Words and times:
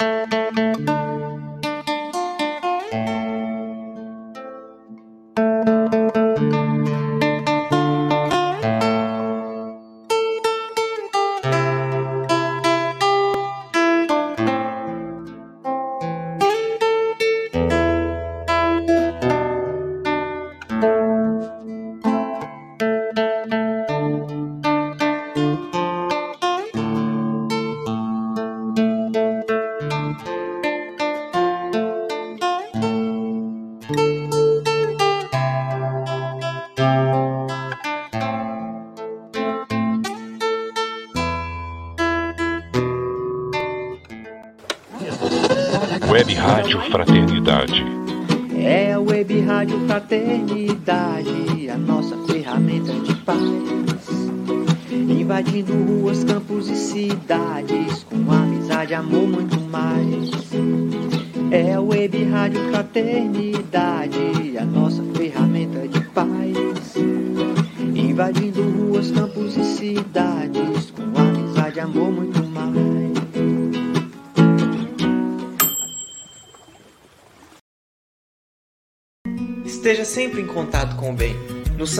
Web 0.00 0.99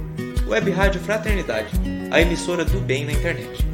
Web 0.48 0.72
Rádio 0.72 1.00
Fraternidade, 1.00 1.70
a 2.10 2.20
emissora 2.20 2.66
do 2.66 2.80
bem 2.80 3.06
na 3.06 3.12
internet. 3.12 3.69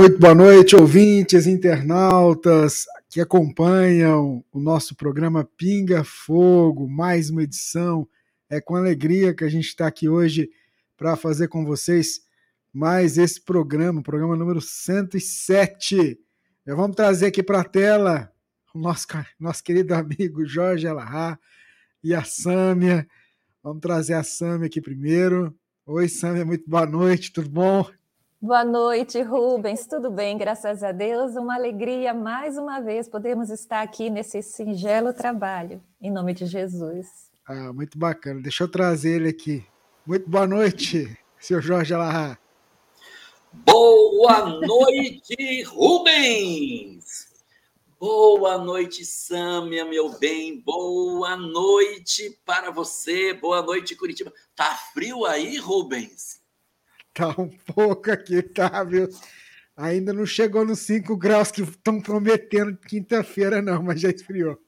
Muito 0.00 0.18
boa 0.18 0.34
noite, 0.34 0.74
ouvintes, 0.74 1.46
internautas 1.46 2.86
que 3.10 3.20
acompanham 3.20 4.42
o 4.50 4.58
nosso 4.58 4.96
programa 4.96 5.44
Pinga 5.58 6.02
Fogo, 6.02 6.88
mais 6.88 7.28
uma 7.28 7.42
edição. 7.42 8.08
É 8.48 8.62
com 8.62 8.76
alegria 8.76 9.34
que 9.34 9.44
a 9.44 9.48
gente 9.50 9.66
está 9.66 9.86
aqui 9.86 10.08
hoje 10.08 10.48
para 10.96 11.16
fazer 11.16 11.48
com 11.48 11.66
vocês 11.66 12.22
mais 12.72 13.18
esse 13.18 13.44
programa, 13.44 14.02
programa 14.02 14.34
número 14.34 14.62
107. 14.62 16.18
Já 16.66 16.74
vamos 16.74 16.96
trazer 16.96 17.26
aqui 17.26 17.42
para 17.42 17.60
a 17.60 17.64
tela 17.64 18.32
o 18.74 18.78
nosso, 18.78 19.06
nosso 19.38 19.62
querido 19.62 19.92
amigo 19.94 20.46
Jorge 20.46 20.86
Alahá 20.86 21.38
e 22.02 22.14
a 22.14 22.24
Sâmia. 22.24 23.06
Vamos 23.62 23.82
trazer 23.82 24.14
a 24.14 24.22
Sâmia 24.22 24.66
aqui 24.66 24.80
primeiro. 24.80 25.54
Oi, 25.84 26.08
Sâmia, 26.08 26.46
muito 26.46 26.64
boa 26.66 26.86
noite, 26.86 27.30
tudo 27.30 27.50
bom? 27.50 27.99
Boa 28.42 28.64
noite, 28.64 29.20
Rubens. 29.20 29.86
Tudo 29.86 30.10
bem, 30.10 30.38
graças 30.38 30.82
a 30.82 30.92
Deus. 30.92 31.36
Uma 31.36 31.56
alegria 31.56 32.14
mais 32.14 32.56
uma 32.56 32.80
vez 32.80 33.06
podemos 33.06 33.50
estar 33.50 33.82
aqui 33.82 34.08
nesse 34.08 34.42
singelo 34.42 35.12
trabalho, 35.12 35.82
em 36.00 36.10
nome 36.10 36.32
de 36.32 36.46
Jesus. 36.46 37.06
Ah, 37.46 37.70
muito 37.70 37.98
bacana. 37.98 38.40
Deixa 38.40 38.64
eu 38.64 38.68
trazer 38.68 39.16
ele 39.16 39.28
aqui. 39.28 39.62
Muito 40.06 40.26
boa 40.26 40.46
noite, 40.46 41.14
senhor 41.38 41.60
Jorge 41.60 41.92
Alahá. 41.92 42.38
Boa 43.52 44.58
noite, 44.58 45.62
Rubens. 45.64 47.28
Boa 47.98 48.56
noite, 48.56 49.04
Sâmia, 49.04 49.84
meu 49.84 50.18
bem. 50.18 50.58
Boa 50.62 51.36
noite 51.36 52.40
para 52.46 52.70
você. 52.70 53.34
Boa 53.34 53.60
noite, 53.60 53.94
Curitiba. 53.94 54.32
Tá 54.56 54.74
frio 54.94 55.26
aí, 55.26 55.58
Rubens? 55.58 56.39
Tá 57.12 57.28
um 57.38 57.48
pouco 57.48 58.10
aqui, 58.10 58.42
tá, 58.42 58.84
viu? 58.84 59.08
Ainda 59.76 60.12
não 60.12 60.26
chegou 60.26 60.64
nos 60.64 60.80
5 60.80 61.16
graus 61.16 61.50
que 61.50 61.62
estão 61.62 62.00
prometendo 62.00 62.76
quinta-feira, 62.76 63.62
não, 63.62 63.82
mas 63.82 64.00
já 64.00 64.10
esfriou. 64.10 64.58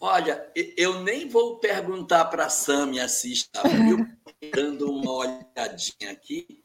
Olha, 0.00 0.50
eu 0.76 1.00
nem 1.02 1.28
vou 1.28 1.60
perguntar 1.60 2.24
para 2.24 2.46
a 2.46 2.50
Sâmia 2.50 3.08
se 3.08 3.32
está 3.32 3.60
frio, 3.62 4.04
dando 4.52 4.90
uma 4.90 5.12
olhadinha 5.12 6.10
aqui. 6.10 6.62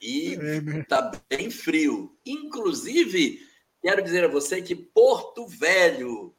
E 0.00 0.32
está 0.32 0.44
é, 0.44 0.60
né? 0.60 0.84
Tá 0.86 1.12
bem 1.30 1.50
frio. 1.50 2.14
Inclusive, 2.26 3.40
quero 3.80 4.02
dizer 4.02 4.24
a 4.24 4.28
você 4.28 4.60
que 4.60 4.74
Porto 4.74 5.46
Velho 5.46 6.34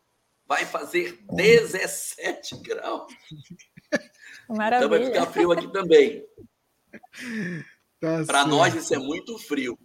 vai 0.48 0.64
fazer 0.66 1.18
17 1.32 2.58
graus. 2.62 3.12
Maravilha. 4.50 4.86
Então 4.86 4.90
vai 4.90 5.06
ficar 5.06 5.26
frio 5.32 5.52
aqui 5.52 5.72
também. 5.72 6.26
Tá 8.00 8.24
para 8.26 8.46
nós 8.46 8.76
isso 8.76 8.94
é 8.94 9.00
muito 9.00 9.38
frio. 9.38 9.80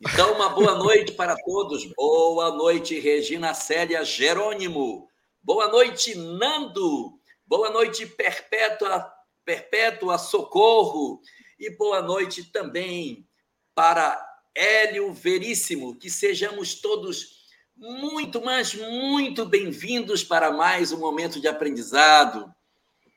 Então, 0.00 0.34
uma 0.34 0.50
boa 0.50 0.76
noite 0.76 1.12
para 1.12 1.34
todos. 1.36 1.84
Boa 1.96 2.50
noite, 2.54 2.98
Regina 3.00 3.54
Célia 3.54 4.04
Jerônimo. 4.04 5.08
Boa 5.42 5.68
noite, 5.68 6.14
Nando. 6.14 7.18
Boa 7.46 7.70
noite, 7.70 8.06
Perpétua, 8.06 9.10
Perpétua 9.44 10.18
Socorro. 10.18 11.20
E 11.58 11.70
boa 11.76 12.02
noite 12.02 12.44
também 12.44 13.26
para 13.74 14.22
Hélio 14.54 15.12
Veríssimo. 15.12 15.98
Que 15.98 16.10
sejamos 16.10 16.74
todos 16.74 17.48
muito, 17.74 18.40
mas 18.42 18.74
muito 18.74 19.46
bem-vindos 19.46 20.22
para 20.22 20.52
mais 20.52 20.92
um 20.92 20.98
momento 20.98 21.40
de 21.40 21.48
aprendizado 21.48 22.54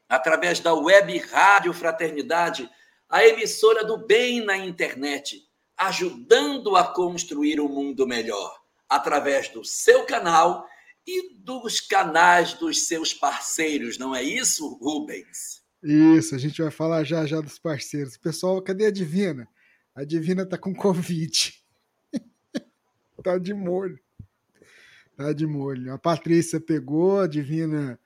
através 0.08 0.60
da 0.60 0.74
web 0.74 1.18
Rádio 1.18 1.74
Fraternidade, 1.74 2.70
a 3.10 3.26
emissora 3.26 3.84
do 3.84 4.06
bem 4.06 4.44
na 4.44 4.58
internet, 4.58 5.42
ajudando 5.78 6.76
a 6.76 6.84
construir 6.84 7.60
um 7.60 7.68
mundo 7.68 8.08
melhor, 8.08 8.60
através 8.90 9.50
do 9.50 9.64
seu 9.64 10.06
canal 10.06 10.68
e 11.06 11.36
dos 11.36 11.80
canais 11.80 12.54
dos 12.54 12.88
seus 12.88 13.14
parceiros, 13.14 13.98
não 13.98 14.16
é 14.16 14.24
isso, 14.24 14.68
Rubens? 14.76 15.62
Isso, 15.84 16.34
a 16.34 16.38
gente 16.38 16.62
vai 16.62 16.72
falar 16.72 17.04
já 17.04 17.26
já 17.26 17.42
dos 17.42 17.60
parceiros. 17.60 18.16
Pessoal, 18.16 18.62
cadê 18.62 18.86
a 18.86 18.92
Divina? 18.92 19.48
A 19.94 20.06
Divina 20.06 20.46
tá 20.46 20.58
com 20.58 20.74
Covid. 20.74 21.54
tá 23.22 23.38
de 23.38 23.54
molho. 23.54 24.00
Tá 25.18 25.34
de 25.34 25.46
molho. 25.46 25.94
A 25.94 25.98
Patrícia 25.98 26.60
pegou, 26.60 27.20
a 27.20 27.28
Divina 27.28 28.00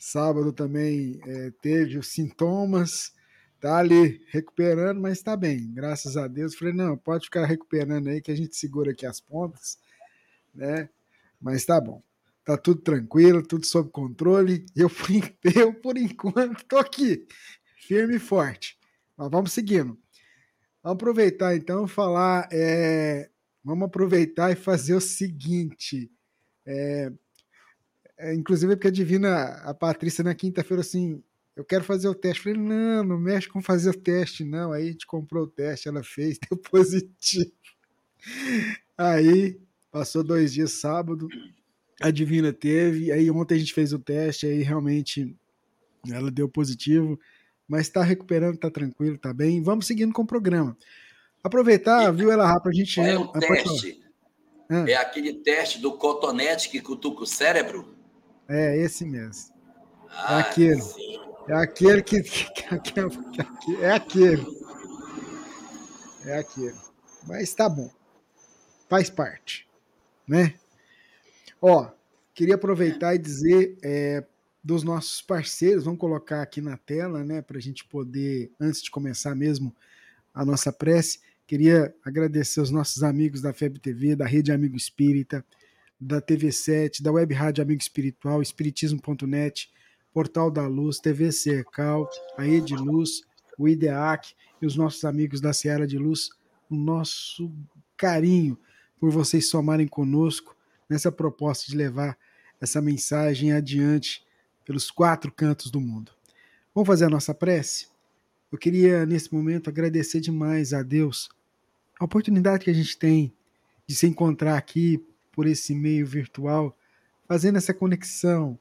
Sábado 0.00 0.50
também 0.50 1.20
é, 1.26 1.50
teve 1.60 1.98
os 1.98 2.08
sintomas, 2.08 3.12
tá 3.60 3.76
ali 3.76 4.24
recuperando, 4.28 4.98
mas 4.98 5.18
está 5.18 5.36
bem, 5.36 5.70
graças 5.74 6.16
a 6.16 6.26
Deus. 6.26 6.54
Falei, 6.54 6.72
não, 6.72 6.96
pode 6.96 7.26
ficar 7.26 7.44
recuperando 7.44 8.08
aí 8.08 8.22
que 8.22 8.30
a 8.30 8.34
gente 8.34 8.56
segura 8.56 8.92
aqui 8.92 9.04
as 9.04 9.20
pontas, 9.20 9.78
né? 10.54 10.88
Mas 11.38 11.66
tá 11.66 11.78
bom. 11.78 12.02
Tá 12.46 12.56
tudo 12.56 12.80
tranquilo, 12.80 13.46
tudo 13.46 13.66
sob 13.66 13.90
controle. 13.90 14.64
Eu, 14.74 14.90
eu, 15.54 15.74
por 15.74 15.98
enquanto, 15.98 16.64
tô 16.64 16.78
aqui, 16.78 17.26
firme 17.76 18.16
e 18.16 18.18
forte. 18.18 18.78
Mas 19.18 19.30
vamos 19.30 19.52
seguindo. 19.52 19.98
Vamos 20.82 20.96
aproveitar 20.96 21.54
então 21.54 21.86
falar. 21.86 22.48
É, 22.50 23.28
vamos 23.62 23.84
aproveitar 23.84 24.50
e 24.50 24.56
fazer 24.56 24.94
o 24.94 25.00
seguinte. 25.00 26.10
É, 26.64 27.12
é, 28.20 28.34
inclusive, 28.34 28.76
porque 28.76 28.88
a 28.88 28.92
Divina, 28.92 29.44
a 29.64 29.72
Patrícia, 29.72 30.22
na 30.22 30.34
quinta-feira, 30.34 30.82
assim, 30.82 31.22
eu 31.56 31.64
quero 31.64 31.84
fazer 31.84 32.08
o 32.08 32.14
teste. 32.14 32.46
Eu 32.46 32.54
falei, 32.54 32.68
não, 32.68 33.04
não 33.04 33.18
mexe 33.18 33.48
com 33.48 33.62
fazer 33.62 33.90
o 33.90 33.98
teste, 33.98 34.44
não. 34.44 34.72
Aí 34.72 34.88
a 34.88 34.92
gente 34.92 35.06
comprou 35.06 35.44
o 35.44 35.50
teste, 35.50 35.88
ela 35.88 36.02
fez, 36.02 36.38
deu 36.48 36.58
positivo. 36.58 37.50
Aí 38.96 39.58
passou 39.90 40.22
dois 40.22 40.52
dias 40.52 40.72
sábado, 40.72 41.26
a 42.00 42.10
Divina 42.10 42.52
teve, 42.52 43.10
aí 43.10 43.30
ontem 43.30 43.54
a 43.54 43.58
gente 43.58 43.72
fez 43.72 43.92
o 43.92 43.98
teste, 43.98 44.46
aí 44.46 44.62
realmente 44.62 45.34
ela 46.08 46.30
deu 46.30 46.48
positivo, 46.48 47.18
mas 47.66 47.82
está 47.82 48.02
recuperando, 48.02 48.54
está 48.54 48.70
tranquilo, 48.70 49.16
está 49.16 49.32
bem. 49.32 49.62
Vamos 49.62 49.86
seguindo 49.86 50.12
com 50.12 50.22
o 50.22 50.26
programa. 50.26 50.76
Aproveitar, 51.42 52.12
e, 52.12 52.16
viu, 52.16 52.30
ela 52.30 52.46
rápido, 52.46 52.68
a 52.68 52.72
gente. 52.72 53.00
É 53.00 53.18
o 53.18 53.28
teste? 53.28 54.02
É 54.86 54.94
aquele 54.96 55.32
teste 55.34 55.80
do 55.80 55.92
cotonete 55.94 56.68
que 56.68 56.80
cutuca 56.80 57.22
o 57.22 57.26
cérebro? 57.26 57.99
É, 58.50 58.76
esse 58.76 59.04
mesmo. 59.04 59.54
Ah, 60.10 60.38
é 60.38 60.40
aquele. 60.40 60.82
Sim. 60.82 61.20
É 61.48 61.54
aquele 61.54 62.02
que, 62.02 62.20
que, 62.22 62.44
que, 62.52 62.78
que, 62.80 63.76
É 63.80 63.92
aquele. 63.92 64.44
É 66.26 66.38
aquele. 66.38 66.76
Mas 67.28 67.54
tá 67.54 67.68
bom. 67.68 67.88
Faz 68.88 69.08
parte. 69.08 69.68
Né? 70.26 70.54
Ó, 71.62 71.88
queria 72.34 72.56
aproveitar 72.56 73.14
e 73.14 73.18
dizer 73.18 73.78
é, 73.84 74.24
dos 74.64 74.82
nossos 74.82 75.22
parceiros, 75.22 75.84
vamos 75.84 76.00
colocar 76.00 76.42
aqui 76.42 76.60
na 76.60 76.76
tela, 76.76 77.22
né, 77.24 77.40
para 77.40 77.58
a 77.58 77.60
gente 77.60 77.84
poder, 77.84 78.50
antes 78.58 78.82
de 78.82 78.90
começar 78.90 79.34
mesmo 79.34 79.74
a 80.34 80.44
nossa 80.44 80.72
prece, 80.72 81.20
queria 81.46 81.94
agradecer 82.04 82.60
os 82.60 82.70
nossos 82.70 83.02
amigos 83.02 83.40
da 83.40 83.52
FEB 83.52 83.78
TV, 83.78 84.16
da 84.16 84.26
Rede 84.26 84.52
Amigo 84.52 84.76
Espírita, 84.76 85.44
da 86.00 86.20
TV7, 86.20 87.02
da 87.02 87.12
Web 87.12 87.34
Rádio 87.34 87.62
Amigo 87.62 87.80
Espiritual, 87.80 88.40
Espiritismo.net, 88.40 89.70
Portal 90.12 90.50
da 90.50 90.66
Luz, 90.66 90.98
TV 90.98 91.30
Cercal, 91.30 92.08
a 92.38 92.46
Ed 92.46 92.74
Luz, 92.74 93.22
o 93.58 93.68
IDEAC 93.68 94.34
e 94.62 94.66
os 94.66 94.76
nossos 94.76 95.04
amigos 95.04 95.40
da 95.40 95.52
Seara 95.52 95.86
de 95.86 95.98
Luz, 95.98 96.30
o 96.70 96.74
nosso 96.74 97.52
carinho 97.96 98.58
por 98.98 99.10
vocês 99.10 99.48
somarem 99.48 99.86
conosco 99.86 100.56
nessa 100.88 101.12
proposta 101.12 101.70
de 101.70 101.76
levar 101.76 102.18
essa 102.60 102.80
mensagem 102.80 103.52
adiante 103.52 104.24
pelos 104.64 104.90
quatro 104.90 105.30
cantos 105.30 105.70
do 105.70 105.80
mundo. 105.80 106.12
Vamos 106.74 106.86
fazer 106.86 107.06
a 107.06 107.10
nossa 107.10 107.34
prece? 107.34 107.88
Eu 108.50 108.58
queria, 108.58 109.06
nesse 109.06 109.32
momento, 109.32 109.68
agradecer 109.68 110.20
demais 110.20 110.72
a 110.72 110.82
Deus 110.82 111.28
a 111.98 112.04
oportunidade 112.04 112.64
que 112.64 112.70
a 112.70 112.74
gente 112.74 112.96
tem 112.96 113.32
de 113.86 113.94
se 113.94 114.06
encontrar 114.06 114.56
aqui 114.56 115.04
por 115.32 115.46
esse 115.46 115.74
meio 115.74 116.06
virtual, 116.06 116.76
fazendo 117.26 117.56
essa 117.56 117.74
conexão 117.74 118.58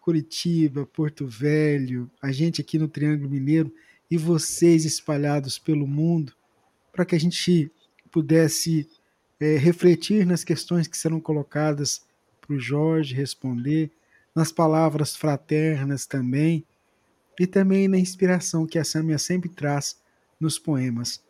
Curitiba, 0.00 0.86
Porto 0.86 1.26
Velho, 1.26 2.10
a 2.22 2.32
gente 2.32 2.60
aqui 2.60 2.78
no 2.78 2.88
Triângulo 2.88 3.28
Mineiro 3.28 3.72
e 4.10 4.16
vocês 4.16 4.84
espalhados 4.84 5.58
pelo 5.58 5.86
mundo, 5.86 6.32
para 6.90 7.04
que 7.04 7.14
a 7.14 7.20
gente 7.20 7.70
pudesse 8.10 8.88
é, 9.38 9.56
refletir 9.56 10.24
nas 10.24 10.42
questões 10.42 10.88
que 10.88 10.96
serão 10.96 11.20
colocadas 11.20 12.06
para 12.40 12.56
o 12.56 12.58
Jorge 12.58 13.14
responder, 13.14 13.90
nas 14.34 14.50
palavras 14.50 15.14
fraternas 15.14 16.06
também, 16.06 16.64
e 17.38 17.46
também 17.46 17.86
na 17.86 17.98
inspiração 17.98 18.66
que 18.66 18.78
a 18.78 18.84
Samia 18.84 19.18
sempre 19.18 19.48
traz 19.48 20.00
nos 20.40 20.58
poemas. 20.58 21.22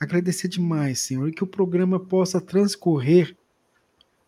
Agradecer 0.00 0.48
demais, 0.48 1.00
Senhor, 1.00 1.28
e 1.28 1.32
que 1.32 1.44
o 1.44 1.48
programa 1.48 2.00
possa 2.00 2.40
transcorrer 2.40 3.36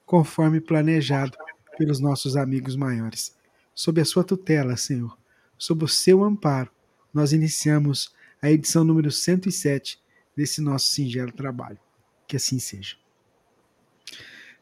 conforme 0.06 0.60
planejado 0.60 1.36
pelos 1.76 2.00
nossos 2.00 2.36
amigos 2.36 2.76
maiores. 2.76 3.36
Sob 3.74 4.00
a 4.00 4.04
sua 4.04 4.24
tutela, 4.24 4.76
Senhor, 4.76 5.18
sob 5.58 5.84
o 5.84 5.88
seu 5.88 6.24
amparo, 6.24 6.70
nós 7.12 7.32
iniciamos 7.32 8.14
a 8.40 8.50
edição 8.50 8.84
número 8.84 9.10
107 9.10 10.00
desse 10.34 10.62
nosso 10.62 10.88
singelo 10.88 11.32
trabalho. 11.32 11.78
Que 12.26 12.36
assim 12.36 12.58
seja. 12.58 12.96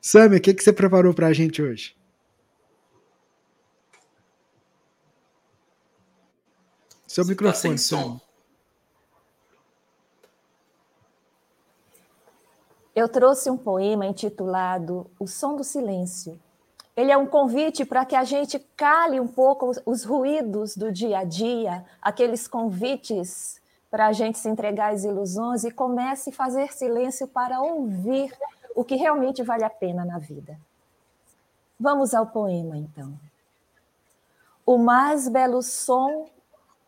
Samia, 0.00 0.38
o 0.38 0.40
que, 0.40 0.52
que 0.52 0.62
você 0.62 0.72
preparou 0.72 1.14
para 1.14 1.28
a 1.28 1.32
gente 1.32 1.62
hoje? 1.62 1.96
Seu 7.06 7.24
microfone, 7.24 7.74
tá 7.74 7.78
som. 7.78 8.20
Eu 12.94 13.08
trouxe 13.08 13.50
um 13.50 13.56
poema 13.56 14.06
intitulado 14.06 15.10
O 15.18 15.26
Som 15.26 15.56
do 15.56 15.64
Silêncio. 15.64 16.38
Ele 16.96 17.10
é 17.10 17.16
um 17.16 17.26
convite 17.26 17.84
para 17.84 18.04
que 18.04 18.14
a 18.14 18.22
gente 18.22 18.56
cale 18.76 19.18
um 19.18 19.26
pouco 19.26 19.72
os 19.84 20.04
ruídos 20.04 20.76
do 20.76 20.92
dia 20.92 21.18
a 21.18 21.24
dia, 21.24 21.84
aqueles 22.00 22.46
convites 22.46 23.60
para 23.90 24.06
a 24.06 24.12
gente 24.12 24.38
se 24.38 24.48
entregar 24.48 24.92
às 24.92 25.02
ilusões 25.02 25.64
e 25.64 25.72
comece 25.72 26.30
a 26.30 26.32
fazer 26.32 26.72
silêncio 26.72 27.26
para 27.26 27.60
ouvir 27.60 28.32
o 28.76 28.84
que 28.84 28.94
realmente 28.94 29.42
vale 29.42 29.64
a 29.64 29.70
pena 29.70 30.04
na 30.04 30.20
vida. 30.20 30.56
Vamos 31.78 32.14
ao 32.14 32.26
poema, 32.26 32.76
então. 32.76 33.12
O 34.64 34.78
mais 34.78 35.26
belo 35.26 35.62
som 35.62 36.28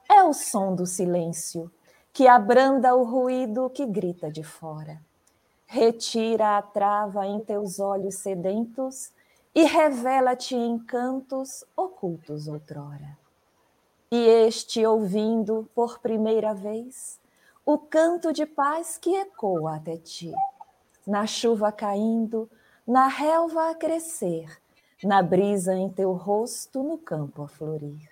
é 0.08 0.22
o 0.22 0.32
som 0.32 0.72
do 0.72 0.86
silêncio, 0.86 1.68
que 2.12 2.28
abranda 2.28 2.94
o 2.94 3.02
ruído 3.02 3.68
que 3.70 3.84
grita 3.84 4.30
de 4.30 4.44
fora 4.44 5.04
retira 5.66 6.56
a 6.56 6.62
trava 6.62 7.26
em 7.26 7.40
teus 7.40 7.80
olhos 7.80 8.16
sedentos 8.16 9.10
e 9.54 9.64
revela-te 9.64 10.54
encantos 10.54 11.64
ocultos 11.76 12.46
outrora. 12.46 13.18
E 14.10 14.16
este, 14.16 14.86
ouvindo 14.86 15.68
por 15.74 15.98
primeira 15.98 16.54
vez 16.54 17.18
o 17.64 17.76
canto 17.76 18.32
de 18.32 18.46
paz 18.46 18.96
que 18.96 19.16
ecoa 19.16 19.76
até 19.76 19.96
ti, 19.96 20.32
na 21.04 21.26
chuva 21.26 21.72
caindo, 21.72 22.48
na 22.86 23.08
relva 23.08 23.70
a 23.70 23.74
crescer, 23.74 24.60
na 25.02 25.20
brisa 25.20 25.74
em 25.74 25.88
teu 25.88 26.12
rosto, 26.12 26.82
no 26.82 26.96
campo 26.96 27.42
a 27.42 27.48
florir. 27.48 28.08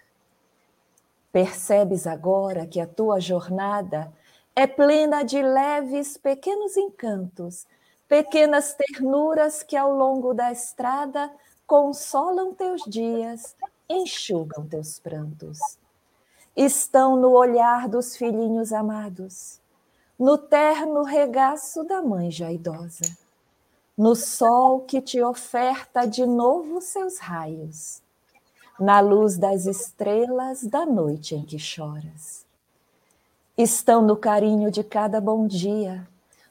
Percebes 1.31 2.07
agora 2.07 2.67
que 2.67 2.81
a 2.81 2.87
tua 2.87 3.21
jornada 3.21 4.13
é 4.57 4.69
plena 4.69 5.25
de 5.25 5.43
leves 5.43 6.17
pequenos 6.17 6.77
encantos, 6.77 7.67
pequenas 8.07 8.73
ternuras 8.75 9.65
que 9.65 9.77
ao 9.77 9.93
longo 9.93 10.33
da 10.33 10.53
estrada 10.53 11.31
consolam 11.67 12.55
teus 12.55 12.83
dias, 12.87 13.57
enxugam 13.89 14.65
teus 14.67 15.01
prantos. 15.01 15.59
Estão 16.57 17.17
no 17.17 17.33
olhar 17.33 17.89
dos 17.89 18.17
filhinhos 18.17 18.73
amados, 18.73 19.61
no 20.17 20.39
terno 20.39 21.03
regaço 21.03 21.83
da 21.83 22.01
mãe 22.01 22.31
já 22.31 22.53
idosa, 22.53 23.05
no 23.99 24.15
sol 24.15 24.83
que 24.83 25.01
te 25.01 25.21
oferta 25.21 26.07
de 26.07 26.25
novo 26.25 26.81
seus 26.81 27.19
raios, 27.19 28.01
na 28.79 29.01
luz 29.01 29.37
das 29.37 29.67
estrelas 29.67 30.63
da 30.63 30.87
noite 30.87 31.35
em 31.35 31.45
que 31.45 31.59
choras 31.59 32.44
estão 33.57 34.03
no 34.03 34.17
carinho 34.17 34.69
de 34.71 34.83
cada 34.83 35.21
bom 35.21 35.47
dia, 35.47 36.09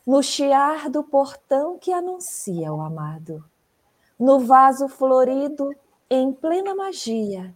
no 0.08 0.24
chiar 0.24 0.90
do 0.90 1.04
portão 1.04 1.78
que 1.78 1.92
anuncia 1.92 2.72
o 2.74 2.80
amado, 2.80 3.44
no 4.18 4.40
vaso 4.40 4.88
florido 4.88 5.76
em 6.10 6.32
plena 6.32 6.74
magia, 6.74 7.54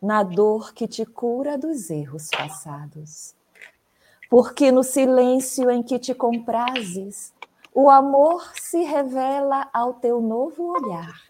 na 0.00 0.22
dor 0.22 0.72
que 0.72 0.88
te 0.88 1.04
cura 1.04 1.58
dos 1.58 1.90
erros 1.90 2.28
passados. 2.28 3.34
Porque 4.30 4.72
no 4.72 4.82
silêncio 4.82 5.70
em 5.70 5.82
que 5.82 5.98
te 5.98 6.14
comprases, 6.14 7.34
o 7.74 7.90
amor 7.90 8.50
se 8.56 8.82
revela 8.82 9.68
ao 9.74 9.94
teu 9.94 10.22
novo 10.22 10.64
olhar. 10.64 11.20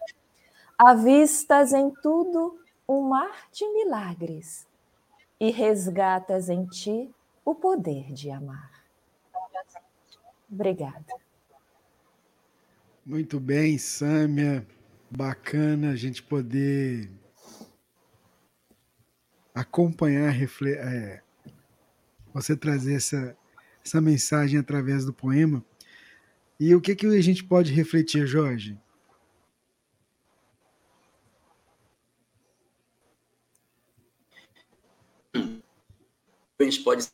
Avistas 0.77 1.73
em 1.73 1.89
tudo 1.89 2.57
um 2.87 3.01
mar 3.01 3.49
de 3.51 3.67
milagres 3.73 4.65
e 5.39 5.51
resgatas 5.51 6.49
em 6.49 6.65
ti 6.65 7.13
o 7.45 7.55
poder 7.55 8.11
de 8.13 8.29
amar. 8.29 8.71
Obrigada. 10.49 11.05
Muito 13.05 13.39
bem, 13.39 13.77
Sâmia. 13.77 14.67
Bacana 15.09 15.91
a 15.91 15.95
gente 15.95 16.21
poder 16.23 17.09
acompanhar, 19.53 20.33
é, 20.33 21.21
você 22.33 22.55
trazer 22.55 22.95
essa, 22.95 23.37
essa 23.83 23.99
mensagem 23.99 24.59
através 24.59 25.05
do 25.05 25.13
poema. 25.13 25.63
E 26.59 26.75
o 26.75 26.81
que, 26.81 26.95
que 26.95 27.05
a 27.07 27.21
gente 27.21 27.43
pode 27.43 27.73
refletir, 27.73 28.25
Jorge? 28.25 28.77
A 35.33 36.63
gente 36.63 36.83
pode 36.83 37.09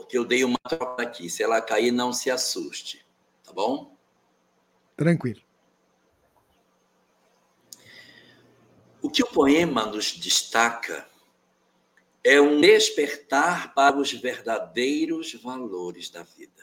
que 0.00 0.16
eu 0.16 0.24
dei 0.24 0.42
uma 0.44 0.58
troca 0.58 1.02
aqui. 1.02 1.28
Se 1.28 1.42
ela 1.42 1.60
cair, 1.60 1.90
não 1.90 2.12
se 2.12 2.30
assuste. 2.30 3.04
Tá 3.44 3.52
bom? 3.52 3.94
Tranquilo. 4.96 5.42
O 9.02 9.10
que 9.10 9.22
o 9.22 9.26
poema 9.26 9.84
nos 9.84 10.12
destaca 10.12 11.06
é 12.24 12.40
um 12.40 12.60
despertar 12.60 13.74
para 13.74 13.98
os 13.98 14.12
verdadeiros 14.12 15.34
valores 15.34 16.08
da 16.08 16.22
vida. 16.22 16.62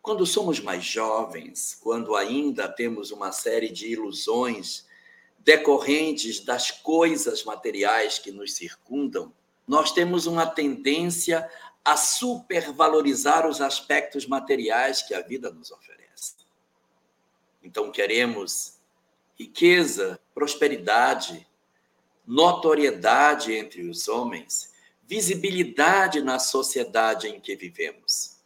Quando 0.00 0.26
somos 0.26 0.58
mais 0.60 0.84
jovens, 0.84 1.78
quando 1.80 2.16
ainda 2.16 2.68
temos 2.68 3.10
uma 3.10 3.30
série 3.30 3.70
de 3.70 3.86
ilusões 3.86 4.86
decorrentes 5.38 6.40
das 6.40 6.70
coisas 6.70 7.44
materiais 7.44 8.18
que 8.18 8.32
nos 8.32 8.54
circundam, 8.54 9.32
nós 9.66 9.92
temos 9.92 10.26
uma 10.26 10.46
tendência 10.46 11.48
a 11.84 11.96
supervalorizar 11.96 13.46
os 13.46 13.60
aspectos 13.60 14.26
materiais 14.26 15.02
que 15.02 15.14
a 15.14 15.20
vida 15.20 15.50
nos 15.50 15.70
oferece. 15.70 16.34
Então, 17.62 17.90
queremos 17.90 18.78
riqueza, 19.38 20.20
prosperidade, 20.34 21.46
notoriedade 22.26 23.52
entre 23.52 23.88
os 23.88 24.08
homens, 24.08 24.72
visibilidade 25.02 26.22
na 26.22 26.38
sociedade 26.38 27.28
em 27.28 27.40
que 27.40 27.54
vivemos. 27.56 28.38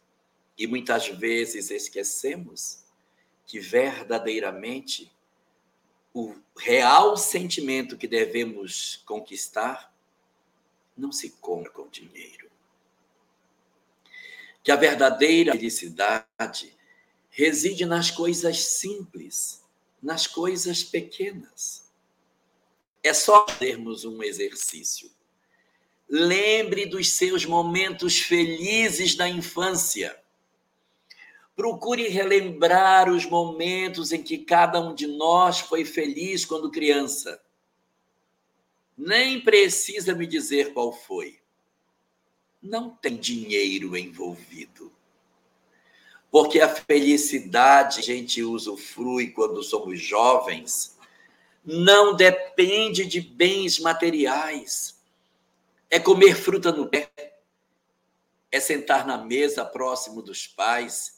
E 0.57 0.67
muitas 0.67 1.07
vezes 1.07 1.69
esquecemos 1.69 2.83
que 3.45 3.59
verdadeiramente 3.59 5.11
o 6.13 6.35
real 6.57 7.15
sentimento 7.15 7.97
que 7.97 8.07
devemos 8.07 9.01
conquistar 9.05 9.88
não 10.99 11.11
se 11.11 11.31
compra 11.41 11.71
com 11.71 11.87
dinheiro. 11.87 12.49
Que 14.63 14.71
a 14.71 14.75
verdadeira 14.75 15.53
felicidade 15.53 16.77
reside 17.29 17.85
nas 17.85 18.11
coisas 18.11 18.59
simples, 18.65 19.63
nas 20.01 20.27
coisas 20.27 20.83
pequenas. 20.83 21.89
É 23.01 23.13
só 23.13 23.45
termos 23.45 24.03
um 24.03 24.21
exercício. 24.21 25.09
Lembre 26.09 26.85
dos 26.85 27.11
seus 27.13 27.45
momentos 27.45 28.19
felizes 28.19 29.15
da 29.15 29.29
infância. 29.29 30.19
Procure 31.55 32.07
relembrar 32.07 33.09
os 33.09 33.25
momentos 33.25 34.11
em 34.11 34.21
que 34.21 34.39
cada 34.39 34.81
um 34.81 34.93
de 34.93 35.07
nós 35.07 35.59
foi 35.59 35.85
feliz 35.85 36.45
quando 36.45 36.71
criança. 36.71 37.41
Nem 39.01 39.39
precisa 39.39 40.13
me 40.13 40.27
dizer 40.27 40.73
qual 40.73 40.91
foi. 40.91 41.39
Não 42.61 42.89
tem 42.89 43.15
dinheiro 43.15 43.95
envolvido. 43.95 44.91
Porque 46.29 46.59
a 46.59 46.67
felicidade 46.67 48.01
a 48.01 48.03
gente 48.03 48.43
usufrui 48.43 49.31
quando 49.31 49.63
somos 49.63 50.01
jovens 50.01 50.97
não 51.63 52.13
depende 52.13 53.05
de 53.05 53.21
bens 53.21 53.79
materiais. 53.79 54.99
É 55.89 55.97
comer 55.97 56.35
fruta 56.35 56.69
no 56.69 56.89
pé, 56.89 57.09
é 58.51 58.59
sentar 58.59 59.07
na 59.07 59.17
mesa 59.17 59.63
próximo 59.63 60.21
dos 60.21 60.45
pais, 60.45 61.17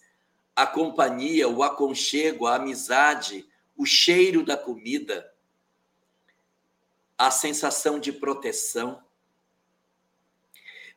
a 0.55 0.67
companhia, 0.67 1.49
o 1.49 1.63
aconchego, 1.63 2.45
a 2.45 2.57
amizade, 2.57 3.43
o 3.75 3.87
cheiro 3.87 4.45
da 4.45 4.55
comida, 4.55 5.30
a 7.21 7.29
sensação 7.29 7.99
de 7.99 8.11
proteção. 8.11 8.99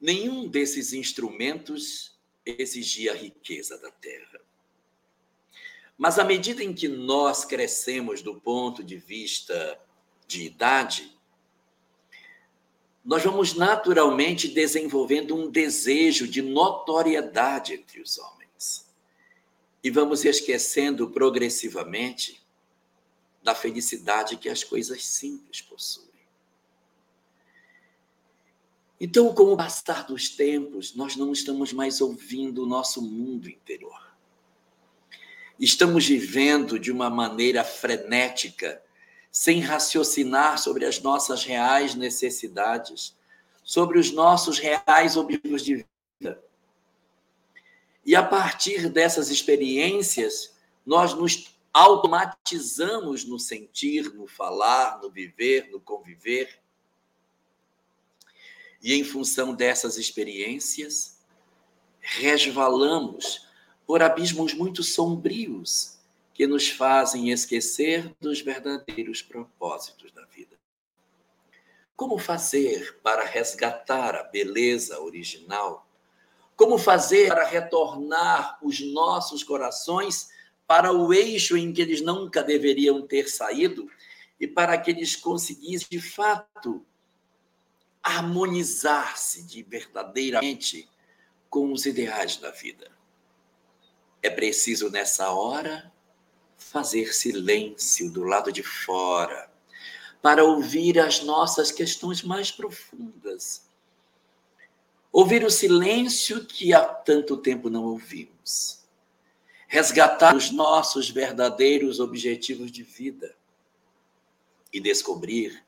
Nenhum 0.01 0.49
desses 0.49 0.95
instrumentos 0.95 2.19
exigia 2.47 3.13
a 3.13 3.15
riqueza 3.15 3.77
da 3.77 3.91
terra. 3.91 4.41
Mas 5.99 6.19
à 6.19 6.25
medida 6.25 6.65
em 6.65 6.73
que 6.73 6.89
nós 6.89 7.45
crescemos 7.45 8.23
do 8.23 8.41
ponto 8.41 8.83
de 8.83 8.97
vista 8.97 9.79
de 10.27 10.45
idade, 10.45 11.15
nós 13.05 13.23
vamos 13.23 13.53
naturalmente 13.53 14.49
desenvolvendo 14.49 15.37
um 15.37 15.51
desejo 15.51 16.27
de 16.27 16.41
notoriedade 16.41 17.75
entre 17.75 18.01
os 18.01 18.19
homens. 18.19 18.91
E 19.83 19.91
vamos 19.91 20.25
esquecendo 20.25 21.11
progressivamente 21.11 22.43
da 23.43 23.55
felicidade 23.55 24.39
que 24.39 24.49
as 24.49 24.65
coisas 24.65 25.05
simples 25.05 25.61
possuem. 25.61 26.14
Então, 29.01 29.35
com 29.35 29.53
o 29.53 29.57
passar 29.57 30.07
dos 30.07 30.29
tempos, 30.29 30.95
nós 30.95 31.17
não 31.17 31.33
estamos 31.33 31.73
mais 31.73 32.01
ouvindo 32.01 32.63
o 32.63 32.67
nosso 32.67 33.03
mundo 33.03 33.49
interior. 33.49 34.15
Estamos 35.59 36.07
vivendo 36.07 36.79
de 36.79 36.91
uma 36.91 37.11
maneira 37.11 37.65
frenética, 37.65 38.83
sem 39.31 39.61
raciocinar 39.61 40.59
sobre 40.59 40.85
as 40.85 41.01
nossas 41.01 41.45
reais 41.45 41.95
necessidades, 41.95 43.17
sobre 43.63 43.99
os 43.99 44.13
nossos 44.13 44.59
reais 44.59 45.17
objetivos 45.17 45.65
de 45.65 45.87
vida. 46.21 46.43
E 48.07 48.15
a 48.15 48.23
partir 48.23 48.89
dessas 48.89 49.31
experiências, 49.31 50.55
nós 50.85 51.15
nos 51.15 51.55
automatizamos 51.73 53.25
no 53.25 53.39
sentir, 53.39 54.15
no 54.15 54.29
falar, 54.29 55.01
no 55.03 55.11
viver, 55.11 55.69
no 55.73 55.81
conviver. 55.81 56.61
E 58.85 58.93
em 58.93 59.03
função 59.03 59.55
dessas 59.55 59.97
experiências, 59.97 61.19
resvalamos 61.99 63.49
por 63.87 64.03
abismos 64.03 64.53
muito 64.53 64.83
sombrios 64.83 65.99
que 66.35 66.47
nos 66.47 66.69
fazem 66.69 67.31
esquecer 67.31 68.15
dos 68.21 68.43
verdadeiros 68.43 69.23
propósitos 69.23 70.13
da 70.13 70.27
vida. 70.27 70.59
Como 71.97 72.19
fazer 72.19 73.01
para 73.03 73.25
resgatar 73.25 74.17
a 74.17 74.25
beleza 74.25 75.01
original? 75.01 75.89
Como 76.55 76.77
fazer 76.77 77.29
para 77.29 77.47
retornar 77.47 78.59
os 78.63 78.81
nossos 78.81 79.43
corações 79.43 80.29
para 80.67 80.93
o 80.93 81.15
eixo 81.15 81.57
em 81.57 81.73
que 81.73 81.81
eles 81.81 82.03
nunca 82.03 82.43
deveriam 82.43 83.07
ter 83.07 83.31
saído 83.31 83.91
e 84.39 84.47
para 84.47 84.77
que 84.77 84.91
eles 84.91 85.17
conseguissem, 85.17 85.89
de 85.91 86.01
fato, 86.03 86.85
harmonizar-se 88.05 89.43
de 89.45 89.63
verdadeiramente 89.63 90.87
com 91.49 91.73
os 91.73 91.87
ideais 91.87 92.37
da 92.37 92.51
vida? 92.51 92.93
É 94.23 94.29
preciso, 94.29 94.91
nessa 94.91 95.31
hora, 95.31 95.91
fazer 96.59 97.15
silêncio 97.15 98.11
do 98.11 98.23
lado 98.23 98.53
de 98.53 98.63
fora, 98.63 99.51
para 100.21 100.45
ouvir 100.45 100.99
as 100.99 101.23
nossas 101.23 101.73
questões 101.73 102.23
mais 102.23 102.51
profundas. 102.51 103.69
Ouvir 105.13 105.45
o 105.45 105.51
silêncio 105.51 106.45
que 106.45 106.75
há 106.75 106.85
tanto 106.85 107.37
tempo 107.37 107.71
não 107.71 107.85
ouvimos. 107.85 108.85
Resgatar 109.69 110.35
os 110.35 110.51
nossos 110.51 111.09
verdadeiros 111.09 112.01
objetivos 112.01 112.71
de 112.71 112.83
vida 112.83 113.35
e 114.73 114.81
descobrir 114.81 115.65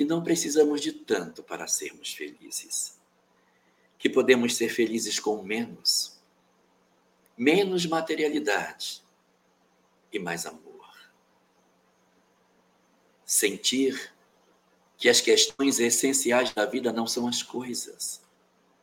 que 0.00 0.04
não 0.06 0.24
precisamos 0.24 0.80
de 0.80 0.92
tanto 0.92 1.42
para 1.42 1.66
sermos 1.66 2.14
felizes. 2.14 2.98
Que 3.98 4.08
podemos 4.08 4.56
ser 4.56 4.70
felizes 4.70 5.20
com 5.20 5.42
menos 5.42 6.18
menos 7.36 7.84
materialidade 7.84 9.02
e 10.10 10.18
mais 10.18 10.46
amor. 10.46 10.90
Sentir 13.26 14.10
que 14.96 15.06
as 15.10 15.20
questões 15.20 15.78
essenciais 15.78 16.50
da 16.54 16.64
vida 16.64 16.94
não 16.94 17.06
são 17.06 17.28
as 17.28 17.42
coisas, 17.42 18.22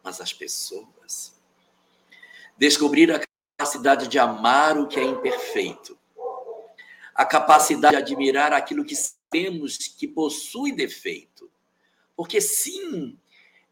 mas 0.03 0.21
as 0.21 0.31
pessoas. 0.31 1.33
Descobrir 2.55 3.12
a 3.12 3.21
capacidade 3.57 4.07
de 4.07 4.19
amar 4.19 4.77
o 4.77 4.88
que 4.88 5.00
é 5.00 5.03
imperfeito, 5.03 5.97
a 7.15 7.25
capacidade 7.25 7.95
de 7.95 8.03
admirar 8.03 8.53
aquilo 8.53 8.86
que 8.86 8.93
temos 9.29 9.77
que 9.77 10.07
possui 10.07 10.72
defeito. 10.72 11.50
Porque, 12.15 12.41
sim, 12.41 13.17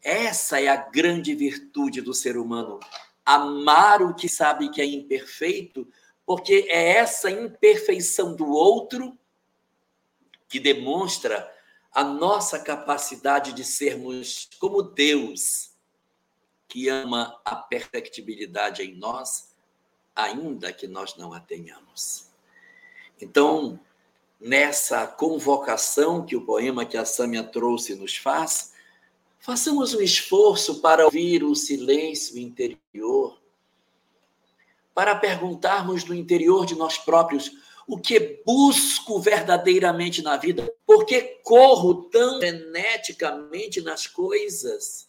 essa 0.02 0.60
é 0.60 0.68
a 0.68 0.76
grande 0.76 1.34
virtude 1.34 2.00
do 2.00 2.14
ser 2.14 2.36
humano 2.36 2.80
amar 3.26 4.00
o 4.02 4.14
que 4.14 4.28
sabe 4.28 4.70
que 4.70 4.80
é 4.80 4.84
imperfeito, 4.84 5.88
porque 6.24 6.68
é 6.68 6.92
essa 6.92 7.28
imperfeição 7.28 8.36
do 8.36 8.46
outro 8.46 9.18
que 10.48 10.60
demonstra 10.60 11.52
a 11.90 12.04
nossa 12.04 12.60
capacidade 12.60 13.52
de 13.52 13.64
sermos 13.64 14.48
como 14.60 14.80
Deus, 14.80 15.72
que 16.68 16.88
ama 16.88 17.40
a 17.44 17.56
perfectibilidade 17.56 18.82
em 18.82 18.94
nós, 18.94 19.52
ainda 20.14 20.72
que 20.72 20.86
nós 20.86 21.16
não 21.16 21.32
a 21.32 21.40
tenhamos. 21.40 22.28
Então, 23.20 23.80
nessa 24.40 25.06
convocação 25.06 26.24
que 26.24 26.36
o 26.36 26.44
poema 26.44 26.84
que 26.84 26.96
a 26.96 27.04
Sâmia 27.04 27.42
trouxe 27.42 27.94
nos 27.94 28.16
faz, 28.16 28.74
Façamos 29.46 29.94
um 29.94 30.00
esforço 30.00 30.80
para 30.80 31.04
ouvir 31.04 31.44
o 31.44 31.54
silêncio 31.54 32.36
interior, 32.36 33.40
para 34.92 35.14
perguntarmos 35.14 36.04
no 36.04 36.12
interior 36.12 36.66
de 36.66 36.74
nós 36.74 36.98
próprios 36.98 37.52
o 37.86 37.96
que 37.96 38.42
busco 38.44 39.20
verdadeiramente 39.20 40.20
na 40.20 40.36
vida, 40.36 40.68
por 40.84 41.06
que 41.06 41.22
corro 41.44 42.10
tão 42.10 42.40
freneticamente 42.40 43.80
nas 43.80 44.08
coisas, 44.08 45.08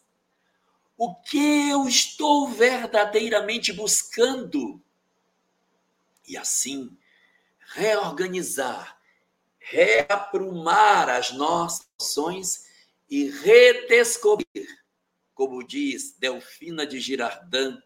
o 0.95 1.15
que 1.15 1.71
eu 1.71 1.87
estou 1.87 2.47
verdadeiramente 2.47 3.73
buscando. 3.73 4.79
E 6.27 6.37
assim, 6.37 6.95
reorganizar, 7.73 8.96
reaprumar 9.69 11.09
as 11.09 11.31
nossas 11.31 11.87
ações 11.99 12.65
e 13.09 13.29
redescobrir, 13.29 14.67
como 15.33 15.61
diz 15.61 16.15
Delfina 16.17 16.85
de 16.85 16.99
Girardin, 16.99 17.77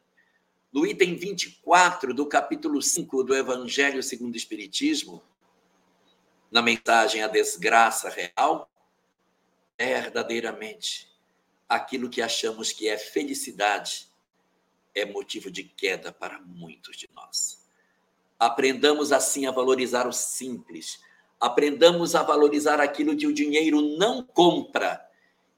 no 0.72 0.86
item 0.86 1.16
24 1.16 2.14
do 2.14 2.28
capítulo 2.28 2.82
5 2.82 3.24
do 3.24 3.36
Evangelho 3.36 4.02
segundo 4.04 4.36
o 4.36 4.38
Espiritismo, 4.38 5.24
na 6.52 6.62
mensagem 6.62 7.24
A 7.24 7.28
Desgraça 7.28 8.10
Real, 8.10 8.70
verdadeiramente 9.78 11.10
aquilo 11.68 12.10
que 12.10 12.22
achamos 12.22 12.72
que 12.72 12.88
é 12.88 12.98
felicidade 12.98 14.08
é 14.94 15.04
motivo 15.04 15.50
de 15.50 15.64
queda 15.64 16.12
para 16.12 16.40
muitos 16.40 16.96
de 16.96 17.10
nós. 17.14 17.66
Aprendamos 18.38 19.12
assim 19.12 19.48
a 19.48 19.52
valorizar 19.52 20.08
o 20.08 20.14
simples, 20.14 21.00
aprendamos 21.42 22.14
a 22.14 22.22
valorizar 22.22 22.80
aquilo 22.80 23.18
que 23.18 23.26
o 23.26 23.34
dinheiro 23.34 23.82
não 23.98 24.24
compra 24.24 25.04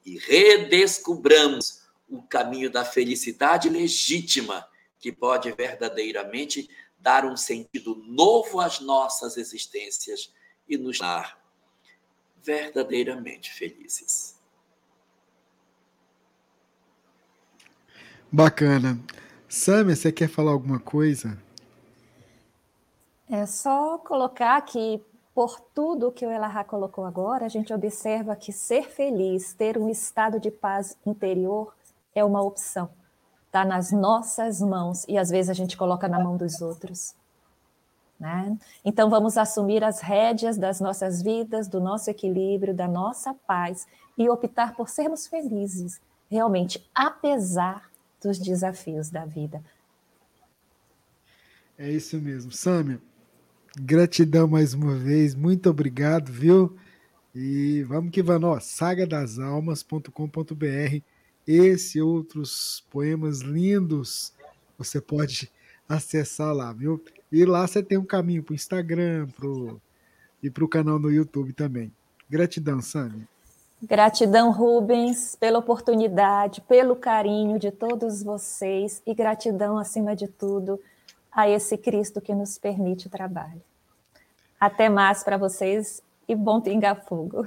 e 0.04 0.18
redescubramos 0.18 1.82
o 2.08 2.22
caminho 2.22 2.70
da 2.70 2.84
felicidade 2.84 3.68
legítima 3.68 4.66
que 4.98 5.12
pode 5.12 5.52
verdadeiramente 5.52 6.70
dar 6.98 7.26
um 7.26 7.36
sentido 7.36 7.94
novo 8.06 8.60
às 8.60 8.80
nossas 8.80 9.36
existências 9.36 10.32
e 10.66 10.78
nos 10.78 10.98
dar 10.98 11.38
verdadeiramente 12.42 13.52
felizes. 13.52 14.38
Bacana. 18.32 18.98
Samia, 19.46 19.94
você 19.94 20.10
quer 20.10 20.28
falar 20.28 20.52
alguma 20.52 20.80
coisa? 20.80 21.38
É 23.28 23.46
só 23.46 23.98
colocar 23.98 24.60
que 24.62 25.00
por 25.34 25.58
tudo 25.74 26.12
que 26.12 26.24
o 26.24 26.30
Elahá 26.30 26.62
colocou 26.62 27.04
agora, 27.04 27.44
a 27.44 27.48
gente 27.48 27.74
observa 27.74 28.36
que 28.36 28.52
ser 28.52 28.88
feliz, 28.88 29.52
ter 29.52 29.76
um 29.76 29.88
estado 29.88 30.38
de 30.38 30.50
paz 30.50 30.96
interior, 31.04 31.74
é 32.14 32.24
uma 32.24 32.40
opção. 32.40 32.88
Está 33.46 33.64
nas 33.64 33.90
nossas 33.90 34.60
mãos 34.60 35.04
e 35.08 35.18
às 35.18 35.30
vezes 35.30 35.50
a 35.50 35.54
gente 35.54 35.76
coloca 35.76 36.06
na 36.06 36.20
mão 36.20 36.36
dos 36.36 36.62
outros. 36.62 37.16
Né? 38.18 38.56
Então 38.84 39.10
vamos 39.10 39.36
assumir 39.36 39.82
as 39.82 40.00
rédeas 40.00 40.56
das 40.56 40.80
nossas 40.80 41.20
vidas, 41.20 41.66
do 41.66 41.80
nosso 41.80 42.08
equilíbrio, 42.08 42.72
da 42.72 42.86
nossa 42.86 43.34
paz 43.34 43.86
e 44.16 44.30
optar 44.30 44.76
por 44.76 44.88
sermos 44.88 45.26
felizes, 45.26 46.00
realmente, 46.30 46.88
apesar 46.94 47.90
dos 48.22 48.38
desafios 48.38 49.10
da 49.10 49.24
vida. 49.24 49.62
É 51.76 51.90
isso 51.90 52.16
mesmo. 52.18 52.52
Sâmia, 52.52 53.00
Gratidão 53.80 54.46
mais 54.46 54.72
uma 54.72 54.94
vez, 54.94 55.34
muito 55.34 55.68
obrigado, 55.68 56.30
viu? 56.30 56.76
E 57.34 57.82
vamos 57.82 58.12
que 58.12 58.22
vamos, 58.22 58.48
ó, 58.48 58.60
sagadasalmas.com.br. 58.60 61.02
Esse 61.46 61.98
e 61.98 62.02
outros 62.02 62.84
poemas 62.88 63.40
lindos 63.40 64.32
você 64.78 64.98
pode 65.00 65.50
acessar 65.88 66.54
lá, 66.54 66.72
viu? 66.72 67.02
E 67.32 67.44
lá 67.44 67.66
você 67.66 67.82
tem 67.82 67.98
um 67.98 68.04
caminho 68.04 68.44
para 68.44 68.52
o 68.52 68.54
Instagram 68.54 69.26
pro, 69.36 69.80
e 70.40 70.48
para 70.48 70.64
o 70.64 70.68
canal 70.68 71.00
no 71.00 71.10
YouTube 71.10 71.52
também. 71.52 71.92
Gratidão, 72.30 72.80
Sami. 72.80 73.26
Gratidão, 73.82 74.52
Rubens, 74.52 75.36
pela 75.38 75.58
oportunidade, 75.58 76.60
pelo 76.60 76.94
carinho 76.94 77.58
de 77.58 77.72
todos 77.72 78.22
vocês 78.22 79.02
e 79.04 79.12
gratidão, 79.12 79.76
acima 79.76 80.14
de 80.14 80.28
tudo, 80.28 80.78
a 81.34 81.48
esse 81.48 81.76
Cristo 81.76 82.20
que 82.20 82.34
nos 82.34 82.58
permite 82.58 83.06
o 83.06 83.10
trabalho. 83.10 83.62
Até 84.60 84.88
mais 84.88 85.22
para 85.24 85.36
vocês 85.36 86.02
e 86.28 86.34
bom 86.34 86.60
pinga-fogo. 86.60 87.44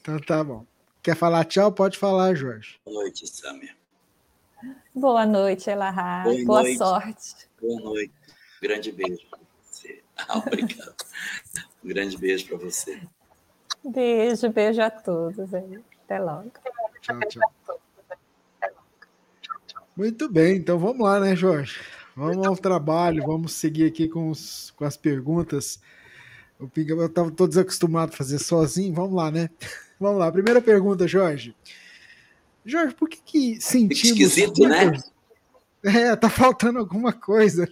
Então 0.00 0.18
tá 0.20 0.44
bom. 0.44 0.64
Quer 1.02 1.16
falar 1.16 1.44
tchau? 1.44 1.72
Pode 1.72 1.98
falar, 1.98 2.34
Jorge. 2.34 2.78
Boa 2.84 3.02
noite, 3.02 3.26
Samia. 3.26 3.74
Boa 4.94 5.26
noite, 5.26 5.68
Elahá. 5.70 6.22
Boa, 6.24 6.44
Boa 6.44 6.62
noite. 6.62 6.78
sorte. 6.78 7.48
Boa 7.60 7.80
noite. 7.80 8.12
grande 8.60 8.92
beijo 8.92 9.26
para 9.30 9.38
você. 9.38 10.02
Ah, 10.16 10.38
obrigado. 10.38 10.94
um 11.84 11.88
grande 11.88 12.16
beijo 12.16 12.46
para 12.46 12.56
você. 12.58 13.02
Beijo, 13.84 14.48
beijo 14.50 14.80
a 14.80 14.88
todos. 14.90 15.52
Até 15.52 16.18
logo. 16.20 16.52
Tchau, 17.00 17.18
tchau. 17.28 17.80
Muito 19.96 20.28
bem, 20.30 20.56
então 20.58 20.78
vamos 20.78 21.00
lá, 21.04 21.18
né, 21.18 21.34
Jorge? 21.34 21.80
Vamos 22.16 22.46
ao 22.46 22.56
trabalho, 22.56 23.24
vamos 23.26 23.52
seguir 23.52 23.86
aqui 23.86 24.08
com, 24.08 24.30
os, 24.30 24.72
com 24.76 24.84
as 24.84 24.96
perguntas. 24.96 25.80
O 26.60 26.68
Pinga, 26.68 26.94
eu 26.94 27.06
estava 27.06 27.30
todo 27.30 27.48
desacostumado 27.48 28.12
a 28.12 28.16
fazer 28.16 28.38
sozinho. 28.38 28.94
Vamos 28.94 29.14
lá, 29.14 29.30
né? 29.30 29.50
Vamos 29.98 30.18
lá. 30.18 30.30
Primeira 30.30 30.60
pergunta, 30.60 31.06
Jorge. 31.08 31.54
Jorge, 32.64 32.94
por 32.94 33.08
que, 33.08 33.18
que 33.24 33.60
sentimos. 33.60 34.04
Esquisito, 34.04 34.66
né? 34.68 34.92
É, 35.86 36.16
tá 36.16 36.30
faltando 36.30 36.78
alguma 36.78 37.12
coisa. 37.12 37.70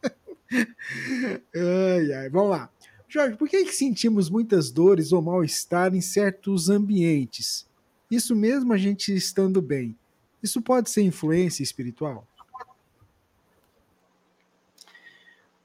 ai, 0.50 2.12
ai. 2.14 2.30
Vamos 2.30 2.48
lá. 2.48 2.70
Jorge, 3.06 3.36
por 3.36 3.46
que, 3.46 3.66
que 3.66 3.74
sentimos 3.74 4.30
muitas 4.30 4.70
dores 4.70 5.12
ou 5.12 5.20
mal-estar 5.20 5.94
em 5.94 6.00
certos 6.00 6.70
ambientes? 6.70 7.66
Isso 8.10 8.34
mesmo 8.34 8.72
a 8.72 8.78
gente 8.78 9.14
estando 9.14 9.60
bem. 9.60 9.94
Isso 10.42 10.62
pode 10.62 10.88
ser 10.88 11.02
influência 11.02 11.62
espiritual? 11.62 12.26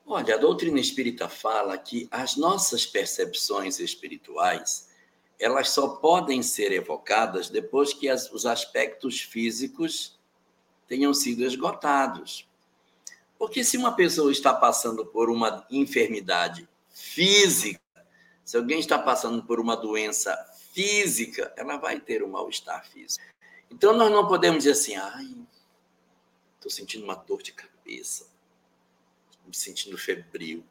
Olha, 0.10 0.36
a 0.36 0.38
doutrina 0.38 0.80
espírita 0.80 1.28
fala 1.28 1.78
que 1.78 2.08
as 2.10 2.38
nossas 2.38 2.86
percepções 2.86 3.78
espirituais 3.78 4.88
elas 5.38 5.70
só 5.70 5.90
podem 5.98 6.42
ser 6.42 6.72
evocadas 6.72 7.50
depois 7.50 7.94
que 7.94 8.08
as, 8.08 8.32
os 8.32 8.46
aspectos 8.46 9.20
físicos 9.20 10.18
tenham 10.88 11.14
sido 11.14 11.44
esgotados. 11.44 12.48
Porque 13.38 13.66
se 13.66 13.76
uma 13.76 13.98
pessoa 13.98 14.32
está 14.32 14.54
passando 14.54 15.06
por 15.06 15.30
uma 15.30 15.68
enfermidade 15.70 16.68
física, 16.90 17.82
se 18.46 18.56
alguém 18.56 18.80
está 18.80 18.98
passando 18.98 19.44
por 19.44 19.60
uma 19.60 19.76
doença 19.76 20.34
física, 20.72 21.54
ela 21.58 21.76
vai 21.76 22.00
ter 22.00 22.24
um 22.24 22.30
mal-estar 22.30 22.88
físico. 22.88 23.26
Então 23.70 23.92
nós 23.92 24.10
não 24.10 24.26
podemos 24.26 24.60
dizer 24.60 24.72
assim, 24.72 24.96
ai, 24.96 25.36
estou 26.56 26.72
sentindo 26.72 27.04
uma 27.04 27.16
dor 27.16 27.44
de 27.44 27.52
cabeça 27.52 28.37
me 29.48 29.56
sentindo 29.56 29.98
febril, 29.98 30.64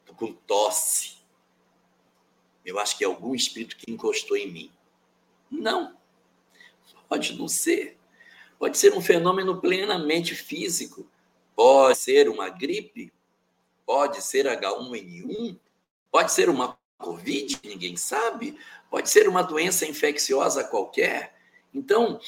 estou 0.00 0.14
com 0.14 0.32
tosse. 0.32 1.16
Eu 2.64 2.78
acho 2.78 2.98
que 2.98 3.04
é 3.04 3.06
algum 3.06 3.34
espírito 3.34 3.76
que 3.76 3.90
encostou 3.90 4.36
em 4.36 4.50
mim. 4.50 4.72
Não. 5.50 5.96
Pode 7.08 7.38
não 7.38 7.46
ser. 7.46 7.96
Pode 8.58 8.76
ser 8.76 8.92
um 8.94 9.00
fenômeno 9.00 9.60
plenamente 9.60 10.34
físico. 10.34 11.08
Pode 11.54 11.98
ser 11.98 12.28
uma 12.28 12.48
gripe. 12.48 13.12
Pode 13.84 14.22
ser 14.22 14.46
H1N1. 14.46 15.58
Pode 16.10 16.32
ser 16.32 16.48
uma 16.48 16.76
Covid, 16.98 17.60
ninguém 17.62 17.96
sabe. 17.96 18.58
Pode 18.90 19.10
ser 19.10 19.28
uma 19.28 19.42
doença 19.42 19.86
infecciosa 19.86 20.64
qualquer. 20.64 21.34
Então, 21.72 22.18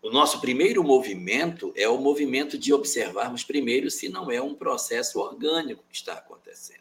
o 0.00 0.10
nosso 0.10 0.40
primeiro 0.40 0.82
movimento 0.84 1.72
é 1.76 1.88
o 1.88 1.98
movimento 1.98 2.56
de 2.56 2.72
observarmos 2.72 3.42
primeiro 3.42 3.90
se 3.90 4.08
não 4.08 4.30
é 4.30 4.40
um 4.40 4.54
processo 4.54 5.18
orgânico 5.18 5.84
que 5.88 5.96
está 5.96 6.14
acontecendo. 6.14 6.78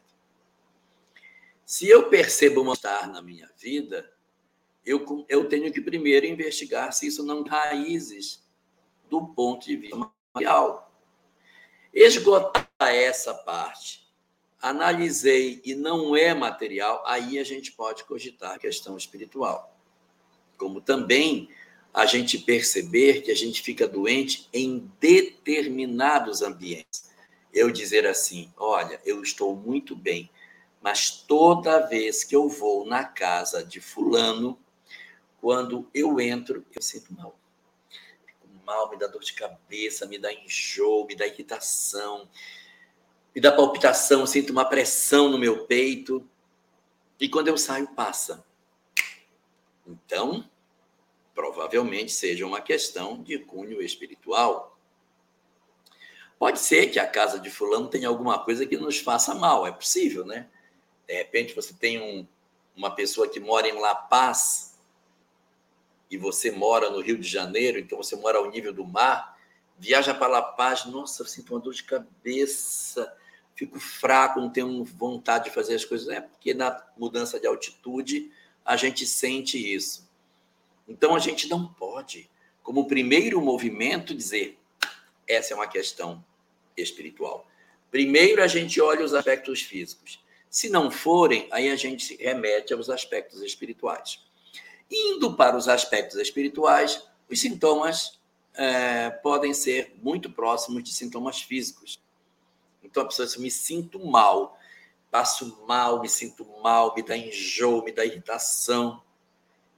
Se 1.65 1.87
eu 1.89 2.09
percebo 2.09 2.61
um 2.61 2.73
estar 2.73 3.07
na 3.09 3.21
minha 3.21 3.49
vida, 3.57 4.09
eu, 4.85 5.25
eu 5.27 5.49
tenho 5.49 5.73
que 5.73 5.81
primeiro 5.81 6.25
investigar 6.25 6.93
se 6.93 7.07
isso 7.07 7.23
não 7.23 7.43
raízes 7.43 8.47
do 9.09 9.27
ponto 9.27 9.65
de 9.65 9.75
vista 9.75 10.11
material. 10.33 10.93
Esgotar 11.93 12.67
essa 12.79 13.33
parte, 13.33 14.07
analisei 14.61 15.61
e 15.65 15.73
não 15.73 16.15
é 16.15 16.33
material, 16.33 17.03
aí 17.05 17.39
a 17.39 17.43
gente 17.43 17.71
pode 17.71 18.03
cogitar 18.03 18.51
a 18.51 18.59
questão 18.59 18.95
espiritual. 18.95 19.75
Como 20.57 20.79
também 20.79 21.49
a 21.97 22.05
gente 22.05 22.37
perceber 22.37 23.23
que 23.23 23.31
a 23.31 23.35
gente 23.35 23.59
fica 23.63 23.87
doente 23.87 24.47
em 24.53 24.91
determinados 24.99 26.43
ambientes. 26.43 27.09
Eu 27.51 27.71
dizer 27.71 28.05
assim: 28.05 28.53
olha, 28.55 29.01
eu 29.03 29.23
estou 29.23 29.55
muito 29.55 29.95
bem, 29.95 30.29
mas 30.79 31.09
toda 31.09 31.87
vez 31.87 32.23
que 32.23 32.35
eu 32.35 32.47
vou 32.47 32.85
na 32.85 33.03
casa 33.03 33.65
de 33.65 33.81
Fulano, 33.81 34.59
quando 35.41 35.89
eu 35.91 36.19
entro, 36.19 36.63
eu 36.75 36.83
sinto 36.83 37.11
mal. 37.15 37.35
Fico 38.27 38.47
mal, 38.63 38.91
me 38.91 38.97
dá 38.99 39.07
dor 39.07 39.23
de 39.23 39.33
cabeça, 39.33 40.05
me 40.05 40.19
dá 40.19 40.31
enjoo, 40.31 41.07
me 41.07 41.15
dá 41.15 41.25
irritação, 41.25 42.29
me 43.33 43.41
dá 43.41 43.51
palpitação, 43.51 44.27
sinto 44.27 44.51
uma 44.51 44.65
pressão 44.65 45.29
no 45.29 45.39
meu 45.39 45.65
peito. 45.65 46.29
E 47.19 47.27
quando 47.27 47.47
eu 47.47 47.57
saio, 47.57 47.87
passa. 47.95 48.45
Então, 49.87 50.47
provavelmente 51.37 52.11
seja 52.11 52.47
uma 52.47 52.59
questão 52.59 53.21
de 53.21 53.37
cunho 53.37 53.79
espiritual. 53.79 54.75
Pode 56.39 56.57
ser 56.57 56.87
que 56.87 56.97
a 56.97 57.05
casa 57.05 57.39
de 57.39 57.51
fulano 57.51 57.87
tenha 57.87 58.07
alguma 58.07 58.43
coisa 58.43 58.65
que 58.65 58.75
nos 58.75 58.97
faça 58.97 59.35
mal, 59.35 59.67
é 59.67 59.71
possível, 59.71 60.25
né? 60.25 60.49
De 61.07 61.13
repente 61.13 61.53
você 61.53 61.75
tem 61.75 62.01
um, 62.01 62.27
uma 62.75 62.89
pessoa 62.89 63.29
que 63.29 63.39
mora 63.39 63.67
em 63.67 63.79
La 63.79 63.93
Paz 63.93 64.79
e 66.09 66.17
você 66.17 66.49
mora 66.49 66.89
no 66.89 67.01
Rio 67.01 67.19
de 67.19 67.27
Janeiro, 67.27 67.77
então 67.77 67.99
você 67.99 68.15
mora 68.15 68.39
ao 68.39 68.49
nível 68.49 68.73
do 68.73 68.83
mar, 68.83 69.37
viaja 69.77 70.15
para 70.15 70.27
La 70.27 70.41
Paz, 70.41 70.85
nossa, 70.85 71.21
eu 71.21 71.27
sinto 71.27 71.53
uma 71.53 71.59
dor 71.59 71.75
de 71.75 71.83
cabeça, 71.83 73.15
fico 73.53 73.79
fraco, 73.79 74.41
não 74.41 74.49
tenho 74.49 74.83
vontade 74.83 75.45
de 75.45 75.49
fazer 75.51 75.75
as 75.75 75.85
coisas. 75.85 76.07
É 76.07 76.19
porque 76.19 76.55
na 76.55 76.83
mudança 76.97 77.39
de 77.39 77.45
altitude 77.45 78.31
a 78.65 78.75
gente 78.75 79.05
sente 79.05 79.55
isso. 79.55 80.06
Então 80.87 81.15
a 81.15 81.19
gente 81.19 81.49
não 81.49 81.67
pode, 81.67 82.29
como 82.63 82.87
primeiro 82.87 83.41
movimento, 83.41 84.15
dizer 84.15 84.57
essa 85.27 85.53
é 85.53 85.55
uma 85.55 85.67
questão 85.67 86.23
espiritual. 86.75 87.45
Primeiro 87.91 88.41
a 88.41 88.47
gente 88.47 88.79
olha 88.79 89.03
os 89.03 89.13
aspectos 89.13 89.61
físicos. 89.61 90.23
Se 90.49 90.69
não 90.69 90.89
forem, 90.89 91.47
aí 91.51 91.69
a 91.69 91.75
gente 91.75 92.15
remete 92.15 92.73
aos 92.73 92.89
aspectos 92.89 93.41
espirituais. 93.41 94.23
Indo 94.89 95.35
para 95.35 95.57
os 95.57 95.67
aspectos 95.67 96.17
espirituais, 96.17 97.03
os 97.29 97.39
sintomas 97.39 98.17
é, 98.53 99.09
podem 99.09 99.53
ser 99.53 99.93
muito 100.01 100.31
próximos 100.31 100.83
de 100.83 100.93
sintomas 100.93 101.41
físicos. 101.41 101.99
Então 102.81 103.03
a 103.03 103.05
pessoa 103.05 103.25
diz: 103.25 103.37
me 103.37 103.51
sinto 103.51 104.03
mal, 104.05 104.57
passo 105.11 105.63
mal, 105.67 106.01
me 106.01 106.07
sinto 106.07 106.45
mal, 106.63 106.95
me 106.95 107.03
dá 107.03 107.17
enjoo, 107.17 107.83
me 107.83 107.91
dá 107.91 108.05
irritação. 108.05 109.01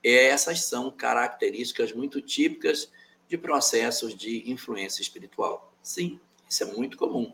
Essas 0.03 0.65
são 0.65 0.89
características 0.91 1.91
muito 1.91 2.21
típicas 2.21 2.89
de 3.27 3.37
processos 3.37 4.15
de 4.15 4.49
influência 4.49 5.01
espiritual. 5.01 5.73
Sim, 5.81 6.19
isso 6.47 6.63
é 6.63 6.67
muito 6.67 6.97
comum. 6.97 7.31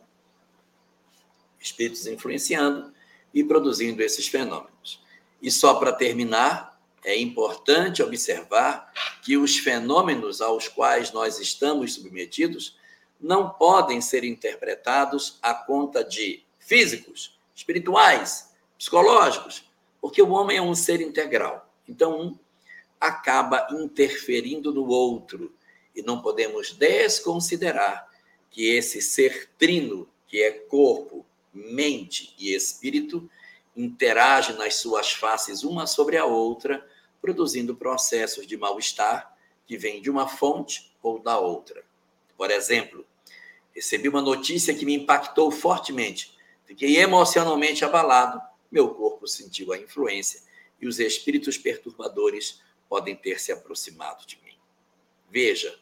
Espíritos 1.60 2.06
influenciando 2.06 2.94
e 3.34 3.44
produzindo 3.44 4.02
esses 4.02 4.28
fenômenos. 4.28 5.02
E 5.42 5.52
só 5.52 5.76
para 5.76 5.94
terminar, 5.94 6.80
é 7.04 7.18
importante 7.18 8.02
observar 8.02 8.92
que 9.22 9.38
os 9.38 9.58
fenômenos 9.58 10.42
aos 10.42 10.68
quais 10.68 11.12
nós 11.12 11.40
estamos 11.40 11.94
submetidos 11.94 12.78
não 13.20 13.50
podem 13.50 14.02
ser 14.02 14.24
interpretados 14.24 15.38
à 15.42 15.54
conta 15.54 16.04
de 16.04 16.44
físicos, 16.60 17.40
espirituais, 17.56 18.52
psicológicos, 18.78 19.64
porque 20.02 20.22
o 20.22 20.32
homem 20.32 20.58
é 20.58 20.62
um 20.62 20.76
ser 20.76 21.00
integral. 21.00 21.72
Então, 21.88 22.20
um 22.20 22.38
acaba 23.08 23.68
interferindo 23.72 24.74
no 24.74 24.88
outro 24.88 25.54
e 25.96 26.02
não 26.02 26.22
podemos 26.22 26.74
desconsiderar 26.74 28.10
que 28.50 28.70
esse 28.70 29.02
ser 29.02 29.50
trino, 29.58 30.08
que 30.28 30.42
é 30.42 30.52
corpo, 30.52 31.26
mente 31.54 32.34
e 32.38 32.54
espírito, 32.54 33.30
interage 33.76 34.54
nas 34.54 34.76
suas 34.76 35.12
faces 35.12 35.64
uma 35.64 35.86
sobre 35.86 36.18
a 36.18 36.26
outra, 36.26 36.86
produzindo 37.22 37.76
processos 37.76 38.46
de 38.46 38.56
mal-estar 38.56 39.36
que 39.66 39.78
vêm 39.78 40.02
de 40.02 40.10
uma 40.10 40.28
fonte 40.28 40.92
ou 41.02 41.20
da 41.20 41.40
outra. 41.40 41.84
Por 42.38 42.52
exemplo, 42.52 43.06
recebi 43.74 44.08
uma 44.08 44.22
notícia 44.22 44.74
que 44.74 44.86
me 44.86 44.96
impactou 44.96 45.52
fortemente. 45.52 46.36
Fiquei 46.66 46.98
emocionalmente 46.98 47.84
abalado, 47.84 48.42
meu 48.72 48.90
corpo 48.90 49.28
sentiu 49.28 49.72
a 49.72 49.78
influência 49.78 50.42
e 50.82 50.88
os 50.88 51.00
espíritos 51.00 51.58
perturbadores 51.58 52.62
podem 52.90 53.16
ter 53.16 53.40
se 53.40 53.52
aproximado 53.52 54.26
de 54.26 54.38
mim. 54.44 54.58
Veja, 55.30 55.78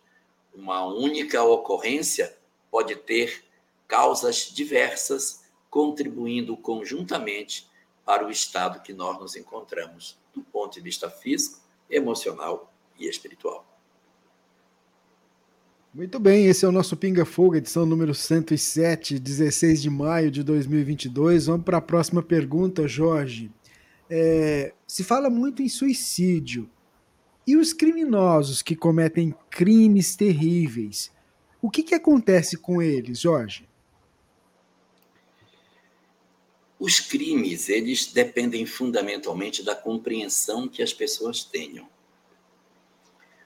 uma 0.53 0.85
única 0.85 1.43
ocorrência 1.43 2.35
pode 2.69 2.95
ter 2.95 3.43
causas 3.87 4.51
diversas, 4.51 5.43
contribuindo 5.69 6.55
conjuntamente 6.57 7.69
para 8.05 8.25
o 8.25 8.31
estado 8.31 8.81
que 8.81 8.93
nós 8.93 9.19
nos 9.19 9.35
encontramos, 9.35 10.17
do 10.33 10.41
ponto 10.41 10.73
de 10.73 10.81
vista 10.81 11.09
físico, 11.09 11.59
emocional 11.89 12.71
e 12.99 13.07
espiritual. 13.07 13.65
Muito 15.93 16.19
bem, 16.19 16.47
esse 16.47 16.65
é 16.65 16.67
o 16.67 16.71
nosso 16.71 16.97
Pinga 16.97 17.23
Fogo, 17.23 17.55
edição 17.55 17.85
número 17.85 18.15
107, 18.15 19.19
16 19.19 19.79
de 19.79 19.91
maio 19.91 20.31
de 20.31 20.41
2022. 20.41 21.45
Vamos 21.45 21.63
para 21.63 21.77
a 21.77 21.81
próxima 21.81 22.23
pergunta, 22.23 22.87
Jorge. 22.87 23.51
É, 24.09 24.73
se 24.87 25.03
fala 25.03 25.29
muito 25.29 25.61
em 25.61 25.69
suicídio. 25.69 26.67
E 27.45 27.57
os 27.57 27.73
criminosos 27.73 28.61
que 28.61 28.75
cometem 28.75 29.35
crimes 29.49 30.15
terríveis? 30.15 31.11
O 31.61 31.69
que, 31.69 31.83
que 31.83 31.95
acontece 31.95 32.57
com 32.57 32.81
eles, 32.81 33.19
Jorge? 33.19 33.67
Os 36.79 36.99
crimes, 36.99 37.69
eles 37.69 38.11
dependem 38.11 38.65
fundamentalmente 38.65 39.63
da 39.63 39.75
compreensão 39.75 40.67
que 40.67 40.81
as 40.81 40.93
pessoas 40.93 41.43
tenham. 41.43 41.87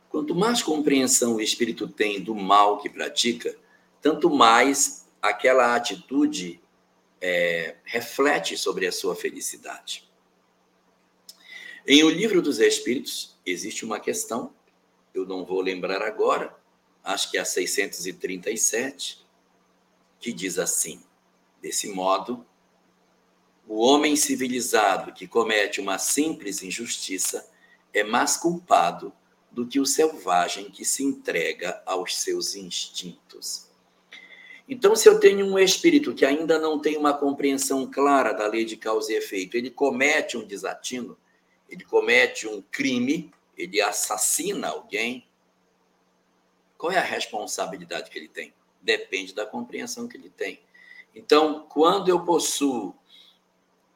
Quanto 0.10 0.34
mais 0.34 0.64
compreensão 0.64 1.36
o 1.36 1.42
espírito 1.42 1.88
tem 1.88 2.22
do 2.22 2.34
mal 2.34 2.80
que 2.80 2.90
pratica, 2.90 3.56
tanto 4.02 4.30
mais 4.30 5.08
aquela 5.22 5.76
atitude 5.76 6.60
é, 7.22 7.76
reflete 7.84 8.58
sobre 8.58 8.88
a 8.88 8.92
sua 8.92 9.16
felicidade. 9.16 10.08
Em 11.86 12.04
O 12.04 12.10
Livro 12.10 12.42
dos 12.42 12.60
Espíritos, 12.60 13.37
existe 13.52 13.86
uma 13.86 14.00
questão, 14.00 14.54
eu 15.14 15.26
não 15.26 15.46
vou 15.46 15.62
lembrar 15.62 16.02
agora, 16.02 16.56
acho 17.04 17.32
que 17.32 17.38
é 17.38 17.42
a 17.42 17.46
637, 17.46 19.26
que 20.20 20.34
diz 20.34 20.58
assim: 20.58 21.02
desse 21.62 21.90
modo, 21.90 22.46
o 23.68 23.80
homem 23.80 24.16
civilizado 24.16 25.14
que 25.14 25.28
comete 25.28 25.82
uma 25.82 25.98
simples 25.98 26.64
injustiça 26.64 27.50
é 27.94 28.04
mais 28.04 28.38
culpado 28.38 29.14
do 29.52 29.66
que 29.66 29.80
o 29.80 29.86
selvagem 29.86 30.70
que 30.70 30.86
se 30.86 31.04
entrega 31.04 31.82
aos 31.86 32.16
seus 32.18 32.56
instintos. 32.56 33.68
Então, 34.70 34.96
se 34.96 35.08
eu 35.08 35.20
tenho 35.20 35.46
um 35.46 35.58
espírito 35.58 36.14
que 36.14 36.26
ainda 36.26 36.60
não 36.60 36.80
tem 36.80 36.98
uma 36.98 37.14
compreensão 37.14 37.90
clara 37.90 38.34
da 38.34 38.48
lei 38.48 38.66
de 38.66 38.76
causa 38.76 39.14
e 39.14 39.16
efeito, 39.16 39.56
ele 39.56 39.70
comete 39.70 40.38
um 40.38 40.46
desatino, 40.46 41.18
ele 41.70 41.86
comete 41.86 42.48
um 42.48 42.62
crime, 42.62 43.32
ele 43.58 43.82
assassina 43.82 44.70
alguém, 44.70 45.28
qual 46.78 46.92
é 46.92 46.98
a 46.98 47.04
responsabilidade 47.04 48.10
que 48.10 48.20
ele 48.20 48.28
tem? 48.28 48.54
Depende 48.82 49.34
da 49.34 49.46
compreensão 49.46 50.08
que 50.08 50.16
ele 50.16 50.30
tem. 50.30 50.62
Então, 51.16 51.66
quando 51.68 52.10
eu 52.10 52.24
possuo 52.24 52.96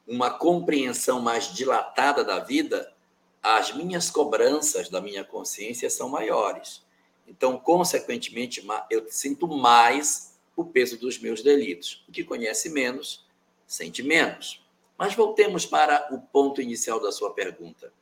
uma 0.06 0.30
compreensão 0.30 1.20
mais 1.20 1.54
dilatada 1.54 2.24
da 2.24 2.40
vida, 2.40 2.92
as 3.40 3.72
minhas 3.72 4.10
cobranças 4.10 4.88
da 4.88 5.00
minha 5.00 5.24
consciência 5.24 5.88
são 5.88 6.08
maiores. 6.08 6.84
Então, 7.26 7.58
consequentemente, 7.58 8.66
eu 8.90 9.06
sinto 9.08 9.46
mais 9.46 10.36
o 10.56 10.64
peso 10.64 10.98
dos 10.98 11.18
meus 11.18 11.42
delitos. 11.42 12.04
O 12.08 12.12
que 12.12 12.24
conhece 12.24 12.68
menos, 12.68 13.24
sente 13.66 14.02
menos. 14.02 14.64
Mas 14.98 15.14
voltemos 15.14 15.64
para 15.64 16.08
o 16.12 16.20
ponto 16.20 16.60
inicial 16.60 17.00
da 17.00 17.12
sua 17.12 17.32
pergunta. 17.32 17.92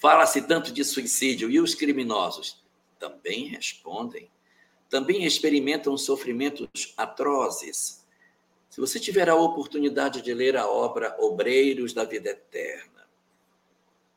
Fala-se 0.00 0.40
tanto 0.40 0.72
de 0.72 0.82
suicídio 0.82 1.50
e 1.50 1.60
os 1.60 1.74
criminosos 1.74 2.64
também 2.98 3.48
respondem, 3.48 4.30
também 4.88 5.26
experimentam 5.26 5.94
sofrimentos 5.98 6.94
atrozes. 6.96 8.02
Se 8.70 8.80
você 8.80 8.98
tiver 8.98 9.28
a 9.28 9.34
oportunidade 9.34 10.22
de 10.22 10.32
ler 10.32 10.56
a 10.56 10.66
obra 10.66 11.14
Obreiros 11.18 11.92
da 11.92 12.04
Vida 12.04 12.30
Eterna, 12.30 13.06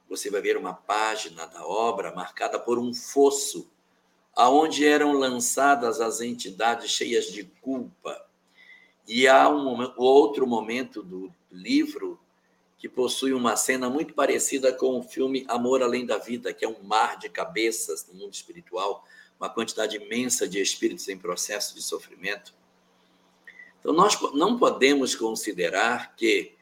você 0.07 0.29
vai 0.29 0.39
ver 0.39 0.55
uma 0.55 0.73
página 0.73 1.45
da 1.47 1.67
obra 1.67 2.15
marcada 2.15 2.57
por 2.57 2.79
um 2.79 2.93
fosso, 2.93 3.69
aonde 4.33 4.85
eram 4.85 5.11
lançadas 5.11 5.99
as 5.99 6.21
entidades 6.21 6.91
cheias 6.91 7.25
de 7.25 7.43
culpa. 7.61 8.25
E 9.05 9.27
há 9.27 9.49
um 9.49 9.93
outro 9.97 10.47
momento 10.47 11.03
do 11.03 11.29
livro 11.51 12.22
que 12.83 12.89
possui 12.89 13.31
uma 13.31 13.55
cena 13.55 13.89
muito 13.89 14.13
parecida 14.13 14.73
com 14.73 14.99
o 14.99 15.03
filme 15.03 15.45
Amor 15.47 15.81
Além 15.81 16.05
da 16.05 16.17
Vida, 16.17 16.53
que 16.53 16.65
é 16.65 16.67
um 16.67 16.83
mar 16.83 17.17
de 17.17 17.29
cabeças 17.29 18.05
no 18.09 18.13
mundo 18.13 18.33
espiritual, 18.33 19.07
uma 19.39 19.49
quantidade 19.49 19.95
imensa 19.95 20.45
de 20.49 20.59
espíritos 20.59 21.07
em 21.07 21.17
processo 21.17 21.73
de 21.73 21.81
sofrimento. 21.81 22.53
Então, 23.79 23.93
nós 23.93 24.19
não 24.33 24.59
podemos 24.59 25.15
considerar 25.15 26.13
que 26.17 26.55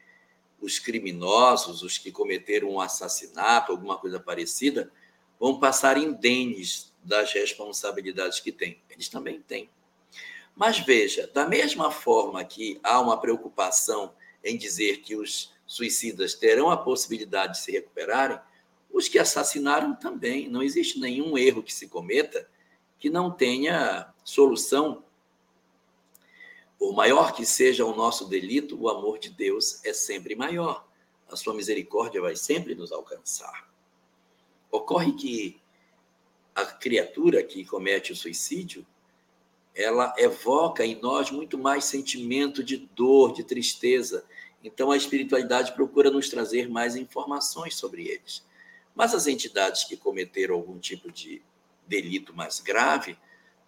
os 0.60 0.78
criminosos, 0.78 1.82
os 1.82 1.98
que 1.98 2.12
cometeram 2.12 2.70
um 2.70 2.80
assassinato, 2.80 3.72
alguma 3.72 3.98
coisa 3.98 4.20
parecida, 4.20 4.92
vão 5.40 5.58
passar 5.58 5.98
indênis 5.98 6.94
das 7.02 7.32
responsabilidades 7.32 8.38
que 8.38 8.52
têm. 8.52 8.80
Eles 8.88 9.08
também 9.08 9.40
têm. 9.40 9.68
Mas 10.54 10.78
veja, 10.78 11.28
da 11.34 11.48
mesma 11.48 11.90
forma 11.90 12.44
que 12.44 12.78
há 12.80 13.00
uma 13.00 13.20
preocupação 13.20 14.14
em 14.44 14.56
dizer 14.56 14.98
que 14.98 15.16
os 15.16 15.51
suicidas 15.72 16.34
terão 16.34 16.68
a 16.68 16.76
possibilidade 16.76 17.54
de 17.54 17.60
se 17.60 17.72
recuperarem, 17.72 18.38
os 18.92 19.08
que 19.08 19.18
assassinaram 19.18 19.94
também. 19.94 20.46
Não 20.46 20.62
existe 20.62 21.00
nenhum 21.00 21.38
erro 21.38 21.62
que 21.62 21.72
se 21.72 21.88
cometa 21.88 22.46
que 22.98 23.08
não 23.08 23.30
tenha 23.30 24.12
solução. 24.22 25.02
Por 26.78 26.94
maior 26.94 27.32
que 27.32 27.46
seja 27.46 27.86
o 27.86 27.96
nosso 27.96 28.28
delito, 28.28 28.78
o 28.78 28.90
amor 28.90 29.18
de 29.18 29.30
Deus 29.30 29.82
é 29.82 29.94
sempre 29.94 30.36
maior. 30.36 30.86
A 31.26 31.36
sua 31.36 31.54
misericórdia 31.54 32.20
vai 32.20 32.36
sempre 32.36 32.74
nos 32.74 32.92
alcançar. 32.92 33.66
Ocorre 34.70 35.12
que 35.14 35.58
a 36.54 36.66
criatura 36.66 37.42
que 37.42 37.64
comete 37.64 38.12
o 38.12 38.16
suicídio, 38.16 38.86
ela 39.74 40.12
evoca 40.18 40.84
em 40.84 41.00
nós 41.00 41.30
muito 41.30 41.56
mais 41.56 41.86
sentimento 41.86 42.62
de 42.62 42.76
dor, 42.76 43.32
de 43.32 43.42
tristeza. 43.42 44.22
Então 44.62 44.90
a 44.90 44.96
espiritualidade 44.96 45.72
procura 45.72 46.10
nos 46.10 46.28
trazer 46.28 46.68
mais 46.68 46.96
informações 46.96 47.74
sobre 47.74 48.08
eles. 48.08 48.44
Mas 48.94 49.14
as 49.14 49.26
entidades 49.26 49.84
que 49.84 49.96
cometeram 49.96 50.54
algum 50.54 50.78
tipo 50.78 51.10
de 51.10 51.42
delito 51.86 52.34
mais 52.34 52.60
grave 52.60 53.16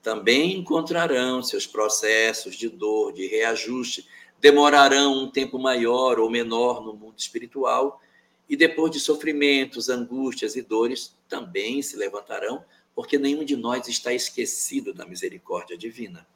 também 0.02 0.58
encontrarão 0.58 1.42
seus 1.42 1.66
processos 1.66 2.54
de 2.54 2.68
dor, 2.68 3.12
de 3.12 3.26
reajuste, 3.26 4.06
demorarão 4.38 5.24
um 5.24 5.30
tempo 5.30 5.58
maior 5.58 6.18
ou 6.18 6.30
menor 6.30 6.84
no 6.84 6.92
mundo 6.92 7.18
espiritual 7.18 8.00
e 8.48 8.56
depois 8.56 8.90
de 8.92 9.00
sofrimentos, 9.00 9.88
angústias 9.88 10.54
e 10.54 10.62
dores 10.62 11.16
também 11.28 11.80
se 11.80 11.96
levantarão, 11.96 12.62
porque 12.94 13.18
nenhum 13.18 13.44
de 13.44 13.56
nós 13.56 13.88
está 13.88 14.12
esquecido 14.12 14.92
da 14.92 15.06
misericórdia 15.06 15.78
divina. 15.78 16.26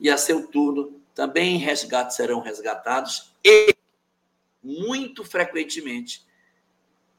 E 0.00 0.10
a 0.10 0.16
seu 0.16 0.48
turno 0.48 1.00
também 1.14 1.58
resgates 1.58 2.16
serão 2.16 2.40
resgatados 2.40 3.32
e 3.44 3.72
muito 4.62 5.24
frequentemente 5.24 6.24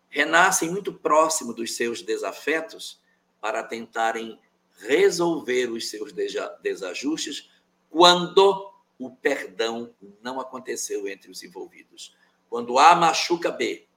renascem 0.10 0.70
muito 0.70 0.94
próximo 0.94 1.54
dos 1.54 1.76
seus 1.76 2.02
desafetos 2.02 3.02
para 3.42 3.64
tentarem 3.64 4.40
resolver 4.78 5.72
os 5.72 5.90
seus 5.90 6.14
desajustes 6.62 7.50
quando 7.90 8.72
o 9.00 9.10
perdão 9.10 9.94
não 10.22 10.40
aconteceu 10.40 11.08
entre 11.08 11.32
os 11.32 11.44
envolvidos. 11.44 12.16
Quando 12.50 12.78
A 12.78 12.96
machuca 12.96 13.50
B 13.50 13.88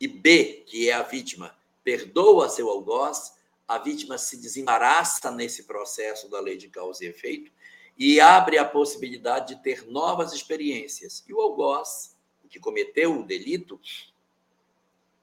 e 0.00 0.08
B, 0.08 0.64
que 0.66 0.90
é 0.90 0.92
a 0.92 1.02
vítima, 1.02 1.56
perdoa 1.84 2.48
seu 2.48 2.68
algoz, 2.68 3.34
a 3.66 3.78
vítima 3.78 4.18
se 4.18 4.36
desembaraça 4.36 5.30
nesse 5.30 5.64
processo 5.64 6.28
da 6.28 6.40
lei 6.40 6.56
de 6.56 6.68
causa 6.68 7.04
e 7.04 7.08
efeito 7.08 7.52
e 7.96 8.20
abre 8.20 8.58
a 8.58 8.64
possibilidade 8.64 9.54
de 9.54 9.62
ter 9.62 9.86
novas 9.86 10.32
experiências. 10.32 11.24
E 11.28 11.32
o 11.32 11.40
algoz, 11.40 12.13
que 12.54 12.60
cometeu 12.60 13.18
o 13.18 13.24
delito, 13.24 13.80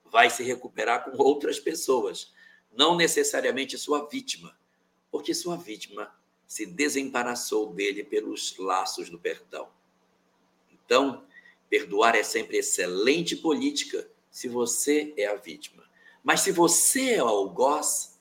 vai 0.03 0.29
se 0.29 0.43
recuperar 0.43 1.05
com 1.05 1.15
outras 1.23 1.61
pessoas, 1.61 2.33
não 2.73 2.97
necessariamente 2.97 3.77
sua 3.77 4.05
vítima, 4.05 4.53
porque 5.09 5.33
sua 5.33 5.55
vítima 5.55 6.13
se 6.45 6.65
desembaraçou 6.65 7.71
dele 7.71 8.03
pelos 8.03 8.57
laços 8.57 9.09
do 9.09 9.17
perdão. 9.17 9.69
Então, 10.73 11.25
perdoar 11.69 12.15
é 12.15 12.23
sempre 12.23 12.57
excelente 12.57 13.37
política 13.37 14.05
se 14.29 14.49
você 14.49 15.13
é 15.15 15.27
a 15.27 15.35
vítima. 15.35 15.89
Mas 16.21 16.41
se 16.41 16.51
você 16.51 17.13
é 17.13 17.23
o 17.23 17.29
algoz, 17.29 18.19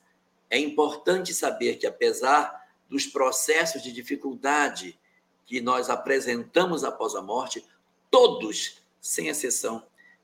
é 0.48 0.56
importante 0.56 1.34
saber 1.34 1.78
que, 1.78 1.86
apesar 1.88 2.64
dos 2.88 3.08
processos 3.08 3.82
de 3.82 3.90
dificuldade 3.90 4.96
que 5.44 5.60
nós 5.60 5.90
apresentamos 5.90 6.84
após 6.84 7.16
a 7.16 7.22
morte, 7.22 7.66
todos, 8.08 8.79
sem 9.00 9.28
exceção, 9.28 9.82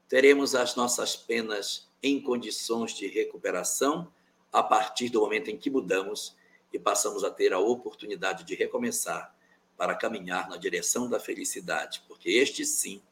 teremos 0.09 0.55
as 0.55 0.77
nossas 0.77 1.17
penas 1.17 1.89
em 2.03 2.21
condições 2.21 2.93
de 2.93 3.07
recuperação 3.07 4.13
a 4.53 4.63
partir 4.63 5.09
do 5.09 5.21
momento 5.21 5.51
em 5.51 5.57
que 5.57 5.71
mudamos 5.71 6.37
e 6.73 6.79
passamos 6.79 7.25
a 7.25 7.31
ter 7.31 7.53
a 7.53 7.59
oportunidade 7.59 8.45
de 8.45 8.55
recomeçar 8.55 9.35
para 9.77 9.95
caminhar 9.95 10.49
na 10.49 10.57
direção 10.57 11.09
da 11.09 11.21
felicidade, 11.21 12.03
porque 12.09 12.31
este 12.31 12.65
sim 12.65 13.03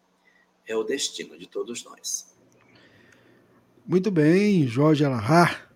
é 0.67 0.77
o 0.77 0.83
destino 0.83 1.39
de 1.39 1.47
todos 1.47 1.85
nós. 1.85 2.33
Muito 3.87 4.11
bem, 4.11 4.67
Jorge 4.67 5.05
Alahar, 5.05 5.71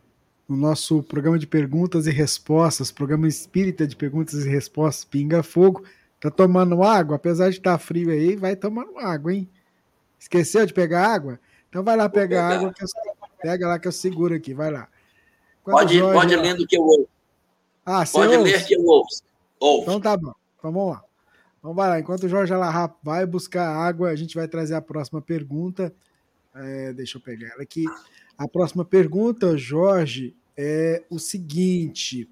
no 0.49 0.57
nosso 0.57 1.03
programa 1.03 1.39
de 1.39 1.47
perguntas 1.47 2.07
e 2.07 2.11
respostas, 2.11 2.91
programa 2.91 3.29
espírita 3.29 3.87
de 3.87 3.95
perguntas 3.95 4.47
e 4.47 4.49
respostas, 4.49 5.05
Pinga 5.05 5.43
Fogo. 5.43 5.85
Tá 6.19 6.31
tomando 6.31 6.83
água? 6.83 7.17
Apesar 7.17 7.51
de 7.51 7.59
estar 7.59 7.73
tá 7.73 7.79
frio 7.79 8.11
aí, 8.11 8.35
vai 8.35 8.57
tomando 8.57 8.99
água, 8.99 9.33
hein? 9.33 9.49
Esqueceu 10.19 10.67
de 10.67 10.73
pegar 10.73 11.07
água? 11.07 11.39
Então 11.69 11.83
vai 11.83 11.97
lá 11.97 12.09
pegar, 12.09 12.49
água, 12.49 12.73
que 12.73 12.83
eu, 12.83 12.89
pega 13.41 13.69
lá 13.69 13.79
que 13.79 13.87
eu 13.87 13.93
seguro 13.93 14.35
aqui, 14.35 14.55
vai 14.55 14.71
lá. 14.71 14.89
pode, 15.65 15.99
Jorge, 15.99 16.19
pode 16.19 16.37
ler 16.37 16.55
do 16.55 16.67
que 16.67 16.77
eu 16.77 16.83
ouço. 16.83 17.09
Ah, 17.85 18.05
pode 18.11 18.37
ouve? 18.37 18.51
ler 18.51 18.67
que 18.67 18.75
eu 18.75 18.85
ouço. 18.85 19.23
ouço. 19.61 19.83
Então 19.83 20.01
tá 20.01 20.17
bom. 20.17 20.33
Então 20.59 20.73
vamos 20.73 20.93
lá. 20.93 21.05
Então 21.59 21.75
vai 21.75 21.89
lá. 21.89 22.01
Enquanto 22.01 22.25
o 22.25 22.29
Jorge 22.29 22.53
Alarra 22.53 22.95
vai 23.03 23.27
buscar 23.27 23.69
água, 23.69 24.11
a 24.11 24.17
gente 24.17 24.35
vai 24.35 24.49
trazer 24.49 24.75
a 24.75 24.81
próxima 24.81 25.21
pergunta. 25.21 25.95
É, 26.55 26.93
deixa 26.93 27.19
eu 27.19 27.23
pegar 27.23 27.49
ela 27.49 27.63
aqui. 27.63 27.85
A 28.37 28.49
próxima 28.49 28.85
pergunta, 28.85 29.57
Jorge, 29.57 30.35
é 30.57 31.03
o 31.11 31.19
seguinte. 31.19 32.29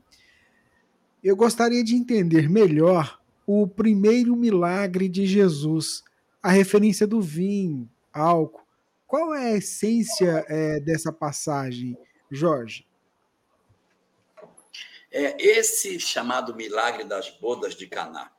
Eu 1.22 1.36
gostaria 1.36 1.82
de 1.82 1.94
entender 1.94 2.48
melhor 2.48 3.18
o 3.46 3.66
primeiro 3.66 4.34
milagre 4.34 5.08
de 5.08 5.26
Jesus 5.26 6.02
a 6.46 6.50
referência 6.50 7.08
do 7.08 7.20
vinho, 7.20 7.90
álcool. 8.12 8.64
Qual 9.04 9.34
é 9.34 9.54
a 9.54 9.56
essência 9.56 10.46
é, 10.48 10.78
dessa 10.78 11.12
passagem, 11.12 11.98
Jorge? 12.30 12.86
É, 15.10 15.36
esse 15.44 15.98
chamado 15.98 16.54
milagre 16.54 17.02
das 17.02 17.30
bodas 17.30 17.74
de 17.74 17.88
Caná 17.88 18.30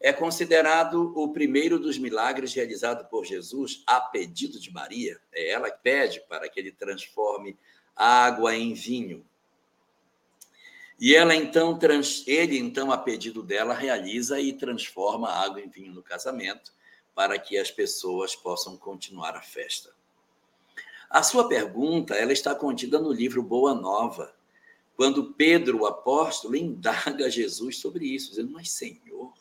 é 0.00 0.10
considerado 0.10 1.12
o 1.14 1.34
primeiro 1.34 1.78
dos 1.78 1.98
milagres 1.98 2.54
realizado 2.54 3.06
por 3.10 3.26
Jesus 3.26 3.84
a 3.86 4.00
pedido 4.00 4.58
de 4.58 4.72
Maria. 4.72 5.20
É 5.30 5.50
ela 5.50 5.70
que 5.70 5.82
pede 5.82 6.22
para 6.26 6.48
que 6.48 6.58
ele 6.58 6.72
transforme 6.72 7.58
água 7.94 8.56
em 8.56 8.72
vinho. 8.72 9.22
E 10.98 11.14
ela 11.14 11.34
então, 11.34 11.78
ele 12.26 12.58
então, 12.58 12.90
a 12.90 12.96
pedido 12.96 13.42
dela, 13.42 13.74
realiza 13.74 14.40
e 14.40 14.54
transforma 14.54 15.28
água 15.28 15.60
em 15.60 15.68
vinho 15.68 15.92
no 15.92 16.02
casamento 16.02 16.72
para 17.14 17.38
que 17.38 17.56
as 17.56 17.70
pessoas 17.70 18.34
possam 18.34 18.76
continuar 18.76 19.36
a 19.36 19.42
festa. 19.42 19.94
A 21.08 21.22
sua 21.22 21.48
pergunta 21.48 22.14
ela 22.14 22.32
está 22.32 22.54
contida 22.54 22.98
no 22.98 23.12
livro 23.12 23.42
Boa 23.42 23.74
Nova, 23.74 24.34
quando 24.96 25.32
Pedro, 25.34 25.82
o 25.82 25.86
apóstolo, 25.86 26.56
indaga 26.56 27.30
Jesus 27.30 27.78
sobre 27.78 28.06
isso, 28.06 28.30
dizendo: 28.30 28.52
Mas, 28.52 28.70
Senhor, 28.70 29.32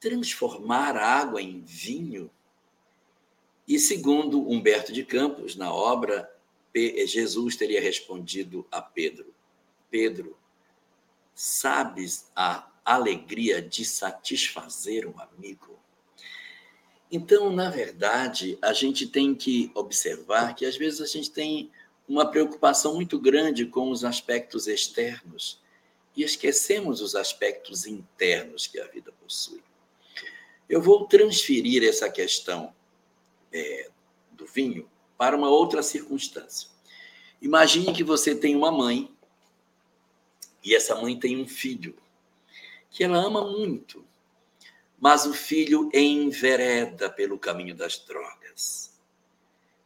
transformar 0.00 0.96
água 0.96 1.40
em 1.40 1.60
vinho? 1.60 2.30
E 3.66 3.78
segundo 3.78 4.48
Humberto 4.48 4.92
de 4.92 5.04
Campos, 5.04 5.56
na 5.56 5.72
obra, 5.72 6.30
Jesus 6.74 7.56
teria 7.56 7.80
respondido 7.80 8.66
a 8.70 8.80
Pedro: 8.80 9.34
Pedro, 9.90 10.38
sabes 11.34 12.30
a 12.34 12.67
alegria 12.94 13.60
de 13.60 13.84
satisfazer 13.84 15.06
um 15.06 15.20
amigo. 15.20 15.78
Então, 17.10 17.50
na 17.50 17.70
verdade, 17.70 18.58
a 18.60 18.72
gente 18.72 19.06
tem 19.06 19.34
que 19.34 19.70
observar 19.74 20.54
que 20.54 20.66
às 20.66 20.76
vezes 20.76 21.00
a 21.00 21.06
gente 21.06 21.30
tem 21.30 21.70
uma 22.08 22.30
preocupação 22.30 22.94
muito 22.94 23.18
grande 23.18 23.66
com 23.66 23.90
os 23.90 24.04
aspectos 24.04 24.66
externos 24.66 25.60
e 26.16 26.22
esquecemos 26.22 27.00
os 27.00 27.14
aspectos 27.14 27.86
internos 27.86 28.66
que 28.66 28.80
a 28.80 28.86
vida 28.86 29.12
possui. 29.22 29.62
Eu 30.68 30.80
vou 30.82 31.06
transferir 31.06 31.86
essa 31.86 32.10
questão 32.10 32.74
é, 33.52 33.90
do 34.32 34.46
vinho 34.46 34.88
para 35.16 35.36
uma 35.36 35.48
outra 35.48 35.82
circunstância. 35.82 36.68
Imagine 37.40 37.92
que 37.92 38.04
você 38.04 38.34
tem 38.34 38.56
uma 38.56 38.72
mãe 38.72 39.10
e 40.64 40.74
essa 40.74 40.94
mãe 40.94 41.18
tem 41.18 41.40
um 41.40 41.46
filho 41.46 41.94
que 42.98 43.04
ela 43.04 43.18
ama 43.18 43.44
muito, 43.44 44.04
mas 44.98 45.24
o 45.24 45.32
filho 45.32 45.88
envereda 45.94 47.08
pelo 47.08 47.38
caminho 47.38 47.72
das 47.72 47.96
drogas, 47.96 48.92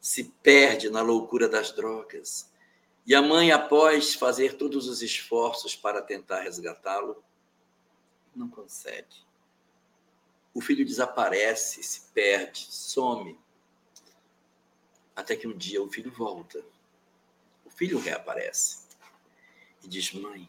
se 0.01 0.33
perde 0.43 0.89
na 0.89 1.03
loucura 1.03 1.47
das 1.47 1.73
drogas. 1.73 2.51
E 3.05 3.15
a 3.15 3.21
mãe, 3.21 3.53
após 3.53 4.15
fazer 4.15 4.57
todos 4.57 4.89
os 4.89 5.03
esforços 5.03 5.77
para 5.77 6.01
tentar 6.01 6.41
resgatá-lo, 6.41 7.23
não 8.35 8.49
consegue. 8.49 9.19
o 10.55 10.63
filho 10.63 10.83
desaparece, 10.83 11.83
se 11.83 12.01
perde, 12.15 12.67
some. 12.71 13.39
Até 15.15 15.37
que 15.37 15.47
um 15.47 15.55
dia 15.55 15.83
o 15.83 15.93
filho 15.93 16.11
volta. 16.11 16.65
O 17.67 17.71
filho 17.71 17.99
reaparece 17.99 18.87
e 19.83 19.87
diz: 19.87 20.15
Mãe, 20.15 20.49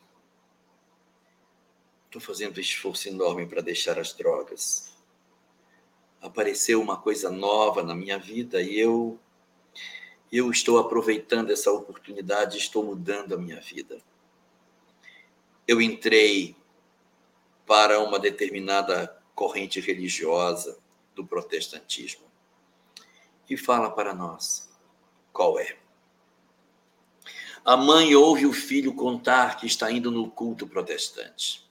estou 2.14 2.22
fazendo 2.22 2.58
um 2.58 2.62
esforço 2.62 3.10
enorme 3.10 3.48
para 3.48 3.60
deixar 3.60 3.98
as 3.98 4.14
drogas. 4.14 4.94
Apareceu 6.22 6.80
uma 6.80 6.96
coisa 6.96 7.32
nova 7.32 7.82
na 7.82 7.96
minha 7.96 8.20
vida 8.20 8.62
e 8.62 8.80
eu 8.80 9.20
eu 10.32 10.50
estou 10.50 10.80
aproveitando 10.80 11.52
essa 11.52 11.72
oportunidade, 11.72 12.58
estou 12.58 12.84
mudando 12.84 13.36
a 13.36 13.38
minha 13.38 13.62
vida. 13.62 14.02
Eu 15.68 15.80
entrei 15.80 16.56
para 17.68 18.00
uma 18.00 18.18
determinada 18.18 19.22
corrente 19.36 19.80
religiosa 19.80 20.80
do 21.14 21.26
protestantismo 21.26 22.26
e 23.48 23.56
fala 23.56 23.92
para 23.92 24.14
nós 24.14 24.72
qual 25.32 25.60
é. 25.60 25.78
A 27.64 27.78
mãe 27.78 28.16
ouve 28.16 28.48
o 28.48 28.54
filho 28.54 28.96
contar 28.96 29.58
que 29.58 29.68
está 29.68 29.92
indo 29.92 30.10
no 30.10 30.32
culto 30.32 30.68
protestante. 30.68 31.64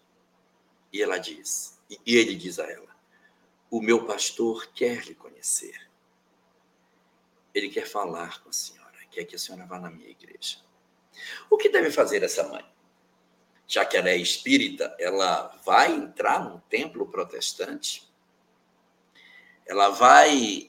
E 0.92 1.00
ela 1.02 1.18
diz, 1.18 1.78
e 1.88 2.16
ele 2.16 2.34
diz 2.34 2.58
a 2.58 2.64
ela: 2.64 2.94
O 3.70 3.80
meu 3.80 4.04
pastor 4.04 4.66
quer 4.72 5.04
lhe 5.04 5.14
conhecer. 5.14 5.88
Ele 7.54 7.68
quer 7.68 7.86
falar 7.86 8.42
com 8.42 8.48
a 8.48 8.52
senhora, 8.52 8.96
quer 9.10 9.24
que 9.24 9.36
a 9.36 9.38
senhora 9.38 9.66
vá 9.66 9.78
na 9.78 9.90
minha 9.90 10.08
igreja. 10.08 10.58
O 11.50 11.56
que 11.56 11.68
deve 11.68 11.90
fazer 11.90 12.22
essa 12.22 12.46
mãe? 12.48 12.64
Já 13.66 13.84
que 13.84 13.96
ela 13.96 14.10
é 14.10 14.16
espírita, 14.16 14.94
ela 14.98 15.48
vai 15.64 15.92
entrar 15.92 16.44
num 16.44 16.58
templo 16.60 17.06
protestante? 17.10 18.10
Ela 19.66 19.90
vai 19.90 20.68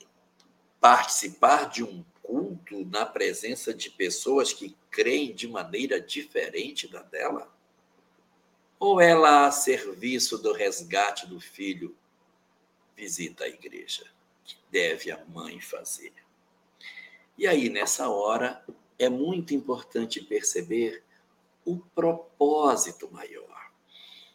participar 0.80 1.70
de 1.70 1.84
um 1.84 2.04
culto 2.22 2.86
na 2.86 3.06
presença 3.06 3.74
de 3.74 3.90
pessoas 3.90 4.54
que 4.54 4.78
creem 4.90 5.34
de 5.34 5.48
maneira 5.48 6.00
diferente 6.00 6.88
da 6.88 7.02
dela? 7.02 7.53
Ou 8.86 9.00
ela, 9.00 9.48
a 9.48 9.52
serviço 9.52 10.38
do 10.38 10.52
resgate 10.52 11.26
do 11.26 11.40
filho, 11.40 11.96
visita 12.94 13.46
a 13.46 13.48
igreja? 13.48 14.04
Que 14.44 14.58
deve 14.70 15.10
a 15.10 15.24
mãe 15.24 15.62
fazer? 15.62 16.12
E 17.38 17.48
aí, 17.48 17.70
nessa 17.70 18.10
hora, 18.10 18.62
é 19.00 19.08
muito 19.08 19.54
importante 19.54 20.22
perceber 20.22 21.02
o 21.64 21.78
propósito 21.78 23.10
maior. 23.10 23.72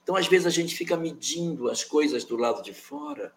Então, 0.03 0.17
às 0.17 0.27
vezes, 0.27 0.47
a 0.47 0.51
gente 0.51 0.75
fica 0.75 0.97
medindo 0.97 1.69
as 1.69 1.85
coisas 1.85 2.25
do 2.25 2.39
lado 2.39 2.63
de 2.63 2.73
fora 2.73 3.37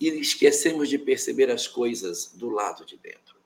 e 0.00 0.08
esquecemos 0.08 0.88
de 0.88 0.98
perceber 0.98 1.52
as 1.52 1.68
coisas 1.68 2.32
do 2.34 2.50
lado 2.50 2.84
de 2.84 2.96
dentro. 2.96 3.36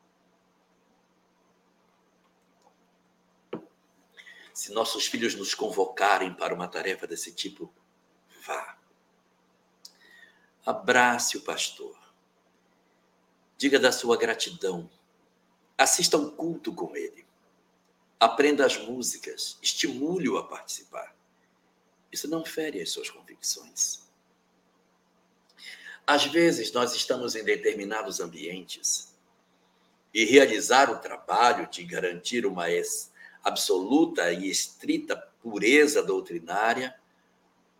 Se 4.56 4.72
nossos 4.72 5.06
filhos 5.06 5.34
nos 5.34 5.52
convocarem 5.52 6.32
para 6.32 6.54
uma 6.54 6.66
tarefa 6.66 7.06
desse 7.06 7.30
tipo, 7.30 7.70
vá. 8.42 8.78
Abrace 10.64 11.36
o 11.36 11.42
pastor. 11.42 11.94
Diga 13.58 13.78
da 13.78 13.92
sua 13.92 14.16
gratidão 14.16 14.88
Assista 15.76 16.16
um 16.16 16.30
culto 16.30 16.72
com 16.72 16.96
ele. 16.96 17.26
Aprenda 18.18 18.64
as 18.64 18.78
músicas, 18.78 19.58
estimule-o 19.60 20.38
a 20.38 20.48
participar. 20.48 21.14
Isso 22.10 22.26
não 22.26 22.42
fere 22.42 22.80
as 22.80 22.90
suas 22.90 23.10
convicções. 23.10 24.06
Às 26.06 26.24
vezes, 26.24 26.72
nós 26.72 26.94
estamos 26.94 27.36
em 27.36 27.44
determinados 27.44 28.20
ambientes 28.20 29.14
e 30.14 30.24
realizar 30.24 30.90
o 30.90 30.98
trabalho 30.98 31.68
de 31.68 31.84
garantir 31.84 32.46
uma 32.46 32.70
absoluta 33.46 34.32
e 34.32 34.50
estrita 34.50 35.16
pureza 35.40 36.02
doutrinária 36.02 36.92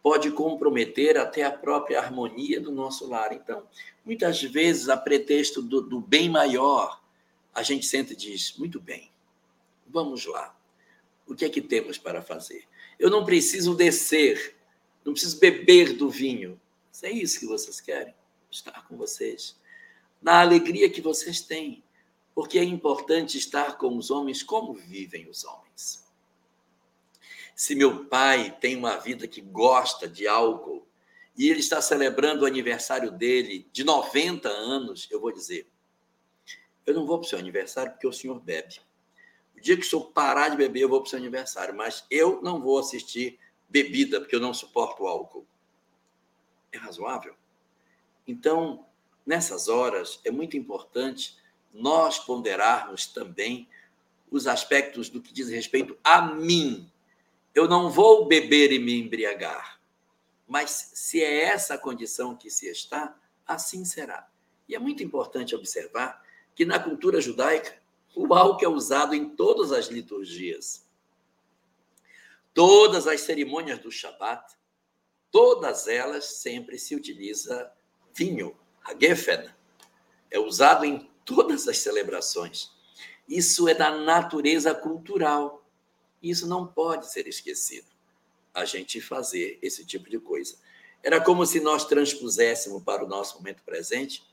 pode 0.00 0.30
comprometer 0.30 1.18
até 1.18 1.42
a 1.42 1.50
própria 1.50 1.98
harmonia 1.98 2.60
do 2.60 2.70
nosso 2.70 3.08
lar. 3.08 3.32
Então, 3.32 3.66
muitas 4.04 4.40
vezes, 4.40 4.88
a 4.88 4.96
pretexto 4.96 5.60
do, 5.60 5.80
do 5.80 6.00
bem 6.00 6.28
maior, 6.28 7.02
a 7.52 7.64
gente 7.64 7.84
senta 7.84 8.12
e 8.12 8.16
diz: 8.16 8.56
muito 8.56 8.80
bem, 8.80 9.10
vamos 9.88 10.24
lá. 10.26 10.56
O 11.26 11.34
que 11.34 11.44
é 11.44 11.48
que 11.48 11.60
temos 11.60 11.98
para 11.98 12.22
fazer? 12.22 12.62
Eu 12.96 13.10
não 13.10 13.24
preciso 13.24 13.74
descer, 13.74 14.54
não 15.04 15.12
preciso 15.12 15.40
beber 15.40 15.94
do 15.94 16.08
vinho. 16.08 16.60
Se 16.92 17.08
é 17.08 17.10
isso 17.10 17.40
que 17.40 17.46
vocês 17.46 17.80
querem, 17.80 18.14
estar 18.48 18.86
com 18.86 18.96
vocês. 18.96 19.56
Na 20.22 20.40
alegria 20.40 20.88
que 20.88 21.00
vocês 21.00 21.40
têm, 21.40 21.82
porque 22.36 22.58
é 22.58 22.64
importante 22.64 23.38
estar 23.38 23.78
com 23.78 23.96
os 23.96 24.10
homens 24.10 24.42
como 24.42 24.74
vivem 24.74 25.26
os 25.26 25.42
homens. 25.42 26.06
Se 27.54 27.74
meu 27.74 28.04
pai 28.04 28.54
tem 28.60 28.76
uma 28.76 28.98
vida 28.98 29.26
que 29.26 29.40
gosta 29.40 30.06
de 30.06 30.28
álcool 30.28 30.86
e 31.34 31.48
ele 31.48 31.60
está 31.60 31.80
celebrando 31.80 32.42
o 32.42 32.46
aniversário 32.46 33.10
dele 33.10 33.66
de 33.72 33.82
90 33.82 34.50
anos, 34.50 35.08
eu 35.10 35.18
vou 35.18 35.32
dizer: 35.32 35.66
eu 36.84 36.92
não 36.92 37.06
vou 37.06 37.18
para 37.18 37.24
o 37.24 37.28
seu 37.30 37.38
aniversário 37.38 37.92
porque 37.92 38.06
o 38.06 38.12
senhor 38.12 38.38
bebe. 38.38 38.82
O 39.56 39.60
dia 39.62 39.74
que 39.74 39.86
o 39.86 39.88
senhor 39.88 40.10
parar 40.12 40.50
de 40.50 40.58
beber, 40.58 40.82
eu 40.82 40.90
vou 40.90 41.00
para 41.00 41.06
o 41.06 41.10
seu 41.10 41.18
aniversário, 41.18 41.74
mas 41.74 42.04
eu 42.10 42.42
não 42.42 42.60
vou 42.60 42.78
assistir 42.78 43.38
bebida 43.66 44.20
porque 44.20 44.36
eu 44.36 44.40
não 44.40 44.52
suporto 44.52 45.06
álcool. 45.06 45.46
É 46.70 46.76
razoável? 46.76 47.34
Então, 48.28 48.84
nessas 49.24 49.68
horas, 49.68 50.20
é 50.22 50.30
muito 50.30 50.54
importante 50.54 51.45
nós 51.76 52.18
ponderarmos 52.18 53.06
também 53.06 53.68
os 54.30 54.46
aspectos 54.46 55.08
do 55.08 55.20
que 55.20 55.32
diz 55.32 55.48
respeito 55.48 55.96
a 56.02 56.22
mim. 56.22 56.90
Eu 57.54 57.68
não 57.68 57.90
vou 57.90 58.26
beber 58.26 58.72
e 58.72 58.78
me 58.78 58.98
embriagar, 58.98 59.80
mas 60.46 60.90
se 60.94 61.22
é 61.22 61.42
essa 61.44 61.74
a 61.74 61.78
condição 61.78 62.36
que 62.36 62.50
se 62.50 62.66
está, 62.66 63.16
assim 63.46 63.84
será. 63.84 64.28
E 64.68 64.74
é 64.74 64.78
muito 64.78 65.02
importante 65.02 65.54
observar 65.54 66.22
que 66.54 66.64
na 66.64 66.78
cultura 66.78 67.20
judaica 67.20 67.76
o 68.14 68.32
álcool 68.34 68.64
é 68.64 68.68
usado 68.68 69.14
em 69.14 69.28
todas 69.28 69.72
as 69.72 69.86
liturgias. 69.86 70.86
Todas 72.54 73.06
as 73.06 73.20
cerimônias 73.20 73.78
do 73.78 73.92
Shabat, 73.92 74.56
todas 75.30 75.86
elas 75.86 76.24
sempre 76.24 76.78
se 76.78 76.94
utiliza 76.94 77.70
vinho, 78.14 78.56
a 78.82 78.98
Geffen. 78.98 79.50
É 80.30 80.38
usado 80.38 80.86
em 80.86 81.10
todas 81.26 81.68
as 81.68 81.78
celebrações. 81.78 82.70
Isso 83.28 83.68
é 83.68 83.74
da 83.74 83.90
natureza 83.90 84.74
cultural. 84.74 85.68
Isso 86.22 86.46
não 86.46 86.66
pode 86.66 87.12
ser 87.12 87.26
esquecido. 87.26 87.88
A 88.54 88.64
gente 88.64 89.00
fazer 89.00 89.58
esse 89.60 89.84
tipo 89.84 90.08
de 90.08 90.18
coisa. 90.18 90.56
Era 91.02 91.20
como 91.20 91.44
se 91.44 91.60
nós 91.60 91.84
transpuséssemos 91.84 92.82
para 92.82 93.04
o 93.04 93.08
nosso 93.08 93.36
momento 93.36 93.62
presente 93.62 94.24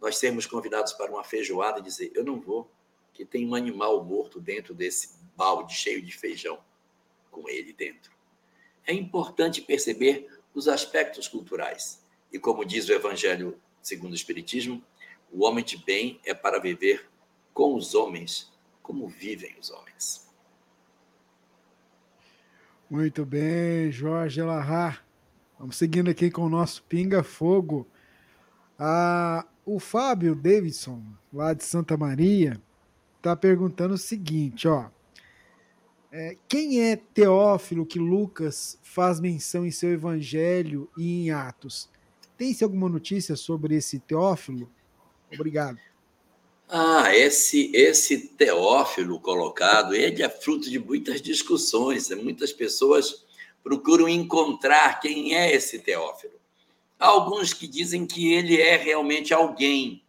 nós 0.00 0.18
sermos 0.18 0.46
convidados 0.46 0.92
para 0.92 1.10
uma 1.10 1.24
feijoada 1.24 1.80
e 1.80 1.82
dizer: 1.82 2.12
Eu 2.14 2.24
não 2.24 2.40
vou, 2.40 2.70
que 3.12 3.24
tem 3.24 3.46
um 3.46 3.54
animal 3.54 4.02
morto 4.04 4.40
dentro 4.40 4.74
desse 4.74 5.14
balde 5.36 5.74
cheio 5.74 6.02
de 6.02 6.16
feijão, 6.16 6.58
com 7.30 7.48
ele 7.48 7.72
dentro. 7.72 8.12
É 8.86 8.92
importante 8.92 9.60
perceber 9.60 10.28
os 10.54 10.68
aspectos 10.68 11.28
culturais. 11.28 12.02
E 12.32 12.38
como 12.38 12.64
diz 12.64 12.88
o 12.88 12.92
Evangelho 12.92 13.60
segundo 13.82 14.12
o 14.12 14.16
Espiritismo, 14.16 14.82
o 15.32 15.44
homem 15.44 15.64
de 15.64 15.76
bem 15.76 16.20
é 16.24 16.34
para 16.34 16.58
viver 16.58 17.08
com 17.52 17.74
os 17.74 17.94
homens 17.94 18.52
como 18.82 19.08
vivem 19.08 19.54
os 19.60 19.70
homens. 19.70 20.26
Muito 22.88 23.26
bem, 23.26 23.90
Jorge 23.90 24.40
Elahá. 24.40 25.00
Vamos 25.58 25.76
seguindo 25.76 26.08
aqui 26.08 26.30
com 26.30 26.42
o 26.42 26.48
nosso 26.48 26.84
Pinga 26.84 27.22
Fogo. 27.22 27.86
Ah, 28.78 29.44
o 29.64 29.80
Fábio 29.80 30.36
Davidson, 30.36 31.02
lá 31.32 31.52
de 31.52 31.64
Santa 31.64 31.96
Maria, 31.96 32.60
está 33.16 33.34
perguntando 33.34 33.94
o 33.94 33.98
seguinte, 33.98 34.68
ó. 34.68 34.88
É, 36.12 36.36
quem 36.48 36.82
é 36.82 36.94
Teófilo 36.94 37.84
que 37.84 37.98
Lucas 37.98 38.78
faz 38.82 39.18
menção 39.18 39.66
em 39.66 39.70
seu 39.72 39.90
evangelho 39.90 40.88
e 40.96 41.24
em 41.24 41.30
Atos? 41.32 41.90
Tem-se 42.38 42.62
alguma 42.62 42.88
notícia 42.88 43.34
sobre 43.34 43.74
esse 43.74 43.98
Teófilo? 43.98 44.70
Obrigado. 45.36 45.78
Ah, 46.68 47.14
esse, 47.14 47.70
esse 47.72 48.28
Teófilo 48.28 49.20
colocado, 49.20 49.94
ele 49.94 50.22
é 50.22 50.28
fruto 50.28 50.68
de 50.68 50.78
muitas 50.78 51.22
discussões. 51.22 52.08
Né? 52.08 52.16
Muitas 52.16 52.52
pessoas 52.52 53.24
procuram 53.62 54.08
encontrar 54.08 55.00
quem 55.00 55.34
é 55.34 55.54
esse 55.54 55.78
Teófilo. 55.78 56.34
Há 56.98 57.06
alguns 57.06 57.52
que 57.52 57.68
dizem 57.68 58.06
que 58.06 58.32
ele 58.32 58.60
é 58.60 58.76
realmente 58.76 59.32
alguém. 59.32 60.02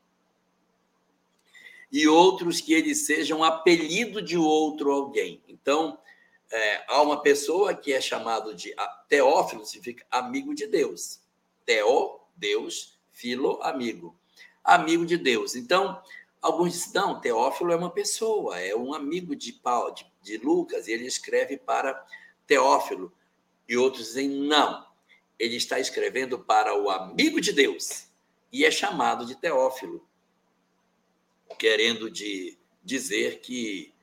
E 1.92 2.08
outros 2.08 2.60
que 2.60 2.74
ele 2.74 2.96
seja 2.96 3.36
um 3.36 3.44
apelido 3.44 4.22
de 4.22 4.38
outro 4.38 4.92
alguém. 4.92 5.42
Então, 5.48 5.98
é, 6.52 6.84
há 6.88 7.02
uma 7.02 7.22
pessoa 7.22 7.74
que 7.74 7.94
é 7.94 8.02
chamado 8.02 8.56
de 8.56 8.74
Teófilo, 9.08 9.66
significa 9.66 10.06
amigo 10.10 10.56
de 10.56 10.66
Deus. 10.66 11.20
Teó, 11.66 12.20
Deus, 12.36 12.98
Filo, 13.12 13.60
amigo. 13.62 14.17
Amigo 14.68 15.06
de 15.06 15.16
Deus. 15.16 15.56
Então, 15.56 16.02
alguns 16.42 16.74
dizem, 16.74 16.92
não, 16.94 17.22
Teófilo 17.22 17.72
é 17.72 17.76
uma 17.78 17.90
pessoa, 17.90 18.60
é 18.60 18.76
um 18.76 18.94
amigo 18.94 19.34
de, 19.34 19.54
Paulo, 19.54 19.94
de, 19.94 20.06
de 20.22 20.38
Lucas, 20.38 20.90
e 20.90 20.92
ele 20.92 21.06
escreve 21.06 21.56
para 21.56 22.06
Teófilo. 22.46 23.14
E 23.66 23.78
outros 23.78 24.08
dizem, 24.08 24.28
não, 24.28 24.86
ele 25.40 25.56
está 25.56 25.80
escrevendo 25.80 26.38
para 26.38 26.78
o 26.78 26.90
amigo 26.90 27.40
de 27.40 27.54
Deus, 27.54 28.10
e 28.52 28.66
é 28.66 28.70
chamado 28.70 29.26
de 29.26 29.36
Teófilo, 29.36 30.06
querendo 31.58 32.12
de 32.12 32.58
dizer 32.84 33.40
que 33.40 33.94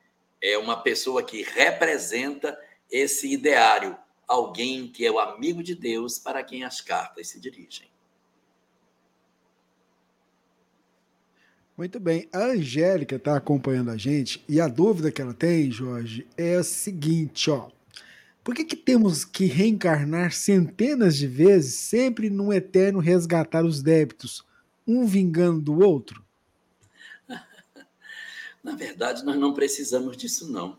é 0.41 0.57
uma 0.57 0.83
pessoa 0.83 1.23
que 1.23 1.43
representa 1.43 2.59
esse 2.91 3.31
ideário, 3.31 3.99
alguém 4.27 4.89
que 4.89 5.05
é 5.05 5.11
o 5.11 5.19
amigo 5.19 5.63
de 5.63 5.75
Deus 5.75 6.19
para 6.19 6.43
quem 6.43 6.65
as 6.65 6.81
cartas 6.81 7.29
se 7.29 7.39
dirigem. 7.39 7.94
Muito 11.77 11.99
bem. 11.99 12.29
A 12.33 12.39
Angélica 12.39 13.17
está 13.17 13.37
acompanhando 13.37 13.91
a 13.91 13.97
gente 13.97 14.45
e 14.49 14.61
a 14.61 14.69
dúvida 14.69 15.11
que 15.11 15.21
ela 15.21 15.35
tem, 15.35 15.73
Jorge, 15.73 16.27
é 16.37 16.55
a 16.55 16.63
seguinte, 16.63 17.51
ó. 17.51 17.69
Por 18.45 18.55
que, 18.55 18.65
que 18.65 18.77
temos 18.77 19.25
que 19.25 19.47
reencarnar 19.47 20.33
centenas 20.33 21.17
de 21.17 21.27
vezes, 21.27 21.75
sempre 21.75 22.31
num 22.31 22.53
eterno 22.53 23.01
resgatar 23.01 23.65
os 23.65 23.83
débitos, 23.83 24.45
um 24.87 25.05
vingando 25.05 25.63
do 25.63 25.81
outro? 25.81 26.25
Na 28.63 28.77
verdade, 28.77 29.25
nós 29.25 29.37
não 29.37 29.53
precisamos 29.53 30.17
disso, 30.17 30.53
não. 30.53 30.79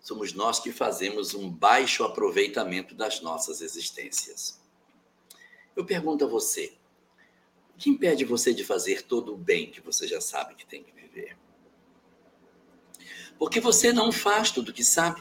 Somos 0.00 0.32
nós 0.32 0.60
que 0.60 0.70
fazemos 0.70 1.34
um 1.34 1.50
baixo 1.50 2.04
aproveitamento 2.04 2.94
das 2.94 3.20
nossas 3.20 3.60
existências. 3.60 4.60
Eu 5.74 5.84
pergunto 5.84 6.24
a 6.24 6.28
você: 6.28 6.74
que 7.82 7.90
impede 7.90 8.24
você 8.24 8.54
de 8.54 8.62
fazer 8.62 9.02
todo 9.02 9.34
o 9.34 9.36
bem 9.36 9.68
que 9.68 9.80
você 9.80 10.06
já 10.06 10.20
sabe 10.20 10.54
que 10.54 10.64
tem 10.64 10.84
que 10.84 10.92
viver? 10.92 11.36
Porque 13.36 13.58
você 13.58 13.92
não 13.92 14.12
faz 14.12 14.52
tudo 14.52 14.68
o 14.68 14.72
que 14.72 14.84
sabe. 14.84 15.20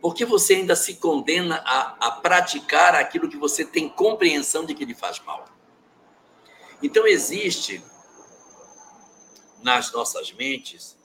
Porque 0.00 0.24
você 0.24 0.54
ainda 0.54 0.74
se 0.74 0.94
condena 0.94 1.62
a, 1.66 2.08
a 2.08 2.10
praticar 2.12 2.94
aquilo 2.94 3.28
que 3.28 3.36
você 3.36 3.62
tem 3.62 3.90
compreensão 3.90 4.64
de 4.64 4.74
que 4.74 4.86
lhe 4.86 4.94
faz 4.94 5.20
mal. 5.20 5.44
Então, 6.82 7.06
existe 7.06 7.84
nas 9.62 9.92
nossas 9.92 10.32
mentes 10.32 10.96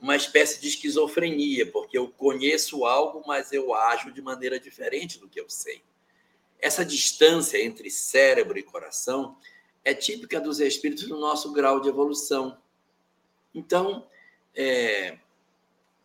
uma 0.00 0.14
espécie 0.14 0.60
de 0.60 0.68
esquizofrenia, 0.68 1.68
porque 1.72 1.98
eu 1.98 2.08
conheço 2.10 2.84
algo, 2.84 3.24
mas 3.26 3.50
eu 3.50 3.74
ajo 3.74 4.12
de 4.12 4.22
maneira 4.22 4.60
diferente 4.60 5.18
do 5.18 5.28
que 5.28 5.40
eu 5.40 5.50
sei. 5.50 5.82
Essa 6.60 6.84
distância 6.84 7.60
entre 7.60 7.90
cérebro 7.90 8.56
e 8.56 8.62
coração 8.62 9.36
é 9.84 9.92
típica 9.92 10.40
dos 10.40 10.60
espíritos 10.60 11.06
do 11.06 11.18
nosso 11.18 11.52
grau 11.52 11.80
de 11.80 11.88
evolução. 11.88 12.56
Então, 13.54 14.06
é, 14.54 15.18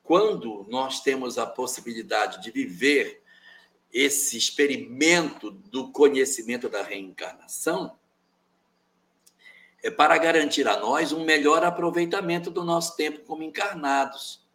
quando 0.03 0.65
nós 0.69 1.01
temos 1.01 1.37
a 1.37 1.45
possibilidade 1.45 2.41
de 2.41 2.51
viver 2.51 3.23
esse 3.91 4.37
experimento 4.37 5.49
do 5.49 5.91
conhecimento 5.91 6.67
da 6.67 6.83
reencarnação, 6.83 7.97
é 9.81 9.89
para 9.89 10.17
garantir 10.17 10.67
a 10.67 10.77
nós 10.77 11.13
um 11.13 11.23
melhor 11.23 11.63
aproveitamento 11.63 12.51
do 12.51 12.63
nosso 12.63 12.97
tempo 12.97 13.21
como 13.21 13.43
encarnados. 13.43 14.45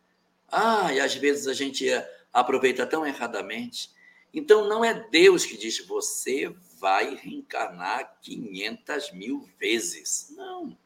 Ah, 0.52 0.92
e 0.92 1.00
às 1.00 1.14
vezes 1.14 1.48
a 1.48 1.54
gente 1.54 1.86
aproveita 2.32 2.86
tão 2.86 3.06
erradamente. 3.06 3.90
Então, 4.32 4.68
não 4.68 4.84
é 4.84 4.92
Deus 5.08 5.46
que 5.46 5.56
diz, 5.56 5.78
você 5.86 6.54
vai 6.84 7.14
reencarnar 7.14 8.18
500 8.20 9.10
mil 9.12 9.48
vezes. 9.58 10.34
Não. 10.36 10.76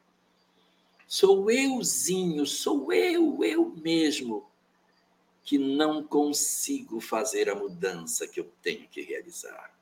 Sou 1.05 1.51
euzinho, 1.51 2.45
sou 2.45 2.93
eu, 2.93 3.43
eu 3.43 3.65
mesmo, 3.83 4.49
que 5.43 5.57
não 5.57 6.01
consigo 6.01 7.01
fazer 7.01 7.49
a 7.49 7.55
mudança 7.55 8.25
que 8.29 8.39
eu 8.39 8.49
tenho 8.61 8.87
que 8.87 9.01
realizar. 9.01 9.77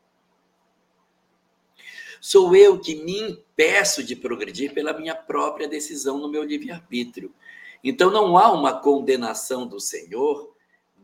Sou 2.20 2.56
eu 2.56 2.80
que 2.80 2.96
me 2.96 3.20
impeço 3.20 4.04
de 4.04 4.16
progredir 4.16 4.74
pela 4.74 4.94
minha 4.94 5.14
própria 5.14 5.68
decisão 5.68 6.18
no 6.18 6.28
meu 6.28 6.42
livre-arbítrio. 6.42 7.32
Então 7.84 8.10
não 8.10 8.40
há 8.40 8.52
uma 8.52 8.82
condenação 8.82 9.68
do 9.68 9.80
Senhor 9.80 10.52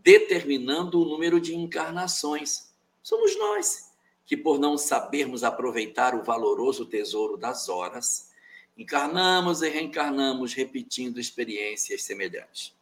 determinando 0.01 0.99
o 0.99 1.05
número 1.05 1.39
de 1.39 1.55
encarnações. 1.55 2.73
Somos 3.03 3.37
nós 3.37 3.92
que, 4.25 4.37
por 4.37 4.59
não 4.59 4.77
sabermos 4.77 5.43
aproveitar 5.43 6.15
o 6.15 6.23
valoroso 6.23 6.85
tesouro 6.85 7.37
das 7.37 7.69
horas, 7.69 8.31
encarnamos 8.77 9.61
e 9.61 9.69
reencarnamos 9.69 10.53
repetindo 10.53 11.19
experiências 11.19 12.03
semelhantes. 12.03 12.73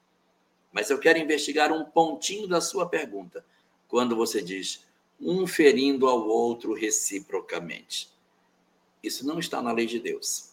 Mas 0.71 0.89
eu 0.89 0.99
quero 0.99 1.19
investigar 1.19 1.71
um 1.71 1.83
pontinho 1.83 2.47
da 2.47 2.61
sua 2.61 2.87
pergunta, 2.87 3.45
quando 3.87 4.15
você 4.15 4.41
diz 4.41 4.85
um 5.19 5.45
ferindo 5.45 6.07
ao 6.07 6.27
outro 6.27 6.73
reciprocamente. 6.73 8.09
Isso 9.03 9.25
não 9.25 9.37
está 9.39 9.61
na 9.61 9.71
lei 9.71 9.85
de 9.85 9.99
Deus. 9.99 10.51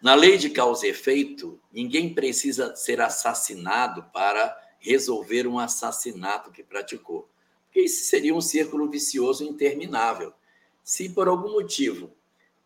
Na 0.00 0.14
lei 0.14 0.38
de 0.38 0.48
causa 0.50 0.86
e 0.86 0.90
efeito, 0.90 1.60
ninguém 1.72 2.14
precisa 2.14 2.76
ser 2.76 3.00
assassinado 3.00 4.04
para 4.12 4.56
resolver 4.78 5.46
um 5.46 5.58
assassinato 5.58 6.52
que 6.52 6.62
praticou. 6.62 7.28
Porque 7.78 7.86
isso 7.86 8.06
seria 8.06 8.34
um 8.34 8.40
círculo 8.40 8.90
vicioso 8.90 9.44
interminável. 9.44 10.34
Se 10.82 11.08
por 11.10 11.28
algum 11.28 11.52
motivo 11.52 12.10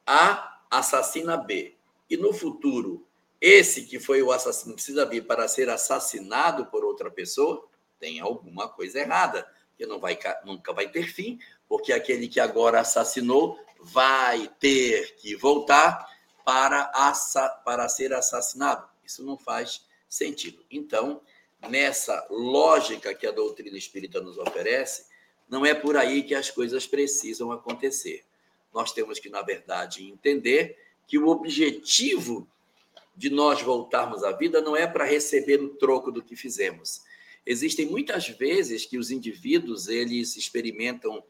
A 0.06 0.58
assassina 0.70 1.36
B 1.36 1.74
e 2.08 2.16
no 2.16 2.32
futuro 2.32 3.06
esse 3.38 3.84
que 3.84 4.00
foi 4.00 4.22
o 4.22 4.32
assassino 4.32 4.72
precisa 4.72 5.04
vir 5.04 5.26
para 5.26 5.46
ser 5.48 5.68
assassinado 5.68 6.64
por 6.66 6.82
outra 6.82 7.10
pessoa, 7.10 7.68
tem 8.00 8.20
alguma 8.20 8.70
coisa 8.70 9.00
errada, 9.00 9.46
que 9.76 9.84
não 9.84 10.00
vai, 10.00 10.18
nunca 10.46 10.72
vai 10.72 10.88
ter 10.88 11.06
fim, 11.06 11.38
porque 11.68 11.92
aquele 11.92 12.26
que 12.26 12.40
agora 12.40 12.80
assassinou 12.80 13.58
vai 13.80 14.48
ter 14.58 15.16
que 15.16 15.36
voltar 15.36 16.08
para, 16.42 16.90
assa, 16.94 17.50
para 17.66 17.86
ser 17.86 18.14
assassinado. 18.14 18.88
Isso 19.04 19.22
não 19.22 19.36
faz 19.36 19.84
sentido. 20.08 20.64
Então, 20.70 21.20
nessa 21.68 22.26
lógica 22.30 23.14
que 23.14 23.26
a 23.26 23.32
doutrina 23.32 23.76
espírita 23.76 24.20
nos 24.20 24.38
oferece, 24.38 25.06
não 25.48 25.66
é 25.66 25.74
por 25.74 25.96
aí 25.96 26.22
que 26.22 26.34
as 26.34 26.50
coisas 26.50 26.86
precisam 26.86 27.52
acontecer. 27.52 28.24
Nós 28.72 28.92
temos 28.92 29.18
que, 29.18 29.28
na 29.28 29.42
verdade, 29.42 30.08
entender 30.08 30.78
que 31.06 31.18
o 31.18 31.28
objetivo 31.28 32.48
de 33.14 33.28
nós 33.28 33.60
voltarmos 33.60 34.24
à 34.24 34.32
vida 34.32 34.60
não 34.60 34.74
é 34.74 34.86
para 34.86 35.04
receber 35.04 35.60
o 35.62 35.74
troco 35.74 36.10
do 36.10 36.22
que 36.22 36.34
fizemos. 36.34 37.02
Existem 37.44 37.86
muitas 37.86 38.28
vezes 38.28 38.86
que 38.86 38.96
os 38.96 39.10
indivíduos 39.10 39.88
eles 39.88 40.36
experimentam 40.36 41.22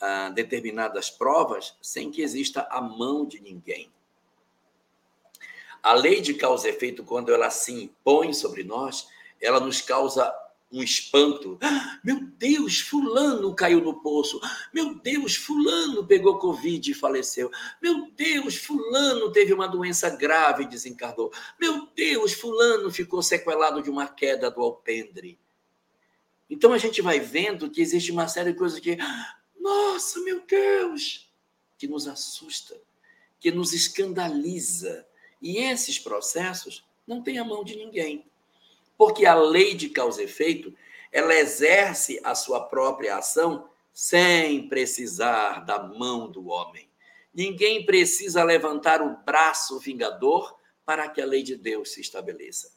ah, 0.00 0.30
determinadas 0.30 1.10
provas 1.10 1.74
sem 1.80 2.10
que 2.10 2.22
exista 2.22 2.66
a 2.70 2.80
mão 2.80 3.26
de 3.26 3.40
ninguém. 3.40 3.90
A 5.82 5.92
lei 5.94 6.20
de 6.20 6.34
causa 6.34 6.68
e 6.68 6.70
efeito, 6.70 7.02
quando 7.02 7.32
ela 7.32 7.50
se 7.50 7.72
impõe 7.72 8.32
sobre 8.32 8.62
nós, 8.64 9.08
ela 9.44 9.60
nos 9.60 9.80
causa 9.80 10.32
um 10.72 10.82
espanto. 10.82 11.56
Ah, 11.60 12.00
meu 12.02 12.20
Deus, 12.20 12.80
fulano 12.80 13.54
caiu 13.54 13.80
no 13.80 14.00
poço. 14.00 14.40
Meu 14.72 14.94
Deus, 14.96 15.36
fulano 15.36 16.04
pegou 16.06 16.38
covid 16.38 16.90
e 16.90 16.94
faleceu. 16.94 17.50
Meu 17.80 18.10
Deus, 18.10 18.56
fulano 18.56 19.30
teve 19.30 19.52
uma 19.52 19.68
doença 19.68 20.10
grave 20.10 20.64
e 20.64 20.68
desencarnou. 20.68 21.32
Meu 21.60 21.86
Deus, 21.94 22.32
fulano 22.32 22.90
ficou 22.90 23.22
sequelado 23.22 23.82
de 23.82 23.90
uma 23.90 24.08
queda 24.08 24.50
do 24.50 24.62
alpendre. 24.62 25.38
Então 26.50 26.72
a 26.72 26.78
gente 26.78 27.00
vai 27.00 27.20
vendo 27.20 27.70
que 27.70 27.80
existe 27.80 28.10
uma 28.10 28.26
série 28.26 28.52
de 28.52 28.58
coisas 28.58 28.80
que, 28.80 28.98
nossa, 29.60 30.20
meu 30.20 30.44
Deus, 30.44 31.30
que 31.78 31.86
nos 31.86 32.08
assusta, 32.08 32.76
que 33.38 33.50
nos 33.50 33.72
escandaliza. 33.72 35.06
E 35.40 35.58
esses 35.58 35.98
processos 35.98 36.84
não 37.06 37.22
têm 37.22 37.38
a 37.38 37.44
mão 37.44 37.62
de 37.62 37.76
ninguém. 37.76 38.26
Porque 39.04 39.26
a 39.26 39.34
lei 39.34 39.74
de 39.74 39.90
causa 39.90 40.22
e 40.22 40.24
efeito, 40.24 40.74
ela 41.12 41.34
exerce 41.34 42.18
a 42.24 42.34
sua 42.34 42.58
própria 42.58 43.18
ação 43.18 43.68
sem 43.92 44.66
precisar 44.66 45.62
da 45.66 45.78
mão 45.78 46.30
do 46.30 46.46
homem. 46.46 46.88
Ninguém 47.34 47.84
precisa 47.84 48.42
levantar 48.42 49.02
o 49.02 49.14
braço 49.18 49.78
vingador 49.78 50.56
para 50.86 51.06
que 51.06 51.20
a 51.20 51.26
lei 51.26 51.42
de 51.42 51.54
Deus 51.54 51.92
se 51.92 52.00
estabeleça. 52.00 52.72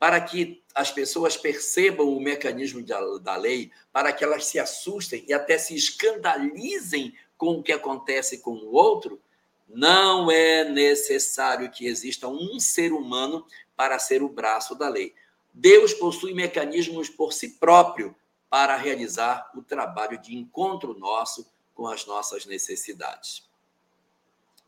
Para 0.00 0.20
que 0.20 0.64
as 0.74 0.90
pessoas 0.90 1.36
percebam 1.36 2.08
o 2.08 2.20
mecanismo 2.20 2.84
da 3.20 3.36
lei, 3.36 3.70
para 3.92 4.12
que 4.12 4.24
elas 4.24 4.46
se 4.46 4.58
assustem 4.58 5.24
e 5.28 5.32
até 5.32 5.58
se 5.58 5.76
escandalizem 5.76 7.14
com 7.38 7.60
o 7.60 7.62
que 7.62 7.70
acontece 7.70 8.38
com 8.38 8.56
o 8.56 8.72
outro, 8.72 9.22
não 9.68 10.28
é 10.28 10.64
necessário 10.64 11.70
que 11.70 11.86
exista 11.86 12.26
um 12.26 12.58
ser 12.58 12.92
humano 12.92 13.46
para 13.76 13.96
ser 14.00 14.24
o 14.24 14.28
braço 14.28 14.74
da 14.74 14.88
lei. 14.88 15.14
Deus 15.52 15.92
possui 15.92 16.32
mecanismos 16.32 17.08
por 17.08 17.32
si 17.32 17.58
próprio 17.58 18.14
para 18.48 18.76
realizar 18.76 19.50
o 19.54 19.62
trabalho 19.62 20.20
de 20.20 20.34
encontro 20.36 20.98
nosso 20.98 21.50
com 21.74 21.86
as 21.86 22.06
nossas 22.06 22.46
necessidades. 22.46 23.48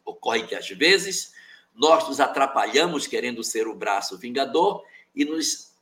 Ocorre 0.04 0.46
que, 0.46 0.54
às 0.54 0.68
vezes, 0.68 1.34
nós 1.74 2.06
nos 2.08 2.20
atrapalhamos 2.20 3.06
querendo 3.06 3.42
ser 3.42 3.66
o 3.66 3.74
braço 3.74 4.18
vingador 4.18 4.84
e, 5.14 5.24
nos, 5.24 5.72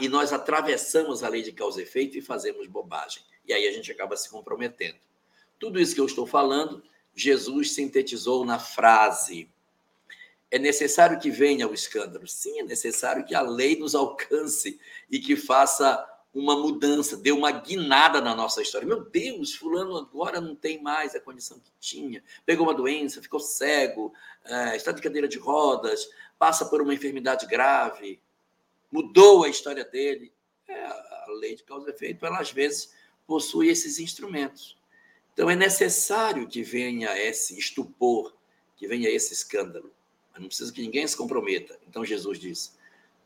e 0.00 0.08
nós 0.08 0.32
atravessamos 0.32 1.22
a 1.22 1.28
lei 1.28 1.42
de 1.42 1.52
causa 1.52 1.80
e 1.80 1.84
efeito 1.84 2.16
e 2.16 2.22
fazemos 2.22 2.66
bobagem. 2.68 3.22
E 3.46 3.52
aí 3.52 3.66
a 3.66 3.72
gente 3.72 3.90
acaba 3.90 4.16
se 4.16 4.30
comprometendo. 4.30 4.98
Tudo 5.58 5.80
isso 5.80 5.94
que 5.94 6.00
eu 6.00 6.06
estou 6.06 6.26
falando, 6.26 6.82
Jesus 7.14 7.72
sintetizou 7.72 8.44
na 8.44 8.58
frase: 8.58 9.50
é 10.52 10.58
necessário 10.58 11.18
que 11.18 11.30
venha 11.30 11.66
o 11.66 11.72
escândalo. 11.72 12.28
Sim, 12.28 12.60
é 12.60 12.62
necessário 12.62 13.24
que 13.24 13.34
a 13.34 13.40
lei 13.40 13.74
nos 13.74 13.94
alcance 13.94 14.78
e 15.10 15.18
que 15.18 15.34
faça 15.34 16.06
uma 16.34 16.54
mudança, 16.54 17.16
dê 17.16 17.32
uma 17.32 17.50
guinada 17.50 18.20
na 18.20 18.34
nossa 18.34 18.60
história. 18.60 18.86
Meu 18.86 19.02
Deus, 19.02 19.54
fulano 19.54 19.96
agora 19.96 20.42
não 20.42 20.54
tem 20.54 20.82
mais 20.82 21.14
a 21.14 21.20
condição 21.20 21.58
que 21.58 21.72
tinha, 21.80 22.22
pegou 22.44 22.66
uma 22.66 22.74
doença, 22.74 23.22
ficou 23.22 23.40
cego, 23.40 24.12
é, 24.44 24.76
está 24.76 24.92
de 24.92 25.00
cadeira 25.00 25.26
de 25.26 25.38
rodas, 25.38 26.06
passa 26.38 26.66
por 26.66 26.82
uma 26.82 26.92
enfermidade 26.92 27.46
grave, 27.46 28.20
mudou 28.90 29.44
a 29.44 29.48
história 29.48 29.86
dele. 29.86 30.30
É, 30.68 30.84
a 30.84 31.26
lei 31.40 31.54
de 31.54 31.62
causa 31.62 31.88
e 31.88 31.92
efeito, 31.94 32.26
ela 32.26 32.38
às 32.38 32.50
vezes 32.50 32.92
possui 33.26 33.68
esses 33.68 33.98
instrumentos. 33.98 34.76
Então 35.32 35.48
é 35.48 35.56
necessário 35.56 36.46
que 36.46 36.62
venha 36.62 37.18
esse 37.18 37.58
estupor, 37.58 38.34
que 38.76 38.86
venha 38.86 39.08
esse 39.08 39.32
escândalo. 39.32 39.90
Não 40.38 40.48
precisa 40.48 40.72
que 40.72 40.82
ninguém 40.82 41.06
se 41.06 41.16
comprometa. 41.16 41.78
Então 41.86 42.04
Jesus 42.04 42.38
diz: 42.38 42.76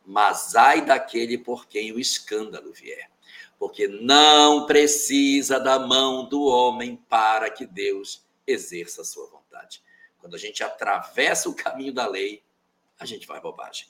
mas 0.07 0.55
ai 0.55 0.85
daquele 0.85 1.37
por 1.37 1.67
quem 1.67 1.93
o 1.93 1.99
escândalo 1.99 2.73
vier. 2.73 3.11
Porque 3.59 3.89
não 3.89 4.67
precisa 4.67 5.59
da 5.59 5.79
mão 5.79 6.29
do 6.29 6.45
homem 6.45 6.97
para 7.09 7.51
que 7.51 7.67
Deus 7.67 8.25
exerça 8.47 9.03
a 9.03 9.05
sua 9.05 9.27
vontade. 9.27 9.83
Quando 10.19 10.37
a 10.37 10.39
gente 10.39 10.63
atravessa 10.63 11.49
o 11.49 11.55
caminho 11.55 11.93
da 11.93 12.07
lei, 12.07 12.45
a 12.99 13.05
gente 13.05 13.27
vai 13.27 13.41
bobagem. 13.41 13.89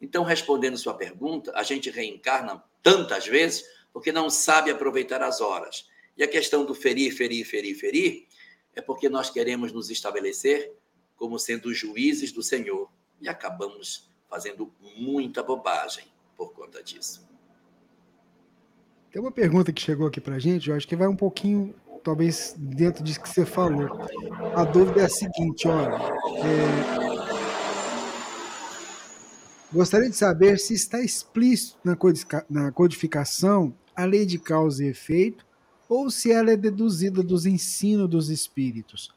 Então, 0.00 0.22
respondendo 0.24 0.78
sua 0.78 0.94
pergunta, 0.94 1.52
a 1.54 1.62
gente 1.62 1.90
reencarna 1.90 2.64
tantas 2.82 3.26
vezes 3.26 3.64
porque 3.92 4.10
não 4.10 4.30
sabe 4.30 4.70
aproveitar 4.70 5.22
as 5.22 5.40
horas. 5.40 5.88
E 6.16 6.22
a 6.22 6.28
questão 6.28 6.64
do 6.64 6.74
ferir, 6.74 7.14
ferir, 7.14 7.44
ferir, 7.44 7.74
ferir, 7.74 8.26
é 8.74 8.80
porque 8.80 9.08
nós 9.08 9.28
queremos 9.28 9.72
nos 9.72 9.90
estabelecer 9.90 10.72
como 11.20 11.38
sendo 11.38 11.72
juízes 11.74 12.32
do 12.32 12.42
Senhor 12.42 12.90
e 13.20 13.28
acabamos 13.28 14.10
fazendo 14.26 14.72
muita 14.80 15.42
bobagem 15.42 16.06
por 16.34 16.54
conta 16.54 16.82
disso. 16.82 17.28
Tem 19.12 19.20
uma 19.20 19.30
pergunta 19.30 19.70
que 19.70 19.82
chegou 19.82 20.06
aqui 20.06 20.18
para 20.18 20.36
a 20.36 20.38
gente, 20.38 20.70
eu 20.70 20.74
acho 20.74 20.88
que 20.88 20.96
vai 20.96 21.06
um 21.06 21.14
pouquinho, 21.14 21.74
talvez, 22.02 22.54
dentro 22.56 23.04
disso 23.04 23.20
que 23.20 23.28
você 23.28 23.44
falou. 23.44 23.86
A 24.56 24.64
dúvida 24.64 25.02
é 25.02 25.04
a 25.04 25.10
seguinte, 25.10 25.68
olha, 25.68 25.94
é... 26.38 26.64
gostaria 29.70 30.08
de 30.08 30.16
saber 30.16 30.58
se 30.58 30.72
está 30.72 31.02
explícito 31.02 31.78
na 32.48 32.72
codificação 32.72 33.76
a 33.94 34.06
lei 34.06 34.24
de 34.24 34.38
causa 34.38 34.82
e 34.82 34.88
efeito, 34.88 35.44
ou 35.86 36.10
se 36.10 36.32
ela 36.32 36.50
é 36.50 36.56
deduzida 36.56 37.22
dos 37.22 37.44
ensinos 37.44 38.08
dos 38.08 38.30
espíritos. 38.30 39.12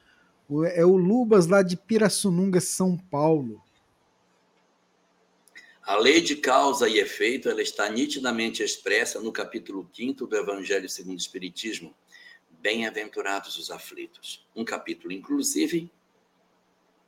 É 0.74 0.86
o 0.86 0.98
Lubas 0.98 1.48
lá 1.48 1.62
de 1.62 1.78
Pirassununga, 1.78 2.60
São 2.60 2.98
Paulo. 2.98 3.64
A 5.82 5.98
lei 5.98 6.22
de 6.22 6.36
causa 6.36 6.88
e 6.88 6.98
efeito 6.98 7.50
ela 7.50 7.62
está 7.62 7.90
nitidamente 7.90 8.64
expressa 8.64 9.20
no 9.20 9.34
capítulo 9.34 9.90
5 9.94 10.26
do 10.28 10.38
Evangelho 10.38 10.88
segundo 10.88 11.16
o 11.16 11.22
Espiritismo. 11.22 11.94
Bem-aventurados 12.62 13.58
os 13.58 13.70
aflitos. 13.70 14.48
Um 14.56 14.64
capítulo, 14.64 15.12
inclusive, 15.12 15.92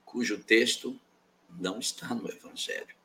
cujo 0.04 0.44
texto 0.44 1.00
não 1.58 1.80
está 1.80 2.14
no 2.14 2.30
Evangelho. 2.30 2.96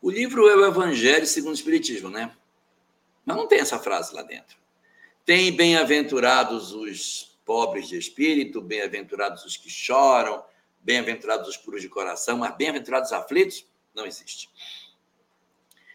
O 0.00 0.10
livro 0.10 0.48
é 0.48 0.56
o 0.56 0.66
Evangelho 0.66 1.26
segundo 1.26 1.52
o 1.52 1.56
Espiritismo, 1.56 2.08
né? 2.08 2.36
Mas 3.24 3.36
não 3.36 3.48
tem 3.48 3.58
essa 3.58 3.78
frase 3.78 4.14
lá 4.14 4.22
dentro. 4.22 4.56
Tem 5.24 5.54
bem-aventurados 5.54 6.72
os 6.72 7.31
pobres 7.44 7.88
de 7.88 7.96
espírito, 7.96 8.60
bem-aventurados 8.60 9.44
os 9.44 9.56
que 9.56 9.70
choram, 9.70 10.44
bem-aventurados 10.80 11.48
os 11.48 11.56
puros 11.56 11.80
de 11.80 11.88
coração, 11.88 12.38
mas 12.38 12.56
bem-aventurados 12.56 13.10
os 13.10 13.16
aflitos 13.16 13.66
não 13.94 14.06
existe. 14.06 14.50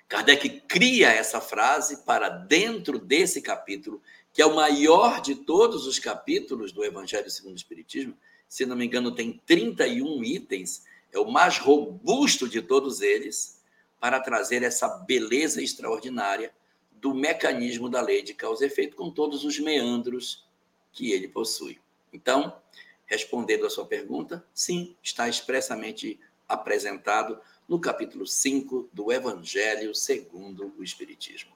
Kardec 0.08 0.62
cria 0.62 1.10
essa 1.10 1.42
frase 1.42 2.06
para 2.06 2.30
dentro 2.30 2.98
desse 2.98 3.42
capítulo, 3.42 4.02
que 4.32 4.42
é 4.42 4.46
o 4.46 4.56
maior 4.56 5.20
de 5.20 5.36
todos 5.36 5.86
os 5.86 6.00
capítulos 6.00 6.72
do 6.72 6.84
Evangelho 6.84 7.30
segundo 7.30 7.54
o 7.54 7.58
Espiritismo. 7.58 8.18
Se 8.48 8.66
não 8.66 8.76
me 8.76 8.86
engano, 8.86 9.14
tem 9.14 9.42
31 9.46 10.24
itens, 10.24 10.86
é 11.12 11.20
o 11.20 11.30
mais 11.30 11.58
robusto 11.58 12.48
de 12.48 12.62
todos 12.62 13.02
eles, 13.02 13.62
para 14.00 14.20
trazer 14.20 14.64
essa 14.64 14.88
beleza 14.88 15.62
extraordinária 15.62 16.54
do 16.92 17.14
mecanismo 17.14 17.90
da 17.90 18.00
lei 18.00 18.22
de 18.22 18.34
causa 18.34 18.64
e 18.64 18.68
efeito, 18.68 18.96
com 18.96 19.12
todos 19.12 19.44
os 19.44 19.60
meandros 19.60 20.47
que 20.98 21.12
ele 21.12 21.28
possui. 21.28 21.80
Então, 22.12 22.58
respondendo 23.06 23.68
a 23.68 23.70
sua 23.70 23.86
pergunta, 23.86 24.44
sim, 24.52 24.96
está 25.04 25.30
expressamente 25.30 26.20
apresentado 26.50 27.40
no 27.70 27.80
capítulo 27.80 28.26
5 28.26 28.90
do 28.92 29.12
Evangelho 29.12 29.94
segundo 29.94 30.74
o 30.76 30.84
Espiritismo. 30.84 31.52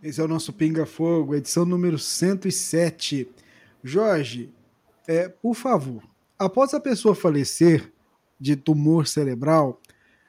Esse 0.00 0.20
é 0.20 0.24
o 0.24 0.28
nosso 0.28 0.52
Pinga 0.52 0.86
Fogo, 0.86 1.34
edição 1.34 1.64
número 1.64 1.98
107. 1.98 3.28
Jorge, 3.82 4.54
é, 5.08 5.28
por 5.28 5.54
favor, 5.54 6.04
após 6.38 6.72
a 6.72 6.78
pessoa 6.78 7.16
falecer 7.16 7.92
de 8.38 8.54
tumor 8.54 9.08
cerebral, 9.08 9.80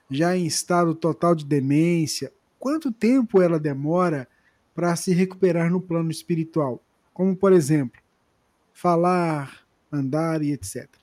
já 0.10 0.36
em 0.36 0.48
estado 0.48 0.96
total 0.96 1.36
de 1.36 1.46
demência, 1.46 2.34
quanto 2.58 2.92
tempo 2.92 3.40
ela 3.40 3.60
demora 3.60 4.28
para 4.74 4.96
se 4.96 5.14
recuperar 5.14 5.70
no 5.70 5.80
plano 5.80 6.10
espiritual? 6.10 6.84
Como, 7.14 7.36
por 7.36 7.54
exemplo, 7.54 8.02
falar, 8.74 9.66
andar 9.92 10.42
e 10.42 10.52
etc 10.52 11.02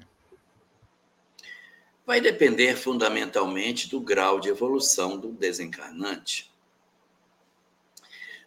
vai 2.09 2.23
depender 2.23 2.75
fundamentalmente 2.75 3.87
do 3.87 4.01
grau 4.01 4.41
de 4.41 4.49
evolução 4.49 5.19
do 5.19 5.31
desencarnante. 5.31 6.51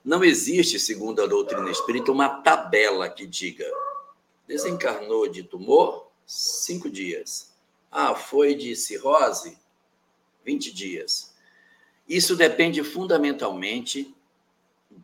Não 0.03 0.23
existe, 0.23 0.79
segundo 0.79 1.21
a 1.21 1.27
doutrina 1.27 1.69
espírita, 1.69 2.11
uma 2.11 2.27
tabela 2.27 3.07
que 3.07 3.27
diga 3.27 3.71
desencarnou 4.47 5.29
de 5.29 5.43
tumor, 5.43 6.09
cinco 6.25 6.89
dias. 6.89 7.53
Ah, 7.91 8.15
foi 8.15 8.55
de 8.55 8.75
cirrose, 8.75 9.55
20 10.43 10.73
dias. 10.73 11.35
Isso 12.09 12.35
depende 12.35 12.83
fundamentalmente 12.83 14.11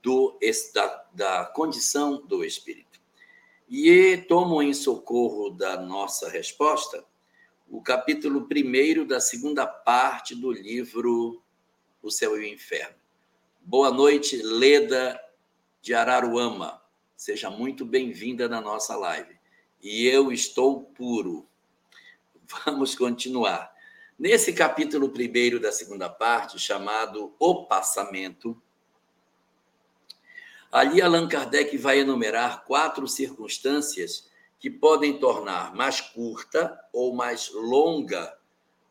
do, 0.02 0.38
da, 0.74 1.06
da 1.14 1.46
condição 1.46 2.26
do 2.26 2.44
espírito. 2.44 3.00
E 3.70 4.18
tomo 4.28 4.62
em 4.62 4.74
socorro 4.74 5.50
da 5.50 5.80
nossa 5.80 6.30
resposta 6.30 7.04
o 7.70 7.82
capítulo 7.82 8.48
primeiro 8.48 9.06
da 9.06 9.20
segunda 9.20 9.68
parte 9.68 10.34
do 10.34 10.52
livro 10.52 11.44
O 12.02 12.10
Céu 12.10 12.38
e 12.38 12.46
o 12.46 12.54
Inferno. 12.54 12.96
Boa 13.62 13.92
noite, 13.92 14.42
Leda 14.42 15.20
de 15.82 15.94
Araruama. 15.94 16.82
Seja 17.16 17.50
muito 17.50 17.86
bem-vinda 17.86 18.48
na 18.48 18.62
nossa 18.62 18.96
live. 18.96 19.38
E 19.82 20.06
eu 20.08 20.32
estou 20.32 20.84
puro. 20.84 21.46
Vamos 22.66 22.96
continuar. 22.96 23.74
Nesse 24.18 24.54
capítulo 24.54 25.10
primeiro 25.10 25.60
da 25.60 25.72
segunda 25.72 26.10
parte, 26.10 26.58
chamado 26.58 27.36
O 27.38 27.66
Passamento, 27.66 28.60
ali 30.78 31.02
Allan 31.02 31.28
Kardec 31.28 31.76
vai 31.76 32.00
enumerar 32.00 32.64
quatro 32.64 33.08
circunstâncias 33.08 34.30
que 34.60 34.70
podem 34.70 35.18
tornar 35.18 35.74
mais 35.74 36.00
curta 36.00 36.80
ou 36.94 37.16
mais 37.16 37.52
longa 37.52 38.38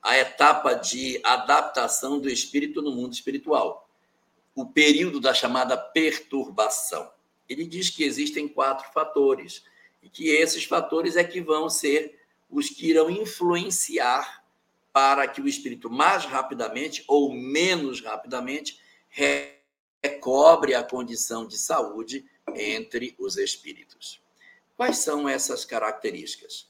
a 0.03 0.19
etapa 0.19 0.75
de 0.75 1.21
adaptação 1.23 2.19
do 2.19 2.29
espírito 2.29 2.83
no 2.83 2.91
mundo 2.91 3.13
espiritual, 3.13 3.89
o 4.53 4.67
período 4.67 5.21
da 5.21 5.33
chamada 5.33 5.77
perturbação. 5.77 7.09
Ele 7.49 7.65
diz 7.65 7.89
que 7.89 8.03
existem 8.03 8.49
quatro 8.49 8.93
fatores 8.93 9.63
e 10.03 10.09
que 10.09 10.29
esses 10.29 10.65
fatores 10.65 11.17
é 11.17 11.23
que 11.23 11.41
vão 11.41 11.71
ser 11.71 12.19
os 12.51 12.69
que 12.69 12.89
irão 12.89 13.09
influenciar 13.09 14.45
para 14.93 15.29
que 15.29 15.41
o 15.41 15.47
espírito 15.47 15.89
mais 15.89 16.25
rapidamente 16.25 17.05
ou 17.07 17.33
menos 17.33 18.01
rapidamente 18.01 18.81
recobre 20.03 20.75
a 20.75 20.83
condição 20.83 21.47
de 21.47 21.59
saúde 21.59 22.25
entre 22.55 23.15
os 23.19 23.37
espíritos. 23.37 24.21
Quais 24.77 24.99
são 24.99 25.29
essas 25.29 25.65
características? 25.65 26.69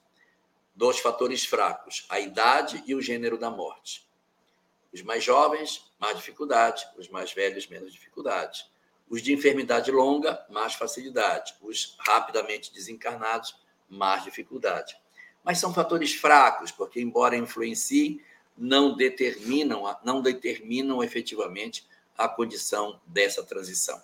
Dois 0.75 0.99
fatores 0.99 1.45
fracos: 1.45 2.07
a 2.09 2.21
idade 2.21 2.83
e 2.87 2.95
o 2.95 3.01
gênero 3.01 3.39
da 3.39 3.51
morte. 3.51 4.07
Os 4.93 5.03
mais 5.03 5.25
jovens, 5.25 5.91
mais 5.99 6.17
dificuldade, 6.17 6.87
os 6.97 7.09
mais 7.09 7.33
velhos, 7.33 7.67
menos 7.67 7.93
dificuldade. 7.93 8.65
Os 9.09 9.23
de 9.23 9.33
enfermidade 9.33 9.91
longa, 9.91 10.45
mais 10.49 10.75
facilidade. 10.75 11.55
Os 11.61 11.97
rapidamente 11.99 12.73
desencarnados, 12.73 13.55
mais 13.89 14.25
dificuldade. 14.25 14.97
Mas 15.45 15.59
são 15.59 15.73
fatores 15.73 16.15
fracos, 16.15 16.71
porque, 16.73 17.01
embora 17.01 17.37
influenciem, 17.37 18.21
não 18.57 18.97
determinam, 18.97 19.85
não 20.03 20.21
determinam 20.23 21.05
efetivamente 21.05 21.87
a 22.17 22.29
condição 22.29 23.01
dessa 23.07 23.43
transição. 23.43 24.01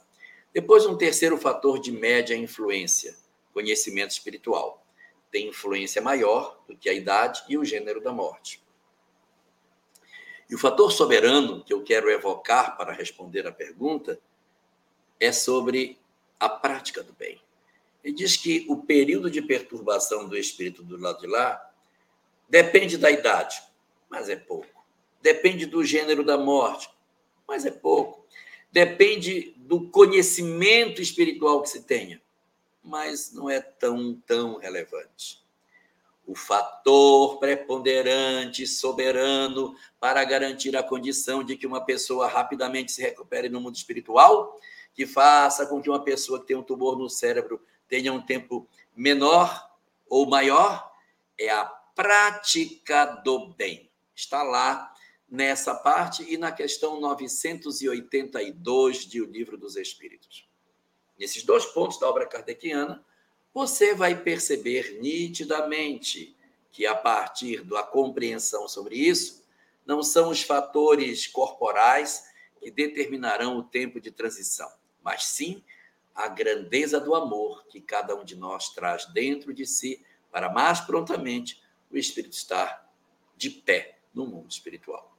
Depois, 0.52 0.84
um 0.86 0.96
terceiro 0.96 1.38
fator 1.38 1.78
de 1.78 1.90
média 1.90 2.36
influência, 2.36 3.16
conhecimento 3.52 4.10
espiritual. 4.10 4.84
Tem 5.30 5.48
influência 5.48 6.02
maior 6.02 6.62
do 6.68 6.76
que 6.76 6.88
a 6.88 6.92
idade 6.92 7.42
e 7.48 7.56
o 7.56 7.64
gênero 7.64 8.00
da 8.00 8.12
morte. 8.12 8.62
E 10.48 10.54
o 10.54 10.58
fator 10.58 10.92
soberano 10.92 11.64
que 11.64 11.72
eu 11.72 11.82
quero 11.82 12.10
evocar 12.10 12.76
para 12.76 12.92
responder 12.92 13.46
à 13.46 13.52
pergunta 13.52 14.20
é 15.18 15.32
sobre 15.32 15.98
a 16.38 16.48
prática 16.48 17.02
do 17.02 17.12
bem. 17.14 17.40
Ele 18.04 18.14
diz 18.14 18.36
que 18.36 18.66
o 18.68 18.76
período 18.76 19.30
de 19.30 19.40
perturbação 19.40 20.28
do 20.28 20.36
espírito 20.36 20.82
do 20.82 20.98
lado 20.98 21.20
de 21.20 21.26
lá 21.26 21.70
depende 22.48 22.98
da 22.98 23.10
idade, 23.10 23.62
mas 24.10 24.28
é 24.28 24.36
pouco. 24.36 24.84
Depende 25.22 25.64
do 25.64 25.84
gênero 25.84 26.24
da 26.24 26.36
morte, 26.36 26.90
mas 27.52 27.66
é 27.66 27.70
pouco. 27.70 28.24
Depende 28.70 29.52
do 29.58 29.90
conhecimento 29.90 31.02
espiritual 31.02 31.60
que 31.60 31.68
se 31.68 31.82
tenha, 31.82 32.18
mas 32.82 33.30
não 33.30 33.50
é 33.50 33.60
tão, 33.60 34.14
tão 34.26 34.56
relevante. 34.56 35.44
O 36.26 36.34
fator 36.34 37.38
preponderante, 37.38 38.66
soberano, 38.66 39.76
para 40.00 40.24
garantir 40.24 40.74
a 40.74 40.82
condição 40.82 41.44
de 41.44 41.54
que 41.54 41.66
uma 41.66 41.84
pessoa 41.84 42.26
rapidamente 42.26 42.90
se 42.90 43.02
recupere 43.02 43.50
no 43.50 43.60
mundo 43.60 43.76
espiritual, 43.76 44.58
que 44.94 45.04
faça 45.04 45.66
com 45.66 45.82
que 45.82 45.90
uma 45.90 46.02
pessoa 46.02 46.40
que 46.40 46.46
tem 46.46 46.56
um 46.56 46.62
tumor 46.62 46.96
no 46.96 47.10
cérebro 47.10 47.60
tenha 47.86 48.14
um 48.14 48.22
tempo 48.22 48.66
menor 48.96 49.70
ou 50.08 50.26
maior, 50.26 50.90
é 51.38 51.50
a 51.50 51.66
prática 51.66 53.04
do 53.04 53.48
bem. 53.48 53.90
Está 54.14 54.42
lá 54.42 54.91
nessa 55.32 55.74
parte 55.74 56.30
e 56.30 56.36
na 56.36 56.52
questão 56.52 57.00
982 57.00 59.06
de 59.06 59.22
O 59.22 59.24
Livro 59.24 59.56
dos 59.56 59.76
Espíritos. 59.76 60.46
Nesses 61.18 61.42
dois 61.42 61.64
pontos 61.64 61.98
da 61.98 62.06
obra 62.06 62.26
kardeciana, 62.26 63.02
você 63.54 63.94
vai 63.94 64.14
perceber 64.14 64.98
nitidamente 65.00 66.36
que, 66.70 66.84
a 66.84 66.94
partir 66.94 67.64
da 67.64 67.82
compreensão 67.82 68.68
sobre 68.68 68.96
isso, 68.96 69.42
não 69.86 70.02
são 70.02 70.28
os 70.28 70.42
fatores 70.42 71.26
corporais 71.26 72.30
que 72.60 72.70
determinarão 72.70 73.56
o 73.56 73.62
tempo 73.62 73.98
de 73.98 74.10
transição, 74.10 74.70
mas 75.02 75.24
sim 75.24 75.64
a 76.14 76.28
grandeza 76.28 77.00
do 77.00 77.14
amor 77.14 77.64
que 77.68 77.80
cada 77.80 78.14
um 78.14 78.22
de 78.22 78.36
nós 78.36 78.68
traz 78.68 79.06
dentro 79.06 79.54
de 79.54 79.64
si 79.64 80.04
para 80.30 80.50
mais 80.50 80.80
prontamente 80.80 81.62
o 81.90 81.96
espírito 81.96 82.34
estar 82.34 82.86
de 83.34 83.48
pé 83.48 83.98
no 84.12 84.26
mundo 84.26 84.50
espiritual. 84.50 85.11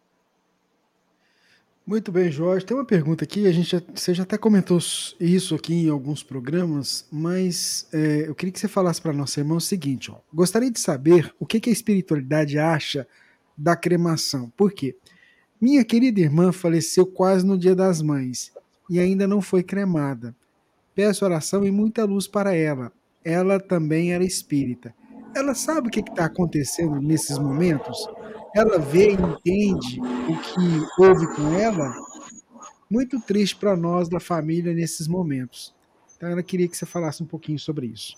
Muito 1.86 2.14
bem, 2.14 2.32
Jorge. 2.32 2.66
Tem 2.66 2.78
uma 2.78 2.86
pergunta 2.86 3.26
aqui, 3.26 3.46
a 3.46 3.52
gente 3.52 3.72
já, 3.72 3.82
você 3.94 4.14
já 4.14 4.24
até 4.24 4.38
comentou 4.38 4.80
isso 5.20 5.54
aqui 5.54 5.74
em 5.74 5.90
alguns 5.90 6.24
programas, 6.24 7.06
mas 7.12 7.88
é, 7.92 8.24
eu 8.26 8.34
queria 8.34 8.54
que 8.54 8.60
você 8.60 8.70
falasse 8.70 9.02
para 9.02 9.12
nossa 9.12 9.42
irmã 9.42 9.56
o 9.56 9.62
seguinte: 9.62 10.10
ó, 10.10 10.16
gostaria 10.34 10.72
de 10.72 10.80
saber 10.80 11.34
o 11.38 11.46
que, 11.46 11.60
que 11.60 11.70
a 11.70 11.74
espiritualidade 11.74 12.58
acha 12.58 13.06
da 13.58 13.76
cremação. 13.76 14.50
Por 14.56 14.72
quê? 14.72 14.96
Minha 15.60 15.84
querida 15.84 16.22
irmã 16.22 16.54
faleceu 16.54 17.06
quase 17.06 17.46
no 17.46 17.58
Dia 17.58 17.76
das 17.76 18.02
Mães 18.02 18.54
e 18.90 18.98
ainda 18.98 19.28
não 19.28 19.42
foi 19.42 19.62
cremada. 19.62 20.34
Peço 20.96 21.26
oração 21.26 21.66
e 21.66 21.72
muita 21.72 22.06
luz 22.06 22.28
para 22.28 22.56
ela. 22.56 22.94
Ela 23.26 23.60
também 23.60 24.14
era 24.14 24.24
espírita. 24.24 24.96
Ela 25.36 25.54
sabe 25.54 25.90
o 25.90 25.92
que 25.92 26.00
está 26.00 26.26
acontecendo 26.26 27.02
nesses 27.02 27.38
momentos? 27.38 28.08
Ela 28.54 28.78
vê 28.78 29.10
e 29.10 29.14
entende 29.14 30.00
o 30.00 30.42
que 30.42 31.02
houve 31.02 31.28
com 31.36 31.54
ela, 31.54 31.94
muito 32.90 33.20
triste 33.20 33.56
para 33.56 33.76
nós 33.76 34.08
da 34.08 34.20
família 34.20 34.74
nesses 34.74 35.08
momentos. 35.08 35.74
Então 36.16 36.30
ela 36.30 36.44
queria 36.44 36.68
que 36.68 36.78
você 36.78 36.86
falasse 36.86 37.24
um 37.24 37.26
pouquinho 37.26 37.60
sobre 37.60 37.88
isso. 37.88 38.16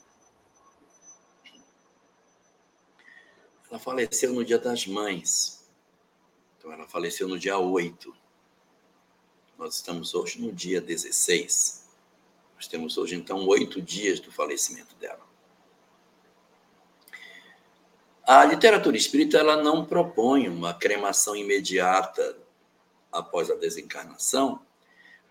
Ela 3.69 3.79
faleceu 3.79 4.33
no 4.33 4.43
dia 4.43 4.59
das 4.59 4.85
mães. 4.85 5.67
Então 6.57 6.71
ela 6.71 6.87
faleceu 6.87 7.27
no 7.27 7.39
dia 7.39 7.57
8. 7.57 8.13
Nós 9.57 9.75
estamos 9.75 10.13
hoje 10.13 10.41
no 10.41 10.51
dia 10.51 10.81
16. 10.81 11.85
Nós 12.55 12.67
temos 12.67 12.97
hoje, 12.97 13.15
então, 13.15 13.45
oito 13.47 13.81
dias 13.81 14.19
do 14.19 14.31
falecimento 14.31 14.95
dela. 14.95 15.24
A 18.27 18.43
literatura 18.43 18.97
espírita 18.97 19.37
ela 19.37 19.61
não 19.61 19.85
propõe 19.85 20.49
uma 20.49 20.73
cremação 20.73 21.35
imediata 21.35 22.35
após 23.11 23.51
a 23.51 23.55
desencarnação, 23.55 24.59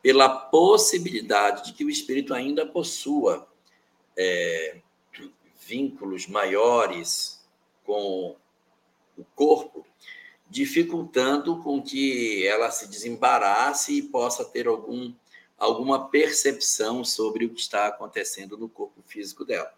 pela 0.01 0.29
possibilidade 0.29 1.65
de 1.65 1.73
que 1.73 1.85
o 1.85 1.91
espírito 1.91 2.33
ainda 2.33 2.65
possua 2.65 3.49
é, 4.17 4.81
vínculos 5.67 6.29
maiores 6.29 7.45
com 7.85 8.37
o 9.19 9.25
corpo, 9.35 9.85
dificultando 10.49 11.61
com 11.65 11.83
que 11.83 12.47
ela 12.47 12.71
se 12.71 12.87
desembarace 12.87 13.99
e 13.99 14.03
possa 14.03 14.45
ter 14.45 14.69
algum, 14.69 15.13
alguma 15.59 16.09
percepção 16.11 17.05
sobre 17.05 17.47
o 17.47 17.51
que 17.51 17.61
está 17.61 17.89
acontecendo 17.89 18.57
no 18.57 18.69
corpo 18.69 19.03
físico 19.03 19.45
dela. 19.45 19.73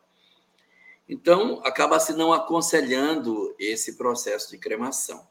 Então, 1.08 1.60
acaba 1.64 2.00
se 2.00 2.12
não 2.12 2.32
aconselhando 2.32 3.54
esse 3.58 3.96
processo 3.96 4.50
de 4.50 4.58
cremação. 4.58 5.26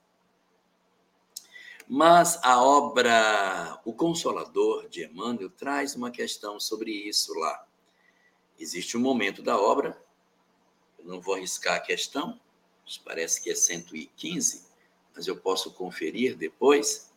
Mas 1.88 2.40
a 2.44 2.62
obra 2.62 3.80
O 3.86 3.94
Consolador 3.94 4.88
de 4.90 5.06
Emmanuel 5.06 5.50
traz 5.50 5.96
uma 5.96 6.10
questão 6.10 6.60
sobre 6.60 6.92
isso 6.92 7.34
lá. 7.38 7.68
Existe 8.58 8.98
um 8.98 9.02
momento 9.02 9.44
da 9.44 9.60
obra, 9.60 10.02
eu 10.98 11.06
não 11.06 11.22
vou 11.22 11.36
arriscar 11.36 11.76
a 11.76 11.80
questão, 11.80 12.40
parece 13.04 13.42
que 13.42 13.50
é 13.52 13.56
115, 13.56 14.66
mas 15.14 15.28
eu 15.28 15.36
posso 15.36 15.74
conferir 15.74 16.36
depois. 16.36 17.12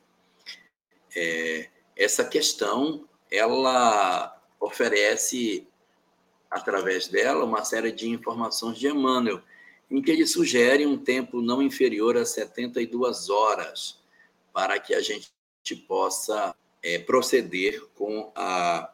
É, 1.15 1.71
essa 1.97 2.25
questão 2.25 3.09
ela 3.31 4.41
oferece 4.61 5.67
através 6.51 7.09
dela, 7.09 7.45
uma 7.45 7.65
série 7.65 7.93
de 7.93 8.09
informações 8.09 8.79
de 8.79 8.89
Emmanuel, 8.89 9.43
em 9.91 10.03
que 10.03 10.11
ele 10.11 10.27
sugere 10.27 10.87
um 10.87 10.99
tempo 10.99 11.41
não 11.41 11.63
inferior 11.63 12.17
a 12.17 12.25
72 12.25 13.31
horas 13.31 13.99
para 14.53 14.79
que 14.79 14.95
a 14.95 15.01
gente 15.01 15.31
possa 15.87 16.55
é, 16.83 16.99
proceder 16.99 17.85
com 17.95 18.31
a, 18.35 18.91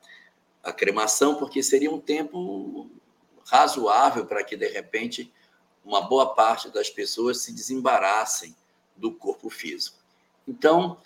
a 0.63 0.73
cremação, 0.73 1.37
porque 1.37 1.63
seria 1.63 1.91
um 1.91 2.01
tempo 2.01 2.91
razoável 3.47 4.25
para 4.27 4.43
que, 4.43 4.57
de 4.57 4.69
repente, 4.69 5.33
uma 5.85 6.01
boa 6.01 6.35
parte 6.35 6.71
das 6.71 6.89
pessoas 6.89 7.39
se 7.43 7.53
desembarassem 7.53 8.55
do 8.97 9.13
corpo 9.13 9.51
físico. 9.51 9.99
Então, 10.47 10.99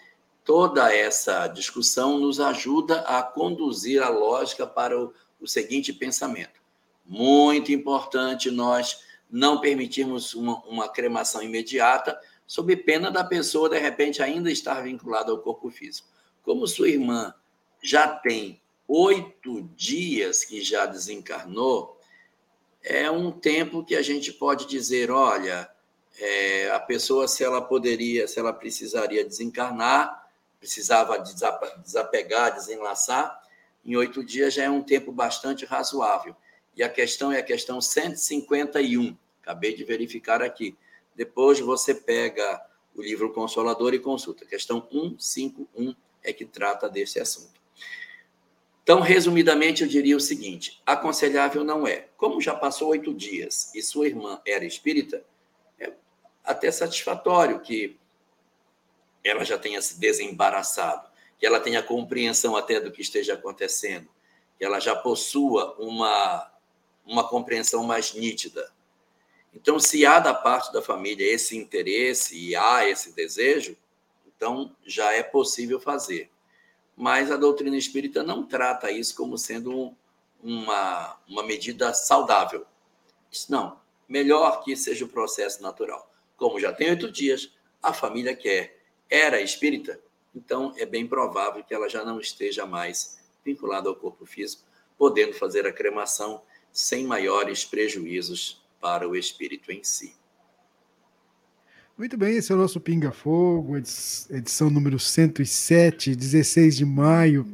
toda 0.45 0.95
essa 0.95 1.47
discussão 1.49 2.19
nos 2.19 2.41
ajuda 2.41 3.01
a 3.01 3.23
conduzir 3.23 4.03
a 4.03 4.09
lógica 4.09 4.67
para 4.67 4.99
o 4.99 5.13
o 5.41 5.47
seguinte 5.47 5.93
pensamento: 5.93 6.61
muito 7.05 7.73
importante 7.73 8.51
nós 8.51 9.03
não 9.31 9.61
permitirmos 9.61 10.35
uma, 10.35 10.63
uma 10.65 10.89
cremação 10.89 11.43
imediata, 11.43 12.19
sob 12.47 12.75
pena 12.77 13.11
da 13.11 13.23
pessoa, 13.23 13.69
de 13.69 13.79
repente, 13.79 14.23
ainda 14.23 14.51
estar 14.51 14.83
vinculada 14.83 15.31
ao 15.31 15.39
corpo 15.39 15.71
físico. 15.71 16.09
Como 16.43 16.67
sua 16.67 16.89
irmã 16.89 17.35
já 17.83 18.09
tem 18.09 18.61
oito 18.87 19.63
dias 19.77 20.45
que 20.45 20.63
já 20.63 20.87
desencarnou, 20.87 22.01
é 22.83 23.11
um 23.11 23.31
tempo 23.31 23.85
que 23.85 23.95
a 23.95 24.03
gente 24.03 24.33
pode 24.33 24.67
dizer, 24.67 25.11
olha, 25.11 25.69
é, 26.19 26.71
a 26.71 26.81
pessoa, 26.81 27.29
se 27.29 27.45
ela 27.45 27.61
poderia, 27.61 28.27
se 28.27 28.39
ela 28.39 28.53
precisaria 28.53 29.25
desencarnar, 29.25 30.27
precisava 30.59 31.19
desapegar, 31.19 32.55
desenlaçar, 32.55 33.41
em 33.85 33.97
oito 33.97 34.25
dias 34.25 34.55
já 34.55 34.65
é 34.65 34.71
um 34.71 34.83
tempo 34.83 35.13
bastante 35.13 35.65
razoável. 35.65 36.35
E 36.77 36.83
a 36.83 36.89
questão 36.89 37.33
é 37.33 37.39
a 37.39 37.43
questão 37.43 37.81
151, 37.81 39.17
acabei 39.43 39.75
de 39.75 39.85
verificar 39.85 40.43
aqui. 40.43 40.77
Depois 41.15 41.59
você 41.59 41.95
pega 41.95 42.63
o 42.95 43.03
livro 43.03 43.33
Consolador 43.33 43.95
e 43.95 43.99
consulta. 43.99 44.45
Questão 44.45 44.81
151 44.81 45.95
é 46.23 46.33
que 46.33 46.45
trata 46.45 46.89
desse 46.89 47.19
assunto. 47.19 47.59
Então, 48.83 49.01
resumidamente, 49.01 49.83
eu 49.83 49.89
diria 49.89 50.17
o 50.17 50.21
seguinte: 50.21 50.81
aconselhável 50.87 51.65
não 51.65 51.87
é. 51.87 52.09
Como 52.17 52.41
já 52.41 52.55
passou 52.55 52.89
oito 52.89 53.13
dias 53.13 53.75
e 53.75 53.83
sua 53.83 54.07
irmã 54.07 54.41
era 54.47 54.65
espírita, 54.65 55.25
é 55.79 55.93
até 56.45 56.71
satisfatório 56.71 57.61
que 57.61 57.99
ela 59.23 59.45
já 59.45 59.59
tenha 59.59 59.83
se 59.83 59.99
desembaraçado 59.99 61.08
que 61.39 61.47
ela 61.47 61.61
tenha 61.61 61.83
compreensão 61.83 62.57
até 62.57 62.81
do 62.81 62.91
que 62.91 63.01
esteja 63.01 63.35
acontecendo, 63.35 64.09
que 64.59 64.65
ela 64.65 64.81
já 64.81 64.95
possua 64.97 65.77
uma, 65.79 66.51
uma 67.07 67.29
compreensão 67.29 67.85
mais 67.85 68.13
nítida. 68.15 68.73
Então, 69.55 69.79
se 69.79 70.05
há 70.05 70.19
da 70.19 70.35
parte 70.35 70.73
da 70.73 70.83
família 70.83 71.33
esse 71.33 71.57
interesse 71.57 72.37
e 72.37 72.57
há 72.57 72.87
esse 72.89 73.13
desejo, 73.13 73.77
então 74.27 74.75
já 74.85 75.13
é 75.13 75.23
possível 75.23 75.81
fazer. 75.81 76.31
Mas 76.97 77.31
a 77.31 77.37
doutrina 77.37 77.77
espírita 77.77 78.23
não 78.23 78.45
trata 78.45 78.91
isso 78.91 79.15
como 79.17 79.39
sendo 79.39 79.95
uma, 80.43 81.17
uma 81.29 81.43
medida 81.43 81.95
saudável. 81.95 82.67
Não, 83.49 83.81
melhor 84.09 84.63
que 84.63 84.77
seja 84.77 85.05
o 85.05 85.09
processo 85.09 85.63
natural. 85.63 86.11
Como 86.37 86.61
já 86.61 86.73
tem 86.73 86.91
oito 86.91 87.11
dias, 87.11 87.53
a 87.83 87.93
família 87.93 88.35
quer, 88.35 88.79
era 89.09 89.41
espírita, 89.41 90.01
então 90.39 90.73
é 90.77 90.87
bem 90.87 91.05
provável 91.05 91.65
que 91.65 91.75
ela 91.75 91.89
já 91.89 92.05
não 92.05 92.21
esteja 92.21 92.65
mais 92.65 93.19
vinculada 93.45 93.89
ao 93.89 93.97
corpo 93.97 94.25
físico, 94.25 94.63
podendo 94.97 95.33
fazer 95.33 95.67
a 95.67 95.73
cremação 95.73 96.43
sem 96.73 97.05
maiores 97.05 97.65
prejuízos 97.65 98.65
para 98.81 99.09
o 99.09 99.17
espírito 99.17 99.73
em 99.73 99.83
si. 99.83 100.15
Muito 101.97 102.17
bem, 102.17 102.37
esse 102.37 102.53
é 102.53 102.55
o 102.55 102.59
nosso 102.59 102.81
Pinga 102.81 103.11
Fogo, 103.11 103.77
edição 103.77 104.71
número 104.71 105.01
107, 105.01 106.15
16 106.15 106.77
de 106.77 106.85
maio 106.85 107.45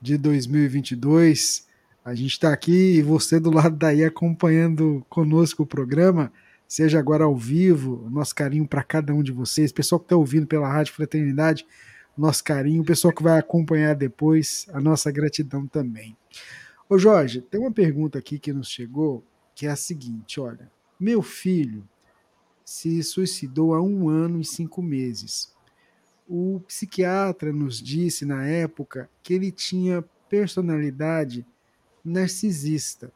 de 0.00 0.18
2022. 0.18 1.68
A 2.04 2.16
gente 2.16 2.32
está 2.32 2.52
aqui 2.52 2.96
e 2.96 3.02
você 3.02 3.38
do 3.38 3.52
lado 3.52 3.76
daí 3.76 4.02
acompanhando 4.02 5.06
conosco 5.08 5.62
o 5.62 5.66
programa, 5.66 6.32
seja 6.66 6.98
agora 6.98 7.22
ao 7.22 7.36
vivo, 7.36 8.08
nosso 8.10 8.34
carinho 8.34 8.66
para 8.66 8.82
cada 8.82 9.14
um 9.14 9.22
de 9.22 9.30
vocês, 9.30 9.70
pessoal 9.70 10.00
que 10.00 10.06
está 10.06 10.16
ouvindo 10.16 10.48
pela 10.48 10.66
Rádio 10.66 10.92
Fraternidade, 10.94 11.64
nosso 12.16 12.44
carinho, 12.44 12.82
o 12.82 12.86
pessoal 12.86 13.12
que 13.12 13.22
vai 13.22 13.38
acompanhar 13.38 13.94
depois, 13.94 14.66
a 14.72 14.80
nossa 14.80 15.10
gratidão 15.10 15.66
também. 15.66 16.16
Ô 16.88 16.98
Jorge, 16.98 17.40
tem 17.40 17.60
uma 17.60 17.72
pergunta 17.72 18.18
aqui 18.18 18.38
que 18.38 18.52
nos 18.52 18.68
chegou, 18.68 19.24
que 19.54 19.66
é 19.66 19.70
a 19.70 19.76
seguinte: 19.76 20.40
olha, 20.40 20.70
meu 20.98 21.22
filho 21.22 21.88
se 22.64 23.02
suicidou 23.02 23.74
há 23.74 23.82
um 23.82 24.08
ano 24.08 24.40
e 24.40 24.44
cinco 24.44 24.82
meses. 24.82 25.52
O 26.26 26.60
psiquiatra 26.66 27.52
nos 27.52 27.80
disse 27.80 28.24
na 28.24 28.46
época 28.46 29.10
que 29.22 29.34
ele 29.34 29.50
tinha 29.50 30.02
personalidade 30.28 31.46
narcisista. 32.04 33.12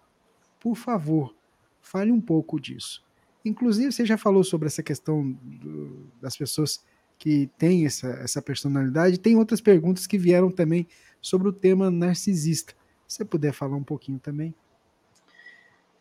Por 0.60 0.76
favor, 0.76 1.34
fale 1.80 2.12
um 2.12 2.20
pouco 2.20 2.60
disso. 2.60 3.02
Inclusive, 3.44 3.92
você 3.92 4.04
já 4.04 4.18
falou 4.18 4.44
sobre 4.44 4.66
essa 4.66 4.82
questão 4.82 5.30
do, 5.30 6.06
das 6.20 6.36
pessoas 6.36 6.84
que 7.18 7.50
têm 7.58 7.84
essa, 7.84 8.08
essa 8.22 8.40
personalidade. 8.40 9.18
Tem 9.18 9.36
outras 9.36 9.60
perguntas 9.60 10.06
que 10.06 10.16
vieram 10.16 10.50
também 10.50 10.86
sobre 11.20 11.48
o 11.48 11.52
tema 11.52 11.90
narcisista. 11.90 12.72
Se 13.06 13.16
você 13.16 13.24
puder 13.24 13.52
falar 13.52 13.76
um 13.76 13.82
pouquinho 13.82 14.18
também. 14.18 14.54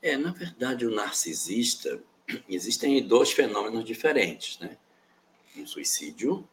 É, 0.01 0.15
na 0.15 0.32
verdade, 0.32 0.86
o 0.86 0.93
narcisista, 0.93 1.99
existem 2.47 3.05
dois 3.05 3.32
fenômenos 3.32 3.84
diferentes, 3.84 4.59
né? 4.59 4.78
O 5.57 5.65
suicídio 5.65 6.47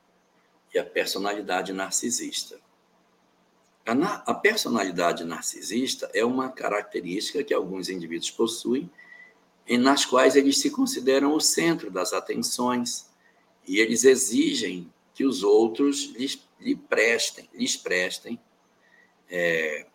e 0.74 0.78
a 0.78 0.84
personalidade 0.84 1.72
narcisista. 1.72 2.58
A, 3.84 3.92
a 4.30 4.34
personalidade 4.34 5.24
narcisista 5.24 6.10
é 6.14 6.24
uma 6.24 6.48
característica 6.48 7.44
que 7.44 7.52
alguns 7.52 7.90
indivíduos 7.90 8.30
possuem, 8.30 8.90
em, 9.66 9.76
nas 9.76 10.06
quais 10.06 10.36
eles 10.36 10.58
se 10.58 10.70
consideram 10.70 11.34
o 11.34 11.40
centro 11.40 11.90
das 11.90 12.14
atenções 12.14 13.06
e 13.66 13.78
eles 13.78 14.04
exigem 14.04 14.90
que 15.14 15.24
os 15.24 15.42
outros 15.42 16.12
lhes, 16.16 16.40
lhe 16.60 16.74
prestem, 16.74 17.48
lhes 17.54 17.76
prestem, 17.76 18.38
é, 19.30 19.86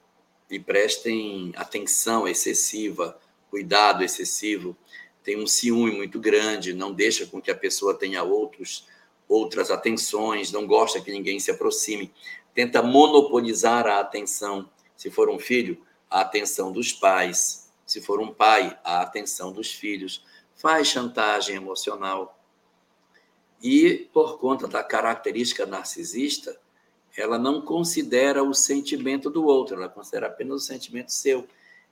lhe 0.50 0.60
prestem 0.60 1.52
atenção 1.56 2.28
excessiva, 2.28 3.20
cuidado 3.50 4.04
excessivo, 4.04 4.76
tem 5.24 5.38
um 5.38 5.48
ciúme 5.48 5.92
muito 5.92 6.20
grande, 6.20 6.74
não 6.74 6.94
deixa 6.94 7.26
com 7.26 7.42
que 7.42 7.52
a 7.52 7.56
pessoa 7.56 7.94
tenha 7.94 8.24
outros 8.24 8.88
outras 9.30 9.70
atenções, 9.70 10.52
não 10.52 10.66
gosta 10.66 11.00
que 11.00 11.12
ninguém 11.12 11.40
se 11.40 11.52
aproxime. 11.52 12.12
Tenta 12.54 12.82
monopolizar 12.82 13.86
a 13.86 14.00
atenção, 14.00 14.68
se 14.98 15.12
for 15.12 15.30
um 15.30 15.38
filho, 15.38 15.80
a 16.10 16.22
atenção 16.22 16.72
dos 16.72 16.92
pais, 16.92 17.70
se 17.86 18.02
for 18.02 18.20
um 18.20 18.34
pai, 18.34 18.78
a 18.84 19.02
atenção 19.02 19.52
dos 19.52 19.72
filhos, 19.72 20.26
faz 20.56 20.88
chantagem 20.88 21.56
emocional. 21.56 22.39
E, 23.62 24.10
por 24.14 24.40
conta 24.40 24.68
da 24.68 24.84
característica 24.84 25.66
narcisista, 25.66 26.60
ela 27.18 27.38
não 27.38 27.62
considera 27.62 28.44
o 28.44 28.54
sentimento 28.54 29.30
do 29.30 29.46
outro, 29.46 29.76
ela 29.76 29.90
considera 29.90 30.28
apenas 30.28 30.64
o 30.64 30.66
sentimento 30.66 31.12
seu. 31.12 31.48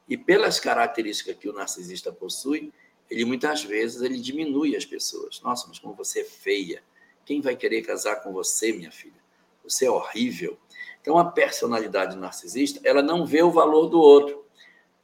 E 0.07 0.17
pelas 0.17 0.59
características 0.59 1.35
que 1.35 1.49
o 1.49 1.53
narcisista 1.53 2.11
possui, 2.11 2.71
ele 3.09 3.25
muitas 3.25 3.63
vezes 3.63 4.01
ele 4.01 4.17
diminui 4.19 4.75
as 4.75 4.85
pessoas. 4.85 5.41
Nossa, 5.41 5.67
mas 5.67 5.79
como 5.79 5.93
você 5.93 6.21
é 6.21 6.25
feia. 6.25 6.81
Quem 7.25 7.41
vai 7.41 7.55
querer 7.55 7.81
casar 7.81 8.17
com 8.17 8.31
você, 8.31 8.71
minha 8.71 8.91
filha? 8.91 9.27
você 9.69 9.85
é 9.85 9.91
horrível. 9.91 10.57
Então, 11.01 11.17
a 11.17 11.25
personalidade 11.25 12.15
narcisista, 12.17 12.79
ela 12.83 13.01
não 13.01 13.25
vê 13.25 13.43
o 13.43 13.51
valor 13.51 13.87
do 13.87 13.99
outro, 13.99 14.45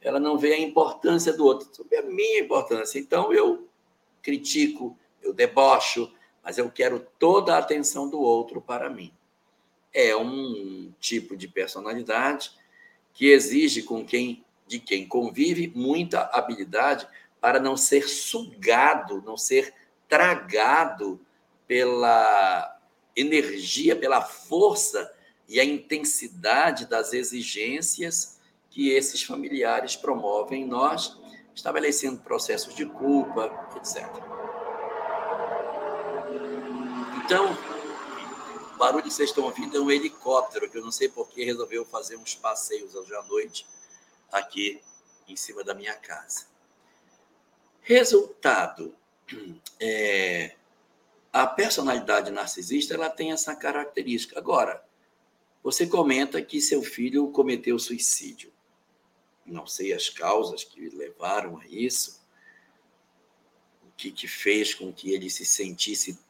ela 0.00 0.20
não 0.20 0.36
vê 0.36 0.54
a 0.54 0.60
importância 0.60 1.32
do 1.32 1.44
outro, 1.44 1.68
sobre 1.74 1.96
a 1.96 2.02
minha 2.02 2.40
importância. 2.40 2.98
Então, 2.98 3.32
eu 3.32 3.68
critico, 4.22 4.98
eu 5.22 5.32
debocho, 5.32 6.12
mas 6.44 6.58
eu 6.58 6.70
quero 6.70 7.00
toda 7.18 7.54
a 7.54 7.58
atenção 7.58 8.08
do 8.08 8.20
outro 8.20 8.60
para 8.60 8.90
mim. 8.90 9.12
É 9.92 10.14
um 10.14 10.92
tipo 11.00 11.36
de 11.36 11.48
personalidade 11.48 12.52
que 13.12 13.26
exige 13.26 13.82
com 13.82 14.04
quem 14.04 14.44
de 14.66 14.78
quem 14.78 15.06
convive 15.06 15.70
muita 15.74 16.22
habilidade 16.32 17.06
para 17.40 17.60
não 17.60 17.76
ser 17.76 18.08
sugado, 18.08 19.22
não 19.22 19.36
ser 19.36 19.74
tragado 20.08 21.20
pela 21.66 22.78
energia, 23.14 23.94
pela 23.94 24.22
força 24.22 25.12
e 25.48 25.60
a 25.60 25.64
intensidade 25.64 26.86
das 26.86 27.12
exigências 27.12 28.40
que 28.70 28.90
esses 28.90 29.22
familiares 29.22 29.94
promovem 29.94 30.62
em 30.62 30.66
nós, 30.66 31.18
estabelecendo 31.54 32.20
processos 32.20 32.74
de 32.74 32.86
culpa, 32.86 33.68
etc. 33.76 34.33
Então, 37.24 37.56
o 38.74 38.76
barulho 38.76 39.02
que 39.02 39.10
vocês 39.10 39.30
estão 39.30 39.44
ouvindo 39.44 39.78
é 39.78 39.80
um 39.80 39.90
helicóptero, 39.90 40.68
que 40.68 40.76
eu 40.76 40.82
não 40.82 40.92
sei 40.92 41.08
por 41.08 41.26
que 41.26 41.42
resolveu 41.42 41.82
fazer 41.86 42.16
uns 42.16 42.34
passeios 42.34 42.94
hoje 42.94 43.14
à 43.14 43.22
noite 43.22 43.66
aqui 44.30 44.82
em 45.26 45.34
cima 45.34 45.64
da 45.64 45.72
minha 45.72 45.94
casa. 45.94 46.44
Resultado, 47.80 48.94
é, 49.80 50.54
a 51.32 51.46
personalidade 51.46 52.30
narcisista 52.30 52.92
ela 52.92 53.08
tem 53.08 53.32
essa 53.32 53.56
característica. 53.56 54.38
Agora, 54.38 54.84
você 55.62 55.86
comenta 55.86 56.42
que 56.42 56.60
seu 56.60 56.82
filho 56.82 57.30
cometeu 57.30 57.78
suicídio. 57.78 58.52
Não 59.46 59.66
sei 59.66 59.94
as 59.94 60.10
causas 60.10 60.62
que 60.62 60.90
levaram 60.90 61.56
a 61.56 61.66
isso, 61.66 62.22
o 63.82 63.90
que, 63.96 64.12
que 64.12 64.28
fez 64.28 64.74
com 64.74 64.92
que 64.92 65.10
ele 65.10 65.30
se 65.30 65.46
sentisse 65.46 66.22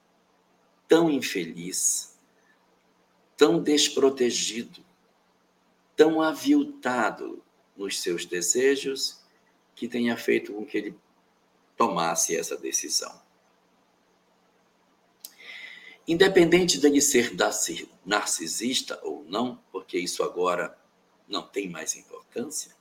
tão 0.89 1.11
infeliz, 1.11 2.19
tão 3.37 3.63
desprotegido, 3.63 4.85
tão 5.97 6.21
aviltado 6.21 7.43
nos 7.77 8.01
seus 8.01 8.25
desejos, 8.25 9.23
que 9.75 9.89
tenha 9.89 10.17
feito 10.17 10.53
com 10.53 10.65
que 10.65 10.79
ele 10.79 10.99
tomasse 11.77 12.37
essa 12.37 12.57
decisão. 12.57 13.23
Independente 16.07 16.79
dele 16.79 17.01
ser 17.01 17.35
narcisista 18.05 19.01
ou 19.03 19.25
não, 19.25 19.59
porque 19.73 19.99
isso 19.99 20.23
agora 20.23 20.79
não 21.27 21.43
tem 21.43 21.69
mais 21.69 21.97
importância, 21.97 22.75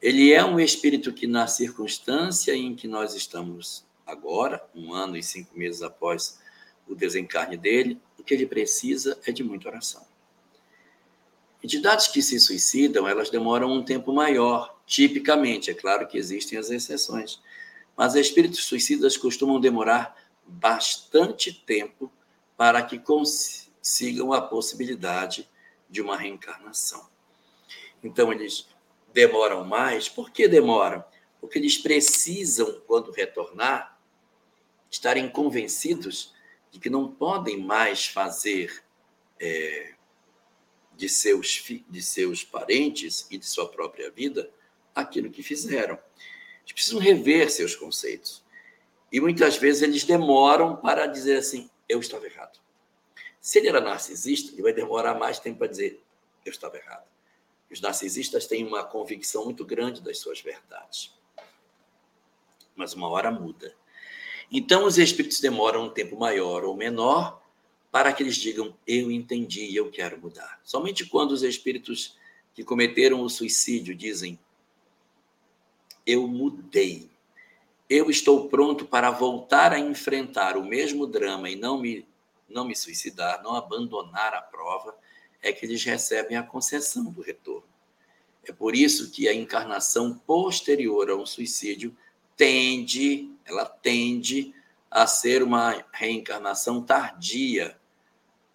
ele 0.00 0.32
é 0.32 0.44
um 0.44 0.60
espírito 0.60 1.12
que, 1.12 1.26
na 1.26 1.48
circunstância 1.48 2.54
em 2.54 2.76
que 2.76 2.86
nós 2.86 3.14
estamos 3.14 3.84
agora, 4.06 4.64
um 4.72 4.92
ano 4.92 5.16
e 5.16 5.22
cinco 5.22 5.58
meses 5.58 5.82
após 5.82 6.38
o 6.88 6.94
desencarne 6.94 7.56
dele, 7.56 8.00
o 8.18 8.22
que 8.22 8.34
ele 8.34 8.46
precisa 8.46 9.18
é 9.26 9.32
de 9.32 9.44
muita 9.44 9.68
oração. 9.68 10.06
Entidades 11.62 12.08
que 12.08 12.22
se 12.22 12.38
suicidam, 12.38 13.08
elas 13.08 13.30
demoram 13.30 13.70
um 13.72 13.84
tempo 13.84 14.12
maior, 14.12 14.78
tipicamente, 14.86 15.70
é 15.70 15.74
claro 15.74 16.06
que 16.06 16.16
existem 16.16 16.58
as 16.58 16.70
exceções, 16.70 17.40
mas 17.96 18.14
espíritos 18.14 18.64
suicidas 18.64 19.16
costumam 19.16 19.60
demorar 19.60 20.16
bastante 20.46 21.52
tempo 21.52 22.10
para 22.56 22.82
que 22.82 22.98
consigam 22.98 24.32
a 24.32 24.40
possibilidade 24.40 25.48
de 25.90 26.00
uma 26.00 26.16
reencarnação. 26.16 27.08
Então, 28.02 28.32
eles 28.32 28.68
demoram 29.12 29.64
mais. 29.64 30.08
Por 30.08 30.30
que 30.30 30.46
demoram? 30.46 31.04
Porque 31.40 31.58
eles 31.58 31.76
precisam, 31.76 32.80
quando 32.86 33.10
retornar, 33.10 33.98
estarem 34.90 35.28
convencidos 35.28 36.32
de 36.70 36.78
que 36.78 36.90
não 36.90 37.10
podem 37.10 37.58
mais 37.58 38.06
fazer 38.06 38.84
é, 39.40 39.94
de 40.96 41.08
seus, 41.08 41.64
de 41.88 42.02
seus 42.02 42.44
parentes 42.44 43.26
e 43.30 43.38
de 43.38 43.46
sua 43.46 43.68
própria 43.68 44.10
vida 44.10 44.50
aquilo 44.94 45.30
que 45.30 45.42
fizeram. 45.42 45.98
Eles 46.62 46.72
precisam 46.72 46.98
rever 46.98 47.50
seus 47.50 47.74
conceitos. 47.76 48.44
E 49.10 49.20
muitas 49.20 49.56
vezes 49.56 49.82
eles 49.82 50.04
demoram 50.04 50.76
para 50.76 51.06
dizer 51.06 51.38
assim: 51.38 51.70
eu 51.88 52.00
estava 52.00 52.26
errado. 52.26 52.58
Se 53.40 53.58
ele 53.58 53.68
era 53.68 53.80
narcisista, 53.80 54.52
ele 54.52 54.62
vai 54.62 54.72
demorar 54.72 55.14
mais 55.14 55.38
tempo 55.38 55.58
para 55.58 55.68
dizer: 55.68 56.02
eu 56.44 56.50
estava 56.50 56.76
errado. 56.76 57.06
Os 57.70 57.80
narcisistas 57.80 58.46
têm 58.46 58.66
uma 58.66 58.82
convicção 58.82 59.44
muito 59.44 59.64
grande 59.64 60.02
das 60.02 60.18
suas 60.18 60.40
verdades. 60.40 61.14
Mas 62.74 62.94
uma 62.94 63.08
hora 63.08 63.30
muda. 63.30 63.74
Então, 64.50 64.84
os 64.84 64.96
espíritos 64.98 65.40
demoram 65.40 65.86
um 65.86 65.90
tempo 65.90 66.18
maior 66.18 66.64
ou 66.64 66.76
menor 66.76 67.42
para 67.90 68.12
que 68.12 68.22
eles 68.22 68.36
digam: 68.36 68.74
Eu 68.86 69.10
entendi 69.10 69.74
eu 69.74 69.90
quero 69.90 70.18
mudar. 70.18 70.60
Somente 70.64 71.06
quando 71.06 71.32
os 71.32 71.42
espíritos 71.42 72.16
que 72.54 72.64
cometeram 72.64 73.20
o 73.20 73.28
suicídio 73.28 73.94
dizem: 73.94 74.38
Eu 76.06 76.26
mudei. 76.26 77.10
Eu 77.88 78.10
estou 78.10 78.48
pronto 78.48 78.84
para 78.84 79.10
voltar 79.10 79.72
a 79.72 79.78
enfrentar 79.78 80.56
o 80.56 80.64
mesmo 80.64 81.06
drama 81.06 81.48
e 81.48 81.56
não 81.56 81.78
me, 81.80 82.06
não 82.48 82.66
me 82.66 82.76
suicidar, 82.76 83.42
não 83.42 83.54
abandonar 83.54 84.34
a 84.34 84.42
prova, 84.42 84.94
é 85.42 85.52
que 85.52 85.64
eles 85.64 85.82
recebem 85.84 86.36
a 86.36 86.42
concessão 86.42 87.04
do 87.04 87.22
retorno. 87.22 87.64
É 88.44 88.52
por 88.52 88.74
isso 88.74 89.10
que 89.10 89.28
a 89.28 89.34
encarnação 89.34 90.18
posterior 90.18 91.10
ao 91.10 91.26
suicídio 91.26 91.96
tende, 92.36 93.30
ela 93.48 93.64
tende 93.64 94.54
a 94.90 95.06
ser 95.06 95.42
uma 95.42 95.84
reencarnação 95.92 96.82
tardia, 96.82 97.78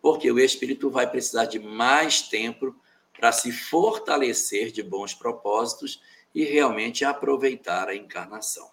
porque 0.02 0.32
o 0.32 0.39
espírito 0.39 0.89
vai 0.89 1.10
precisar 1.10 1.46
de 1.46 1.60
mais 1.60 2.22
tempo 2.22 2.76
para 3.18 3.32
se 3.32 3.52
fortalecer 3.52 4.72
de 4.72 4.84
bons 4.84 5.14
propósitos 5.14 6.02
e 6.34 6.44
realmente 6.44 7.06
aproveitar 7.06 7.88
a 7.88 7.96
encarnação. 7.96 8.72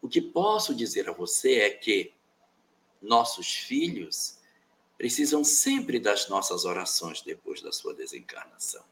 O 0.00 0.08
que 0.08 0.20
posso 0.20 0.74
dizer 0.74 1.08
a 1.08 1.12
você 1.12 1.60
é 1.60 1.70
que 1.70 2.12
nossos 3.00 3.54
filhos 3.54 4.38
precisam 4.96 5.42
sempre 5.42 5.98
das 5.98 6.28
nossas 6.28 6.64
orações 6.64 7.20
depois 7.20 7.60
da 7.60 7.72
sua 7.72 7.94
desencarnação. 7.94 8.84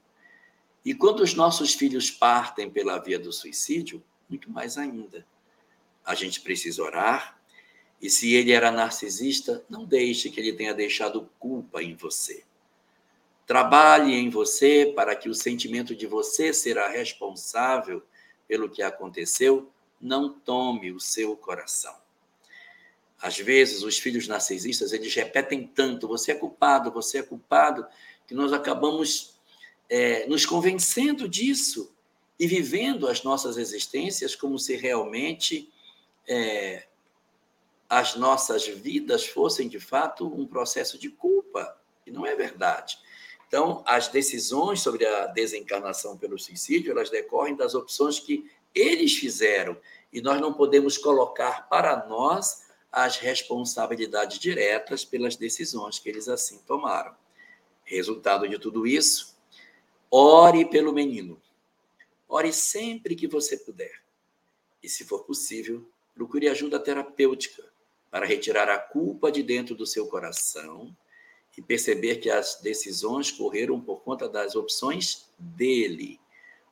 E 0.85 0.95
quando 0.95 1.21
os 1.21 1.35
nossos 1.35 1.75
filhos 1.75 2.11
partem 2.11 2.69
pela 2.69 2.99
via 2.99 3.19
do 3.19 3.33
suicídio, 3.33 4.03
muito 4.29 4.51
mais 4.51 4.77
ainda. 4.77 5.25
A 6.05 6.15
gente 6.15 6.41
precisa 6.41 6.83
orar, 6.83 7.41
e 8.01 8.11
se 8.11 8.35
ele 8.35 8.51
era 8.51 8.71
narcisista, 8.71 9.65
não 9.69 9.85
deixe 9.85 10.29
que 10.29 10.41
ele 10.41 10.53
tenha 10.53 10.75
deixado 10.75 11.31
culpa 11.39 11.83
em 11.83 11.95
você. 11.95 12.43
Trabalhe 13.47 14.15
em 14.15 14.29
você 14.29 14.93
para 14.95 15.15
que 15.15 15.29
o 15.29 15.35
sentimento 15.35 15.95
de 15.95 16.07
você 16.07 16.53
será 16.53 16.89
responsável 16.89 18.03
pelo 18.49 18.69
que 18.69 18.83
aconteceu 18.83 19.71
não 20.01 20.33
tome 20.33 20.91
o 20.91 20.99
seu 20.99 21.37
coração. 21.37 21.95
Às 23.21 23.39
vezes, 23.39 23.85
os 23.85 23.99
filhos 23.99 24.27
narcisistas, 24.27 24.93
eles 24.93 25.15
repetem 25.15 25.65
tanto, 25.65 26.09
você 26.09 26.33
é 26.33 26.35
culpado, 26.35 26.91
você 26.91 27.19
é 27.19 27.23
culpado, 27.23 27.87
que 28.27 28.35
nós 28.35 28.53
acabamos 28.53 29.37
é, 29.89 30.27
nos 30.27 30.45
convencendo 30.45 31.29
disso 31.29 31.95
e 32.39 32.49
vivendo 32.49 33.07
as 33.07 33.23
nossas 33.23 33.57
existências 33.59 34.35
como 34.35 34.59
se 34.59 34.75
realmente 34.75 35.71
é, 36.29 36.87
as 37.89 38.17
nossas 38.17 38.67
vidas 38.67 39.27
fossem, 39.27 39.69
de 39.69 39.79
fato, 39.79 40.27
um 40.27 40.47
processo 40.47 40.99
de 40.99 41.11
culpa. 41.11 41.79
E 42.07 42.11
não 42.11 42.27
é 42.27 42.35
verdade. 42.35 42.99
Então, 43.47 43.83
as 43.87 44.09
decisões 44.09 44.81
sobre 44.81 45.07
a 45.07 45.27
desencarnação 45.27 46.17
pelo 46.17 46.39
suicídio, 46.39 46.91
elas 46.91 47.11
decorrem 47.11 47.55
das 47.55 47.75
opções 47.75 48.19
que 48.19 48.51
eles 48.75 49.15
fizeram 49.15 49.77
e 50.11 50.23
nós 50.23 50.41
não 50.41 50.53
podemos 50.53 50.97
colocar 50.97 51.69
para 51.69 52.07
nós 52.07 52.67
as 52.91 53.17
responsabilidades 53.19 54.39
diretas 54.39 55.05
pelas 55.05 55.37
decisões 55.37 55.99
que 55.99 56.09
eles 56.09 56.29
assim 56.29 56.59
tomaram. 56.67 57.15
Resultado 57.85 58.49
de 58.49 58.59
tudo 58.59 58.87
isso, 58.87 59.37
ore 60.11 60.65
pelo 60.65 60.93
menino. 60.93 61.41
Ore 62.29 62.53
sempre 62.53 63.15
que 63.15 63.27
você 63.27 63.59
puder. 63.59 64.03
E, 64.83 64.89
se 64.89 65.05
for 65.05 65.25
possível, 65.25 65.87
procure 66.15 66.49
ajuda 66.49 66.79
terapêutica 66.79 67.65
para 68.11 68.27
retirar 68.27 68.69
a 68.69 68.79
culpa 68.79 69.31
de 69.33 69.43
dentro 69.43 69.75
do 69.75 69.87
seu 69.87 70.07
coração 70.07 70.95
e 71.57 71.63
perceber 71.63 72.17
que 72.17 72.31
as 72.31 72.61
decisões 72.61 73.31
correram 73.31 73.81
por 73.81 74.01
conta 74.03 74.29
das 74.29 74.55
opções 74.55 75.29
dele 75.39 76.21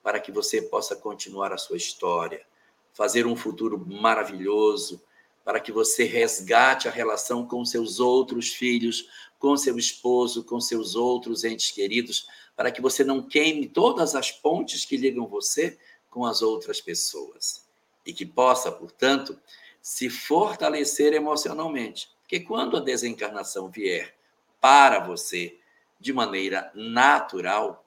para 0.02 0.20
que 0.20 0.32
você 0.32 0.62
possa 0.62 0.96
continuar 0.96 1.52
a 1.52 1.58
sua 1.58 1.76
história, 1.76 2.44
fazer 2.92 3.26
um 3.26 3.36
futuro 3.36 3.78
maravilhoso, 3.78 5.02
para 5.44 5.60
que 5.60 5.72
você 5.72 6.04
resgate 6.04 6.88
a 6.88 6.90
relação 6.90 7.46
com 7.46 7.64
seus 7.64 8.00
outros 8.00 8.48
filhos, 8.48 9.08
com 9.38 9.56
seu 9.56 9.78
esposo, 9.78 10.44
com 10.44 10.60
seus 10.60 10.94
outros 10.94 11.44
entes 11.44 11.70
queridos, 11.70 12.26
para 12.56 12.70
que 12.70 12.80
você 12.80 13.02
não 13.02 13.22
queime 13.22 13.66
todas 13.66 14.14
as 14.14 14.30
pontes 14.30 14.84
que 14.84 14.96
ligam 14.96 15.26
você 15.26 15.78
com 16.10 16.26
as 16.26 16.42
outras 16.42 16.80
pessoas. 16.80 17.69
E 18.04 18.12
que 18.12 18.24
possa, 18.24 18.72
portanto, 18.72 19.38
se 19.80 20.08
fortalecer 20.08 21.12
emocionalmente. 21.12 22.10
Porque 22.22 22.40
quando 22.40 22.76
a 22.76 22.80
desencarnação 22.80 23.68
vier 23.68 24.14
para 24.60 25.00
você 25.00 25.58
de 25.98 26.12
maneira 26.12 26.70
natural, 26.74 27.84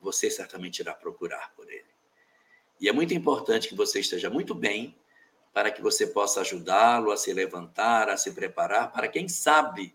você 0.00 0.30
certamente 0.30 0.80
irá 0.80 0.94
procurar 0.94 1.52
por 1.54 1.70
ele. 1.70 1.84
E 2.80 2.88
é 2.88 2.92
muito 2.92 3.12
importante 3.12 3.68
que 3.68 3.74
você 3.74 4.00
esteja 4.00 4.30
muito 4.30 4.54
bem 4.54 4.96
para 5.52 5.70
que 5.70 5.82
você 5.82 6.06
possa 6.06 6.40
ajudá-lo 6.40 7.10
a 7.10 7.16
se 7.16 7.32
levantar, 7.32 8.08
a 8.08 8.16
se 8.16 8.32
preparar, 8.32 8.92
para 8.92 9.08
quem 9.08 9.28
sabe 9.28 9.94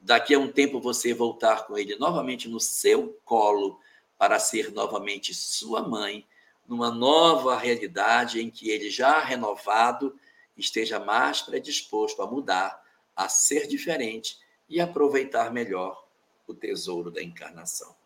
daqui 0.00 0.34
a 0.34 0.38
um 0.38 0.50
tempo 0.50 0.80
você 0.80 1.14
voltar 1.14 1.66
com 1.66 1.76
ele 1.78 1.96
novamente 1.96 2.48
no 2.48 2.60
seu 2.60 3.18
colo 3.24 3.80
para 4.16 4.38
ser 4.38 4.72
novamente 4.72 5.32
sua 5.32 5.82
mãe, 5.82 6.26
numa 6.68 6.90
nova 6.90 7.56
realidade 7.56 8.40
em 8.40 8.50
que 8.50 8.68
ele 8.68 8.90
já 8.90 9.20
renovado 9.20 10.14
esteja 10.56 11.00
mais 11.00 11.40
predisposto 11.40 12.20
a 12.20 12.30
mudar, 12.30 12.78
a 13.16 13.28
ser 13.28 13.66
diferente 13.66 14.38
e 14.68 14.80
aproveitar 14.80 15.50
melhor 15.50 16.06
o 16.46 16.52
tesouro 16.52 17.10
da 17.10 17.22
encarnação. 17.22 17.96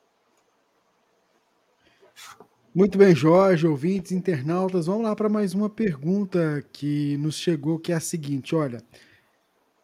Muito 2.75 2.97
bem, 2.97 3.15
Jorge, 3.15 3.67
ouvintes, 3.67 4.13
internautas, 4.13 4.87
vamos 4.87 5.03
lá 5.03 5.15
para 5.15 5.29
mais 5.29 5.53
uma 5.53 5.69
pergunta 5.69 6.65
que 6.73 7.19
nos 7.19 7.35
chegou, 7.35 7.79
que 7.79 7.93
é 7.93 7.97
a 7.97 8.01
seguinte, 8.01 8.55
olha, 8.55 8.83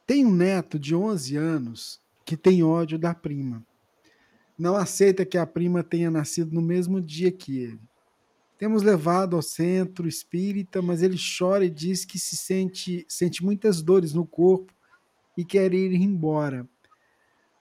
tem 0.07 0.25
um 0.25 0.33
neto 0.33 0.79
de 0.79 0.95
11 0.95 1.37
anos 1.37 2.01
que 2.25 2.37
tem 2.37 2.63
ódio 2.63 2.99
da 2.99 3.15
prima. 3.15 3.63
Não 4.59 4.75
aceita 4.75 5.27
que 5.27 5.37
a 5.37 5.47
prima 5.47 5.83
tenha 5.83 6.11
nascido 6.11 6.55
no 6.55 6.63
mesmo 6.63 7.01
dia 7.01 7.31
que 7.31 7.59
ele. 7.59 7.81
Temos 8.59 8.83
levado 8.83 9.37
ao 9.37 9.43
centro 9.43 10.09
espírita, 10.09 10.83
mas 10.83 11.01
ele 11.01 11.17
chora 11.17 11.65
e 11.65 11.71
diz 11.71 12.05
que 12.05 12.19
se 12.19 12.37
sente, 12.37 13.07
sente 13.09 13.45
muitas 13.45 13.81
dores 13.81 14.13
no 14.13 14.27
corpo 14.27 14.75
e 15.37 15.45
quer 15.45 15.73
ir 15.73 15.95
embora. 15.95 16.69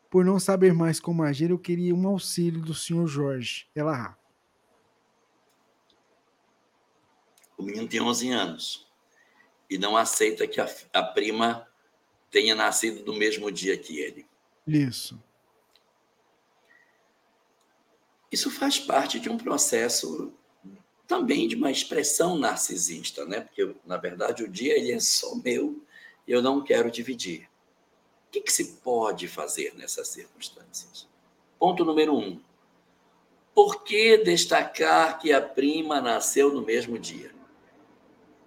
Por 0.09 0.25
não 0.25 0.39
saber 0.39 0.73
mais 0.73 0.99
como 0.99 1.21
agir, 1.21 1.51
eu 1.51 1.59
queria 1.59 1.93
um 1.93 2.07
auxílio 2.07 2.61
do 2.61 2.73
senhor 2.73 3.05
Jorge. 3.05 3.67
Ela 3.75 4.17
O 7.55 7.63
menino 7.63 7.87
tem 7.87 8.01
11 8.01 8.31
anos 8.31 8.87
e 9.69 9.77
não 9.77 9.95
aceita 9.95 10.47
que 10.47 10.59
a, 10.59 10.67
a 10.93 11.03
prima 11.03 11.67
tenha 12.31 12.55
nascido 12.55 13.05
no 13.05 13.17
mesmo 13.17 13.51
dia 13.51 13.77
que 13.77 13.99
ele. 13.99 14.25
Isso. 14.65 15.21
Isso 18.31 18.49
faz 18.49 18.79
parte 18.79 19.19
de 19.19 19.29
um 19.29 19.37
processo 19.37 20.33
também 21.07 21.47
de 21.47 21.55
uma 21.55 21.71
expressão 21.71 22.37
narcisista, 22.37 23.25
né? 23.25 23.41
Porque, 23.41 23.75
na 23.85 23.97
verdade, 23.97 24.43
o 24.43 24.47
dia 24.47 24.77
ele 24.77 24.91
é 24.91 24.99
só 24.99 25.35
meu 25.35 25.81
e 26.27 26.31
eu 26.31 26.41
não 26.41 26.63
quero 26.63 26.91
dividir. 26.91 27.49
O 28.27 28.31
que, 28.31 28.41
que 28.41 28.51
se 28.51 28.79
pode 28.83 29.27
fazer 29.27 29.73
nessas 29.75 30.09
circunstâncias? 30.09 31.07
Ponto 31.57 31.85
número 31.85 32.15
um. 32.15 32.39
Por 33.55 33.83
que 33.83 34.17
destacar 34.17 35.19
que 35.19 35.31
a 35.31 35.41
prima 35.41 36.01
nasceu 36.01 36.53
no 36.53 36.61
mesmo 36.61 36.99
dia? 36.99 37.37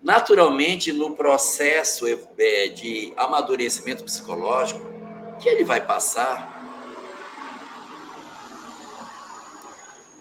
naturalmente 0.03 0.93
no 0.93 1.15
processo 1.15 2.07
é, 2.07 2.69
de 2.69 3.13
amadurecimento 3.17 4.05
psicológico 4.05 4.81
que 5.41 5.49
ele 5.49 5.65
vai 5.65 5.85
passar, 5.85 6.50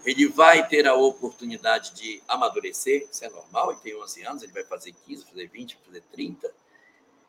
ele 0.04 0.28
vai 0.28 0.66
ter 0.66 0.86
a 0.86 0.94
oportunidade 0.94 1.92
de 1.92 2.22
amadurecer, 2.26 3.08
isso 3.10 3.24
é 3.24 3.28
normal, 3.28 3.72
ele 3.72 3.80
tem 3.80 3.96
11 3.96 4.22
anos, 4.22 4.42
ele 4.42 4.52
vai 4.52 4.64
fazer 4.64 4.92
15, 4.92 5.24
fazer 5.26 5.48
20, 5.48 5.78
fazer 5.84 6.02
30, 6.12 6.54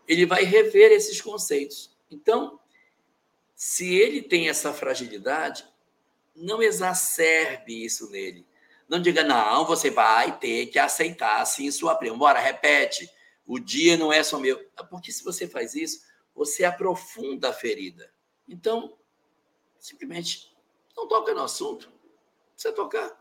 ele 0.07 0.25
vai 0.25 0.43
rever 0.43 0.91
esses 0.91 1.21
conceitos. 1.21 1.91
Então, 2.09 2.59
se 3.55 3.93
ele 3.95 4.21
tem 4.21 4.49
essa 4.49 4.73
fragilidade, 4.73 5.65
não 6.35 6.61
exacerbe 6.61 7.83
isso 7.83 8.09
nele. 8.09 8.45
Não 8.89 9.01
diga, 9.01 9.23
não, 9.23 9.65
você 9.65 9.89
vai 9.89 10.37
ter 10.37 10.65
que 10.67 10.79
aceitar 10.79 11.41
assim 11.41 11.69
sua 11.71 11.95
prima. 11.95 12.17
Bora, 12.17 12.39
repete. 12.39 13.09
O 13.45 13.59
dia 13.59 13.95
não 13.95 14.11
é 14.11 14.23
só 14.23 14.39
meu. 14.39 14.59
Ah, 14.75 14.83
porque 14.83 15.11
se 15.11 15.23
você 15.23 15.47
faz 15.47 15.75
isso, 15.75 16.01
você 16.35 16.65
aprofunda 16.65 17.49
a 17.49 17.53
ferida. 17.53 18.11
Então, 18.47 18.97
simplesmente 19.79 20.53
não 20.95 21.07
toca 21.07 21.33
no 21.33 21.43
assunto. 21.43 21.91
Precisa 22.61 22.75
tocar. 22.75 23.19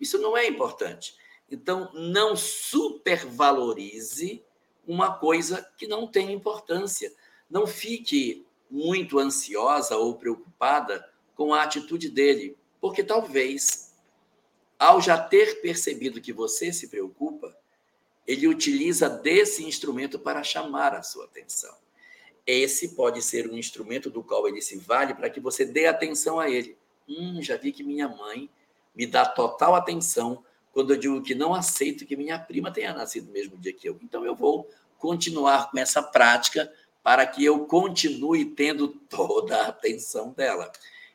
Isso 0.00 0.18
não 0.18 0.34
é 0.34 0.46
importante. 0.46 1.14
Então, 1.50 1.92
não 1.92 2.34
supervalorize 2.34 4.42
uma 4.86 5.18
coisa 5.18 5.70
que 5.76 5.86
não 5.86 6.06
tem 6.06 6.32
importância. 6.32 7.12
Não 7.50 7.66
fique 7.66 8.46
muito 8.70 9.18
ansiosa 9.18 9.98
ou 9.98 10.14
preocupada 10.14 11.06
com 11.34 11.52
a 11.52 11.64
atitude 11.64 12.08
dele, 12.08 12.56
porque 12.80 13.04
talvez, 13.04 13.94
ao 14.78 15.02
já 15.02 15.18
ter 15.18 15.60
percebido 15.60 16.18
que 16.18 16.32
você 16.32 16.72
se 16.72 16.88
preocupa, 16.88 17.54
ele 18.26 18.48
utiliza 18.48 19.06
desse 19.06 19.64
instrumento 19.64 20.18
para 20.18 20.42
chamar 20.42 20.94
a 20.94 21.02
sua 21.02 21.26
atenção. 21.26 21.76
Esse 22.46 22.94
pode 22.94 23.20
ser 23.20 23.50
um 23.50 23.58
instrumento 23.58 24.08
do 24.08 24.22
qual 24.22 24.48
ele 24.48 24.62
se 24.62 24.78
vale 24.78 25.14
para 25.14 25.28
que 25.28 25.40
você 25.40 25.66
dê 25.66 25.86
atenção 25.86 26.40
a 26.40 26.48
ele. 26.48 26.78
Hum, 27.08 27.40
já 27.42 27.56
vi 27.56 27.72
que 27.72 27.84
minha 27.84 28.08
mãe 28.08 28.50
me 28.94 29.06
dá 29.06 29.24
total 29.26 29.74
atenção 29.74 30.42
quando 30.72 30.92
eu 30.92 30.98
digo 30.98 31.22
que 31.22 31.34
não 31.34 31.54
aceito 31.54 32.04
que 32.04 32.16
minha 32.16 32.38
prima 32.38 32.70
tenha 32.70 32.92
nascido 32.92 33.26
no 33.26 33.32
mesmo 33.32 33.56
dia 33.56 33.72
que 33.72 33.88
eu. 33.88 33.98
Então 34.02 34.24
eu 34.24 34.34
vou 34.34 34.68
continuar 34.98 35.70
com 35.70 35.78
essa 35.78 36.02
prática 36.02 36.72
para 37.02 37.26
que 37.26 37.44
eu 37.44 37.66
continue 37.66 38.44
tendo 38.44 38.88
toda 38.88 39.62
a 39.62 39.68
atenção 39.68 40.32
dela. 40.32 40.70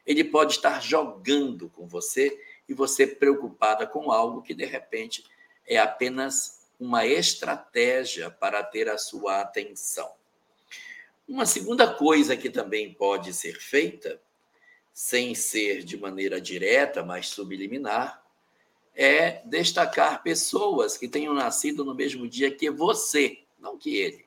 Ele 0.05 0.23
pode 0.23 0.53
estar 0.53 0.81
jogando 0.81 1.69
com 1.69 1.87
você 1.87 2.39
e 2.67 2.73
você 2.73 3.05
preocupada 3.05 3.85
com 3.85 4.11
algo 4.11 4.41
que 4.41 4.53
de 4.53 4.65
repente 4.65 5.23
é 5.67 5.77
apenas 5.77 6.61
uma 6.79 7.05
estratégia 7.05 8.31
para 8.31 8.63
ter 8.63 8.89
a 8.89 8.97
sua 8.97 9.41
atenção. 9.41 10.11
Uma 11.27 11.45
segunda 11.45 11.93
coisa 11.93 12.35
que 12.35 12.49
também 12.49 12.93
pode 12.93 13.33
ser 13.33 13.53
feita 13.59 14.19
sem 15.01 15.33
ser 15.33 15.83
de 15.83 15.97
maneira 15.97 16.39
direta, 16.39 17.03
mas 17.03 17.27
subliminar, 17.27 18.23
é 18.95 19.41
destacar 19.45 20.21
pessoas 20.21 20.95
que 20.95 21.07
tenham 21.07 21.33
nascido 21.33 21.83
no 21.83 21.95
mesmo 21.95 22.27
dia 22.27 22.51
que 22.51 22.69
você, 22.69 23.39
não 23.57 23.79
que 23.79 23.95
ele. 23.97 24.23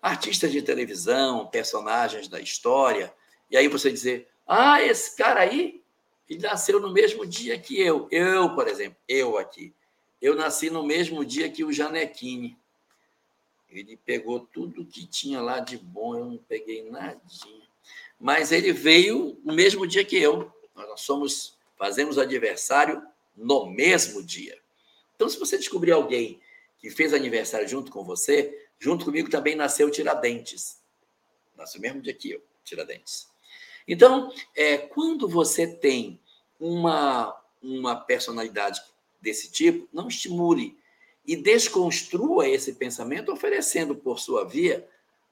Artistas 0.00 0.52
de 0.52 0.62
televisão, 0.62 1.48
personagens 1.48 2.28
da 2.28 2.38
história, 2.38 3.12
e 3.50 3.56
aí 3.56 3.66
você 3.66 3.90
dizer: 3.90 4.28
ah, 4.46 4.80
esse 4.80 5.16
cara 5.16 5.40
aí, 5.40 5.82
ele 6.30 6.38
nasceu 6.38 6.78
no 6.78 6.92
mesmo 6.92 7.26
dia 7.26 7.58
que 7.58 7.76
eu. 7.80 8.06
Eu, 8.12 8.54
por 8.54 8.68
exemplo, 8.68 8.96
eu 9.08 9.36
aqui. 9.36 9.74
Eu 10.22 10.36
nasci 10.36 10.70
no 10.70 10.84
mesmo 10.84 11.24
dia 11.24 11.50
que 11.50 11.64
o 11.64 11.72
Janequine. 11.72 12.56
Ele 13.68 13.96
pegou 13.96 14.38
tudo 14.38 14.86
que 14.86 15.04
tinha 15.04 15.42
lá 15.42 15.58
de 15.58 15.76
bom, 15.76 16.16
eu 16.16 16.26
não 16.26 16.38
peguei 16.38 16.88
nadinha 16.88 17.55
mas 18.18 18.52
ele 18.52 18.72
veio 18.72 19.38
no 19.44 19.52
mesmo 19.52 19.86
dia 19.86 20.04
que 20.04 20.16
eu. 20.16 20.50
Nós 20.74 21.00
somos, 21.02 21.58
fazemos 21.76 22.18
aniversário 22.18 23.02
no 23.36 23.66
mesmo 23.66 24.22
dia. 24.22 24.58
Então, 25.14 25.28
se 25.28 25.38
você 25.38 25.56
descobrir 25.56 25.92
alguém 25.92 26.40
que 26.78 26.90
fez 26.90 27.12
aniversário 27.12 27.68
junto 27.68 27.90
com 27.90 28.04
você, 28.04 28.68
junto 28.78 29.04
comigo 29.04 29.30
também 29.30 29.54
nasceu 29.54 29.90
Tiradentes. 29.90 30.80
Nasceu 31.56 31.80
mesmo 31.80 32.02
dia 32.02 32.14
que 32.14 32.30
eu, 32.30 32.42
Tiradentes. 32.64 33.28
Então, 33.88 34.32
é, 34.54 34.76
quando 34.76 35.28
você 35.28 35.66
tem 35.66 36.20
uma, 36.58 37.38
uma 37.62 37.96
personalidade 37.96 38.80
desse 39.20 39.50
tipo, 39.50 39.88
não 39.92 40.08
estimule 40.08 40.78
e 41.26 41.36
desconstrua 41.36 42.48
esse 42.48 42.74
pensamento, 42.74 43.32
oferecendo 43.32 43.94
por 43.94 44.18
sua 44.18 44.44
via 44.44 44.86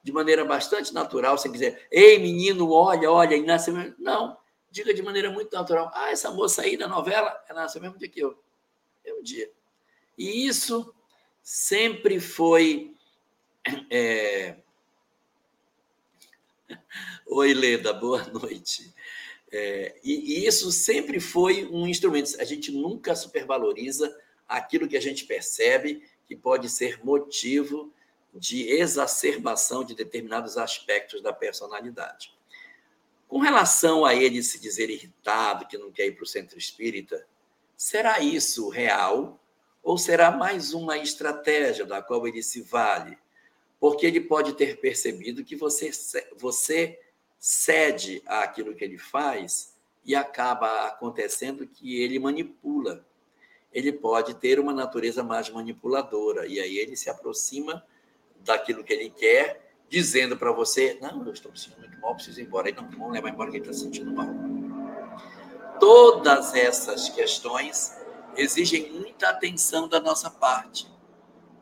de 0.05 0.13
maneira 0.13 0.45
bastante 0.45 0.93
natural, 0.93 1.39
sem 1.39 1.51
dizer, 1.51 1.89
ei, 1.91 2.19
menino, 2.19 2.71
olha, 2.71 3.11
olha, 3.11 3.43
nasceu. 3.43 3.75
Não, 3.99 4.37
diga 4.71 4.93
de 4.93 5.03
maneira 5.03 5.31
muito 5.31 5.51
natural. 5.55 5.91
Ah, 5.95 6.11
essa 6.11 6.31
moça 6.31 6.61
aí 6.61 6.77
da 6.77 6.87
novela, 6.87 7.43
ela 7.49 7.63
nasceu 7.63 7.81
mesmo 7.81 7.97
dia 7.97 8.09
que 8.11 8.21
eu. 8.21 8.39
Mesmo 9.03 9.23
dia. 9.23 9.51
E 10.19 10.47
isso 10.47 10.95
sempre 11.43 12.21
foi. 12.21 12.95
É... 13.91 14.57
Oi, 17.27 17.55
Leda, 17.55 17.95
boa 17.95 18.23
noite. 18.27 18.95
É, 19.51 19.99
e, 20.05 20.43
e 20.43 20.47
isso 20.47 20.71
sempre 20.71 21.19
foi 21.19 21.65
um 21.65 21.87
instrumento. 21.87 22.39
A 22.39 22.45
gente 22.45 22.71
nunca 22.71 23.17
supervaloriza 23.17 24.15
aquilo 24.47 24.87
que 24.87 24.99
a 24.99 25.01
gente 25.01 25.25
percebe 25.25 26.03
que 26.27 26.37
pode 26.37 26.69
ser 26.69 27.03
motivo 27.03 27.94
de 28.35 28.69
exacerbação 28.69 29.85
de 29.85 29.95
determinados 29.95 30.59
aspectos 30.59 31.23
da 31.23 31.33
personalidade. 31.33 32.35
Com 33.29 33.39
relação 33.39 34.05
a 34.05 34.15
ele 34.15 34.43
se 34.43 34.59
dizer 34.59 34.91
irritado, 34.91 35.67
que 35.67 35.79
não 35.79 35.91
quer 35.91 36.07
ir 36.07 36.13
para 36.13 36.25
o 36.25 36.27
centro 36.27 36.59
espírita, 36.59 37.27
será 37.77 38.21
isso 38.21 38.69
real 38.69 39.41
ou 39.83 39.99
será 39.99 40.31
mais 40.31 40.73
uma 40.73 40.99
estratégia 40.99 41.85
da 41.85 42.03
qual 42.03 42.27
ele 42.27 42.43
se 42.43 42.63
vale? 42.63 43.19
Porque 43.79 44.07
ele 44.07 44.21
pode 44.21 44.55
ter 44.55 44.81
percebido 44.81 45.45
que 45.45 45.57
você, 45.57 45.91
você 46.37 46.99
cede 47.39 48.23
àquilo 48.27 48.75
que 48.75 48.83
ele 48.83 48.99
faz 48.99 49.75
e 50.05 50.15
acaba 50.15 50.87
acontecendo 50.87 51.67
que 51.67 52.01
ele 52.01 52.19
manipula. 52.19 53.05
Ele 53.73 53.93
pode 53.93 54.35
ter 54.35 54.59
uma 54.59 54.73
natureza 54.73 55.23
mais 55.23 55.51
manipuladora, 55.51 56.47
e 56.47 56.61
aí 56.61 56.79
ele 56.79 56.97
se 56.97 57.11
aproxima 57.11 57.85
daquilo 58.45 58.85
que 58.85 58.93
ele 58.93 59.11
quer, 59.11 59.75
dizendo 59.89 60.37
para 60.37 60.53
você: 60.53 60.99
não, 61.01 61.25
eu 61.27 61.33
estou 61.33 61.51
me 61.51 61.59
sentindo 61.59 61.81
muito 61.81 61.99
mal, 62.01 62.15
preciso 62.15 62.41
ir 62.41 62.45
embora. 62.45 62.69
Aí 62.69 62.75
não, 62.75 63.11
levar 63.11 63.31
embora 63.31 63.51
quem 63.51 63.61
está 63.61 63.73
se 63.73 63.81
sentindo 63.81 64.13
mal. 64.13 64.29
Todas 65.81 66.55
essas 66.55 67.09
questões 67.09 67.97
exigem 68.37 68.93
muita 68.93 69.31
atenção 69.31 69.89
da 69.89 70.01
nossa 70.01 70.31
parte. 70.31 70.87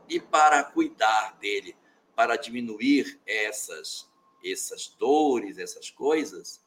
E 0.08 0.20
para 0.20 0.62
cuidar 0.62 1.36
dele, 1.40 1.74
para 2.14 2.36
diminuir 2.36 3.18
essas, 3.26 4.08
essas 4.44 4.88
dores, 4.98 5.58
essas 5.58 5.90
coisas, 5.90 6.60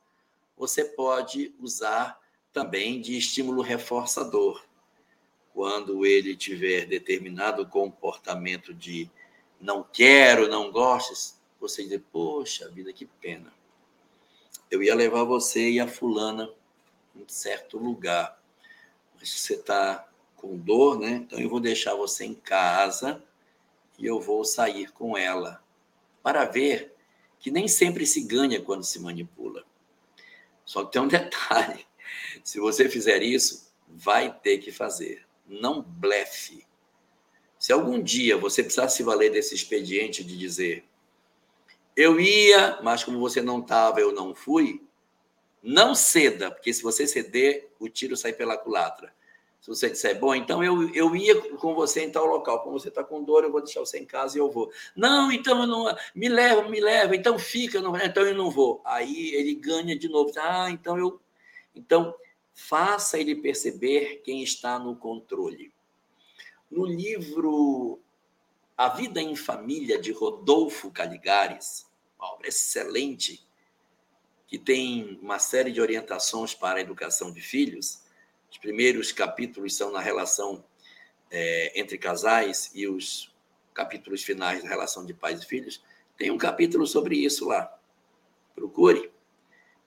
você 0.57 0.83
pode 0.83 1.53
usar 1.59 2.19
também 2.51 3.01
de 3.01 3.17
estímulo 3.17 3.61
reforçador. 3.61 4.63
Quando 5.53 6.05
ele 6.05 6.35
tiver 6.35 6.85
determinado 6.85 7.65
comportamento 7.67 8.73
de 8.73 9.09
não 9.59 9.83
quero, 9.83 10.47
não 10.47 10.71
gosto, 10.71 11.35
você 11.59 11.85
diz, 11.85 12.01
poxa 12.11 12.69
vida, 12.69 12.93
que 12.93 13.05
pena. 13.05 13.53
Eu 14.69 14.83
ia 14.83 14.95
levar 14.95 15.23
você 15.23 15.69
e 15.69 15.79
a 15.79 15.87
fulana 15.87 16.49
em 17.15 17.25
certo 17.27 17.77
lugar, 17.77 18.39
mas 19.17 19.29
você 19.29 19.53
está 19.53 20.07
com 20.35 20.57
dor, 20.57 20.99
né? 20.99 21.11
Então 21.25 21.39
eu 21.39 21.49
vou 21.49 21.59
deixar 21.59 21.95
você 21.95 22.25
em 22.25 22.35
casa 22.35 23.23
e 23.97 24.05
eu 24.05 24.19
vou 24.19 24.43
sair 24.43 24.91
com 24.91 25.17
ela 25.17 25.63
para 26.21 26.45
ver 26.45 26.93
que 27.39 27.51
nem 27.51 27.67
sempre 27.67 28.05
se 28.05 28.21
ganha 28.21 28.61
quando 28.61 28.83
se 28.83 28.99
manipula. 28.99 29.63
Só 30.65 30.83
que 30.83 30.91
tem 30.91 31.01
um 31.01 31.07
detalhe: 31.07 31.85
se 32.43 32.59
você 32.59 32.89
fizer 32.89 33.21
isso, 33.21 33.71
vai 33.87 34.33
ter 34.33 34.57
que 34.57 34.71
fazer. 34.71 35.25
Não 35.47 35.81
blefe. 35.81 36.64
Se 37.65 37.73
algum 37.73 37.99
dia 37.99 38.37
você 38.37 38.61
precisar 38.61 38.89
se 38.89 39.01
valer 39.01 39.31
desse 39.31 39.55
expediente 39.55 40.23
de 40.23 40.37
dizer 40.37 40.85
eu 41.97 42.19
ia, 42.19 42.79
mas 42.83 43.03
como 43.03 43.17
você 43.17 43.41
não 43.41 43.59
estava, 43.59 43.99
eu 43.99 44.11
não 44.11 44.35
fui, 44.35 44.83
não 45.63 45.95
ceda, 45.95 46.51
porque 46.51 46.71
se 46.71 46.83
você 46.83 47.07
ceder, 47.07 47.71
o 47.79 47.89
tiro 47.89 48.15
sai 48.15 48.33
pela 48.33 48.55
culatra. 48.55 49.11
Se 49.59 49.67
você 49.67 49.89
disser, 49.89 50.19
bom, 50.19 50.35
então 50.35 50.63
eu, 50.63 50.93
eu 50.93 51.15
ia 51.15 51.41
com 51.57 51.73
você 51.73 52.03
em 52.03 52.11
tal 52.11 52.27
local, 52.27 52.61
como 52.61 52.79
você 52.79 52.89
está 52.89 53.03
com 53.03 53.23
dor, 53.23 53.43
eu 53.43 53.51
vou 53.51 53.63
deixar 53.63 53.79
você 53.79 53.97
em 53.97 54.05
casa 54.05 54.37
e 54.37 54.39
eu 54.39 54.51
vou. 54.51 54.71
Não, 54.95 55.31
então 55.31 55.61
eu 55.61 55.65
não. 55.65 55.97
Me 56.13 56.29
leva, 56.29 56.69
me 56.69 56.79
leva, 56.79 57.15
então 57.15 57.39
fica, 57.39 57.81
não, 57.81 57.97
então 57.97 58.21
eu 58.21 58.35
não 58.35 58.51
vou. 58.51 58.79
Aí 58.85 59.33
ele 59.33 59.55
ganha 59.55 59.97
de 59.97 60.07
novo. 60.07 60.31
Ah, 60.37 60.69
então 60.69 60.99
eu. 60.99 61.19
Então, 61.73 62.13
faça 62.53 63.19
ele 63.19 63.33
perceber 63.33 64.21
quem 64.23 64.43
está 64.43 64.77
no 64.77 64.95
controle. 64.95 65.73
No 66.69 66.85
livro 66.85 67.99
A 68.75 68.89
Vida 68.89 69.21
em 69.21 69.35
Família, 69.35 69.99
de 69.99 70.11
Rodolfo 70.11 70.91
Caligares, 70.91 71.85
uma 72.17 72.33
obra 72.33 72.47
excelente, 72.47 73.45
que 74.47 74.57
tem 74.57 75.19
uma 75.21 75.39
série 75.39 75.71
de 75.71 75.81
orientações 75.81 76.53
para 76.53 76.79
a 76.79 76.81
educação 76.81 77.31
de 77.31 77.41
filhos. 77.41 78.03
Os 78.49 78.57
primeiros 78.57 79.11
capítulos 79.11 79.75
são 79.75 79.91
na 79.91 79.99
relação 79.99 80.63
é, 81.31 81.79
entre 81.79 81.97
casais 81.97 82.71
e 82.73 82.87
os 82.87 83.33
capítulos 83.73 84.23
finais 84.23 84.63
da 84.63 84.69
relação 84.69 85.05
de 85.05 85.13
pais 85.13 85.41
e 85.41 85.45
filhos. 85.45 85.83
Tem 86.17 86.31
um 86.31 86.37
capítulo 86.37 86.87
sobre 86.87 87.17
isso 87.17 87.45
lá. 87.45 87.77
Procure. 88.55 89.11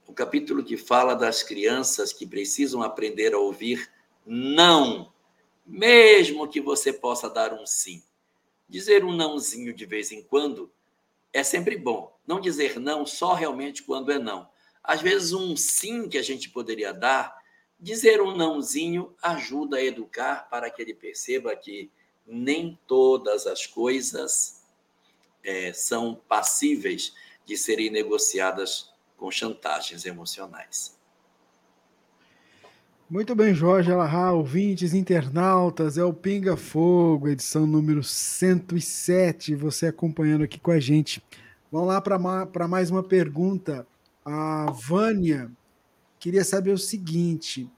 o 0.07 0.13
capítulo 0.13 0.65
que 0.65 0.77
fala 0.77 1.15
das 1.15 1.43
crianças 1.43 2.13
que 2.13 2.27
precisam 2.27 2.83
aprender 2.83 3.35
a 3.35 3.39
ouvir 3.39 3.91
não, 4.25 5.13
mesmo 5.69 6.49
que 6.49 6.63
você 6.63 6.93
possa 6.93 7.29
dar 7.29 7.53
um 7.53 7.67
sim. 7.67 8.03
Dizer 8.67 9.05
um 9.05 9.15
nãozinho 9.15 9.75
de 9.75 9.85
vez 9.85 10.11
em 10.11 10.23
quando 10.23 10.73
é 11.33 11.45
sempre 11.45 11.77
bom. 11.77 12.17
Não 12.27 12.41
dizer 12.41 12.81
não 12.81 13.05
só 13.05 13.35
realmente 13.35 13.83
quando 13.83 14.11
é 14.11 14.19
não. 14.19 14.49
Às 14.83 15.03
vezes, 15.03 15.33
um 15.33 15.55
sim 15.57 16.09
que 16.09 16.17
a 16.17 16.23
gente 16.23 16.49
poderia 16.49 16.93
dar, 16.93 17.37
dizer 17.79 18.23
um 18.23 18.35
nãozinho 18.35 19.15
ajuda 19.23 19.77
a 19.77 19.85
educar 19.85 20.49
para 20.49 20.71
que 20.71 20.81
ele 20.81 20.95
perceba 20.95 21.55
que 21.55 21.91
nem 22.27 22.79
todas 22.87 23.47
as 23.47 23.67
coisas 23.67 24.63
é, 25.45 25.73
são 25.75 26.15
passíveis 26.29 27.15
de 27.45 27.57
serem 27.57 27.91
negociadas 27.91 28.91
com 29.17 29.31
chantagens 29.31 30.07
emocionais. 30.07 30.98
Muito 33.11 33.35
bem, 33.35 33.55
Jorge 33.55 33.91
Alahá, 33.91 34.33
ouvintes, 34.33 34.93
internautas, 34.93 35.97
é 35.97 36.05
o 36.05 36.13
Pinga 36.13 36.59
Fogo, 36.59 37.27
edição 37.27 37.67
número 37.67 38.05
107, 38.05 39.55
você 39.55 39.87
acompanhando 39.87 40.45
aqui 40.45 40.61
com 40.61 40.71
a 40.71 40.79
gente. 40.79 41.25
Vamos 41.73 41.89
lá 41.89 42.03
para 42.03 42.69
mais 42.69 42.91
uma 42.91 43.03
pergunta. 43.03 43.87
A 44.23 44.71
Vânia 44.73 45.51
queria 46.21 46.45
saber 46.45 46.71
o 46.71 46.77
seguinte: 46.77 47.71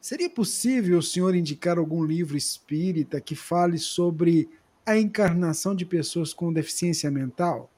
seria 0.00 0.30
possível 0.30 0.96
o 0.96 1.02
senhor 1.02 1.34
indicar 1.34 1.76
algum 1.76 2.02
livro 2.02 2.34
espírita 2.34 3.20
que 3.20 3.36
fale 3.36 3.76
sobre 3.76 4.48
a 4.86 4.96
encarnação 4.96 5.74
de 5.74 5.84
pessoas 5.84 6.32
com 6.32 6.50
deficiência 6.50 7.10
mental? 7.10 7.70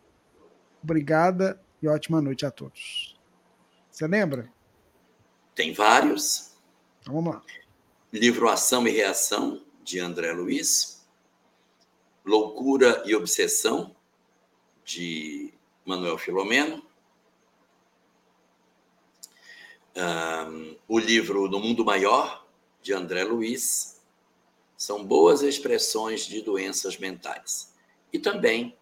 Obrigada 0.81 1.61
e 1.83 1.89
ótima 1.89 2.23
noite 2.23 2.47
a 2.47 2.51
todos. 2.53 3.21
Você 3.91 4.07
lembra? 4.07 4.49
Tem 5.53 5.73
vários. 5.73 6.52
Então, 7.03 7.15
vamos 7.15 7.35
lá. 7.35 7.43
Livro 8.13 8.49
Ação 8.49 8.87
e 8.87 8.91
Reação, 8.91 9.61
de 9.83 9.99
André 9.99 10.33
Luiz. 10.33 11.05
Loucura 12.25 13.03
e 13.05 13.17
Obsessão, 13.17 13.97
de 14.85 15.53
Manuel 15.85 16.17
Filomeno. 16.17 16.87
Um, 19.97 20.77
o 20.87 20.99
livro 20.99 21.49
No 21.49 21.59
Mundo 21.59 21.85
Maior, 21.85 22.47
de 22.81 22.93
André 22.93 23.25
Luiz. 23.25 24.01
São 24.77 25.05
boas 25.05 25.43
expressões 25.43 26.25
de 26.25 26.41
doenças 26.41 26.97
mentais. 26.97 27.75
E 28.13 28.19
também 28.21 28.77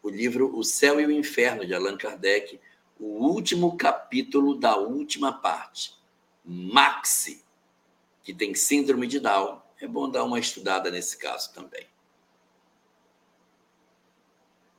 o 0.00 0.08
livro 0.08 0.56
O 0.56 0.62
Céu 0.62 1.00
e 1.00 1.06
o 1.06 1.10
Inferno, 1.10 1.66
de 1.66 1.74
Allan 1.74 1.96
Kardec, 1.96 2.60
o 3.00 3.26
último 3.26 3.76
capítulo 3.76 4.54
da 4.54 4.76
última 4.76 5.32
parte. 5.32 5.98
Maxi, 6.44 7.43
que 8.24 8.32
tem 8.32 8.54
síndrome 8.54 9.06
de 9.06 9.20
Down. 9.20 9.60
É 9.80 9.86
bom 9.86 10.10
dar 10.10 10.24
uma 10.24 10.40
estudada 10.40 10.90
nesse 10.90 11.18
caso 11.18 11.52
também. 11.52 11.86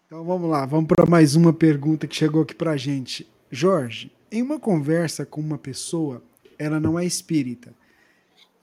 Então 0.08 0.24
vamos 0.24 0.50
lá, 0.50 0.66
vamos 0.66 0.88
para 0.88 1.06
mais 1.06 1.36
uma 1.36 1.54
pergunta 1.54 2.08
que 2.08 2.16
chegou 2.16 2.42
aqui 2.42 2.56
para 2.56 2.72
a 2.72 2.78
gente. 2.78 3.30
Jorge, 3.52 4.12
em 4.32 4.42
uma 4.42 4.60
conversa 4.60 5.26
com 5.26 5.40
uma 5.40 5.58
pessoa, 5.58 6.24
ela 6.58 6.80
não 6.80 6.98
é 6.98 7.06
espírita. 7.06 7.74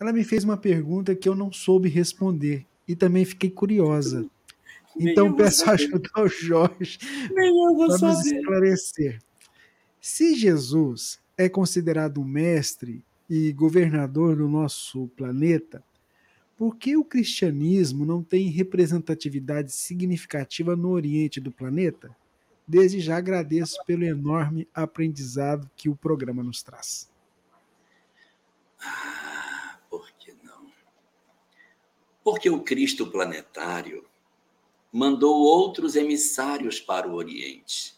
Ela 0.00 0.12
me 0.12 0.24
fez 0.24 0.42
uma 0.42 0.56
pergunta 0.56 1.14
que 1.14 1.28
eu 1.28 1.34
não 1.34 1.52
soube 1.52 1.88
responder 1.88 2.66
e 2.88 2.96
também 2.96 3.24
fiquei 3.24 3.50
curiosa. 3.50 4.28
Então 4.98 5.32
peço 5.32 5.68
ajuda 5.70 6.10
ao 6.12 6.28
Jorge 6.28 6.98
para 7.32 8.08
nos 8.08 8.26
esclarecer. 8.26 9.20
Se 10.00 10.34
Jesus 10.34 11.20
é 11.36 11.48
considerado 11.48 12.20
um 12.20 12.24
mestre 12.24 13.04
e 13.34 13.50
governador 13.50 14.36
do 14.36 14.46
nosso 14.46 15.08
planeta, 15.16 15.82
por 16.54 16.76
que 16.76 16.98
o 16.98 17.04
cristianismo 17.04 18.04
não 18.04 18.22
tem 18.22 18.50
representatividade 18.50 19.72
significativa 19.72 20.76
no 20.76 20.90
Oriente 20.90 21.40
do 21.40 21.50
planeta? 21.50 22.14
Desde 22.68 23.00
já 23.00 23.16
agradeço 23.16 23.82
pelo 23.86 24.04
enorme 24.04 24.68
aprendizado 24.74 25.70
que 25.74 25.88
o 25.88 25.96
programa 25.96 26.42
nos 26.42 26.62
traz. 26.62 27.10
Ah, 28.78 29.78
por 29.88 30.12
que 30.18 30.34
não? 30.44 30.70
Porque 32.22 32.50
o 32.50 32.60
Cristo 32.60 33.10
planetário 33.10 34.04
mandou 34.92 35.40
outros 35.40 35.96
emissários 35.96 36.78
para 36.80 37.08
o 37.08 37.14
Oriente. 37.14 37.94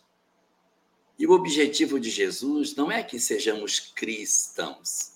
E 1.18 1.26
o 1.26 1.32
objetivo 1.32 1.99
de 1.99 2.09
Jesus 2.09 2.76
não 2.76 2.91
é 2.91 3.03
que 3.03 3.18
sejamos 3.18 3.80
cristãos, 3.80 5.14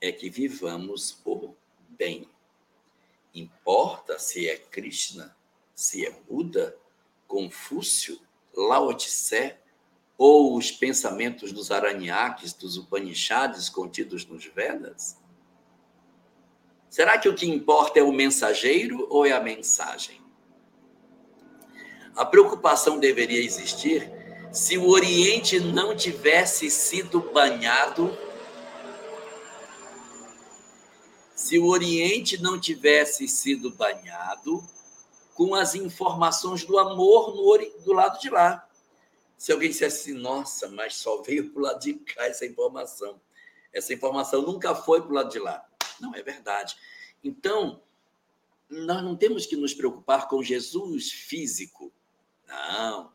é 0.00 0.12
que 0.12 0.28
vivamos 0.28 1.20
o 1.24 1.54
bem. 1.88 2.28
Importa 3.34 4.18
se 4.18 4.48
é 4.48 4.56
Krishna, 4.56 5.36
se 5.74 6.06
é 6.06 6.10
Buda, 6.10 6.76
Confúcio, 7.26 8.20
Lao 8.54 8.94
Tse 8.94 9.56
ou 10.16 10.56
os 10.56 10.70
pensamentos 10.70 11.52
dos 11.52 11.70
Aranyaques, 11.70 12.52
dos 12.52 12.76
Upanishads 12.76 13.68
contidos 13.68 14.24
nos 14.24 14.44
Vedas? 14.46 15.18
Será 16.88 17.18
que 17.18 17.28
o 17.28 17.34
que 17.34 17.46
importa 17.46 17.98
é 17.98 18.02
o 18.02 18.12
mensageiro 18.12 19.06
ou 19.10 19.26
é 19.26 19.32
a 19.32 19.40
mensagem? 19.40 20.24
A 22.14 22.24
preocupação 22.24 22.98
deveria 22.98 23.44
existir 23.44 24.10
se 24.50 24.78
o 24.78 24.88
Oriente 24.88 25.60
não 25.60 25.94
tivesse 25.94 26.70
sido 26.70 27.20
banhado, 27.20 28.16
se 31.36 31.58
o 31.58 31.66
Oriente 31.66 32.40
não 32.40 32.58
tivesse 32.58 33.28
sido 33.28 33.70
banhado 33.70 34.66
com 35.34 35.54
as 35.54 35.74
informações 35.74 36.64
do 36.64 36.78
amor 36.78 37.36
no, 37.36 37.82
do 37.84 37.92
lado 37.92 38.18
de 38.18 38.30
lá. 38.30 38.66
Se 39.36 39.52
alguém 39.52 39.68
dissesse 39.68 40.10
assim, 40.10 40.18
nossa, 40.18 40.66
mas 40.70 40.94
só 40.96 41.20
veio 41.20 41.50
para 41.50 41.60
o 41.60 41.62
lado 41.62 41.80
de 41.80 41.92
cá 41.92 42.26
essa 42.26 42.46
informação. 42.46 43.20
Essa 43.70 43.92
informação 43.92 44.40
nunca 44.40 44.74
foi 44.74 45.02
para 45.02 45.10
o 45.10 45.14
lado 45.14 45.30
de 45.30 45.38
lá. 45.38 45.62
Não 46.00 46.14
é 46.14 46.22
verdade. 46.22 46.74
Então, 47.22 47.82
nós 48.70 49.04
não 49.04 49.14
temos 49.14 49.44
que 49.44 49.56
nos 49.56 49.74
preocupar 49.74 50.28
com 50.28 50.42
Jesus 50.42 51.12
físico. 51.12 51.92
Não. 52.48 53.12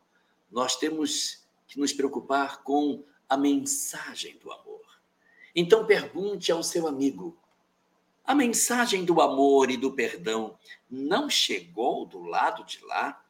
Nós 0.48 0.76
temos 0.76 1.44
que 1.66 1.80
nos 1.80 1.92
preocupar 1.92 2.62
com 2.62 3.02
a 3.28 3.36
mensagem 3.36 4.38
do 4.38 4.52
amor. 4.52 4.80
Então 5.56 5.84
pergunte 5.84 6.52
ao 6.52 6.62
seu 6.62 6.86
amigo: 6.86 7.36
a 8.24 8.34
mensagem 8.34 9.04
do 9.04 9.20
amor 9.20 9.70
e 9.70 9.76
do 9.76 9.92
perdão 9.92 10.56
não 10.90 11.28
chegou 11.28 12.06
do 12.06 12.22
lado 12.22 12.64
de 12.64 12.84
lá? 12.84 13.24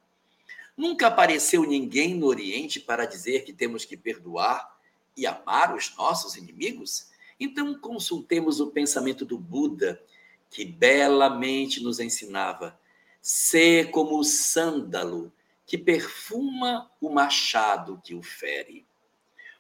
Nunca 0.77 1.07
apareceu 1.07 1.65
ninguém 1.65 2.15
no 2.15 2.27
Oriente 2.27 2.81
para 2.81 3.07
dizer 3.07 3.45
que 3.45 3.53
temos 3.53 3.85
que 3.85 3.97
perdoar 3.97 4.77
e 5.17 5.27
amar 5.27 5.75
os 5.75 5.95
nossos 5.97 6.37
inimigos? 6.37 7.11
Então 7.39 7.79
consultemos 7.79 8.61
o 8.61 8.71
pensamento 8.71 9.25
do 9.25 9.39
Buda, 9.39 10.03
que 10.51 10.65
belamente 10.65 11.83
nos 11.83 11.99
ensinava: 12.01 12.79
ser 13.21 13.91
como 13.91 14.19
o 14.19 14.25
sândalo 14.25 15.33
que 15.67 15.79
perfuma 15.79 16.91
o 17.01 17.09
machado 17.09 18.01
que 18.05 18.15
o 18.15 18.23
fere. 18.23 18.87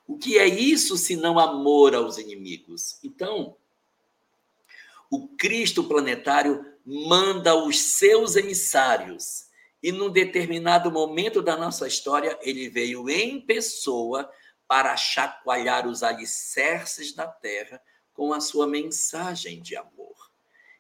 O 0.07 0.19
que 0.19 0.39
é 0.39 0.47
isso 0.47 0.97
se 0.97 1.17
não 1.17 1.39
amor 1.39 1.95
aos 1.95 2.19
inimigos? 2.19 2.99
Então, 3.03 3.57
o 5.13 5.29
Cristo 5.37 5.85
planetário 5.85 6.65
manda 6.87 7.55
os 7.55 7.79
seus 7.79 8.35
emissários. 8.35 9.45
E 9.83 9.93
num 9.93 10.09
determinado 10.09 10.91
momento 10.91 11.43
da 11.43 11.55
nossa 11.55 11.87
história, 11.87 12.39
ele 12.41 12.71
veio 12.71 13.11
em 13.11 13.39
pessoa 13.39 14.33
para 14.67 14.97
chacoalhar 14.97 15.87
os 15.87 16.03
alicerces 16.03 17.13
da 17.13 17.27
terra 17.27 17.79
com 18.15 18.33
a 18.33 18.41
sua 18.41 18.67
mensagem 18.67 19.61
de 19.61 19.77
amor. 19.77 20.17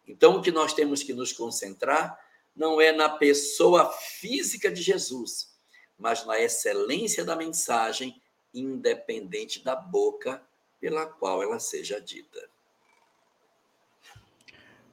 Então, 0.08 0.38
o 0.38 0.42
que 0.42 0.50
nós 0.50 0.72
temos 0.72 1.02
que 1.02 1.12
nos 1.12 1.30
concentrar 1.30 2.18
não 2.56 2.80
é 2.80 2.90
na 2.90 3.10
pessoa 3.10 3.92
física 3.92 4.70
de 4.70 4.80
Jesus, 4.80 5.54
mas 5.98 6.24
na 6.24 6.40
excelência 6.40 7.22
da 7.22 7.36
mensagem, 7.36 8.18
independente 8.54 9.62
da 9.62 9.76
boca 9.76 10.42
pela 10.80 11.04
qual 11.04 11.42
ela 11.42 11.60
seja 11.60 12.00
dita. 12.00 12.51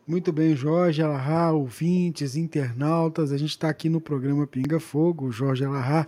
Muito 0.10 0.34
bem, 0.34 0.56
Jorge 0.56 1.04
Alahá, 1.04 1.52
ouvintes, 1.52 2.36
internautas, 2.36 3.32
a 3.32 3.38
gente 3.38 3.52
está 3.52 3.70
aqui 3.70 3.88
no 3.90 4.02
programa 4.02 4.48
Pinga 4.48 4.80
Fogo, 4.80 5.28
o 5.28 5.32
Jorge 5.32 5.64
Alahá, 5.64 6.04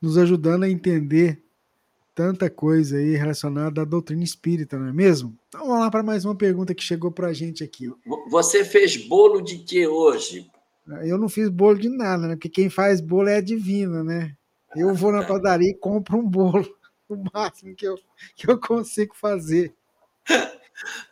nos 0.00 0.16
ajudando 0.16 0.62
a 0.62 0.70
entender 0.70 1.42
tanta 2.14 2.48
coisa 2.48 2.96
aí 2.96 3.14
relacionada 3.14 3.82
à 3.82 3.84
doutrina 3.84 4.24
espírita, 4.24 4.78
não 4.78 4.88
é 4.88 4.92
mesmo? 4.94 5.36
Então 5.48 5.66
vamos 5.66 5.80
lá 5.80 5.90
para 5.90 6.02
mais 6.02 6.24
uma 6.24 6.34
pergunta 6.34 6.74
que 6.74 6.82
chegou 6.82 7.12
para 7.12 7.26
a 7.26 7.32
gente 7.34 7.62
aqui. 7.62 7.92
Você 8.30 8.64
fez 8.64 8.96
bolo 9.06 9.42
de 9.42 9.58
que 9.58 9.86
hoje? 9.86 10.50
Eu 11.02 11.18
não 11.18 11.28
fiz 11.28 11.50
bolo 11.50 11.78
de 11.78 11.90
nada, 11.90 12.28
né? 12.28 12.36
Porque 12.36 12.48
quem 12.48 12.70
faz 12.70 13.02
bolo 13.02 13.28
é 13.28 13.36
a 13.36 13.42
divina, 13.42 14.02
né? 14.02 14.34
Eu 14.74 14.94
vou 14.94 15.12
na 15.12 15.22
padaria 15.22 15.72
e 15.72 15.74
compro 15.74 16.16
um 16.16 16.26
bolo. 16.26 16.66
o 17.06 17.22
máximo 17.34 17.74
que 17.74 17.86
eu, 17.86 17.98
que 18.34 18.48
eu 18.48 18.58
consigo 18.58 19.14
fazer. 19.14 19.74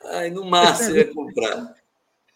Ai, 0.07 0.31
no 0.31 0.43
máximo 0.47 0.97
é 0.97 1.05
comprar. 1.05 1.84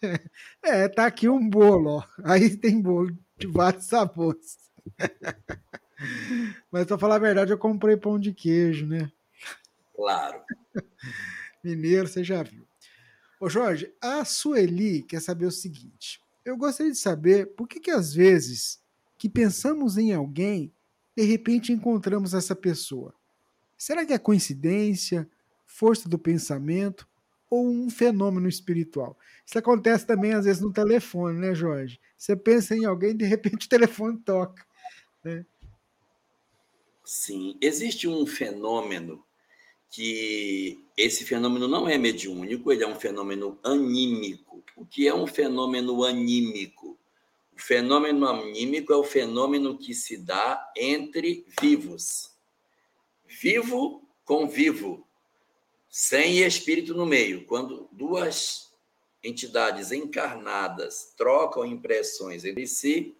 É, 0.63 0.87
tá 0.87 1.05
aqui 1.05 1.27
um 1.27 1.49
bolo, 1.49 1.97
ó. 1.97 2.03
Aí 2.23 2.55
tem 2.55 2.81
bolo 2.81 3.17
de 3.37 3.47
vários 3.47 3.85
sabores. 3.85 4.57
Mas 6.71 6.85
para 6.85 6.97
falar 6.97 7.15
a 7.15 7.19
verdade, 7.19 7.51
eu 7.51 7.57
comprei 7.57 7.97
pão 7.97 8.19
de 8.19 8.33
queijo, 8.33 8.85
né? 8.85 9.11
Claro. 9.95 10.41
Mineiro, 11.63 12.07
você 12.07 12.23
já 12.23 12.43
viu. 12.43 12.65
Ô 13.39 13.49
Jorge, 13.49 13.93
a 14.01 14.23
Sueli 14.23 15.03
quer 15.03 15.21
saber 15.21 15.45
o 15.45 15.51
seguinte. 15.51 16.21
Eu 16.43 16.57
gostaria 16.57 16.91
de 16.91 16.97
saber 16.97 17.47
por 17.55 17.67
que, 17.67 17.79
que 17.79 17.91
às 17.91 18.13
vezes 18.13 18.81
que 19.17 19.29
pensamos 19.29 19.97
em 19.97 20.13
alguém, 20.13 20.73
de 21.15 21.23
repente 21.23 21.73
encontramos 21.73 22.33
essa 22.33 22.55
pessoa. 22.55 23.13
Será 23.77 24.05
que 24.05 24.13
é 24.13 24.17
coincidência, 24.17 25.29
força 25.65 26.07
do 26.07 26.17
pensamento 26.17 27.08
ou 27.49 27.67
um 27.67 27.89
fenômeno 27.89 28.47
espiritual? 28.47 29.17
Isso 29.45 29.57
acontece 29.57 30.05
também 30.05 30.33
às 30.33 30.45
vezes 30.45 30.61
no 30.61 30.71
telefone, 30.71 31.39
né, 31.39 31.55
Jorge? 31.55 31.99
Você 32.17 32.35
pensa 32.35 32.75
em 32.75 32.85
alguém, 32.85 33.15
de 33.15 33.25
repente 33.25 33.65
o 33.65 33.69
telefone 33.69 34.17
toca. 34.19 34.65
Né? 35.23 35.45
Sim, 37.03 37.57
existe 37.59 38.07
um 38.07 38.25
fenômeno 38.25 39.23
que 39.89 40.79
esse 40.95 41.25
fenômeno 41.25 41.67
não 41.67 41.89
é 41.89 41.97
mediúnico, 41.97 42.71
ele 42.71 42.83
é 42.83 42.87
um 42.87 42.99
fenômeno 42.99 43.57
anímico. 43.63 44.63
O 44.75 44.85
que 44.85 45.07
é 45.07 45.15
um 45.15 45.25
fenômeno 45.25 46.03
anímico? 46.03 46.97
O 47.51 47.59
fenômeno 47.59 48.27
anímico 48.27 48.93
é 48.93 48.95
o 48.95 49.03
fenômeno 49.03 49.77
que 49.77 49.93
se 49.93 50.17
dá 50.17 50.71
entre 50.77 51.45
vivos. 51.59 52.31
Vivo 53.25 54.07
com 54.23 54.47
vivo, 54.47 55.07
sem 55.89 56.39
espírito 56.39 56.93
no 56.93 57.05
meio. 57.05 57.45
Quando 57.45 57.89
duas 57.91 58.71
entidades 59.23 59.91
encarnadas 59.91 61.13
trocam 61.17 61.65
impressões 61.65 62.45
entre 62.45 62.67
si, 62.67 63.15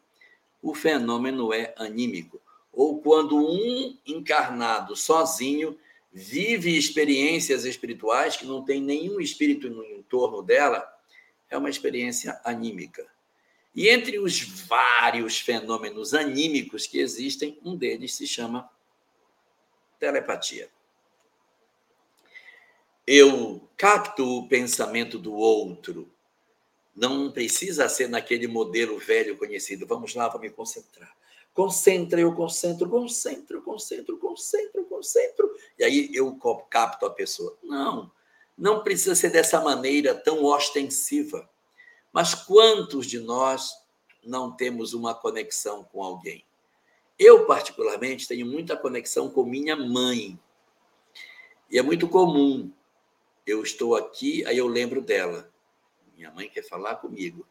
o 0.61 0.75
fenômeno 0.75 1.53
é 1.53 1.73
anímico. 1.77 2.39
Ou 2.71 3.01
quando 3.01 3.37
um 3.37 3.97
encarnado 4.05 4.95
sozinho 4.95 5.77
vive 6.11 6.77
experiências 6.77 7.65
espirituais 7.65 8.37
que 8.37 8.45
não 8.45 8.63
tem 8.63 8.81
nenhum 8.81 9.19
espírito 9.19 9.69
no 9.69 9.83
entorno 9.83 10.41
dela, 10.41 10.87
é 11.49 11.57
uma 11.57 11.69
experiência 11.69 12.39
anímica. 12.43 13.05
E 13.75 13.87
entre 13.87 14.19
os 14.19 14.39
vários 14.67 15.39
fenômenos 15.39 16.13
anímicos 16.13 16.87
que 16.87 16.99
existem, 16.99 17.57
um 17.63 17.75
deles 17.75 18.13
se 18.13 18.27
chama 18.27 18.69
telepatia. 19.99 20.69
Eu 23.11 23.67
capto 23.75 24.23
o 24.23 24.47
pensamento 24.47 25.17
do 25.17 25.33
outro. 25.33 26.07
Não 26.95 27.31
precisa 27.31 27.89
ser 27.89 28.07
naquele 28.07 28.45
modelo 28.45 28.99
velho 28.99 29.35
conhecido. 29.35 29.87
Vamos 29.87 30.13
lá, 30.13 30.29
vou 30.29 30.39
me 30.39 30.51
concentrar. 30.51 31.11
Concentra, 31.51 32.21
eu 32.21 32.35
concentro, 32.35 32.87
concentro, 32.87 33.63
concentro, 33.63 34.15
concentro, 34.19 34.85
concentro. 34.85 35.51
E 35.79 35.83
aí 35.83 36.11
eu 36.13 36.37
capto 36.69 37.07
a 37.07 37.09
pessoa. 37.09 37.57
Não, 37.63 38.11
não 38.55 38.83
precisa 38.83 39.15
ser 39.15 39.31
dessa 39.31 39.59
maneira 39.59 40.13
tão 40.13 40.45
ostensiva. 40.45 41.49
Mas 42.13 42.35
quantos 42.35 43.07
de 43.07 43.17
nós 43.17 43.71
não 44.23 44.51
temos 44.51 44.93
uma 44.93 45.15
conexão 45.15 45.83
com 45.83 46.03
alguém? 46.03 46.45
Eu, 47.17 47.47
particularmente, 47.47 48.27
tenho 48.27 48.45
muita 48.45 48.77
conexão 48.77 49.31
com 49.31 49.43
minha 49.43 49.75
mãe. 49.75 50.39
E 51.71 51.79
é 51.79 51.81
muito 51.81 52.07
comum. 52.07 52.71
Eu 53.45 53.63
estou 53.63 53.95
aqui, 53.95 54.45
aí 54.45 54.57
eu 54.57 54.67
lembro 54.67 55.01
dela. 55.01 55.51
Minha 56.15 56.31
mãe 56.31 56.49
quer 56.49 56.63
falar 56.63 56.95
comigo. 56.95 57.47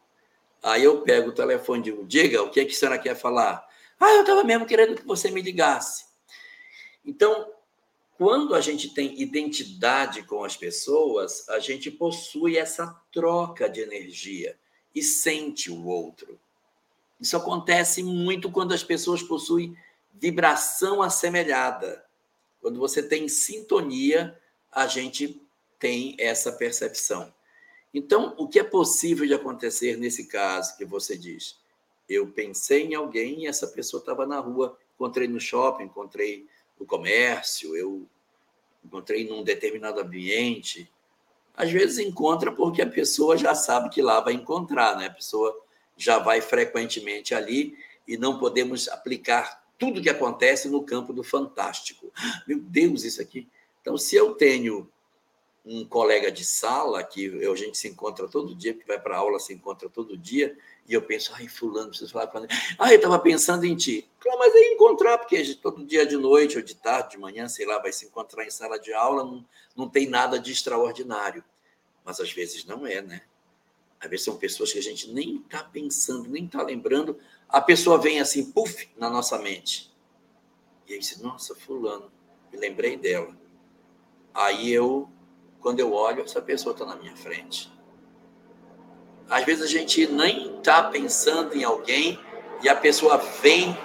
Aí 0.63 0.85
eu 0.85 1.03
pego 1.03 1.31
o 1.31 1.35
telefone 1.35 1.81
e 1.81 1.85
digo: 1.85 2.07
diga, 2.07 2.43
o 2.43 2.51
que, 2.51 2.61
é 2.61 2.65
que 2.65 2.73
a 2.73 2.77
senhora 2.77 2.99
quer 2.99 3.15
falar? 3.15 3.67
Ah, 3.99 4.13
eu 4.13 4.21
estava 4.21 4.45
mesmo 4.45 4.67
querendo 4.67 4.97
que 4.97 5.07
você 5.07 5.31
me 5.31 5.41
ligasse. 5.41 6.07
Então, 7.05 7.53
quando 8.17 8.55
a 8.55 8.61
gente 8.61 8.93
tem 8.93 9.21
identidade 9.21 10.23
com 10.25 10.45
as 10.45 10.57
pessoas, 10.57 11.49
a 11.49 11.59
gente 11.59 11.91
possui 11.91 12.57
essa 12.57 12.87
troca 13.13 13.69
de 13.69 13.81
energia 13.81 14.59
e 14.95 15.03
sente 15.03 15.71
o 15.71 15.87
outro. 15.87 16.39
Isso 17.21 17.37
acontece 17.37 18.03
muito 18.03 18.51
quando 18.51 18.75
as 18.75 18.83
pessoas 18.83 19.23
possuem 19.23 19.77
vibração 20.13 21.01
assemelhada. 21.03 22.05
Quando 22.61 22.79
você 22.79 23.03
tem 23.03 23.29
sintonia, 23.29 24.39
a 24.71 24.87
gente 24.87 25.41
tem 25.79 26.17
essa 26.19 26.53
percepção. 26.53 27.33
Então, 27.93 28.35
o 28.37 28.47
que 28.47 28.59
é 28.59 28.65
possível 28.65 29.27
de 29.27 29.35
acontecer 29.35 29.97
nesse 29.97 30.27
caso 30.27 30.77
que 30.77 30.85
você 30.85 31.17
diz? 31.17 31.59
Eu 32.09 32.29
pensei 32.29 32.85
em 32.85 32.95
alguém 32.95 33.43
e 33.43 33.47
essa 33.47 33.67
pessoa 33.67 34.01
estava 34.01 34.27
na 34.27 34.39
rua, 34.39 34.79
encontrei 34.95 35.29
no 35.29 35.41
shopping, 35.41 35.85
encontrei 35.85 36.47
no 36.79 36.87
comércio, 36.87 37.77
eu 37.77 38.07
encontrei 38.85 39.29
num 39.29 39.43
determinado 39.43 40.01
ambiente. 40.01 40.91
Às 41.55 41.71
vezes 41.71 41.99
encontra 41.99 42.53
porque 42.53 42.83
a 42.83 42.87
pessoa 42.87 43.37
já 43.37 43.55
sabe 43.55 43.91
que 43.91 44.01
lá 44.01 44.21
vai 44.21 44.35
encontrar, 44.35 44.97
né? 44.97 45.07
A 45.07 45.13
pessoa 45.13 45.57
já 45.97 46.19
vai 46.19 46.41
frequentemente 46.41 47.35
ali 47.35 47.77
e 48.07 48.17
não 48.17 48.39
podemos 48.39 48.89
aplicar 48.89 49.67
tudo 49.79 50.03
que 50.03 50.09
acontece 50.09 50.69
no 50.69 50.83
campo 50.83 51.13
do 51.13 51.23
fantástico. 51.23 52.13
Meu 52.47 52.59
Deus, 52.59 53.05
isso 53.05 53.21
aqui. 53.21 53.49
Então, 53.81 53.97
se 53.97 54.17
eu 54.17 54.35
tenho 54.35 54.91
um 55.69 55.85
colega 55.85 56.33
de 56.33 56.45
sala 56.47 57.05
que 57.05 57.47
a 57.47 57.55
gente 57.55 57.77
se 57.77 57.87
encontra 57.89 58.27
todo 58.27 58.55
dia, 58.55 58.73
que 58.73 58.87
vai 58.87 58.99
para 58.99 59.19
aula, 59.19 59.39
se 59.39 59.53
encontra 59.53 59.87
todo 59.89 60.17
dia, 60.17 60.57
e 60.89 60.95
eu 60.95 61.03
penso, 61.03 61.33
ai, 61.35 61.47
fulano, 61.47 61.91
preciso 61.91 62.11
falar 62.11 62.29
com 62.29 62.39
ele. 62.39 62.49
Ah, 62.79 62.91
eu 62.91 62.97
estava 62.97 63.19
pensando 63.19 63.67
em 63.67 63.77
ti. 63.77 64.09
Claro, 64.19 64.39
mas 64.39 64.55
é 64.55 64.73
encontrar, 64.73 65.19
porque 65.19 65.55
todo 65.57 65.85
dia 65.85 66.07
de 66.07 66.17
noite, 66.17 66.57
ou 66.57 66.63
de 66.63 66.75
tarde, 66.75 67.11
de 67.11 67.19
manhã, 67.19 67.47
sei 67.49 67.67
lá, 67.67 67.79
vai 67.79 67.93
se 67.93 68.07
encontrar 68.07 68.47
em 68.47 68.51
sala 68.51 68.79
de 68.79 68.95
aula, 68.95 69.23
não, 69.23 69.45
não 69.77 69.89
tem 69.89 70.09
nada 70.09 70.39
de 70.39 70.51
extraordinário. 70.51 71.45
Mas 72.03 72.19
às 72.19 72.33
vezes 72.33 72.65
não 72.65 72.87
é, 72.87 73.03
né? 73.03 73.21
Às 74.01 74.09
vezes 74.09 74.25
são 74.25 74.39
pessoas 74.39 74.73
que 74.73 74.79
a 74.79 74.83
gente 74.83 75.13
nem 75.13 75.37
está 75.37 75.63
pensando, 75.63 76.31
nem 76.31 76.47
está 76.47 76.63
lembrando. 76.63 77.19
A 77.47 77.61
pessoa 77.61 77.99
vem 77.99 78.21
assim, 78.21 78.51
puf, 78.51 78.89
na 78.97 79.11
nossa 79.11 79.37
mente. 79.37 79.93
E 80.87 80.95
aí 80.95 81.01
nossa, 81.21 81.55
fulano, 81.55 82.11
me 82.51 82.59
lembrei 82.59 82.97
dela. 82.97 83.37
Aí 84.33 84.71
eu 84.71 85.11
quando 85.61 85.81
eu 85.81 85.93
olho, 85.93 86.23
essa 86.23 86.41
pessoa 86.41 86.73
está 86.73 86.85
na 86.85 86.97
minha 86.97 87.17
frente. 87.17 87.71
Às 89.29 89.45
vezes 89.45 89.65
a 89.65 89.67
gente 89.67 90.07
nem 90.07 90.57
está 90.57 90.85
pensando 90.85 91.55
em 91.55 91.63
alguém 91.63 92.19
e 92.63 92.69
a 92.69 92.75
pessoa 92.75 93.19
vem. 93.19 93.77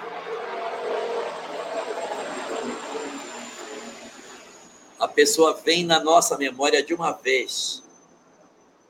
A 4.98 5.06
pessoa 5.06 5.52
vem 5.54 5.84
na 5.84 6.00
nossa 6.00 6.38
memória 6.38 6.82
de 6.82 6.94
uma 6.94 7.12
vez. 7.12 7.82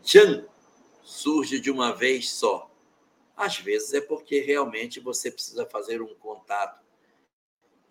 Tchan! 0.02 0.47
Surge 1.02 1.59
de 1.61 1.70
uma 1.70 1.93
vez 1.93 2.31
só. 2.31 2.70
Às 3.36 3.59
vezes 3.59 3.93
é 3.94 4.01
porque 4.01 4.40
realmente 4.40 5.01
você 5.01 5.31
precisa 5.31 5.66
fazer 5.66 6.01
um 6.01 6.15
contato. 6.15 6.85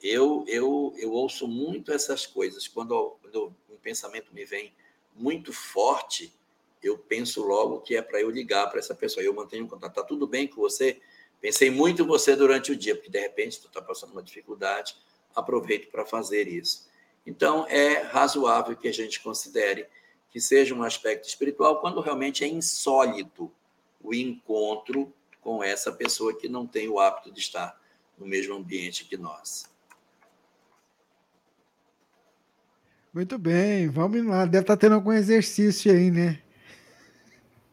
Eu, 0.01 0.45
eu, 0.47 0.93
eu 0.97 1.11
ouço 1.11 1.47
muito 1.47 1.91
essas 1.91 2.25
coisas. 2.25 2.67
Quando, 2.67 3.17
quando 3.21 3.53
um 3.69 3.77
pensamento 3.77 4.33
me 4.33 4.45
vem 4.45 4.73
muito 5.15 5.53
forte, 5.53 6.33
eu 6.81 6.97
penso 6.97 7.43
logo 7.43 7.79
que 7.81 7.95
é 7.95 8.01
para 8.01 8.19
eu 8.19 8.29
ligar 8.29 8.69
para 8.69 8.79
essa 8.79 8.93
pessoa. 8.93 9.23
Eu 9.23 9.33
mantenho 9.33 9.67
contato. 9.67 9.91
Está 9.91 10.03
tudo 10.03 10.27
bem 10.27 10.47
com 10.47 10.61
você? 10.61 11.01
Pensei 11.39 11.69
muito 11.69 12.03
em 12.03 12.05
você 12.05 12.35
durante 12.35 12.71
o 12.71 12.75
dia, 12.75 12.95
porque 12.95 13.09
de 13.09 13.19
repente 13.19 13.59
tu 13.59 13.67
está 13.67 13.81
passando 13.81 14.11
uma 14.11 14.23
dificuldade, 14.23 14.95
aproveito 15.35 15.89
para 15.89 16.05
fazer 16.05 16.47
isso. 16.47 16.89
Então, 17.25 17.65
é 17.67 18.01
razoável 18.01 18.75
que 18.75 18.87
a 18.87 18.93
gente 18.93 19.21
considere 19.21 19.87
que 20.29 20.41
seja 20.41 20.73
um 20.73 20.83
aspecto 20.83 21.27
espiritual 21.27 21.79
quando 21.79 22.01
realmente 22.01 22.43
é 22.43 22.47
insólito 22.47 23.51
o 24.01 24.13
encontro 24.13 25.13
com 25.39 25.63
essa 25.63 25.91
pessoa 25.91 26.37
que 26.37 26.49
não 26.49 26.65
tem 26.65 26.87
o 26.89 26.99
hábito 26.99 27.31
de 27.31 27.39
estar 27.39 27.79
no 28.17 28.25
mesmo 28.25 28.55
ambiente 28.55 29.05
que 29.05 29.17
nós. 29.17 29.72
Muito 33.13 33.37
bem, 33.37 33.89
vamos 33.89 34.25
lá. 34.25 34.43
Deve 34.43 34.63
estar 34.63 34.75
tá 34.75 34.79
tendo 34.79 34.95
algum 34.95 35.11
exercício 35.11 35.91
aí, 35.91 36.09
né? 36.09 36.39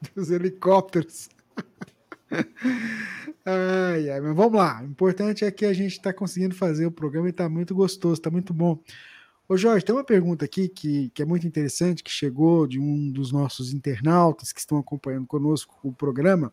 Dos 0.14 0.30
helicópteros. 0.30 1.30
ai, 3.46 4.10
ai, 4.10 4.20
mas 4.20 4.36
vamos 4.36 4.58
lá. 4.58 4.82
O 4.82 4.84
importante 4.84 5.42
é 5.42 5.50
que 5.50 5.64
a 5.64 5.72
gente 5.72 5.92
está 5.92 6.12
conseguindo 6.12 6.54
fazer 6.54 6.84
o 6.84 6.92
programa 6.92 7.28
e 7.28 7.30
está 7.30 7.48
muito 7.48 7.74
gostoso, 7.74 8.20
está 8.20 8.30
muito 8.30 8.52
bom. 8.52 8.78
Ô 9.48 9.56
Jorge, 9.56 9.82
tem 9.82 9.94
uma 9.94 10.04
pergunta 10.04 10.44
aqui 10.44 10.68
que, 10.68 11.08
que 11.14 11.22
é 11.22 11.24
muito 11.24 11.46
interessante, 11.46 12.04
que 12.04 12.10
chegou 12.10 12.66
de 12.66 12.78
um 12.78 13.10
dos 13.10 13.32
nossos 13.32 13.72
internautas 13.72 14.52
que 14.52 14.60
estão 14.60 14.76
acompanhando 14.76 15.26
conosco 15.26 15.74
o 15.82 15.90
programa. 15.90 16.52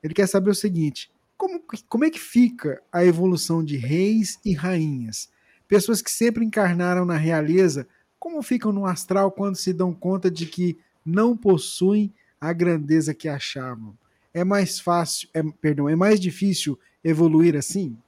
Ele 0.00 0.14
quer 0.14 0.28
saber 0.28 0.50
o 0.50 0.54
seguinte: 0.54 1.10
como, 1.36 1.60
como 1.88 2.04
é 2.04 2.10
que 2.10 2.20
fica 2.20 2.80
a 2.92 3.04
evolução 3.04 3.64
de 3.64 3.76
reis 3.76 4.38
e 4.44 4.54
rainhas? 4.54 5.28
Pessoas 5.66 6.00
que 6.00 6.10
sempre 6.10 6.44
encarnaram 6.44 7.04
na 7.04 7.16
realeza, 7.16 7.88
como 8.22 8.40
ficam 8.40 8.70
no 8.70 8.86
astral 8.86 9.32
quando 9.32 9.56
se 9.56 9.72
dão 9.72 9.92
conta 9.92 10.30
de 10.30 10.46
que 10.46 10.78
não 11.04 11.36
possuem 11.36 12.14
a 12.40 12.52
grandeza 12.52 13.12
que 13.12 13.28
achavam? 13.28 13.98
É 14.32 14.44
mais 14.44 14.78
fácil, 14.78 15.28
é, 15.34 15.42
perdão, 15.60 15.88
é 15.88 15.96
mais 15.96 16.20
difícil 16.20 16.78
evoluir 17.02 17.56
assim? 17.56 17.98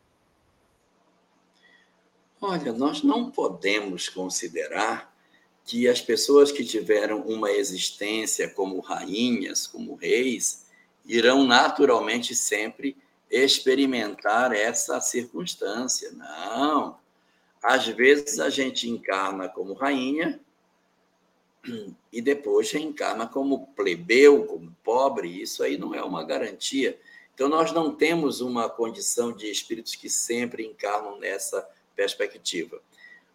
Olha, 2.40 2.72
nós 2.72 3.02
não 3.02 3.28
podemos 3.28 4.08
considerar 4.08 5.12
que 5.64 5.88
as 5.88 6.00
pessoas 6.00 6.52
que 6.52 6.64
tiveram 6.64 7.22
uma 7.22 7.50
existência 7.50 8.48
como 8.48 8.78
rainhas, 8.78 9.66
como 9.66 9.96
reis, 9.96 10.64
irão 11.04 11.44
naturalmente 11.44 12.36
sempre 12.36 12.96
experimentar 13.28 14.52
essa 14.52 15.00
circunstância. 15.00 16.12
Não. 16.12 17.02
Às 17.64 17.86
vezes 17.86 18.38
a 18.40 18.50
gente 18.50 18.90
encarna 18.90 19.48
como 19.48 19.72
rainha 19.72 20.38
e 22.12 22.20
depois 22.20 22.70
reencarna 22.70 23.26
como 23.26 23.68
plebeu, 23.68 24.44
como 24.44 24.76
pobre. 24.84 25.40
Isso 25.40 25.62
aí 25.62 25.78
não 25.78 25.94
é 25.94 26.04
uma 26.04 26.22
garantia. 26.24 27.00
Então, 27.32 27.48
nós 27.48 27.72
não 27.72 27.94
temos 27.94 28.42
uma 28.42 28.68
condição 28.68 29.32
de 29.32 29.50
espíritos 29.50 29.94
que 29.94 30.10
sempre 30.10 30.66
encarnam 30.66 31.18
nessa 31.18 31.66
perspectiva. 31.96 32.82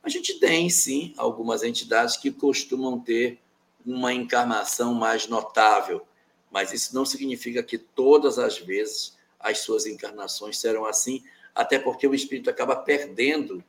A 0.03 0.10
gente 0.10 0.39
tem, 0.39 0.69
sim, 0.69 1.11
algumas 1.18 1.64
entidades 1.64 2.15
que 2.15 2.30
costumam 2.30 2.99
ter 2.99 3.39
uma 3.84 4.14
encarnação 4.14 4.93
mais 4.93 5.27
notável, 5.27 6.06
mas 6.51 6.72
isso 6.72 6.93
não 6.93 7.03
significa 7.03 7.64
que 7.64 7.80
todas 7.80 8.38
as 8.38 8.60
vezes 8.60 9.18
as 9.39 9.57
suas 9.57 9.88
encarnações 9.88 10.60
serão 10.60 10.85
assim, 10.85 11.23
até 11.56 11.80
porque 11.80 12.06
o 12.06 12.14
espírito 12.14 12.49
acaba 12.49 12.76
perdendo 12.76 13.64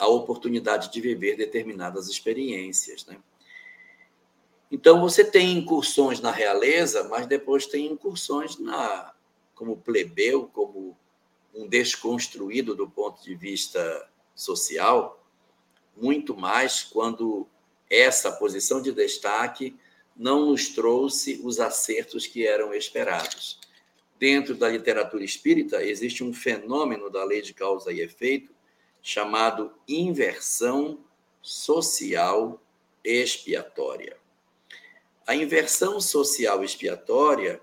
a 0.00 0.08
oportunidade 0.08 0.90
de 0.90 1.00
viver 1.00 1.36
determinadas 1.36 2.08
experiências. 2.08 3.04
Né? 3.04 3.18
Então, 4.72 4.98
você 4.98 5.22
tem 5.22 5.58
incursões 5.58 6.20
na 6.20 6.30
realeza, 6.30 7.04
mas 7.04 7.26
depois 7.26 7.66
tem 7.66 7.86
incursões 7.86 8.58
na 8.58 9.12
como 9.54 9.76
plebeu, 9.76 10.48
como 10.54 10.96
um 11.54 11.68
desconstruído 11.68 12.74
do 12.74 12.88
ponto 12.88 13.22
de 13.22 13.34
vista 13.34 14.08
social, 14.34 15.22
muito 15.94 16.34
mais 16.34 16.82
quando 16.82 17.46
essa 17.90 18.32
posição 18.32 18.80
de 18.80 18.90
destaque 18.90 19.76
não 20.16 20.46
nos 20.46 20.68
trouxe 20.70 21.42
os 21.44 21.60
acertos 21.60 22.26
que 22.26 22.46
eram 22.46 22.72
esperados. 22.72 23.60
Dentro 24.18 24.54
da 24.54 24.68
literatura 24.70 25.22
espírita, 25.22 25.84
existe 25.84 26.24
um 26.24 26.32
fenômeno 26.32 27.10
da 27.10 27.22
lei 27.22 27.42
de 27.42 27.52
causa 27.52 27.92
e 27.92 28.00
efeito 28.00 28.50
chamado 29.02 29.72
inversão 29.88 31.04
social 31.42 32.60
expiatória. 33.02 34.16
A 35.26 35.34
inversão 35.34 36.00
social 36.00 36.62
expiatória 36.64 37.60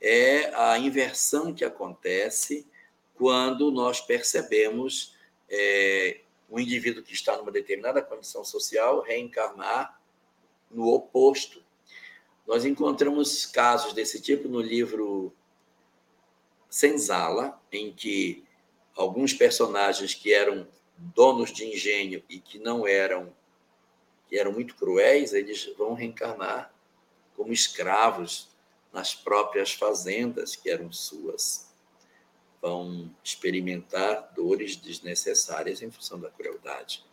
é 0.00 0.54
a 0.54 0.78
inversão 0.78 1.54
que 1.54 1.64
acontece 1.64 2.66
quando 3.14 3.70
nós 3.70 4.00
percebemos 4.00 5.14
é, 5.48 6.20
um 6.50 6.58
indivíduo 6.58 7.02
que 7.02 7.14
está 7.14 7.36
numa 7.36 7.50
determinada 7.50 8.02
condição 8.02 8.44
social 8.44 9.02
reencarnar 9.02 10.00
no 10.70 10.88
oposto. 10.88 11.62
Nós 12.46 12.64
encontramos 12.64 13.46
casos 13.46 13.92
desse 13.92 14.20
tipo 14.20 14.48
no 14.48 14.60
livro 14.60 15.32
Senzala, 16.68 17.60
em 17.72 17.92
que 17.92 18.43
alguns 18.96 19.32
personagens 19.32 20.14
que 20.14 20.32
eram 20.32 20.66
donos 20.96 21.52
de 21.52 21.64
engenho 21.64 22.22
e 22.28 22.38
que 22.38 22.58
não 22.58 22.86
eram 22.86 23.32
que 24.28 24.38
eram 24.38 24.52
muito 24.52 24.74
cruéis, 24.76 25.34
eles 25.34 25.66
vão 25.76 25.92
reencarnar 25.92 26.72
como 27.36 27.52
escravos 27.52 28.48
nas 28.92 29.14
próprias 29.14 29.72
fazendas 29.72 30.56
que 30.56 30.70
eram 30.70 30.90
suas 30.90 31.74
vão 32.64 33.10
experimentar 33.22 34.32
dores 34.34 34.74
desnecessárias 34.74 35.82
em 35.82 35.90
função 35.90 36.18
da 36.18 36.30
crueldade. 36.30 37.04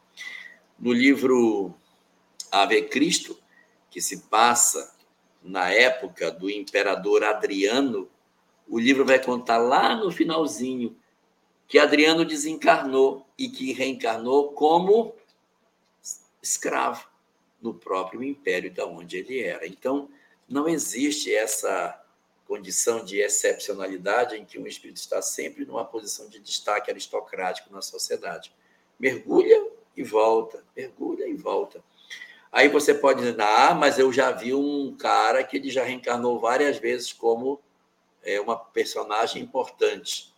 No 0.80 0.94
livro 0.94 1.76
Ave 2.50 2.84
Cristo, 2.84 3.38
que 3.90 4.00
se 4.00 4.22
passa 4.30 4.96
na 5.44 5.70
época 5.70 6.32
do 6.32 6.50
imperador 6.50 7.26
Adriano, 7.26 8.10
o 8.66 8.80
livro 8.80 9.04
vai 9.06 9.22
contar 9.22 9.58
lá 9.58 9.94
no 9.94 10.10
finalzinho 10.10 10.96
que 11.72 11.80
Adriano 11.80 12.26
desencarnou 12.26 13.26
e 13.38 13.48
que 13.48 13.72
reencarnou 13.72 14.52
como 14.52 15.16
escravo 16.44 17.08
no 17.62 17.74
próprio 17.74 18.22
império 18.22 18.70
da 18.74 18.86
onde 18.86 19.16
ele 19.16 19.40
era. 19.40 19.66
Então, 19.66 20.10
não 20.50 20.68
existe 20.68 21.34
essa 21.34 21.98
condição 22.46 23.06
de 23.06 23.20
excepcionalidade 23.20 24.36
em 24.36 24.44
que 24.44 24.60
um 24.60 24.68
espírito 24.68 24.98
está 24.98 25.22
sempre 25.22 25.64
numa 25.64 25.86
posição 25.86 26.28
de 26.28 26.42
destaque 26.42 26.92
aristocrático 26.92 27.72
na 27.72 27.82
sociedade. 27.82 28.54
Mergulha 29.00 29.66
e 29.96 30.04
volta, 30.04 30.66
mergulha 30.76 31.26
e 31.26 31.36
volta. 31.36 31.82
Aí 32.52 32.68
você 32.68 32.94
pode 32.94 33.22
dizer, 33.22 33.40
ah, 33.40 33.74
mas 33.74 33.98
eu 33.98 34.12
já 34.12 34.30
vi 34.30 34.54
um 34.54 34.94
cara 34.98 35.42
que 35.42 35.56
ele 35.56 35.70
já 35.70 35.86
reencarnou 35.86 36.38
várias 36.38 36.78
vezes 36.80 37.14
como 37.14 37.62
é, 38.22 38.42
uma 38.42 38.58
personagem 38.58 39.42
importante. 39.42 40.31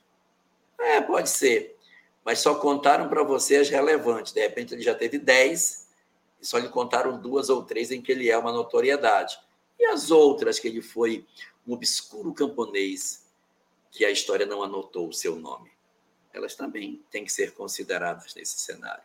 É, 0.80 1.02
pode 1.02 1.30
ser, 1.30 1.78
mas 2.26 2.40
só 2.40 2.56
contaram 2.56 3.08
para 3.08 3.24
você 3.24 3.58
as 3.58 3.70
relevantes. 3.70 4.34
De 4.34 4.42
repente 4.42 4.74
ele 4.74 4.82
já 4.82 4.96
teve 4.96 5.18
dez 5.18 5.88
e 6.42 6.46
só 6.46 6.58
lhe 6.58 6.70
contaram 6.70 7.20
duas 7.20 7.50
ou 7.50 7.64
três 7.64 7.92
em 7.92 8.02
que 8.02 8.12
ele 8.12 8.30
é 8.30 8.38
uma 8.38 8.52
notoriedade. 8.52 9.38
E 9.80 9.86
as 9.86 10.12
outras 10.12 10.60
que 10.60 10.68
ele 10.68 10.82
foi 10.82 11.26
um 11.68 11.74
obscuro 11.74 12.34
camponês 12.34 13.26
que 13.92 14.04
a 14.04 14.12
história 14.12 14.46
não 14.46 14.64
anotou 14.64 15.08
o 15.08 15.14
seu 15.14 15.36
nome. 15.36 15.72
Elas 16.34 16.56
também 16.56 17.02
têm 17.12 17.24
que 17.24 17.32
ser 17.32 17.54
consideradas 17.54 18.34
nesse 18.36 18.60
cenário. 18.60 19.04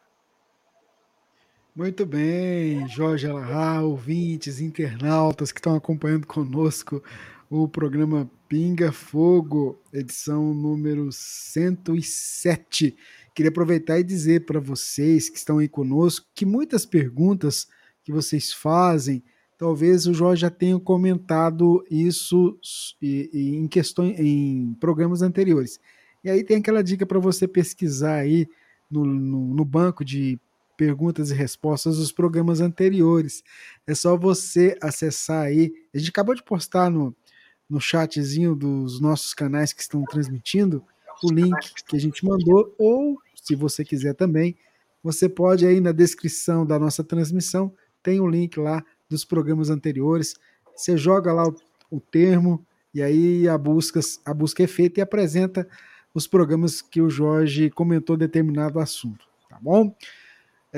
Muito 1.76 2.04
bem, 2.04 2.88
Jorge 2.88 3.28
Alahá, 3.28 3.82
ouvintes, 3.82 4.60
internautas 4.60 5.52
que 5.52 5.60
estão 5.60 5.76
acompanhando 5.76 6.26
conosco 6.26 7.02
o 7.50 7.66
programa 7.66 8.30
Pinga 8.46 8.92
Fogo, 8.92 9.80
edição 9.90 10.52
número 10.52 11.10
107. 11.10 12.94
Queria 13.34 13.48
aproveitar 13.48 13.98
e 13.98 14.04
dizer 14.04 14.44
para 14.44 14.60
vocês 14.60 15.30
que 15.30 15.38
estão 15.38 15.58
aí 15.58 15.68
conosco 15.68 16.26
que 16.34 16.44
muitas 16.44 16.84
perguntas 16.84 17.66
que 18.04 18.12
vocês 18.12 18.52
fazem 18.52 19.22
talvez 19.56 20.06
o 20.06 20.12
Jorge 20.12 20.42
já 20.42 20.50
tenha 20.50 20.78
comentado 20.78 21.82
isso 21.90 22.58
em 23.02 23.66
questões 23.66 24.18
em 24.20 24.74
programas 24.78 25.22
anteriores. 25.22 25.80
E 26.22 26.28
aí 26.28 26.44
tem 26.44 26.58
aquela 26.58 26.82
dica 26.82 27.06
para 27.06 27.18
você 27.18 27.48
pesquisar 27.48 28.16
aí 28.16 28.46
no, 28.90 29.04
no, 29.04 29.54
no, 29.54 29.64
banco 29.64 30.04
de 30.04 30.38
perguntas 30.76 31.30
e 31.30 31.34
respostas 31.34 31.96
dos 31.96 32.12
programas 32.12 32.60
anteriores. 32.60 33.42
É 33.86 33.94
só 33.94 34.16
você 34.16 34.76
acessar 34.80 35.46
aí. 35.46 35.72
A 35.94 35.98
gente 35.98 36.10
acabou 36.10 36.34
de 36.34 36.42
postar 36.42 36.90
no, 36.90 37.14
no 37.68 37.80
chatzinho 37.80 38.54
dos 38.54 39.00
nossos 39.00 39.34
canais 39.34 39.72
que 39.72 39.82
estão 39.82 40.02
transmitindo 40.04 40.82
o 41.22 41.30
link 41.32 41.56
que 41.86 41.96
a 41.96 42.00
gente 42.00 42.24
mandou, 42.24 42.74
ou 42.78 43.18
se 43.34 43.54
você 43.54 43.84
quiser 43.84 44.14
também, 44.14 44.56
você 45.02 45.28
pode 45.28 45.66
aí 45.66 45.80
na 45.80 45.92
descrição 45.92 46.66
da 46.66 46.78
nossa 46.78 47.02
transmissão, 47.04 47.72
tem 48.02 48.20
o 48.20 48.24
um 48.24 48.28
link 48.28 48.58
lá 48.58 48.84
dos 49.08 49.24
programas 49.24 49.70
anteriores. 49.70 50.34
Você 50.74 50.96
joga 50.96 51.32
lá 51.32 51.48
o, 51.48 51.56
o 51.90 52.00
termo 52.00 52.64
e 52.94 53.02
aí 53.02 53.48
a 53.48 53.56
busca, 53.56 54.00
a 54.24 54.34
busca 54.34 54.62
é 54.62 54.66
feita 54.66 55.00
e 55.00 55.02
apresenta 55.02 55.68
os 56.14 56.26
programas 56.26 56.80
que 56.80 57.00
o 57.00 57.10
Jorge 57.10 57.70
comentou 57.70 58.16
determinado 58.16 58.80
assunto, 58.80 59.26
tá 59.48 59.58
bom? 59.60 59.94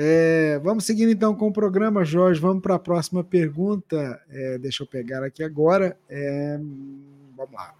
É, 0.03 0.57
vamos 0.63 0.83
seguindo 0.85 1.11
então 1.11 1.35
com 1.35 1.49
o 1.49 1.53
programa, 1.53 2.03
Jorge. 2.03 2.41
Vamos 2.41 2.63
para 2.63 2.73
a 2.73 2.79
próxima 2.79 3.23
pergunta. 3.23 4.19
É, 4.31 4.57
deixa 4.57 4.81
eu 4.81 4.87
pegar 4.87 5.23
aqui 5.23 5.43
agora. 5.43 5.95
É, 6.09 6.57
vamos 7.37 7.53
lá. 7.53 7.75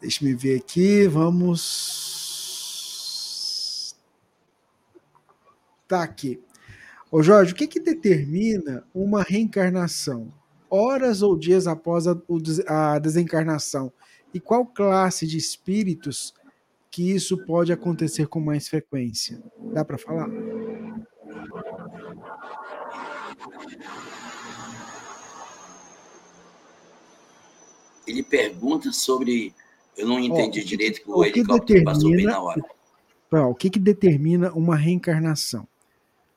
Deixa 0.00 0.24
me 0.24 0.32
ver 0.32 0.58
aqui. 0.58 1.06
Vamos. 1.06 2.24
Tá 5.86 6.02
aqui. 6.02 6.40
Ô 7.10 7.22
Jorge, 7.22 7.52
o 7.52 7.54
que, 7.54 7.66
que 7.66 7.80
determina 7.80 8.82
uma 8.94 9.22
reencarnação? 9.22 10.32
Horas 10.70 11.20
ou 11.20 11.36
dias 11.38 11.66
após 11.66 12.06
a, 12.06 12.16
a 12.66 12.98
desencarnação? 12.98 13.92
E 14.32 14.40
qual 14.40 14.64
classe 14.64 15.26
de 15.26 15.36
espíritos 15.36 16.32
que 16.90 17.12
isso 17.12 17.36
pode 17.44 17.74
acontecer 17.74 18.26
com 18.26 18.40
mais 18.40 18.68
frequência? 18.68 19.38
Dá 19.74 19.84
para 19.84 19.98
falar? 19.98 20.30
Ele 28.06 28.22
pergunta 28.22 28.92
sobre. 28.92 29.54
Eu 29.96 30.08
não 30.08 30.18
entendi 30.18 30.60
Ó, 30.60 30.64
direito 30.64 31.02
que 31.02 31.10
o, 31.10 31.18
o 31.18 31.24
helicóptero 31.24 31.84
passou 31.84 32.10
bem 32.10 32.26
na 32.26 32.40
hora. 32.40 32.64
o 33.30 33.54
que, 33.54 33.70
que 33.70 33.78
determina 33.78 34.52
uma 34.52 34.76
reencarnação? 34.76 35.68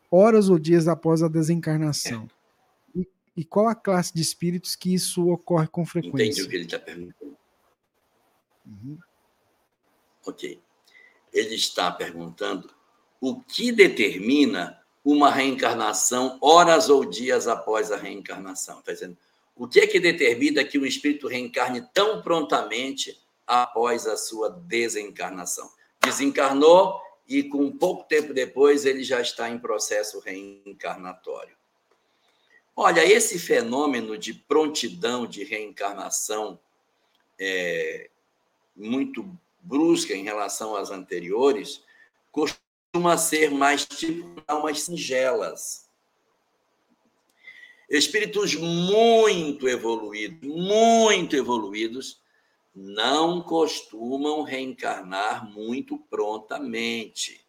Horas 0.09 0.49
ou 0.49 0.57
dias 0.59 0.87
após 0.87 1.23
a 1.23 1.27
desencarnação? 1.27 2.29
É. 2.95 2.99
E, 2.99 3.07
e, 3.37 3.43
qual 3.43 3.67
a 3.67 3.75
classe 3.75 4.13
de 4.13 4.21
espíritos 4.21 4.75
que 4.75 4.93
isso 4.93 5.27
ocorre 5.29 5.67
com 5.67 5.85
frequência? 5.85 6.41
Entendi 6.41 6.41
o 6.43 6.49
que 6.49 6.55
ele 6.55 6.65
está 6.65 6.79
perguntando. 6.79 7.37
Uhum. 8.65 8.97
Ok. 10.25 10.61
Ele 11.33 11.55
está 11.55 11.91
perguntando 11.91 12.69
o 13.19 13.41
que 13.41 13.71
determina 13.71 14.79
uma 15.03 15.31
reencarnação 15.31 16.37
horas 16.41 16.89
ou 16.89 17.05
dias 17.05 17.47
após 17.47 17.91
a 17.91 17.97
reencarnação. 17.97 18.79
Está 18.79 18.91
dizendo, 18.91 19.17
o 19.57 19.67
que 19.67 19.79
é 19.79 19.87
que 19.87 19.99
determina 19.99 20.63
que 20.63 20.77
o 20.77 20.85
espírito 20.85 21.27
reencarne 21.27 21.81
tão 21.93 22.21
prontamente 22.21 23.19
após 23.45 24.05
a 24.05 24.15
sua 24.15 24.49
desencarnação? 24.49 25.69
Desencarnou 26.01 27.01
e 27.27 27.43
com 27.43 27.71
pouco 27.71 28.03
tempo 28.07 28.33
depois 28.33 28.85
ele 28.85 29.03
já 29.03 29.19
está 29.19 29.49
em 29.49 29.57
processo 29.57 30.19
reencarnatório. 30.19 31.55
Olha, 32.75 33.03
esse 33.03 33.39
fenômeno 33.39 34.17
de 34.17 34.33
prontidão 34.33 35.25
de 35.25 35.43
reencarnação 35.43 36.59
é, 37.39 38.09
muito 38.75 39.27
brusca 39.59 40.13
em 40.13 40.23
relação 40.23 40.75
às 40.75 40.91
anteriores 40.91 41.81
costuma 42.31 43.17
ser 43.17 43.49
mais 43.49 43.83
tipo 43.85 44.41
almas 44.47 44.81
singelas. 44.81 45.86
Espíritos 47.89 48.53
muito 48.55 49.67
evoluídos, 49.67 50.39
muito 50.41 51.35
evoluídos, 51.35 52.21
não 52.75 53.41
costumam 53.41 54.43
reencarnar 54.43 55.49
muito 55.49 55.97
prontamente. 55.97 57.45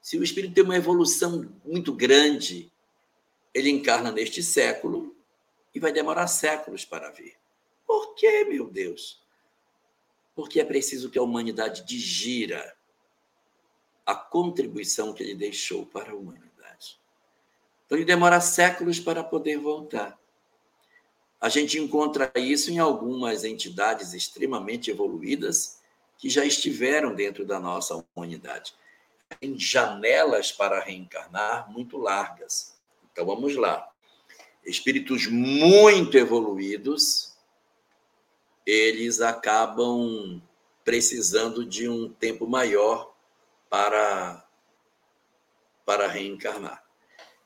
Se 0.00 0.18
o 0.18 0.22
espírito 0.24 0.54
tem 0.54 0.64
uma 0.64 0.76
evolução 0.76 1.50
muito 1.64 1.92
grande, 1.92 2.72
ele 3.54 3.70
encarna 3.70 4.10
neste 4.10 4.42
século 4.42 5.14
e 5.74 5.78
vai 5.78 5.92
demorar 5.92 6.26
séculos 6.26 6.84
para 6.84 7.10
vir. 7.10 7.36
Por 7.86 8.14
quê, 8.14 8.44
meu 8.44 8.68
Deus? 8.68 9.22
Porque 10.34 10.60
é 10.60 10.64
preciso 10.64 11.10
que 11.10 11.18
a 11.18 11.22
humanidade 11.22 11.84
digira 11.84 12.76
a 14.04 14.14
contribuição 14.14 15.12
que 15.12 15.22
ele 15.22 15.34
deixou 15.34 15.86
para 15.86 16.12
a 16.12 16.14
humanidade. 16.14 16.53
Então, 17.84 17.98
ele 17.98 18.04
demora 18.04 18.40
séculos 18.40 18.98
para 18.98 19.22
poder 19.22 19.58
voltar. 19.58 20.18
A 21.40 21.48
gente 21.48 21.78
encontra 21.78 22.32
isso 22.36 22.70
em 22.70 22.78
algumas 22.78 23.44
entidades 23.44 24.14
extremamente 24.14 24.90
evoluídas 24.90 25.78
que 26.16 26.30
já 26.30 26.44
estiveram 26.44 27.14
dentro 27.14 27.44
da 27.44 27.60
nossa 27.60 28.02
humanidade. 28.16 28.74
Tem 29.40 29.58
janelas 29.58 30.52
para 30.52 30.80
reencarnar 30.80 31.70
muito 31.70 31.98
largas. 31.98 32.78
Então 33.12 33.26
vamos 33.26 33.56
lá. 33.56 33.90
Espíritos 34.64 35.26
muito 35.26 36.16
evoluídos, 36.16 37.36
eles 38.64 39.20
acabam 39.20 40.40
precisando 40.82 41.64
de 41.64 41.88
um 41.88 42.08
tempo 42.08 42.46
maior 42.46 43.14
para 43.68 44.42
para 45.84 46.08
reencarnar. 46.08 46.83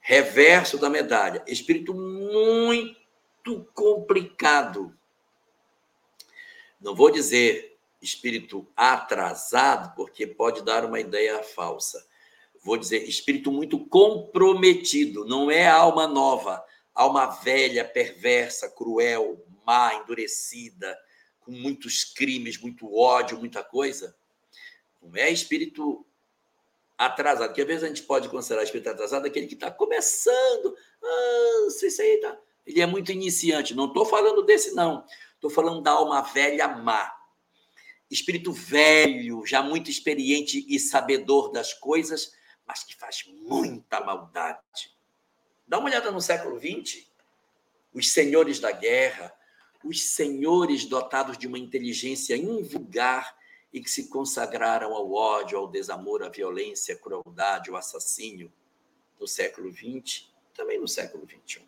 Reverso 0.09 0.79
da 0.79 0.89
medalha, 0.89 1.45
espírito 1.47 1.93
muito 1.93 3.63
complicado. 3.75 4.99
Não 6.81 6.95
vou 6.95 7.11
dizer 7.11 7.79
espírito 8.01 8.67
atrasado, 8.75 9.95
porque 9.95 10.27
pode 10.27 10.65
dar 10.65 10.87
uma 10.87 10.99
ideia 10.99 11.43
falsa. 11.43 12.09
Vou 12.65 12.79
dizer 12.79 13.07
espírito 13.07 13.53
muito 13.53 13.87
comprometido, 13.87 15.27
não 15.27 15.51
é 15.51 15.69
alma 15.69 16.07
nova, 16.07 16.65
alma 16.95 17.27
velha, 17.27 17.85
perversa, 17.85 18.71
cruel, 18.71 19.45
má, 19.67 19.93
endurecida, 19.93 20.99
com 21.41 21.53
muitos 21.53 22.03
crimes, 22.03 22.57
muito 22.57 22.97
ódio, 22.97 23.39
muita 23.39 23.63
coisa. 23.63 24.17
Não 25.03 25.15
é 25.17 25.29
espírito 25.29 26.07
atrasado, 26.99 27.55
que 27.55 27.61
às 27.61 27.67
vezes 27.67 27.85
a 27.85 27.89
gente 27.89 28.03
pode 28.03 28.29
considerar 28.29 28.65
espírito 28.65 28.91
atrasado 28.91 29.25
aquele 29.25 29.47
que 29.47 29.55
está 29.55 29.71
começando. 29.71 30.77
Ah, 31.03 31.69
isso 31.69 32.03
aí 32.03 32.17
está 32.17 32.37
ele 32.69 32.83
é 32.83 32.87
muito 32.87 33.11
iniciante. 33.11 33.75
Não 33.75 33.87
estou 33.87 34.05
falando 34.05 34.43
desse, 34.43 34.75
não. 34.75 35.03
Estou 35.35 35.49
falando 35.49 35.81
da 35.81 35.93
alma 35.93 36.21
velha 36.21 36.69
má. 36.69 37.17
Espírito 38.11 38.53
velho, 38.53 39.45
já 39.47 39.63
muito 39.63 39.91
experiente 39.91 40.65
e 40.69 40.79
sabedor 40.79 41.51
das 41.51 41.73
coisas, 41.73 42.33
mas 42.67 42.85
que 42.85 42.95
faz 42.95 43.25
muita 43.27 44.01
maldade. 44.01 44.95
Dá 45.67 45.79
uma 45.79 45.89
olhada 45.89 46.11
no 46.11 46.21
século 46.21 46.61
XX. 46.61 47.07
Os 47.95 48.11
senhores 48.11 48.61
da 48.61 48.71
guerra, 48.71 49.35
os 49.83 50.03
senhores 50.03 50.85
dotados 50.85 51.39
de 51.39 51.47
uma 51.47 51.59
inteligência 51.59 52.37
invulgar 52.37 53.35
e 53.73 53.81
que 53.81 53.91
se 53.91 54.09
consagraram 54.09 54.95
ao 54.95 55.13
ódio, 55.13 55.59
ao 55.59 55.69
desamor, 55.69 56.23
à 56.23 56.29
violência, 56.29 56.95
à 56.95 56.99
crueldade, 56.99 57.71
ao 57.71 57.77
assassínio 57.77 58.53
no 59.21 59.27
século 59.27 59.71
XX, 59.73 60.29
também 60.55 60.81
no 60.81 60.89
século 60.89 61.27
XXI. 61.27 61.63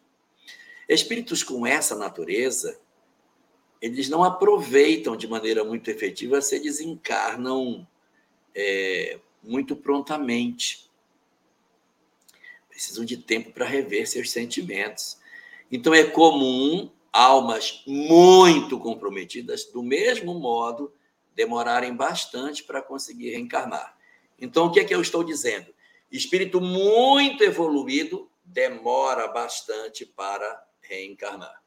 Espíritos 0.89 1.43
com 1.43 1.66
essa 1.66 1.94
natureza, 1.94 2.81
eles 3.81 4.09
não 4.09 4.24
aproveitam 4.24 5.16
de 5.16 5.28
maneira 5.28 5.62
muito 5.64 5.90
efetiva 5.90 6.40
se 6.40 6.56
eles 6.56 6.81
encarnam 6.81 7.86
é, 8.55 9.18
muito 9.43 9.77
prontamente. 9.77 10.90
Precisam 12.68 13.05
de 13.05 13.16
tempo 13.16 13.52
para 13.52 13.64
rever 13.64 14.09
seus 14.09 14.31
sentimentos. 14.31 15.18
Então 15.70 15.94
é 15.94 16.05
comum 16.05 16.90
almas 17.12 17.82
muito 17.86 18.78
comprometidas, 18.78 19.64
do 19.64 19.82
mesmo 19.82 20.35
modo, 20.35 20.93
demorarem 21.35 21.94
bastante 21.94 22.62
para 22.65 22.82
conseguir 22.82 23.31
reencarnar. 23.31 23.97
Então, 24.39 24.66
o 24.66 24.73
que 24.73 24.81
é 24.81 24.85
que 24.85 24.94
eu 24.94 25.01
estou 25.01 25.23
dizendo? 25.23 25.74
Espírito 26.11 26.61
muito 26.61 27.44
evoluído 27.44 28.31
demora 28.44 29.28
bastante 29.28 30.05
para 30.05 30.66
reencarnar. 30.81 31.62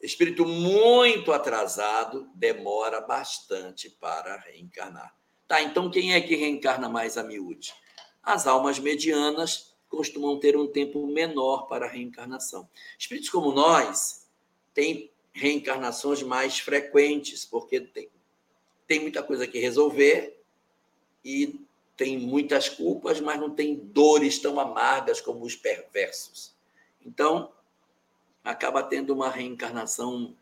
Espírito 0.00 0.44
muito 0.46 1.32
atrasado 1.32 2.30
demora 2.34 3.00
bastante 3.00 3.90
para 3.90 4.36
reencarnar. 4.36 5.16
Tá, 5.48 5.60
então 5.60 5.90
quem 5.90 6.12
é 6.12 6.20
que 6.20 6.36
reencarna 6.36 6.88
mais 6.88 7.16
a 7.16 7.24
miúde? 7.24 7.74
As 8.22 8.46
almas 8.46 8.78
medianas 8.78 9.74
costumam 9.88 10.38
ter 10.38 10.56
um 10.56 10.70
tempo 10.70 11.06
menor 11.06 11.66
para 11.66 11.86
a 11.86 11.88
reencarnação. 11.88 12.68
Espíritos 12.98 13.30
como 13.30 13.50
nós 13.50 14.28
têm 14.72 15.10
reencarnações 15.38 16.22
mais 16.22 16.58
frequentes, 16.58 17.44
porque 17.44 17.80
tem, 17.80 18.10
tem 18.86 19.00
muita 19.00 19.22
coisa 19.22 19.46
que 19.46 19.58
resolver 19.58 20.42
e 21.24 21.60
tem 21.96 22.18
muitas 22.18 22.68
culpas, 22.68 23.20
mas 23.20 23.40
não 23.40 23.50
tem 23.50 23.76
dores 23.76 24.38
tão 24.38 24.58
amargas 24.58 25.20
como 25.20 25.44
os 25.44 25.54
perversos. 25.54 26.54
Então, 27.04 27.52
acaba 28.44 28.82
tendo 28.82 29.14
uma 29.14 29.30
reencarnação 29.30 30.34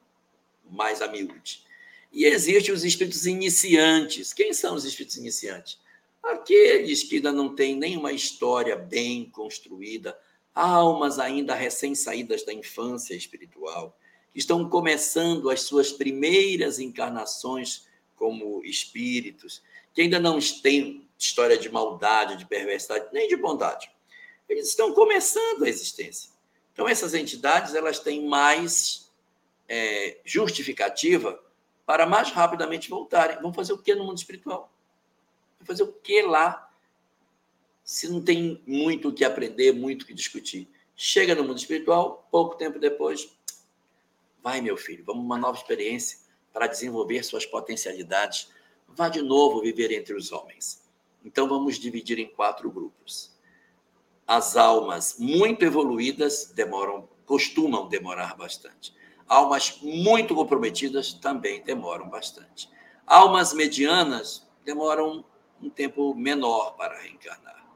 mais 0.71 1.03
a 1.03 1.09
miúde. 1.09 1.65
E 2.13 2.25
existem 2.25 2.75
os 2.75 2.85
espíritos 2.85 3.27
iniciantes. 3.27 4.33
Quem 4.33 4.53
são 4.53 4.75
os 4.75 4.85
espíritos 4.85 5.17
iniciantes? 5.17 5.79
Aqueles 6.23 7.03
que 7.03 7.17
ainda 7.17 7.33
não 7.33 7.55
têm 7.55 7.77
nenhuma 7.77 8.13
história 8.13 8.77
bem 8.77 9.29
construída, 9.31 10.19
almas 10.55 11.19
ainda 11.19 11.55
recém-saídas 11.55 12.45
da 12.45 12.53
infância 12.53 13.15
espiritual, 13.15 13.97
estão 14.37 14.69
começando 14.69 15.51
as 15.51 15.63
suas 15.63 15.91
primeiras 15.91 16.79
encarnações 16.79 17.87
como 18.15 18.63
espíritos, 18.65 19.63
que 19.95 20.03
ainda 20.03 20.21
não 20.21 20.39
têm 20.63 21.09
história 21.19 21.57
de 21.57 21.71
maldade, 21.71 22.37
de 22.37 22.47
perversidade, 22.47 23.09
nem 23.13 23.27
de 23.29 23.37
bondade. 23.37 23.91
Eles 24.49 24.69
estão 24.69 24.93
começando 24.93 25.65
a 25.65 25.69
existência. 25.69 26.31
Então, 26.73 26.87
essas 26.87 27.15
entidades 27.15 27.75
elas 27.75 27.99
têm 27.99 28.27
mais 28.27 29.11
é, 29.67 30.19
justificativa 30.25 31.43
para 31.87 32.07
mais 32.07 32.31
rapidamente 32.31 32.91
voltarem. 32.91 33.41
Vão 33.41 33.53
fazer 33.53 33.73
o 33.73 33.79
que 33.79 33.95
no 33.95 34.05
mundo 34.05 34.19
espiritual? 34.19 34.71
Vão 35.59 35.67
fazer 35.67 35.83
o 35.83 35.93
que 35.93 36.23
lá? 36.23 36.71
Se 37.83 38.09
não 38.09 38.21
tem 38.21 38.63
muito 38.67 39.09
o 39.09 39.13
que 39.15 39.25
aprender, 39.25 39.73
muito 39.73 40.03
o 40.03 40.07
que 40.07 40.13
discutir. 40.13 40.69
Chega 40.95 41.35
no 41.35 41.45
mundo 41.45 41.59
espiritual, 41.59 42.29
pouco 42.31 42.57
tempo 42.57 42.79
depois, 42.79 43.36
vai, 44.47 44.61
meu 44.61 44.77
filho, 44.77 45.03
vamos 45.05 45.25
uma 45.25 45.37
nova 45.37 45.59
experiência 45.59 46.21
para 46.53 46.69
desenvolver 46.69 47.25
suas 47.25 47.45
potencialidades. 47.45 48.49
Vá 48.87 49.09
de 49.09 49.21
novo 49.21 49.61
viver 49.61 49.91
entre 49.91 50.15
os 50.15 50.31
homens. 50.31 50.89
Então, 51.25 51.49
vamos 51.49 51.81
dividir 51.81 52.21
em 52.21 52.29
quatro 52.29 52.71
grupos 52.71 53.35
as 54.25 54.57
almas 54.57 55.17
muito 55.19 55.65
evoluídas 55.65 56.53
demoram, 56.55 57.09
costumam 57.25 57.89
demorar 57.89 58.37
bastante. 58.37 58.95
Almas 59.27 59.81
muito 59.83 60.33
comprometidas 60.33 61.13
também 61.13 61.65
demoram 61.65 62.09
bastante. 62.09 62.71
Almas 63.05 63.53
medianas 63.53 64.47
demoram 64.65 65.25
um 65.61 65.69
tempo 65.69 66.15
menor 66.15 66.77
para 66.77 67.01
reencarnar. 67.01 67.67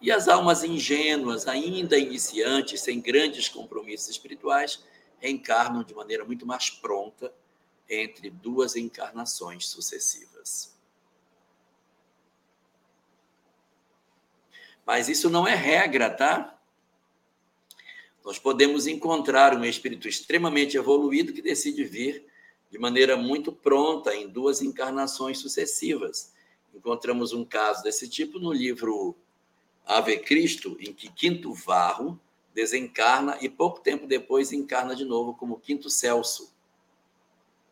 E 0.00 0.12
as 0.12 0.28
almas 0.28 0.62
ingênuas, 0.62 1.48
ainda 1.48 1.98
iniciantes, 1.98 2.82
sem 2.82 3.00
grandes 3.00 3.48
compromissos 3.48 4.10
espirituais, 4.10 4.80
reencarnam 5.24 5.82
de 5.82 5.94
maneira 5.94 6.22
muito 6.22 6.44
mais 6.44 6.68
pronta 6.68 7.34
entre 7.88 8.28
duas 8.28 8.76
encarnações 8.76 9.66
sucessivas. 9.68 10.74
Mas 14.84 15.08
isso 15.08 15.30
não 15.30 15.48
é 15.48 15.54
regra, 15.54 16.10
tá? 16.10 16.58
Nós 18.22 18.38
podemos 18.38 18.86
encontrar 18.86 19.56
um 19.56 19.64
espírito 19.64 20.06
extremamente 20.06 20.76
evoluído 20.76 21.32
que 21.32 21.40
decide 21.40 21.84
vir 21.84 22.26
de 22.70 22.78
maneira 22.78 23.16
muito 23.16 23.50
pronta 23.50 24.14
em 24.14 24.28
duas 24.28 24.60
encarnações 24.60 25.38
sucessivas. 25.38 26.34
Encontramos 26.74 27.32
um 27.32 27.44
caso 27.44 27.82
desse 27.82 28.08
tipo 28.08 28.38
no 28.38 28.52
livro 28.52 29.16
Ave 29.86 30.18
Cristo, 30.18 30.76
em 30.80 30.92
que 30.92 31.10
Quinto 31.10 31.54
Varro 31.54 32.20
desencarna 32.54 33.36
e 33.40 33.48
pouco 33.48 33.80
tempo 33.80 34.06
depois 34.06 34.52
encarna 34.52 34.94
de 34.94 35.04
novo 35.04 35.34
como 35.34 35.58
Quinto 35.58 35.90
Celso. 35.90 36.54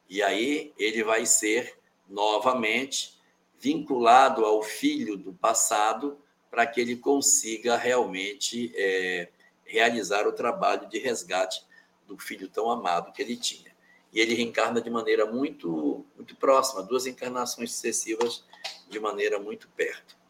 E 0.08 0.22
aí 0.22 0.72
ele 0.76 1.04
vai 1.04 1.24
ser 1.24 1.78
novamente 2.08 3.18
vinculado 3.58 4.44
ao 4.44 4.62
filho 4.62 5.16
do 5.16 5.32
passado 5.32 6.18
para 6.50 6.66
que 6.66 6.80
ele 6.80 6.96
consiga 6.96 7.76
realmente 7.76 8.72
é, 8.74 9.30
realizar 9.64 10.26
o 10.26 10.32
trabalho 10.32 10.88
de 10.88 10.98
resgate 10.98 11.64
do 12.06 12.18
filho 12.18 12.48
tão 12.48 12.70
amado 12.70 13.12
que 13.12 13.22
ele 13.22 13.36
tinha. 13.36 13.72
E 14.12 14.20
ele 14.20 14.34
reencarna 14.34 14.80
de 14.80 14.90
maneira 14.90 15.24
muito, 15.24 16.04
muito 16.14 16.36
próxima, 16.36 16.82
duas 16.82 17.06
encarnações 17.06 17.72
sucessivas 17.72 18.44
de 18.90 19.00
maneira 19.00 19.38
muito 19.38 19.68
perto. 19.68 20.21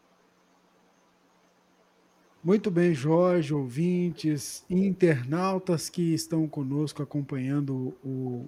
Muito 2.43 2.69
bem, 2.69 2.93
Jorge, 2.93 3.53
ouvintes, 3.53 4.65
internautas 4.69 5.89
que 5.89 6.13
estão 6.13 6.45
conosco 6.45 7.01
acompanhando 7.01 7.95
o, 8.03 8.45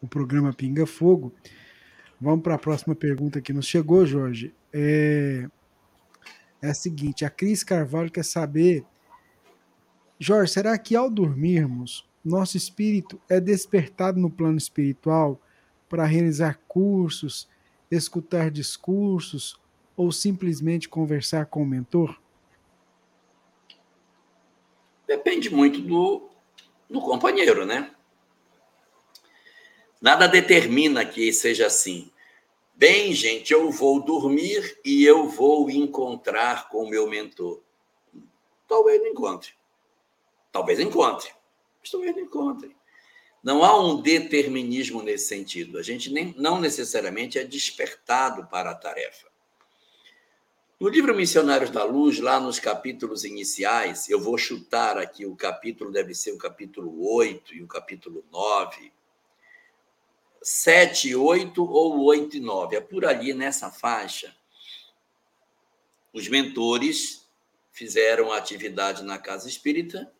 o 0.00 0.06
programa 0.06 0.52
Pinga 0.52 0.86
Fogo. 0.86 1.32
Vamos 2.20 2.44
para 2.44 2.54
a 2.54 2.58
próxima 2.58 2.94
pergunta 2.94 3.40
que 3.40 3.52
nos 3.52 3.66
chegou, 3.66 4.06
Jorge. 4.06 4.54
É, 4.72 5.48
é 6.62 6.68
a 6.70 6.74
seguinte: 6.74 7.24
a 7.24 7.30
Cris 7.30 7.64
Carvalho 7.64 8.12
quer 8.12 8.24
saber, 8.24 8.84
Jorge, 10.20 10.52
será 10.52 10.78
que 10.78 10.94
ao 10.94 11.10
dormirmos, 11.10 12.08
nosso 12.24 12.56
espírito 12.56 13.20
é 13.28 13.40
despertado 13.40 14.20
no 14.20 14.30
plano 14.30 14.56
espiritual 14.56 15.42
para 15.88 16.04
realizar 16.04 16.60
cursos, 16.68 17.48
escutar 17.90 18.52
discursos 18.52 19.60
ou 19.96 20.12
simplesmente 20.12 20.88
conversar 20.88 21.46
com 21.46 21.64
o 21.64 21.66
mentor? 21.66 22.21
Depende 25.12 25.54
muito 25.54 25.78
do, 25.82 26.30
do 26.88 26.98
companheiro, 27.02 27.66
né? 27.66 27.94
Nada 30.00 30.26
determina 30.26 31.04
que 31.04 31.30
seja 31.34 31.66
assim. 31.66 32.10
Bem, 32.74 33.12
gente, 33.12 33.52
eu 33.52 33.70
vou 33.70 34.02
dormir 34.02 34.80
e 34.82 35.04
eu 35.04 35.28
vou 35.28 35.68
encontrar 35.68 36.70
com 36.70 36.84
o 36.84 36.88
meu 36.88 37.06
mentor. 37.06 37.60
Talvez 38.66 39.02
não 39.02 39.08
encontre. 39.08 39.52
Talvez 40.50 40.80
encontre. 40.80 41.30
Mas 41.82 41.90
talvez 41.90 42.16
não 42.16 42.22
encontre. 42.22 42.74
Não 43.42 43.62
há 43.62 43.78
um 43.78 44.00
determinismo 44.00 45.02
nesse 45.02 45.28
sentido. 45.28 45.76
A 45.76 45.82
gente 45.82 46.10
nem, 46.10 46.34
não 46.38 46.58
necessariamente 46.58 47.38
é 47.38 47.44
despertado 47.44 48.46
para 48.46 48.70
a 48.70 48.74
tarefa. 48.74 49.26
No 50.82 50.88
livro 50.88 51.14
Missionários 51.14 51.70
da 51.70 51.84
Luz, 51.84 52.18
lá 52.18 52.40
nos 52.40 52.58
capítulos 52.58 53.22
iniciais, 53.22 54.10
eu 54.10 54.20
vou 54.20 54.36
chutar 54.36 54.98
aqui, 54.98 55.24
o 55.24 55.36
capítulo 55.36 55.92
deve 55.92 56.12
ser 56.12 56.32
o 56.32 56.36
capítulo 56.36 57.08
8 57.14 57.54
e 57.54 57.62
o 57.62 57.68
capítulo 57.68 58.24
9, 58.32 58.92
7, 60.42 61.14
8 61.14 61.64
ou 61.64 62.02
8 62.06 62.38
e 62.38 62.40
9. 62.40 62.74
É 62.74 62.80
por 62.80 63.04
ali 63.04 63.32
nessa 63.32 63.70
faixa. 63.70 64.34
Os 66.12 66.26
mentores 66.26 67.30
fizeram 67.70 68.32
a 68.32 68.38
atividade 68.38 69.04
na 69.04 69.18
casa 69.18 69.48
espírita 69.48 70.12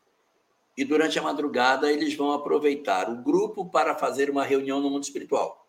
e 0.77 0.85
durante 0.85 1.19
a 1.19 1.23
madrugada 1.23 1.91
eles 1.91 2.15
vão 2.15 2.31
aproveitar 2.31 3.11
o 3.11 3.21
grupo 3.21 3.69
para 3.69 3.97
fazer 3.97 4.31
uma 4.31 4.45
reunião 4.45 4.79
no 4.79 4.91
mundo 4.91 5.03
espiritual. 5.03 5.67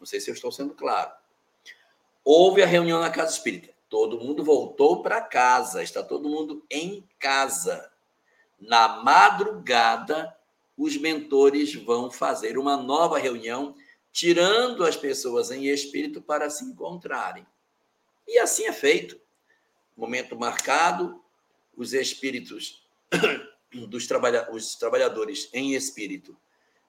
Não 0.00 0.04
sei 0.04 0.18
se 0.18 0.28
eu 0.28 0.34
estou 0.34 0.50
sendo 0.50 0.74
claro. 0.74 1.12
Houve 2.24 2.60
a 2.60 2.66
reunião 2.66 2.98
na 2.98 3.08
casa 3.08 3.30
espírita. 3.30 3.75
Todo 3.88 4.18
mundo 4.18 4.42
voltou 4.42 5.02
para 5.02 5.20
casa, 5.20 5.82
está 5.82 6.02
todo 6.02 6.28
mundo 6.28 6.64
em 6.70 7.08
casa. 7.18 7.92
Na 8.58 9.02
madrugada, 9.02 10.36
os 10.76 10.96
mentores 10.96 11.74
vão 11.74 12.10
fazer 12.10 12.58
uma 12.58 12.76
nova 12.76 13.18
reunião, 13.18 13.76
tirando 14.12 14.84
as 14.84 14.96
pessoas 14.96 15.50
em 15.50 15.66
espírito 15.66 16.20
para 16.20 16.50
se 16.50 16.64
encontrarem. 16.64 17.46
E 18.26 18.38
assim 18.38 18.66
é 18.66 18.72
feito. 18.72 19.20
Momento 19.96 20.36
marcado, 20.36 21.22
os 21.76 21.92
espíritos 21.92 22.82
dos 23.88 24.06
trabalha 24.06 24.48
os 24.50 24.74
trabalhadores 24.74 25.48
em 25.52 25.74
espírito 25.74 26.36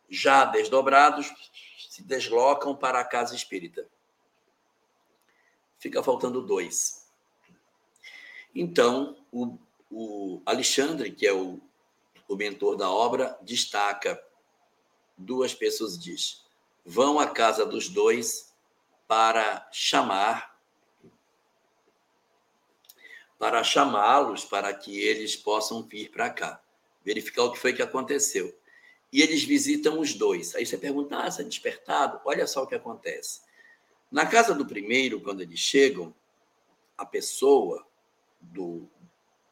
já 0.10 0.46
desdobrados 0.46 1.32
se 1.90 2.02
deslocam 2.02 2.76
para 2.76 3.00
a 3.00 3.06
casa 3.06 3.36
espírita 3.36 3.88
fica 5.80 6.04
faltando 6.04 6.42
dois. 6.42 7.08
Então, 8.54 9.18
o, 9.32 9.58
o 9.92 10.42
Alexandre, 10.46 11.12
que 11.12 11.28
é 11.28 11.34
o, 11.34 11.60
o 12.28 12.36
mentor 12.36 12.76
da 12.76 12.90
obra, 12.90 13.38
destaca 13.42 14.22
duas 15.18 15.54
pessoas, 15.54 15.98
diz, 15.98 16.46
vão 16.86 17.20
à 17.20 17.28
casa 17.28 17.66
dos 17.66 17.90
dois 17.90 18.54
para 19.08 19.68
chamar, 19.72 20.58
para 23.40 23.64
chamá-los 23.64 24.44
para 24.44 24.74
que 24.74 25.00
eles 25.00 25.36
possam 25.36 25.84
vir 25.84 26.10
para 26.10 26.30
cá, 26.30 26.62
verificar 27.04 27.44
o 27.44 27.52
que 27.52 27.60
foi 27.60 27.74
que 27.74 27.82
aconteceu. 27.82 28.58
E 29.12 29.22
eles 29.22 29.44
visitam 29.44 30.00
os 30.00 30.14
dois. 30.14 30.54
Aí 30.56 30.66
você 30.66 30.78
pergunta, 30.78 31.18
ah, 31.18 31.32
você 31.32 31.42
é 31.42 31.46
despertado? 31.46 32.20
Olha 32.26 32.46
só 32.46 32.64
o 32.64 32.68
que 32.68 32.76
acontece. 32.76 33.42
Na 34.12 34.26
casa 34.26 34.54
do 34.54 34.66
primeiro, 34.66 35.22
quando 35.22 35.42
eles 35.42 35.60
chegam, 35.60 36.14
a 36.98 37.06
pessoa 37.06 37.86
do, 38.40 38.90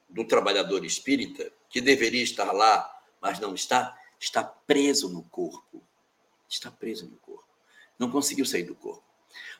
do 0.09 0.25
trabalhador 0.25 0.85
espírita, 0.85 1.51
que 1.69 1.81
deveria 1.81 2.23
estar 2.23 2.51
lá, 2.51 3.01
mas 3.21 3.39
não 3.39 3.53
está, 3.53 3.97
está 4.19 4.43
preso 4.43 5.09
no 5.09 5.23
corpo. 5.23 5.83
Está 6.47 6.71
preso 6.71 7.05
no 7.07 7.17
corpo. 7.17 7.45
Não 7.99 8.09
conseguiu 8.09 8.45
sair 8.45 8.63
do 8.63 8.75
corpo. 8.75 9.03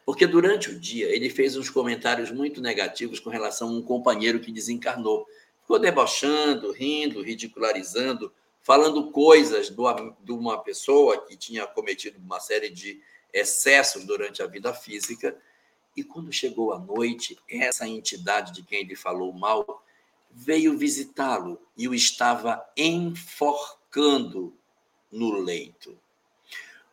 Porque 0.06 0.26
durante 0.26 0.70
o 0.70 0.80
dia 0.80 1.08
ele 1.08 1.30
fez 1.30 1.58
uns 1.58 1.70
comentários 1.70 2.32
muito 2.32 2.62
negativos 2.62 3.20
com 3.20 3.30
relação 3.30 3.70
a 3.70 3.72
um 3.72 3.82
companheiro 3.82 4.40
que 4.40 4.52
desencarnou. 4.52 5.26
Ficou 5.62 5.80
debochando, 5.80 6.72
rindo, 6.72 7.22
ridicularizando, 7.22 8.32
falando 8.62 9.12
coisas 9.12 9.70
do, 9.70 9.84
de 10.24 10.32
uma 10.32 10.60
pessoa 10.60 11.26
que 11.26 11.36
tinha 11.36 11.66
cometido 11.66 12.20
uma 12.20 12.40
série 12.40 12.70
de 12.70 13.02
excessos 13.36 14.06
durante 14.06 14.42
a 14.42 14.48
vida 14.48 14.74
física. 14.74 15.38
E 15.96 16.04
quando 16.04 16.32
chegou 16.32 16.72
a 16.72 16.80
noite, 16.80 17.38
essa 17.50 17.86
entidade 17.88 18.54
de 18.54 18.64
quem 18.64 18.80
ele 18.80 18.96
falou 18.96 19.34
mal 19.34 19.84
veio 20.32 20.78
visitá-lo 20.78 21.62
e 21.78 21.88
o 21.88 21.94
estava 21.94 22.66
enforcando 22.76 24.58
no 25.12 25.32
leito. 25.32 25.98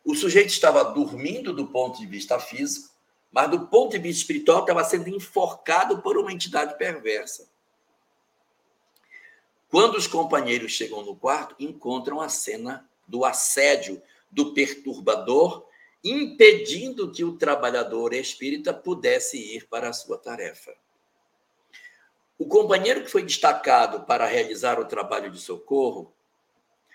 O 0.03 0.15
sujeito 0.15 0.49
estava 0.49 0.83
dormindo 0.83 1.53
do 1.53 1.67
ponto 1.67 1.97
de 1.97 2.05
vista 2.05 2.37
físico, 2.39 2.93
mas 3.31 3.49
do 3.49 3.67
ponto 3.67 3.91
de 3.91 3.99
vista 3.99 4.21
espiritual 4.21 4.61
estava 4.61 4.83
sendo 4.83 5.09
enforcado 5.09 6.01
por 6.01 6.17
uma 6.17 6.31
entidade 6.31 6.77
perversa. 6.77 7.49
Quando 9.69 9.95
os 9.95 10.07
companheiros 10.07 10.73
chegam 10.73 11.03
no 11.03 11.15
quarto, 11.15 11.55
encontram 11.57 12.21
a 12.21 12.29
cena 12.29 12.87
do 13.07 13.25
assédio 13.25 14.01
do 14.29 14.53
perturbador 14.53 15.65
impedindo 16.03 17.11
que 17.11 17.23
o 17.23 17.37
trabalhador 17.37 18.13
espírita 18.13 18.73
pudesse 18.73 19.37
ir 19.37 19.67
para 19.67 19.89
a 19.89 19.93
sua 19.93 20.17
tarefa. 20.17 20.75
O 22.37 22.45
companheiro 22.45 23.03
que 23.03 23.11
foi 23.11 23.23
destacado 23.23 24.05
para 24.05 24.25
realizar 24.25 24.79
o 24.79 24.85
trabalho 24.85 25.31
de 25.31 25.39
socorro, 25.39 26.13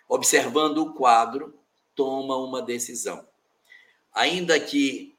observando 0.09 0.78
o 0.78 0.93
quadro, 0.93 1.59
toma 1.94 2.36
uma 2.36 2.60
decisão. 2.60 3.26
Ainda 4.12 4.60
que 4.60 5.16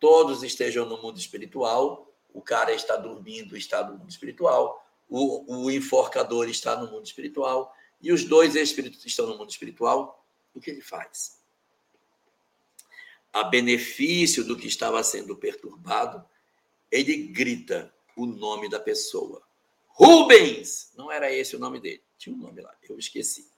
todos 0.00 0.42
estejam 0.42 0.86
no 0.86 1.00
mundo 1.00 1.18
espiritual, 1.18 2.12
o 2.32 2.42
cara 2.42 2.72
está 2.72 2.96
dormindo, 2.96 3.56
está 3.56 3.84
no 3.84 3.98
mundo 3.98 4.10
espiritual, 4.10 4.84
o, 5.08 5.64
o 5.64 5.70
enforcador 5.70 6.48
está 6.48 6.76
no 6.76 6.90
mundo 6.90 7.04
espiritual, 7.04 7.74
e 8.00 8.12
os 8.12 8.24
dois 8.24 8.54
espíritos 8.56 9.04
estão 9.04 9.26
no 9.26 9.36
mundo 9.36 9.50
espiritual, 9.50 10.24
o 10.54 10.60
que 10.60 10.70
ele 10.70 10.80
faz? 10.80 11.39
A 13.32 13.44
benefício 13.44 14.44
do 14.44 14.56
que 14.56 14.66
estava 14.66 15.02
sendo 15.02 15.36
perturbado, 15.36 16.24
ele 16.90 17.16
grita 17.28 17.92
o 18.16 18.26
nome 18.26 18.68
da 18.68 18.80
pessoa. 18.80 19.42
Rubens! 19.88 20.92
Não 20.96 21.10
era 21.10 21.32
esse 21.32 21.54
o 21.56 21.58
nome 21.58 21.80
dele. 21.80 22.02
Tinha 22.18 22.34
um 22.34 22.38
nome 22.38 22.60
lá, 22.60 22.74
eu 22.88 22.98
esqueci. 22.98 23.50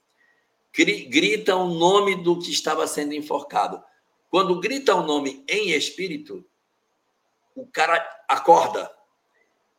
Grita 0.72 1.54
o 1.56 1.68
nome 1.68 2.22
do 2.22 2.38
que 2.38 2.50
estava 2.50 2.86
sendo 2.86 3.12
enforcado. 3.12 3.82
Quando 4.30 4.60
grita 4.60 4.94
o 4.94 5.02
nome 5.02 5.44
em 5.48 5.70
espírito, 5.70 6.44
o 7.54 7.66
cara 7.66 7.96
acorda. 8.28 8.90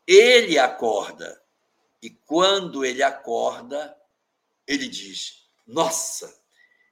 Ele 0.05 0.59
acorda. 0.59 1.41
E 2.01 2.09
quando 2.09 2.85
ele 2.85 3.01
acorda, 3.01 3.97
ele 4.67 4.87
diz: 4.87 5.47
Nossa, 5.65 6.39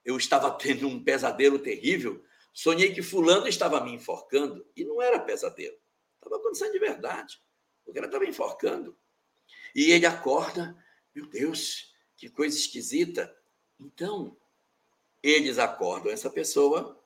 eu 0.04 0.18
estava 0.18 0.50
tendo 0.52 0.88
um 0.88 1.04
pesadelo 1.04 1.60
terrível. 1.60 2.24
Sonhei 2.54 2.94
que 2.94 3.02
Fulano 3.02 3.48
estava 3.48 3.84
me 3.84 3.94
enforcando. 3.94 4.66
E 4.76 4.84
não 4.84 5.02
era 5.02 5.20
pesadelo. 5.20 5.78
Estava 6.16 6.36
acontecendo 6.38 6.72
de 6.72 6.80
verdade. 6.80 7.42
O 7.86 7.94
cara 7.94 8.06
estava 8.06 8.26
enforcando. 8.26 8.98
E 9.76 9.92
ele 9.92 10.06
acorda: 10.06 10.76
Meu 11.16 11.28
Deus, 11.28 11.94
que 12.18 12.30
coisa 12.30 12.58
esquisita. 12.58 13.36
Então, 13.80 14.38
eles 15.24 15.58
acordam 15.58 16.12
essa 16.12 16.30
pessoa 16.30 17.02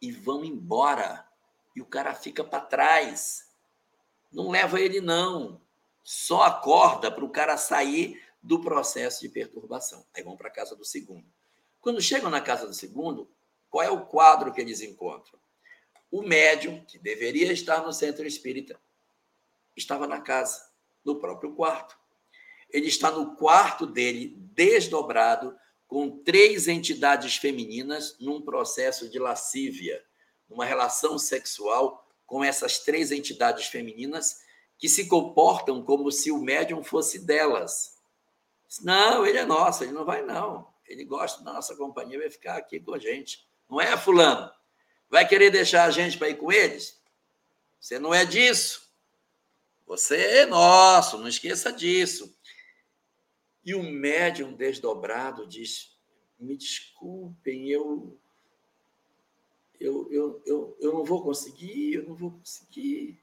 e 0.00 0.10
vão 0.10 0.44
embora. 0.44 1.26
E 1.74 1.80
o 1.80 1.86
cara 1.86 2.14
fica 2.14 2.44
para 2.44 2.60
trás. 2.60 3.48
Não 4.30 4.50
leva 4.50 4.80
ele, 4.80 5.00
não. 5.00 5.60
Só 6.02 6.42
acorda 6.42 7.10
para 7.10 7.24
o 7.24 7.30
cara 7.30 7.56
sair 7.56 8.20
do 8.42 8.60
processo 8.60 9.20
de 9.20 9.28
perturbação. 9.28 10.04
Aí 10.14 10.22
vão 10.22 10.36
para 10.36 10.48
a 10.48 10.52
casa 10.52 10.74
do 10.74 10.84
segundo. 10.84 11.24
Quando 11.80 12.00
chegam 12.00 12.28
na 12.28 12.40
casa 12.40 12.66
do 12.66 12.74
segundo, 12.74 13.30
qual 13.72 13.82
é 13.82 13.90
o 13.90 14.04
quadro 14.04 14.52
que 14.52 14.60
eles 14.60 14.82
encontram? 14.82 15.40
O 16.10 16.20
médium, 16.20 16.84
que 16.84 16.98
deveria 16.98 17.50
estar 17.50 17.82
no 17.82 17.90
centro 17.90 18.26
espírita, 18.26 18.78
estava 19.74 20.06
na 20.06 20.20
casa, 20.20 20.62
no 21.02 21.18
próprio 21.18 21.54
quarto. 21.54 21.98
Ele 22.68 22.88
está 22.88 23.10
no 23.10 23.34
quarto 23.34 23.86
dele, 23.86 24.36
desdobrado, 24.52 25.56
com 25.86 26.22
três 26.22 26.68
entidades 26.68 27.36
femininas 27.36 28.18
num 28.20 28.42
processo 28.42 29.08
de 29.08 29.18
lascívia, 29.18 30.04
numa 30.46 30.66
relação 30.66 31.18
sexual 31.18 32.06
com 32.26 32.44
essas 32.44 32.78
três 32.80 33.10
entidades 33.10 33.68
femininas 33.68 34.42
que 34.76 34.86
se 34.86 35.08
comportam 35.08 35.82
como 35.82 36.12
se 36.12 36.30
o 36.30 36.36
médium 36.38 36.84
fosse 36.84 37.20
delas. 37.20 37.96
Não, 38.82 39.26
ele 39.26 39.38
é 39.38 39.46
nosso, 39.46 39.82
ele 39.82 39.92
não 39.92 40.04
vai, 40.04 40.20
não. 40.20 40.70
Ele 40.86 41.06
gosta 41.06 41.42
da 41.42 41.54
nossa 41.54 41.74
companhia, 41.74 42.18
vai 42.18 42.30
ficar 42.30 42.56
aqui 42.58 42.78
com 42.78 42.92
a 42.92 42.98
gente. 42.98 43.50
Não 43.72 43.80
é, 43.80 43.96
Fulano? 43.96 44.52
Vai 45.08 45.26
querer 45.26 45.50
deixar 45.50 45.84
a 45.84 45.90
gente 45.90 46.18
para 46.18 46.28
ir 46.28 46.36
com 46.36 46.52
eles? 46.52 47.00
Você 47.80 47.98
não 47.98 48.12
é 48.12 48.22
disso. 48.22 48.92
Você 49.86 50.14
é 50.14 50.44
nosso, 50.44 51.16
não 51.16 51.26
esqueça 51.26 51.72
disso. 51.72 52.36
E 53.64 53.74
o 53.74 53.82
médium 53.82 54.52
desdobrado 54.52 55.46
diz: 55.46 55.96
me 56.38 56.54
desculpem, 56.54 57.70
eu, 57.70 58.14
eu, 59.80 60.06
eu, 60.12 60.42
eu, 60.44 60.76
eu 60.78 60.92
não 60.92 61.02
vou 61.02 61.22
conseguir, 61.22 61.94
eu 61.94 62.02
não 62.02 62.14
vou 62.14 62.32
conseguir. 62.32 63.18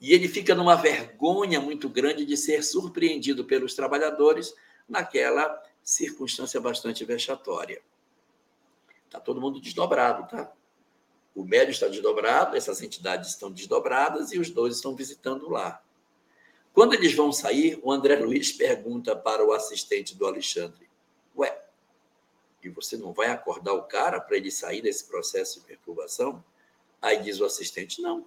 E 0.00 0.14
ele 0.14 0.26
fica 0.26 0.54
numa 0.54 0.74
vergonha 0.74 1.60
muito 1.60 1.86
grande 1.86 2.24
de 2.24 2.34
ser 2.34 2.64
surpreendido 2.64 3.44
pelos 3.44 3.74
trabalhadores 3.74 4.54
naquela 4.88 5.62
circunstância 5.84 6.58
bastante 6.58 7.04
vexatória. 7.04 7.82
Está 9.10 9.18
todo 9.18 9.40
mundo 9.40 9.60
desdobrado, 9.60 10.28
tá? 10.28 10.52
O 11.34 11.42
médio 11.42 11.72
está 11.72 11.88
desdobrado, 11.88 12.56
essas 12.56 12.80
entidades 12.80 13.30
estão 13.30 13.50
desdobradas 13.50 14.30
e 14.30 14.38
os 14.38 14.50
dois 14.50 14.76
estão 14.76 14.94
visitando 14.94 15.50
lá. 15.50 15.82
Quando 16.72 16.94
eles 16.94 17.12
vão 17.12 17.32
sair, 17.32 17.80
o 17.82 17.90
André 17.90 18.14
Luiz 18.14 18.52
pergunta 18.52 19.16
para 19.16 19.44
o 19.44 19.52
assistente 19.52 20.16
do 20.16 20.28
Alexandre: 20.28 20.88
Ué, 21.36 21.60
e 22.62 22.68
você 22.68 22.96
não 22.96 23.12
vai 23.12 23.30
acordar 23.30 23.72
o 23.72 23.82
cara 23.82 24.20
para 24.20 24.36
ele 24.36 24.48
sair 24.48 24.80
desse 24.80 25.08
processo 25.08 25.58
de 25.58 25.66
perturbação? 25.66 26.44
Aí 27.02 27.20
diz 27.20 27.40
o 27.40 27.44
assistente: 27.44 28.00
Não. 28.00 28.24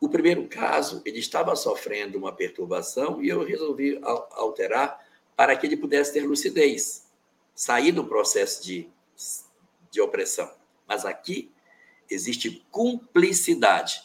O 0.00 0.08
primeiro 0.08 0.48
caso, 0.48 1.02
ele 1.04 1.18
estava 1.18 1.54
sofrendo 1.54 2.16
uma 2.16 2.32
perturbação 2.32 3.22
e 3.22 3.28
eu 3.28 3.44
resolvi 3.44 4.00
alterar 4.02 5.06
para 5.36 5.54
que 5.54 5.66
ele 5.66 5.76
pudesse 5.76 6.14
ter 6.14 6.26
lucidez, 6.26 7.06
sair 7.54 7.92
do 7.92 8.06
processo 8.06 8.64
de, 8.64 8.90
de 9.90 10.00
opressão. 10.00 10.50
Mas 10.86 11.04
aqui 11.04 11.50
existe 12.08 12.64
cumplicidade 12.70 14.02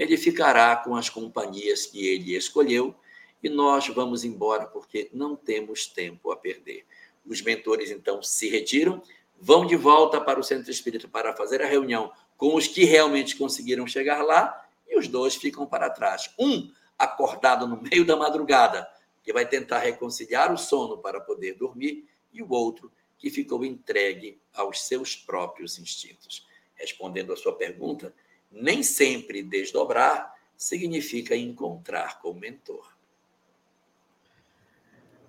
ele 0.00 0.16
ficará 0.16 0.76
com 0.76 0.96
as 0.96 1.10
companhias 1.10 1.84
que 1.84 2.06
ele 2.06 2.34
escolheu 2.34 2.94
e 3.42 3.50
nós 3.50 3.86
vamos 3.88 4.24
embora 4.24 4.66
porque 4.66 5.10
não 5.12 5.36
temos 5.36 5.86
tempo 5.86 6.32
a 6.32 6.36
perder. 6.36 6.86
Os 7.26 7.42
mentores 7.42 7.90
então 7.90 8.22
se 8.22 8.48
retiram, 8.48 9.02
vão 9.38 9.66
de 9.66 9.76
volta 9.76 10.18
para 10.18 10.40
o 10.40 10.42
centro 10.42 10.70
espírita 10.70 11.06
para 11.06 11.36
fazer 11.36 11.60
a 11.60 11.66
reunião 11.66 12.10
com 12.38 12.54
os 12.54 12.66
que 12.66 12.84
realmente 12.84 13.36
conseguiram 13.36 13.86
chegar 13.86 14.22
lá 14.22 14.66
e 14.88 14.98
os 14.98 15.06
dois 15.06 15.34
ficam 15.34 15.66
para 15.66 15.90
trás. 15.90 16.30
Um 16.38 16.72
acordado 16.98 17.68
no 17.68 17.82
meio 17.82 18.02
da 18.02 18.16
madrugada, 18.16 18.88
que 19.22 19.34
vai 19.34 19.46
tentar 19.46 19.80
reconciliar 19.80 20.50
o 20.50 20.56
sono 20.56 20.96
para 20.96 21.20
poder 21.20 21.56
dormir, 21.56 22.08
e 22.32 22.42
o 22.42 22.50
outro 22.50 22.90
que 23.20 23.30
ficou 23.30 23.64
entregue 23.64 24.40
aos 24.54 24.86
seus 24.86 25.14
próprios 25.14 25.78
instintos. 25.78 26.48
Respondendo 26.74 27.32
à 27.32 27.36
sua 27.36 27.54
pergunta, 27.54 28.14
nem 28.50 28.82
sempre 28.82 29.42
desdobrar 29.42 30.34
significa 30.56 31.36
encontrar 31.36 32.20
com 32.20 32.30
o 32.30 32.34
mentor. 32.34 32.90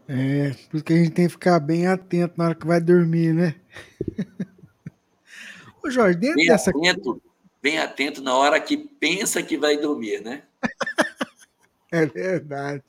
É, 0.08 0.52
por 0.70 0.78
isso 0.78 0.84
que 0.84 0.94
a 0.94 0.98
gente 0.98 1.12
tem 1.12 1.26
que 1.26 1.34
ficar 1.34 1.60
bem 1.60 1.86
atento 1.86 2.34
na 2.38 2.46
hora 2.46 2.56
que 2.56 2.66
vai 2.66 2.82
dormir, 2.82 3.34
né? 3.34 3.56
Ô 5.84 5.90
Jorge, 5.90 6.18
dentro 6.18 6.36
bem 6.38 6.48
dessa. 6.48 6.70
Atento, 6.70 7.22
bem 7.62 7.78
atento 7.78 8.22
na 8.22 8.36
hora 8.36 8.60
que 8.60 8.78
pensa 8.78 9.44
que 9.44 9.58
vai 9.58 9.78
dormir, 9.78 10.22
né? 10.22 10.44
é 11.92 12.06
verdade. 12.06 12.84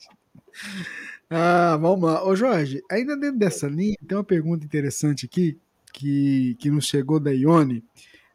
Ah, 1.34 1.78
vamos 1.78 2.04
lá. 2.04 2.22
Ô 2.26 2.36
Jorge, 2.36 2.82
ainda 2.90 3.16
dentro 3.16 3.38
dessa 3.38 3.66
linha, 3.66 3.96
tem 4.06 4.18
uma 4.18 4.22
pergunta 4.22 4.66
interessante 4.66 5.24
aqui 5.24 5.58
que, 5.90 6.54
que 6.56 6.70
nos 6.70 6.84
chegou 6.84 7.18
da 7.18 7.30
Ione. 7.30 7.82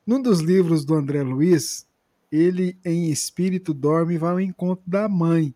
Num 0.04 0.20
dos 0.20 0.40
livros 0.40 0.84
do 0.84 0.96
André 0.96 1.22
Luiz, 1.22 1.88
ele 2.32 2.76
em 2.84 3.12
espírito 3.12 3.72
dorme 3.72 4.16
e 4.16 4.18
vai 4.18 4.32
ao 4.32 4.40
encontro 4.40 4.84
da 4.90 5.08
mãe. 5.08 5.54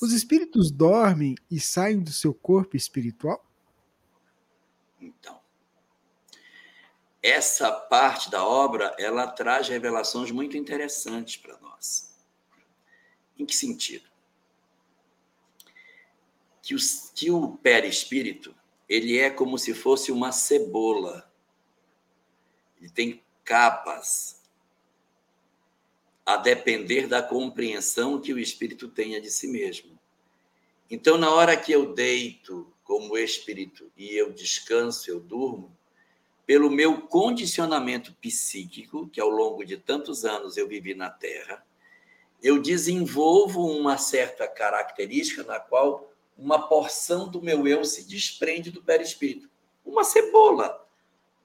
Os 0.00 0.12
espíritos 0.12 0.70
dormem 0.70 1.34
e 1.50 1.58
saem 1.58 2.00
do 2.00 2.12
seu 2.12 2.32
corpo 2.32 2.76
espiritual? 2.76 3.44
Então, 5.00 5.40
essa 7.20 7.72
parte 7.72 8.30
da 8.30 8.46
obra 8.46 8.94
ela 9.00 9.26
traz 9.26 9.66
revelações 9.66 10.30
muito 10.30 10.56
interessantes 10.56 11.36
para 11.38 11.58
nós. 11.58 12.14
Em 13.36 13.44
que 13.44 13.56
sentido? 13.56 14.11
Que 16.62 16.74
o, 16.74 16.78
que 17.14 17.30
o 17.30 17.56
perispírito 17.56 18.54
ele 18.88 19.18
é 19.18 19.30
como 19.30 19.58
se 19.58 19.72
fosse 19.72 20.12
uma 20.12 20.32
cebola. 20.32 21.30
Ele 22.78 22.90
tem 22.90 23.22
capas 23.42 24.42
a 26.26 26.36
depender 26.36 27.06
da 27.06 27.22
compreensão 27.22 28.20
que 28.20 28.34
o 28.34 28.38
espírito 28.38 28.88
tenha 28.88 29.18
de 29.18 29.30
si 29.30 29.48
mesmo. 29.48 29.98
Então, 30.90 31.16
na 31.16 31.30
hora 31.30 31.56
que 31.56 31.72
eu 31.72 31.94
deito 31.94 32.70
como 32.84 33.16
espírito 33.16 33.90
e 33.96 34.14
eu 34.14 34.30
descanso, 34.30 35.10
eu 35.10 35.18
durmo, 35.18 35.74
pelo 36.44 36.70
meu 36.70 37.00
condicionamento 37.00 38.12
psíquico, 38.20 39.08
que 39.08 39.20
ao 39.20 39.30
longo 39.30 39.64
de 39.64 39.78
tantos 39.78 40.26
anos 40.26 40.58
eu 40.58 40.68
vivi 40.68 40.94
na 40.94 41.08
Terra, 41.08 41.64
eu 42.42 42.60
desenvolvo 42.60 43.64
uma 43.66 43.96
certa 43.96 44.46
característica 44.46 45.42
na 45.44 45.58
qual 45.58 46.11
uma 46.36 46.68
porção 46.68 47.28
do 47.28 47.42
meu 47.42 47.66
eu 47.66 47.84
se 47.84 48.04
desprende 48.04 48.70
do 48.70 48.82
perispírito. 48.82 49.48
Uma 49.84 50.04
cebola. 50.04 50.86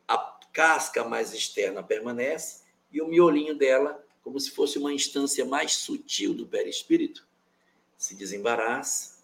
A 0.07 0.18
casca 0.53 1.03
mais 1.03 1.34
externa 1.34 1.84
permanece 1.84 2.64
e 2.91 3.01
o 3.01 3.07
miolinho 3.07 3.55
dela 3.55 4.03
como 4.27 4.41
se 4.41 4.51
fosse 4.51 4.77
uma 4.77 4.93
instância 4.93 5.45
mais 5.45 5.73
sutil 5.73 6.34
do 6.34 6.45
perispírito, 6.45 7.26
se 7.95 8.14
desembaraça 8.14 9.23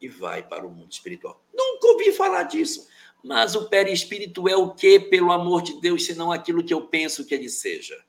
e 0.00 0.08
vai 0.08 0.42
para 0.42 0.66
o 0.66 0.70
mundo 0.70 0.90
espiritual. 0.90 1.40
Nunca 1.54 1.86
ouvi 1.86 2.10
falar 2.10 2.42
disso. 2.42 2.88
Mas 3.22 3.54
o 3.54 3.68
perispírito 3.68 4.48
é 4.48 4.56
o 4.56 4.74
que, 4.74 4.98
pelo 4.98 5.30
amor 5.30 5.62
de 5.62 5.80
Deus, 5.80 6.04
senão 6.04 6.32
aquilo 6.32 6.64
que 6.64 6.74
eu 6.74 6.84
penso 6.88 7.24
que 7.24 7.32
ele 7.32 7.48
seja? 7.48 8.02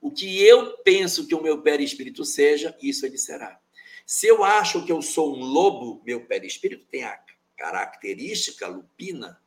O 0.00 0.10
que 0.10 0.42
eu 0.44 0.78
penso 0.78 1.28
que 1.28 1.34
o 1.34 1.40
meu 1.40 1.62
perispírito 1.62 2.24
seja, 2.24 2.76
isso 2.82 3.06
ele 3.06 3.16
será. 3.16 3.60
Se 4.08 4.26
eu 4.26 4.42
acho 4.42 4.86
que 4.86 4.90
eu 4.90 5.02
sou 5.02 5.36
um 5.36 5.44
lobo, 5.44 6.00
meu 6.02 6.24
perispírito 6.24 6.86
tem 6.86 7.04
a 7.04 7.22
característica 7.58 8.66
lupina. 8.66 9.38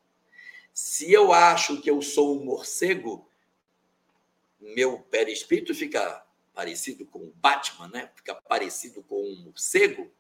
Se 0.72 1.12
eu 1.12 1.34
acho 1.34 1.82
que 1.82 1.90
eu 1.90 2.00
sou 2.00 2.40
um 2.40 2.46
morcego, 2.46 3.28
meu 4.60 5.00
perispírito 5.00 5.74
fica 5.74 6.24
parecido 6.54 7.08
com 7.08 7.18
o 7.24 7.34
Batman, 7.38 7.88
né? 7.88 8.12
Fica 8.16 8.36
parecido 8.36 9.02
com 9.02 9.24
um 9.24 9.46
morcego. 9.46 10.12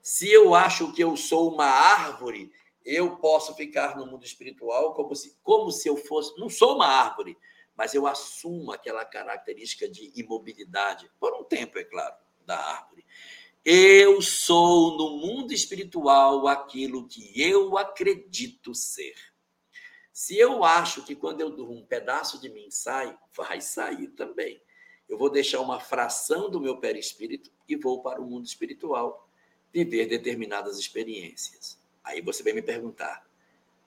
Se 0.00 0.30
eu 0.30 0.54
acho 0.54 0.92
que 0.92 1.02
eu 1.02 1.16
sou 1.16 1.52
uma 1.52 1.66
árvore, 1.66 2.52
eu 2.84 3.16
posso 3.16 3.52
ficar 3.56 3.96
no 3.96 4.06
mundo 4.06 4.24
espiritual 4.24 4.94
como 4.94 5.16
se, 5.16 5.36
como 5.42 5.72
se 5.72 5.88
eu 5.88 5.96
fosse. 5.96 6.38
Não 6.38 6.48
sou 6.48 6.76
uma 6.76 6.86
árvore, 6.86 7.36
mas 7.76 7.94
eu 7.94 8.06
assumo 8.06 8.70
aquela 8.70 9.04
característica 9.04 9.88
de 9.88 10.12
imobilidade, 10.14 11.10
por 11.18 11.34
um 11.34 11.42
tempo, 11.42 11.80
é 11.80 11.84
claro, 11.84 12.14
da 12.46 12.56
árvore. 12.56 13.04
Eu 13.64 14.20
sou 14.20 14.96
no 14.96 15.18
mundo 15.18 15.52
espiritual 15.52 16.48
aquilo 16.48 17.06
que 17.06 17.40
eu 17.40 17.78
acredito 17.78 18.74
ser. 18.74 19.14
Se 20.12 20.36
eu 20.36 20.64
acho 20.64 21.04
que 21.04 21.14
quando 21.14 21.42
eu 21.42 21.50
durmo 21.50 21.74
um 21.74 21.86
pedaço 21.86 22.40
de 22.40 22.48
mim 22.48 22.68
sai, 22.72 23.16
vai 23.36 23.60
sair 23.60 24.08
também. 24.08 24.60
Eu 25.08 25.16
vou 25.16 25.30
deixar 25.30 25.60
uma 25.60 25.78
fração 25.78 26.50
do 26.50 26.60
meu 26.60 26.78
perispírito 26.78 27.52
e 27.68 27.76
vou 27.76 28.02
para 28.02 28.20
o 28.20 28.24
mundo 28.24 28.46
espiritual 28.46 29.28
viver 29.72 30.06
determinadas 30.06 30.76
experiências. 30.76 31.78
Aí 32.02 32.20
você 32.20 32.42
vai 32.42 32.52
me 32.52 32.62
perguntar: 32.62 33.24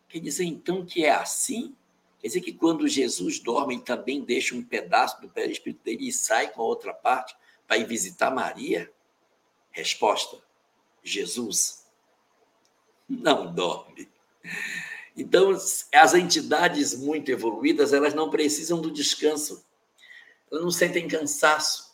quer 0.08 0.20
dizer 0.20 0.46
então 0.46 0.86
que 0.86 1.04
é 1.04 1.12
assim? 1.12 1.76
Quer 2.20 2.28
dizer 2.28 2.42
que 2.42 2.54
quando 2.54 2.88
Jesus 2.88 3.40
dorme, 3.40 3.76
ele 3.76 3.84
também 3.84 4.24
deixa 4.24 4.56
um 4.56 4.64
pedaço 4.64 5.20
do 5.20 5.30
perispírito 5.30 5.84
dele 5.84 6.08
e 6.08 6.14
sai 6.14 6.50
com 6.50 6.62
a 6.62 6.66
outra 6.66 6.94
parte 6.94 7.36
para 7.68 7.78
ir 7.78 7.86
visitar 7.86 8.32
Maria? 8.32 8.90
Resposta: 9.76 10.38
Jesus 11.04 11.86
não 13.08 13.54
dorme. 13.54 14.10
Então, 15.18 15.52
as 15.52 16.14
entidades 16.14 16.96
muito 16.96 17.30
evoluídas, 17.30 17.92
elas 17.92 18.14
não 18.14 18.30
precisam 18.30 18.80
do 18.80 18.90
descanso. 18.90 19.66
Elas 20.50 20.64
não 20.64 20.72
sentem 20.72 21.08
cansaço. 21.10 21.94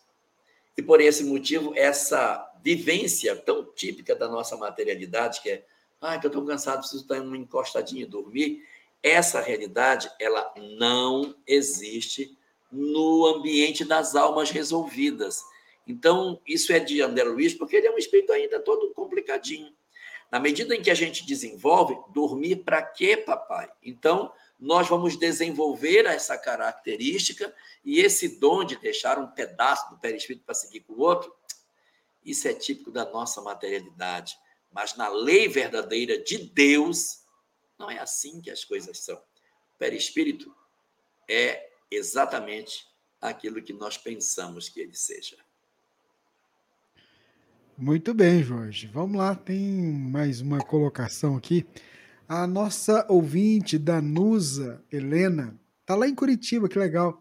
E 0.78 0.82
por 0.82 1.02
esse 1.02 1.24
motivo, 1.24 1.74
essa 1.76 2.52
vivência 2.64 3.36
tão 3.36 3.66
típica 3.66 4.16
da 4.16 4.28
nossa 4.28 4.56
materialidade, 4.56 5.41
que 5.41 5.49
é, 5.49 5.66
ah, 5.99 6.16
estou 6.16 6.45
cansado, 6.45 6.80
preciso 6.80 7.02
estar 7.02 7.20
uma 7.20 7.38
encostadinha 7.38 8.03
e 8.03 8.08
dormir, 8.08 8.64
essa 9.02 9.41
realidade, 9.41 10.10
ela 10.20 10.53
não 10.56 11.36
existe 11.48 12.38
no 12.72 13.26
ambiente 13.26 13.84
das 13.84 14.16
almas 14.16 14.52
resolvidas. 14.52 15.44
Então, 15.91 16.41
isso 16.47 16.72
é 16.72 16.80
de 16.80 17.01
André 17.01 17.26
Luiz, 17.26 17.53
porque 17.53 17.76
ele 17.76 17.88
é 17.88 17.91
um 17.91 17.97
espírito 17.97 18.31
ainda 18.31 18.61
todo 18.61 18.93
complicadinho. 18.93 19.76
Na 20.31 20.39
medida 20.39 20.73
em 20.73 20.81
que 20.81 20.89
a 20.89 20.95
gente 20.95 21.26
desenvolve, 21.26 21.97
dormir 22.13 22.63
para 22.63 22.81
quê, 22.81 23.18
papai? 23.18 23.69
Então, 23.84 24.31
nós 24.57 24.88
vamos 24.88 25.18
desenvolver 25.18 26.05
essa 26.05 26.38
característica 26.38 27.53
e 27.84 27.99
esse 27.99 28.39
dom 28.39 28.63
de 28.63 28.77
deixar 28.77 29.19
um 29.19 29.27
pedaço 29.27 29.89
do 29.89 29.99
perispírito 29.99 30.45
para 30.45 30.55
seguir 30.55 30.80
com 30.80 30.93
o 30.93 31.01
outro, 31.01 31.35
isso 32.23 32.47
é 32.47 32.53
típico 32.53 32.89
da 32.89 33.03
nossa 33.03 33.41
materialidade. 33.41 34.38
Mas 34.72 34.95
na 34.95 35.09
lei 35.09 35.49
verdadeira 35.49 36.18
de 36.18 36.38
Deus, 36.38 37.26
não 37.77 37.91
é 37.91 37.99
assim 37.99 38.39
que 38.39 38.49
as 38.49 38.63
coisas 38.63 38.99
são. 38.99 39.18
O 39.18 39.77
perispírito 39.77 40.55
é 41.30 41.69
exatamente 41.89 42.88
aquilo 43.19 43.61
que 43.61 43.73
nós 43.73 43.97
pensamos 43.97 44.69
que 44.69 44.80
ele 44.80 44.95
seja. 44.95 45.38
Muito 47.82 48.14
bem, 48.14 48.44
Jorge. 48.44 48.86
Vamos 48.86 49.18
lá, 49.18 49.34
tem 49.34 49.60
mais 49.91 50.40
uma 50.40 50.60
colocação 50.60 51.36
aqui. 51.36 51.66
A 52.28 52.45
nossa 52.45 53.08
ouvinte, 53.10 53.76
Danusa 53.80 54.86
Helena, 54.91 55.60
tá 55.84 55.95
lá 55.95 56.08
em 56.08 56.14
Curitiba, 56.14 56.70
que 56.70 56.78
legal. 56.78 57.20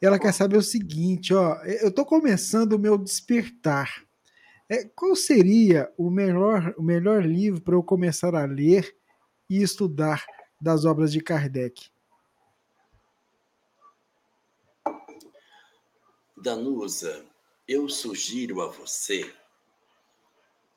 Ela 0.00 0.16
quer 0.16 0.32
saber 0.32 0.58
o 0.58 0.62
seguinte, 0.62 1.34
ó, 1.34 1.56
eu 1.64 1.90
tô 1.90 2.06
começando 2.06 2.74
o 2.74 2.78
meu 2.78 2.96
despertar. 2.96 4.06
É, 4.68 4.84
qual 4.84 5.16
seria 5.16 5.92
o 5.98 6.08
melhor, 6.08 6.72
o 6.78 6.84
melhor 6.84 7.26
livro 7.26 7.60
para 7.60 7.74
eu 7.74 7.82
começar 7.82 8.32
a 8.36 8.44
ler 8.44 8.96
e 9.50 9.60
estudar 9.60 10.24
das 10.60 10.84
obras 10.84 11.10
de 11.10 11.20
Kardec? 11.20 11.90
Danusa, 16.40 17.24
eu 17.66 17.88
sugiro 17.88 18.60
a 18.60 18.68
você 18.68 19.28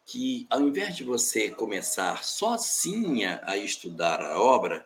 que, 0.10 0.48
ao 0.50 0.60
invés 0.62 0.98
de 0.98 1.04
você 1.04 1.52
começar 1.52 2.24
sozinha 2.24 3.40
a 3.44 3.56
estudar 3.56 4.20
a 4.20 4.42
obra, 4.42 4.84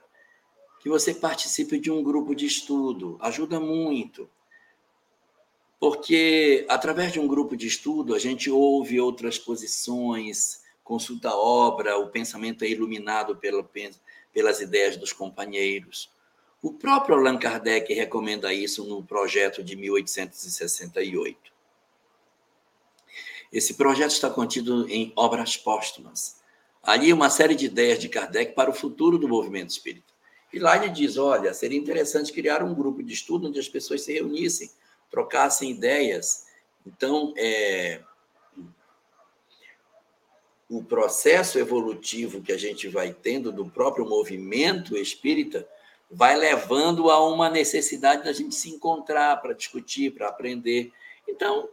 que 0.81 0.89
você 0.89 1.13
participe 1.13 1.79
de 1.79 1.89
um 1.89 2.03
grupo 2.03 2.35
de 2.35 2.45
estudo. 2.45 3.17
Ajuda 3.21 3.57
muito. 3.57 4.29
Porque, 5.79 6.65
através 6.67 7.13
de 7.13 7.21
um 7.21 7.27
grupo 7.27 7.55
de 7.55 7.67
estudo, 7.67 8.13
a 8.13 8.19
gente 8.19 8.51
ouve 8.51 8.99
outras 8.99 9.39
posições, 9.39 10.61
consulta 10.83 11.29
a 11.29 11.37
obra, 11.37 11.97
o 11.97 12.09
pensamento 12.09 12.65
é 12.65 12.67
iluminado 12.67 13.37
pela, 13.37 13.65
pelas 14.33 14.59
ideias 14.59 14.97
dos 14.97 15.13
companheiros. 15.13 16.11
O 16.61 16.73
próprio 16.73 17.15
Allan 17.15 17.37
Kardec 17.37 17.93
recomenda 17.93 18.53
isso 18.53 18.83
no 18.83 19.01
projeto 19.01 19.63
de 19.63 19.77
1868. 19.77 21.52
Esse 23.53 23.75
projeto 23.75 24.09
está 24.09 24.31
contido 24.31 24.89
em 24.89 25.13
Obras 25.15 25.55
Póstumas. 25.55 26.41
Ali, 26.81 27.13
uma 27.13 27.29
série 27.29 27.53
de 27.53 27.67
ideias 27.67 27.99
de 27.99 28.09
Kardec 28.09 28.53
para 28.53 28.71
o 28.71 28.73
futuro 28.73 29.19
do 29.19 29.29
movimento 29.29 29.69
espírita. 29.69 30.11
E 30.51 30.57
lá 30.57 30.75
ele 30.75 30.89
diz: 30.89 31.17
olha, 31.17 31.53
seria 31.53 31.77
interessante 31.77 32.33
criar 32.33 32.63
um 32.63 32.73
grupo 32.73 33.03
de 33.03 33.13
estudo 33.13 33.47
onde 33.47 33.59
as 33.59 33.69
pessoas 33.69 34.01
se 34.01 34.11
reunissem, 34.11 34.71
trocassem 35.11 35.69
ideias. 35.69 36.47
Então, 36.85 37.31
é, 37.37 38.01
o 40.67 40.83
processo 40.83 41.59
evolutivo 41.59 42.41
que 42.41 42.51
a 42.51 42.57
gente 42.57 42.87
vai 42.87 43.13
tendo 43.13 43.51
do 43.51 43.69
próprio 43.69 44.09
movimento 44.09 44.97
espírita 44.97 45.67
vai 46.09 46.35
levando 46.35 47.11
a 47.11 47.23
uma 47.23 47.49
necessidade 47.49 48.23
da 48.23 48.33
gente 48.33 48.55
se 48.55 48.69
encontrar 48.69 49.39
para 49.41 49.53
discutir, 49.53 50.11
para 50.11 50.27
aprender. 50.27 50.91
Então, 51.27 51.69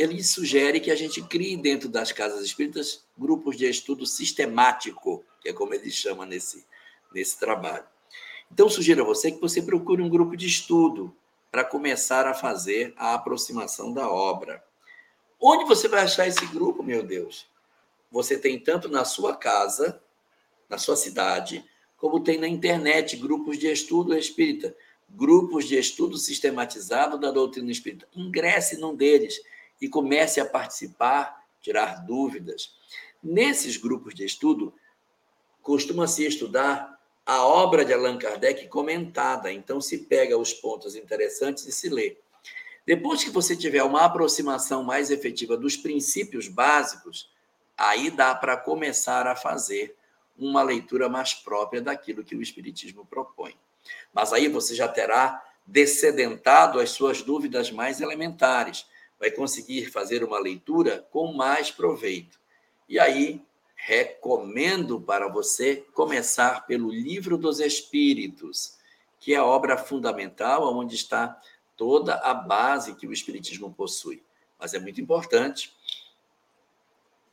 ele 0.00 0.22
sugere 0.24 0.80
que 0.80 0.90
a 0.90 0.96
gente 0.96 1.22
crie 1.22 1.56
dentro 1.56 1.88
das 1.88 2.10
casas 2.10 2.42
espíritas 2.42 3.04
grupos 3.18 3.56
de 3.56 3.68
estudo 3.68 4.06
sistemático, 4.06 5.22
que 5.40 5.50
é 5.50 5.52
como 5.52 5.74
ele 5.74 5.90
chama 5.90 6.24
nesse, 6.24 6.64
nesse 7.12 7.38
trabalho. 7.38 7.84
Então, 8.50 8.68
sugiro 8.70 9.02
a 9.02 9.04
você 9.04 9.30
que 9.30 9.40
você 9.40 9.60
procure 9.60 10.02
um 10.02 10.08
grupo 10.08 10.36
de 10.36 10.46
estudo 10.46 11.14
para 11.50 11.64
começar 11.64 12.26
a 12.26 12.32
fazer 12.32 12.94
a 12.96 13.14
aproximação 13.14 13.92
da 13.92 14.10
obra. 14.10 14.64
Onde 15.38 15.64
você 15.64 15.86
vai 15.86 16.02
achar 16.02 16.26
esse 16.26 16.46
grupo, 16.46 16.82
meu 16.82 17.02
Deus? 17.02 17.46
Você 18.10 18.38
tem 18.38 18.58
tanto 18.58 18.88
na 18.88 19.04
sua 19.04 19.36
casa, 19.36 20.02
na 20.68 20.78
sua 20.78 20.96
cidade, 20.96 21.64
como 21.96 22.20
tem 22.20 22.38
na 22.38 22.48
internet 22.48 23.16
grupos 23.16 23.58
de 23.58 23.70
estudo 23.70 24.16
espírita, 24.16 24.74
grupos 25.10 25.66
de 25.66 25.76
estudo 25.76 26.16
sistematizado 26.16 27.18
da 27.18 27.30
doutrina 27.30 27.70
espírita. 27.70 28.08
Ingresse 28.14 28.78
num 28.78 28.94
deles 28.94 29.40
e 29.80 29.88
comece 29.88 30.40
a 30.40 30.44
participar, 30.44 31.44
tirar 31.60 32.04
dúvidas. 32.04 32.74
Nesses 33.22 33.76
grupos 33.76 34.14
de 34.14 34.24
estudo, 34.24 34.74
costuma-se 35.62 36.26
estudar 36.26 36.98
a 37.24 37.44
obra 37.44 37.84
de 37.84 37.92
Allan 37.92 38.18
Kardec 38.18 38.66
comentada, 38.68 39.52
então 39.52 39.80
se 39.80 39.98
pega 39.98 40.36
os 40.36 40.52
pontos 40.52 40.96
interessantes 40.96 41.66
e 41.66 41.72
se 41.72 41.88
lê. 41.88 42.16
Depois 42.84 43.22
que 43.22 43.30
você 43.30 43.54
tiver 43.54 43.82
uma 43.82 44.04
aproximação 44.04 44.82
mais 44.82 45.10
efetiva 45.10 45.56
dos 45.56 45.76
princípios 45.76 46.48
básicos, 46.48 47.30
aí 47.76 48.10
dá 48.10 48.34
para 48.34 48.56
começar 48.56 49.26
a 49.26 49.36
fazer 49.36 49.96
uma 50.36 50.62
leitura 50.62 51.08
mais 51.08 51.34
própria 51.34 51.80
daquilo 51.80 52.24
que 52.24 52.34
o 52.34 52.42
Espiritismo 52.42 53.04
propõe. 53.04 53.54
Mas 54.12 54.32
aí 54.32 54.48
você 54.48 54.74
já 54.74 54.88
terá 54.88 55.42
descedentado 55.66 56.80
as 56.80 56.90
suas 56.90 57.22
dúvidas 57.22 57.70
mais 57.70 58.00
elementares 58.00 58.86
vai 59.20 59.30
conseguir 59.30 59.90
fazer 59.90 60.24
uma 60.24 60.40
leitura 60.40 61.06
com 61.10 61.34
mais 61.34 61.70
proveito. 61.70 62.40
E 62.88 62.98
aí, 62.98 63.44
recomendo 63.76 64.98
para 64.98 65.28
você 65.28 65.84
começar 65.92 66.66
pelo 66.66 66.90
Livro 66.90 67.36
dos 67.36 67.60
Espíritos, 67.60 68.78
que 69.20 69.34
é 69.34 69.36
a 69.36 69.44
obra 69.44 69.76
fundamental 69.76 70.74
onde 70.74 70.94
está 70.94 71.38
toda 71.76 72.14
a 72.16 72.32
base 72.32 72.94
que 72.94 73.06
o 73.06 73.12
Espiritismo 73.12 73.72
possui. 73.72 74.22
Mas 74.58 74.72
é 74.72 74.78
muito 74.78 75.00
importante 75.00 75.74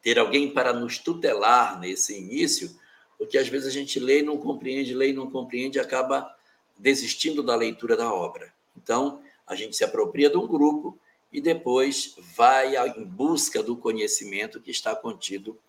ter 0.02 0.20
alguém 0.20 0.54
para 0.54 0.74
nos 0.74 0.98
tutelar 0.98 1.80
nesse 1.80 2.18
início, 2.18 2.78
porque 3.18 3.38
às 3.38 3.48
vezes 3.48 3.68
a 3.68 3.72
gente 3.72 4.00
lê 4.00 4.20
e 4.20 4.24
não 4.24 4.38
compreende, 4.38 4.94
lê 4.94 5.10
e 5.10 5.14
não 5.14 5.30
compreende 5.30 5.80
acaba 5.80 6.36
desistindo 6.78 7.42
da 7.42 7.56
leitura 7.56 7.98
da 7.98 8.14
obra. 8.14 8.54
Então, 8.76 9.22
a 9.46 9.56
gente 9.56 9.76
se 9.76 9.84
apropria 9.84 10.30
de 10.30 10.38
um 10.38 10.48
grupo 10.48 11.00
e 11.32 11.42
depois 11.42 12.16
vai 12.36 12.76
em 12.98 13.04
busca 13.04 13.62
do 13.62 13.76
conhecimento 13.76 14.62
que 14.62 14.72
está 14.72 14.96
contido 14.96 15.60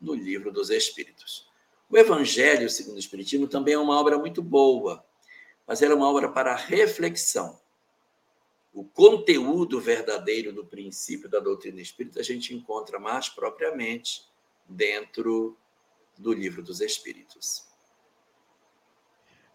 no 0.00 0.14
livro 0.14 0.52
dos 0.52 0.70
Espíritos. 0.70 1.48
O 1.88 1.96
Evangelho 1.96 2.68
segundo 2.68 2.96
o 2.96 3.00
Espiritismo 3.00 3.46
também 3.46 3.74
é 3.74 3.78
uma 3.78 3.98
obra 3.98 4.18
muito 4.18 4.42
boa, 4.42 5.04
mas 5.66 5.82
ela 5.82 5.92
é 5.92 5.96
uma 5.96 6.08
obra 6.08 6.30
para 6.30 6.54
reflexão. 6.54 7.58
o 8.72 8.84
conteúdo 8.84 9.80
verdadeiro 9.80 10.52
do 10.52 10.66
princípio 10.66 11.30
da 11.30 11.40
doutrina 11.40 11.80
espírita 11.80 12.20
a 12.20 12.22
gente 12.22 12.54
encontra 12.54 12.98
mais 12.98 13.26
propriamente 13.26 14.22
dentro 14.68 15.56
do 16.18 16.30
livro 16.30 16.62
dos 16.62 16.82
Espíritos. 16.82 17.64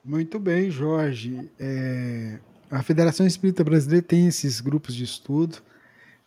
Muito 0.04 0.40
bem, 0.40 0.72
Jorge. 0.72 1.52
É, 1.60 2.40
a 2.72 2.82
Federação 2.82 3.28
Espírita 3.28 3.66
Brasileira 3.66 4.06
tem 4.06 4.28
esses 4.28 4.62
grupos 4.62 4.96
de 4.96 5.04
estudo. 5.04 5.58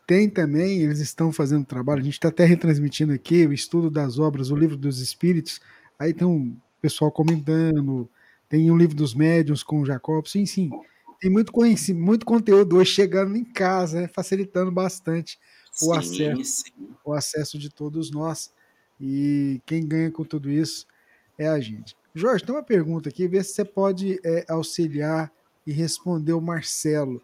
Tem 0.07 0.29
também, 0.29 0.83
eles 0.83 1.01
estão 1.01 1.33
fazendo 1.33 1.65
trabalho, 1.65 2.03
a 2.03 2.05
gente 2.05 2.15
está 2.15 2.29
até 2.29 2.45
retransmitindo 2.45 3.15
aqui 3.15 3.47
o 3.47 3.53
estudo 3.55 3.91
das 3.91 4.19
obras, 4.19 4.51
o 4.51 4.57
livro 4.57 4.77
dos 4.77 5.01
Espíritos. 5.01 5.59
Aí 5.99 6.13
tem 6.13 6.29
um 6.29 6.55
pessoal 6.83 7.11
comentando, 7.11 8.07
tem 8.47 8.71
o 8.71 8.77
livro 8.77 8.95
dos 8.95 9.15
médiuns 9.15 9.63
com 9.63 9.81
o 9.81 9.87
Jacobson, 9.87 10.41
enfim. 10.41 10.71
Tem 11.19 11.31
muito, 11.31 11.51
muito 11.95 12.27
conteúdo 12.27 12.77
hoje 12.77 12.91
chegando 12.91 13.35
em 13.35 13.45
casa, 13.45 14.03
né, 14.03 14.09
facilitando 14.09 14.71
bastante 14.71 15.39
sim, 15.73 15.87
o, 15.87 15.93
acesso, 15.95 16.63
sim. 16.67 16.89
o 17.03 17.15
acesso 17.15 17.59
de 17.59 17.71
todos 17.71 18.11
nós. 18.11 18.53
E 19.01 19.63
quem 19.65 19.87
ganha 19.87 20.11
com 20.11 20.25
tudo 20.25 20.51
isso 20.51 20.87
é 21.39 21.49
a 21.49 21.59
gente. 21.59 21.97
Jorge, 22.15 22.45
tem 22.45 22.55
uma 22.55 22.63
pergunta 22.63 23.09
aqui, 23.09 23.27
vê 23.27 23.43
se 23.43 23.55
você 23.55 23.65
pode 23.65 24.21
é, 24.23 24.45
auxiliar 24.47 25.33
e 25.67 25.73
responder 25.73 26.33
o 26.33 26.41
Marcelo. 26.41 27.23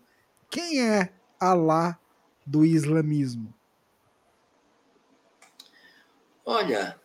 Quem 0.51 0.83
é 0.83 1.13
Alá 1.39 1.99
do 2.47 2.67
islamismo? 2.67 3.55
Olha, 6.45 7.01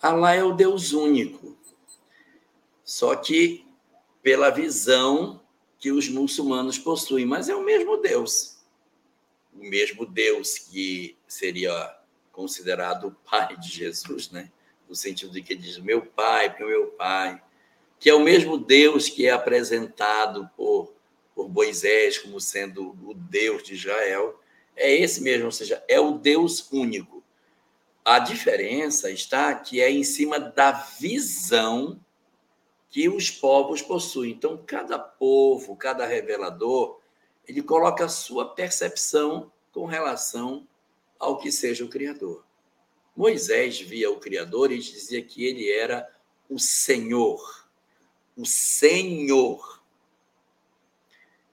Alá 0.00 0.34
é 0.34 0.44
o 0.44 0.52
Deus 0.52 0.92
único. 0.92 1.56
Só 2.84 3.16
que 3.16 3.66
pela 4.22 4.50
visão 4.50 5.40
que 5.78 5.90
os 5.90 6.08
muçulmanos 6.08 6.78
possuem, 6.78 7.26
mas 7.26 7.48
é 7.48 7.56
o 7.56 7.64
mesmo 7.64 7.96
Deus. 7.96 8.58
O 9.52 9.58
mesmo 9.58 10.06
Deus 10.06 10.58
que 10.58 11.16
seria 11.26 11.72
considerado 12.30 13.08
o 13.08 13.12
pai 13.12 13.56
de 13.56 13.68
Jesus, 13.68 14.30
né? 14.30 14.50
no 14.88 14.96
sentido 14.96 15.32
de 15.32 15.42
que 15.42 15.54
diz 15.54 15.78
meu 15.78 16.04
pai, 16.04 16.54
meu 16.58 16.88
pai, 16.88 17.42
que 18.02 18.10
é 18.10 18.14
o 18.14 18.18
mesmo 18.18 18.58
Deus 18.58 19.08
que 19.08 19.28
é 19.28 19.30
apresentado 19.30 20.50
por, 20.56 20.92
por 21.36 21.48
Moisés 21.48 22.18
como 22.18 22.40
sendo 22.40 22.98
o 23.00 23.14
Deus 23.14 23.62
de 23.62 23.74
Israel, 23.74 24.40
é 24.74 24.92
esse 24.92 25.20
mesmo, 25.20 25.44
ou 25.44 25.52
seja, 25.52 25.80
é 25.86 26.00
o 26.00 26.18
Deus 26.18 26.68
único. 26.72 27.22
A 28.04 28.18
diferença 28.18 29.08
está 29.08 29.54
que 29.54 29.80
é 29.80 29.88
em 29.88 30.02
cima 30.02 30.40
da 30.40 30.72
visão 30.72 32.00
que 32.90 33.08
os 33.08 33.30
povos 33.30 33.80
possuem. 33.80 34.32
Então, 34.32 34.60
cada 34.66 34.98
povo, 34.98 35.76
cada 35.76 36.04
revelador, 36.04 36.98
ele 37.46 37.62
coloca 37.62 38.06
a 38.06 38.08
sua 38.08 38.52
percepção 38.52 39.52
com 39.70 39.86
relação 39.86 40.66
ao 41.20 41.38
que 41.38 41.52
seja 41.52 41.84
o 41.84 41.88
Criador. 41.88 42.44
Moisés 43.16 43.80
via 43.80 44.10
o 44.10 44.18
Criador 44.18 44.72
e 44.72 44.80
dizia 44.80 45.22
que 45.22 45.44
ele 45.44 45.70
era 45.70 46.12
o 46.50 46.58
Senhor. 46.58 47.61
O 48.36 48.46
Senhor. 48.46 49.82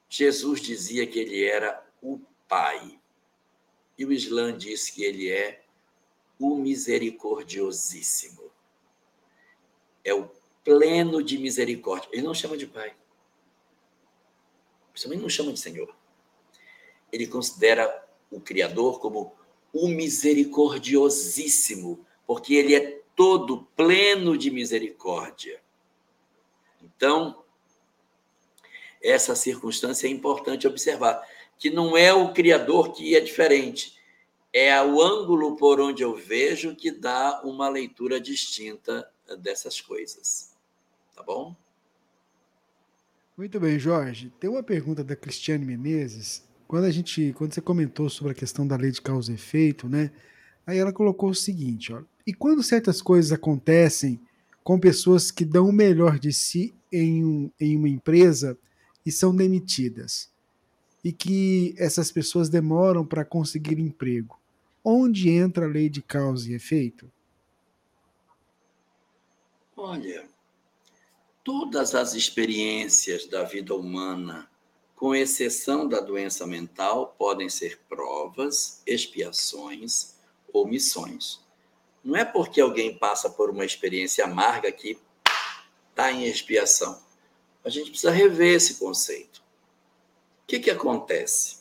Jesus 0.09 0.61
dizia 0.61 1.05
que 1.05 1.19
ele 1.19 1.43
era 1.43 1.85
o 2.01 2.19
Pai. 2.47 2.99
E 3.97 4.05
o 4.05 4.11
Islã 4.11 4.57
diz 4.57 4.89
que 4.89 5.03
ele 5.03 5.29
é 5.29 5.63
o 6.39 6.55
misericordiosíssimo. 6.55 8.49
É 10.03 10.13
o 10.13 10.29
pleno 10.63 11.21
de 11.21 11.37
misericórdia. 11.37 12.09
Ele 12.11 12.23
não 12.23 12.33
chama 12.33 12.57
de 12.57 12.65
Pai. 12.65 12.95
Também 15.01 15.19
não 15.19 15.29
chama 15.29 15.53
de 15.53 15.59
Senhor. 15.59 15.95
Ele 17.11 17.27
considera 17.27 18.07
o 18.29 18.39
Criador 18.39 18.99
como 18.99 19.33
o 19.71 19.87
misericordiosíssimo, 19.87 22.05
porque 22.27 22.55
ele 22.55 22.75
é 22.75 23.01
todo 23.15 23.63
pleno 23.75 24.37
de 24.37 24.51
misericórdia. 24.51 25.59
Então, 26.99 27.45
essa 29.01 29.33
circunstância 29.33 30.05
é 30.05 30.09
importante 30.09 30.67
observar, 30.67 31.25
que 31.57 31.69
não 31.69 31.95
é 31.95 32.13
o 32.13 32.33
Criador 32.33 32.91
que 32.91 33.15
é 33.15 33.21
diferente, 33.21 33.97
é 34.51 34.83
o 34.83 35.01
ângulo 35.01 35.55
por 35.55 35.79
onde 35.79 36.03
eu 36.03 36.13
vejo 36.13 36.75
que 36.75 36.91
dá 36.91 37.41
uma 37.45 37.69
leitura 37.69 38.19
distinta 38.19 39.09
dessas 39.41 39.79
coisas. 39.79 40.53
Tá 41.15 41.23
bom? 41.23 41.55
Muito 43.37 43.61
bem, 43.61 43.79
Jorge. 43.79 44.33
Tem 44.37 44.49
uma 44.49 44.61
pergunta 44.61 45.01
da 45.01 45.15
Cristiane 45.15 45.65
Menezes 45.65 46.45
quando 46.67 46.83
a 46.83 46.91
gente, 46.91 47.31
quando 47.37 47.53
você 47.53 47.61
comentou 47.61 48.09
sobre 48.09 48.33
a 48.33 48.35
questão 48.35 48.67
da 48.67 48.75
lei 48.75 48.91
de 48.91 49.01
causa 49.01 49.31
e 49.31 49.35
efeito, 49.35 49.87
né? 49.87 50.11
Aí 50.67 50.77
ela 50.77 50.91
colocou 50.91 51.29
o 51.29 51.35
seguinte, 51.35 51.93
ó, 51.93 52.01
e 52.27 52.33
quando 52.33 52.61
certas 52.61 53.01
coisas 53.01 53.31
acontecem 53.31 54.19
com 54.63 54.79
pessoas 54.79 55.31
que 55.31 55.45
dão 55.45 55.69
o 55.69 55.73
melhor 55.73 56.19
de 56.19 56.31
si 56.31 56.73
em, 56.91 57.51
em 57.59 57.77
uma 57.77 57.89
empresa 57.89 58.57
e 59.05 59.11
são 59.11 59.35
demitidas, 59.35 60.31
e 61.03 61.11
que 61.11 61.73
essas 61.77 62.11
pessoas 62.11 62.49
demoram 62.49 63.05
para 63.05 63.25
conseguir 63.25 63.79
emprego, 63.79 64.39
onde 64.83 65.29
entra 65.29 65.65
a 65.65 65.69
lei 65.69 65.89
de 65.89 66.01
causa 66.01 66.49
e 66.49 66.53
efeito? 66.53 67.11
Olha, 69.75 70.27
todas 71.43 71.95
as 71.95 72.13
experiências 72.13 73.25
da 73.27 73.43
vida 73.43 73.73
humana 73.73 74.49
com 74.99 75.15
exceção 75.15 75.87
da 75.87 76.01
doença 76.01 76.45
mental, 76.45 77.15
podem 77.17 77.47
ser 77.47 77.79
provas, 77.87 78.83
expiações 78.85 80.15
ou 80.51 80.67
missões. 80.67 81.39
Não 82.03 82.15
é 82.15 82.23
porque 82.23 82.61
alguém 82.61 82.97
passa 82.97 83.29
por 83.29 83.49
uma 83.49 83.65
experiência 83.65 84.23
amarga 84.23 84.71
que 84.71 84.97
está 85.89 86.11
em 86.11 86.25
expiação. 86.25 87.01
A 87.63 87.69
gente 87.69 87.91
precisa 87.91 88.11
rever 88.11 88.55
esse 88.55 88.75
conceito. 88.75 89.39
O 90.43 90.47
que, 90.47 90.59
que 90.59 90.71
acontece? 90.71 91.59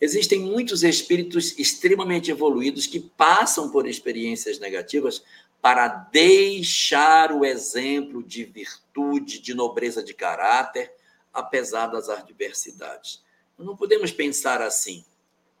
Existem 0.00 0.40
muitos 0.40 0.82
espíritos 0.82 1.58
extremamente 1.58 2.30
evoluídos 2.30 2.86
que 2.86 3.00
passam 3.00 3.70
por 3.70 3.86
experiências 3.86 4.58
negativas 4.58 5.22
para 5.60 5.88
deixar 5.88 7.32
o 7.32 7.44
exemplo 7.44 8.22
de 8.22 8.44
virtude, 8.44 9.40
de 9.40 9.54
nobreza 9.54 10.02
de 10.02 10.12
caráter 10.12 10.92
apesar 11.32 11.86
das 11.86 12.08
adversidades. 12.08 13.22
Não 13.58 13.76
podemos 13.76 14.12
pensar 14.12 14.60
assim. 14.60 15.04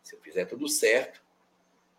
Se 0.02 0.14
eu 0.14 0.20
fizer 0.20 0.44
tudo 0.44 0.68
certo, 0.68 1.23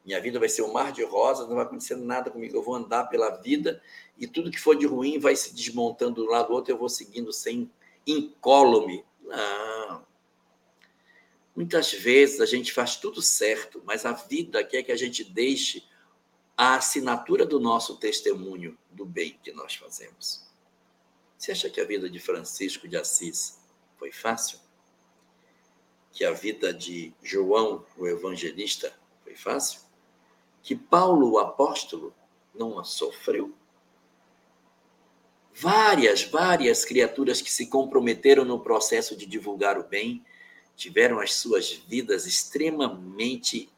minha 0.06 0.22
vida 0.22 0.40
vai 0.40 0.48
ser 0.48 0.62
um 0.62 0.72
mar 0.72 0.92
de 0.92 1.04
rosas, 1.04 1.48
não 1.48 1.56
vai 1.56 1.66
acontecer 1.66 1.96
nada 1.96 2.30
comigo. 2.30 2.56
Eu 2.56 2.62
vou 2.62 2.76
andar 2.76 3.06
pela 3.06 3.32
vida 3.32 3.82
e 4.18 4.28
tudo 4.28 4.52
que 4.52 4.60
for 4.60 4.76
de 4.78 4.86
ruim 4.86 5.18
vai 5.18 5.36
se 5.36 5.54
desmontando 5.54 6.24
do 6.24 6.30
lado 6.30 6.50
do 6.50 6.54
outro, 6.54 6.72
eu 6.72 6.78
vou 6.78 6.90
seguindo 6.90 7.34
sem 7.34 7.72
incólume. 8.06 9.04
Não. 9.22 10.06
Muitas 11.56 11.92
vezes 11.92 12.40
a 12.40 12.46
gente 12.46 12.72
faz 12.72 12.98
tudo 12.98 13.22
certo, 13.22 13.82
mas 13.84 14.06
a 14.06 14.12
vida 14.12 14.64
quer 14.64 14.84
que 14.84 14.92
a 14.92 14.98
gente 14.98 15.24
deixe 15.24 15.84
a 16.56 16.76
assinatura 16.76 17.46
do 17.46 17.60
nosso 17.60 17.98
testemunho 17.98 18.78
do 18.92 19.06
bem 19.06 19.40
que 19.44 19.52
nós 19.52 19.74
fazemos. 19.76 20.46
Você 21.38 21.52
acha 21.52 21.70
que 21.70 21.82
a 21.82 21.86
vida 21.86 22.10
de 22.10 22.20
Francisco 22.20 22.88
de 22.88 22.96
Assis 22.96 23.60
foi 23.98 24.12
fácil? 24.12 24.60
Que 26.12 26.24
a 26.24 26.32
vida 26.32 26.74
de 26.74 27.14
João, 27.22 27.86
o 27.98 28.08
evangelista, 28.08 28.94
foi 29.24 29.36
fácil? 29.36 29.85
Que 30.66 30.76
Paulo, 30.76 31.34
o 31.34 31.38
apóstolo, 31.38 32.12
não 32.52 32.84
sofreu? 32.84 33.54
Várias, 35.54 36.24
várias 36.24 36.84
criaturas 36.84 37.40
que 37.40 37.52
se 37.52 37.68
comprometeram 37.68 38.44
no 38.44 38.60
processo 38.60 39.16
de 39.16 39.28
divulgar 39.28 39.78
o 39.78 39.84
bem 39.84 40.26
tiveram 40.76 41.20
as 41.20 41.36
suas 41.36 41.72
vidas 41.72 42.26
extremamente 42.26 43.70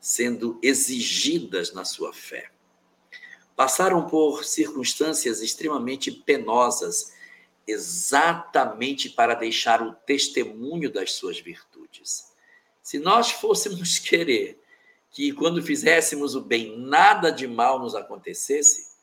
sendo 0.00 0.58
exigidas 0.62 1.74
na 1.74 1.84
sua 1.84 2.10
fé. 2.10 2.50
Passaram 3.54 4.06
por 4.06 4.46
circunstâncias 4.46 5.42
extremamente 5.42 6.10
penosas 6.10 7.12
exatamente 7.66 9.10
para 9.10 9.34
deixar 9.34 9.82
o 9.82 9.92
testemunho 9.92 10.90
das 10.90 11.12
suas 11.12 11.38
virtudes. 11.38 12.32
Se 12.82 12.98
nós 12.98 13.30
fôssemos 13.30 13.98
querer 14.00 14.64
que, 15.16 15.32
quando 15.32 15.62
fizéssemos 15.62 16.34
o 16.34 16.42
bem, 16.42 16.76
nada 16.76 17.30
de 17.32 17.48
mal 17.48 17.78
nos 17.78 17.94
acontecesse, 17.94 18.98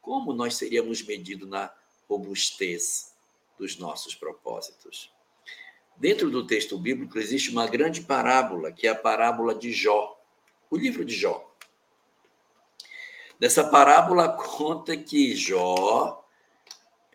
como 0.00 0.32
nós 0.32 0.54
seríamos 0.54 1.02
medidos 1.02 1.48
na 1.48 1.74
robustez 2.08 3.12
dos 3.58 3.76
nossos 3.76 4.14
propósitos? 4.14 5.12
Dentro 5.96 6.30
do 6.30 6.46
texto 6.46 6.78
bíblico 6.78 7.18
existe 7.18 7.50
uma 7.50 7.66
grande 7.66 8.02
parábola, 8.02 8.70
que 8.70 8.86
é 8.86 8.90
a 8.90 8.94
parábola 8.94 9.56
de 9.56 9.72
Jó, 9.72 10.16
o 10.70 10.76
livro 10.76 11.04
de 11.04 11.16
Jó. 11.16 11.52
Nessa 13.40 13.64
parábola 13.64 14.28
conta 14.28 14.96
que 14.96 15.34
Jó 15.34 16.24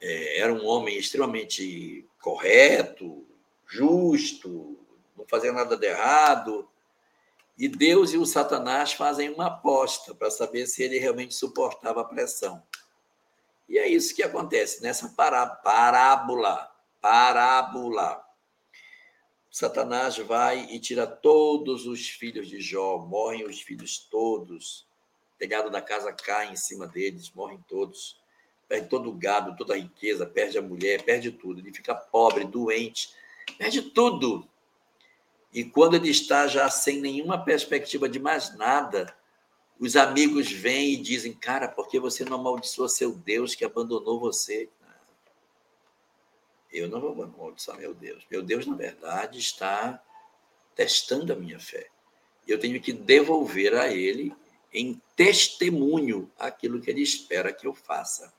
é, 0.02 0.42
era 0.42 0.54
um 0.54 0.66
homem 0.66 0.98
extremamente 0.98 2.06
correto, 2.20 3.26
justo, 3.66 4.78
não 5.18 5.26
fazia 5.26 5.54
nada 5.54 5.78
de 5.78 5.88
errado. 5.88 6.70
E 7.60 7.68
Deus 7.68 8.14
e 8.14 8.18
o 8.18 8.26
Satanás 8.26 8.94
fazem 8.94 9.30
uma 9.32 9.48
aposta 9.48 10.16
para 10.16 10.32
saber 10.32 10.66
se 10.66 10.82
ele 10.82 10.98
realmente 10.98 11.36
suportava 11.36 12.00
a 12.00 12.06
pressão. 12.06 12.64
E 13.68 13.78
é 13.78 13.86
isso 13.86 14.16
que 14.16 14.24
acontece 14.24 14.82
nessa 14.82 15.10
parábola. 15.10 16.72
Parábola. 17.02 18.24
Satanás 19.52 20.18
vai 20.20 20.72
e 20.72 20.80
tira 20.80 21.06
todos 21.06 21.86
os 21.86 22.08
filhos 22.08 22.48
de 22.48 22.62
Jó, 22.62 22.98
morrem 23.00 23.46
os 23.46 23.60
filhos 23.60 24.00
todos. 24.10 24.88
O 25.36 25.38
telhado 25.38 25.70
da 25.70 25.82
casa 25.82 26.14
cai 26.14 26.54
em 26.54 26.56
cima 26.56 26.88
deles, 26.88 27.30
morrem 27.32 27.62
todos. 27.68 28.22
Perde 28.70 28.88
todo 28.88 29.10
o 29.10 29.14
gado, 29.14 29.58
toda 29.58 29.74
a 29.74 29.78
riqueza, 29.78 30.26
perde 30.26 30.58
a 30.58 30.62
mulher, 30.62 31.04
perde 31.04 31.30
tudo. 31.30 31.60
Ele 31.60 31.74
fica 31.74 31.94
pobre, 31.94 32.46
doente, 32.46 33.14
perde 33.58 33.82
tudo. 33.82 34.48
E 35.54 35.64
quando 35.64 35.96
ele 35.96 36.10
está 36.10 36.48
já 36.48 36.70
sem 36.70 37.02
nenhuma 37.02 37.44
perspectiva 37.44 38.08
de 38.08 38.20
mais 38.20 38.56
nada, 38.56 39.16
os 39.80 39.96
amigos 39.96 40.52
vêm 40.52 40.94
e 40.94 40.98
dizem: 40.98 41.34
Cara, 41.34 41.68
por 41.68 41.88
que 41.88 42.00
você 42.00 42.24
não 42.24 42.40
amaldiçoa 42.40 42.90
seu 42.90 43.14
Deus 43.14 43.56
que 43.56 43.66
abandonou 43.66 44.20
você? 44.20 44.70
Eu 46.72 46.88
não 46.88 47.02
vou 47.02 47.24
amaldiçoar 47.24 47.80
meu 47.80 47.94
Deus. 47.94 48.24
Meu 48.30 48.44
Deus, 48.44 48.68
na 48.68 48.76
verdade, 48.76 49.40
está 49.40 50.02
testando 50.76 51.34
a 51.34 51.36
minha 51.36 51.60
fé. 51.60 51.88
Eu 52.48 52.60
tenho 52.60 52.80
que 52.80 52.94
devolver 52.94 53.74
a 53.74 53.88
ele 53.88 54.36
em 54.72 55.02
testemunho 55.16 56.32
aquilo 56.38 56.80
que 56.80 56.90
ele 56.92 57.02
espera 57.02 57.52
que 57.52 57.66
eu 57.66 57.74
faça. 57.74 58.32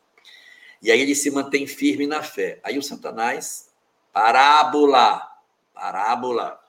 E 0.80 0.90
aí 0.90 1.00
ele 1.00 1.14
se 1.14 1.30
mantém 1.30 1.66
firme 1.66 2.06
na 2.06 2.22
fé. 2.22 2.60
Aí 2.62 2.78
o 2.78 2.82
Satanás, 2.82 3.68
parábola, 4.12 5.28
parábola, 5.74 6.60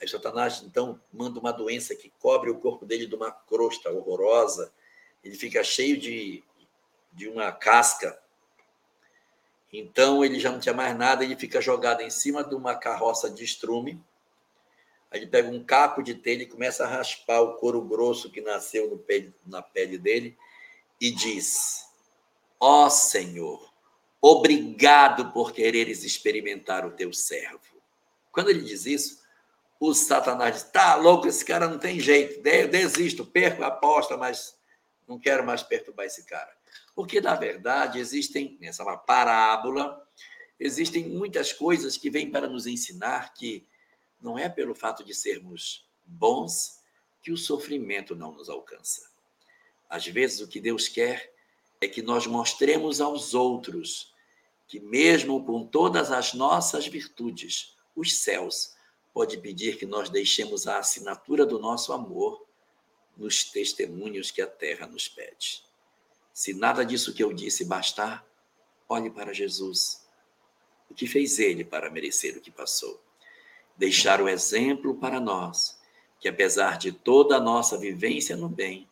Aí 0.00 0.06
Satanás, 0.06 0.62
então, 0.64 1.00
manda 1.12 1.40
uma 1.40 1.52
doença 1.52 1.94
que 1.94 2.12
cobre 2.20 2.50
o 2.50 2.58
corpo 2.58 2.86
dele 2.86 3.06
de 3.06 3.14
uma 3.14 3.32
crosta 3.32 3.90
horrorosa. 3.90 4.72
Ele 5.24 5.34
fica 5.34 5.62
cheio 5.64 5.98
de, 5.98 6.44
de 7.12 7.28
uma 7.28 7.50
casca. 7.50 8.18
Então, 9.72 10.24
ele 10.24 10.38
já 10.38 10.50
não 10.52 10.60
tinha 10.60 10.74
mais 10.74 10.96
nada, 10.96 11.24
ele 11.24 11.36
fica 11.36 11.60
jogado 11.60 12.00
em 12.00 12.10
cima 12.10 12.44
de 12.44 12.54
uma 12.54 12.76
carroça 12.76 13.28
de 13.28 13.44
estrume. 13.44 14.02
Aí 15.10 15.20
ele 15.20 15.26
pega 15.26 15.48
um 15.48 15.64
caco 15.64 16.02
de 16.02 16.14
telha 16.14 16.42
e 16.42 16.46
começa 16.46 16.84
a 16.84 16.88
raspar 16.88 17.40
o 17.40 17.54
couro 17.54 17.82
grosso 17.82 18.30
que 18.30 18.40
nasceu 18.40 18.90
no 18.90 18.98
pele, 18.98 19.34
na 19.46 19.62
pele 19.62 19.98
dele 19.98 20.36
e 21.00 21.10
diz: 21.10 21.86
Ó 22.60 22.86
oh, 22.86 22.90
Senhor, 22.90 23.72
obrigado 24.20 25.32
por 25.32 25.52
quereres 25.52 26.04
experimentar 26.04 26.86
o 26.86 26.90
teu 26.90 27.12
servo. 27.12 27.60
Quando 28.30 28.50
ele 28.50 28.62
diz 28.62 28.84
isso, 28.84 29.17
o 29.80 29.94
Satanás 29.94 30.54
diz: 30.54 30.62
tá 30.64 30.94
louco, 30.96 31.28
esse 31.28 31.44
cara 31.44 31.68
não 31.68 31.78
tem 31.78 32.00
jeito, 32.00 32.42
desisto, 32.42 33.24
perco 33.24 33.62
a 33.62 33.68
aposta, 33.68 34.16
mas 34.16 34.58
não 35.06 35.18
quero 35.18 35.44
mais 35.44 35.62
perturbar 35.62 36.06
esse 36.06 36.24
cara. 36.24 36.52
Porque, 36.94 37.20
na 37.20 37.34
verdade, 37.34 37.98
existem, 37.98 38.58
nessa 38.60 38.82
uma 38.82 38.96
parábola, 38.96 40.04
existem 40.58 41.08
muitas 41.08 41.52
coisas 41.52 41.96
que 41.96 42.10
vêm 42.10 42.30
para 42.30 42.48
nos 42.48 42.66
ensinar 42.66 43.32
que 43.34 43.66
não 44.20 44.38
é 44.38 44.48
pelo 44.48 44.74
fato 44.74 45.04
de 45.04 45.14
sermos 45.14 45.88
bons 46.04 46.80
que 47.22 47.30
o 47.30 47.36
sofrimento 47.36 48.16
não 48.16 48.32
nos 48.32 48.48
alcança. 48.48 49.08
Às 49.88 50.06
vezes, 50.06 50.40
o 50.40 50.48
que 50.48 50.60
Deus 50.60 50.88
quer 50.88 51.32
é 51.80 51.86
que 51.86 52.02
nós 52.02 52.26
mostremos 52.26 53.00
aos 53.00 53.32
outros 53.32 54.12
que, 54.66 54.80
mesmo 54.80 55.44
com 55.44 55.64
todas 55.64 56.10
as 56.10 56.34
nossas 56.34 56.86
virtudes, 56.86 57.76
os 57.94 58.18
céus 58.18 58.76
pode 59.18 59.36
pedir 59.38 59.76
que 59.76 59.84
nós 59.84 60.08
deixemos 60.08 60.68
a 60.68 60.78
assinatura 60.78 61.44
do 61.44 61.58
nosso 61.58 61.92
amor 61.92 62.46
nos 63.16 63.42
testemunhos 63.42 64.30
que 64.30 64.40
a 64.40 64.46
terra 64.46 64.86
nos 64.86 65.08
pede. 65.08 65.64
Se 66.32 66.54
nada 66.54 66.84
disso 66.84 67.12
que 67.12 67.24
eu 67.24 67.32
disse 67.32 67.64
bastar, 67.64 68.24
olhe 68.88 69.10
para 69.10 69.34
Jesus. 69.34 70.06
O 70.88 70.94
que 70.94 71.04
fez 71.04 71.40
ele 71.40 71.64
para 71.64 71.90
merecer 71.90 72.36
o 72.36 72.40
que 72.40 72.52
passou? 72.52 73.02
Deixar 73.76 74.22
o 74.22 74.28
exemplo 74.28 74.94
para 74.94 75.18
nós, 75.18 75.80
que 76.20 76.28
apesar 76.28 76.78
de 76.78 76.92
toda 76.92 77.38
a 77.38 77.40
nossa 77.40 77.76
vivência 77.76 78.36
no 78.36 78.48
bem, 78.48 78.88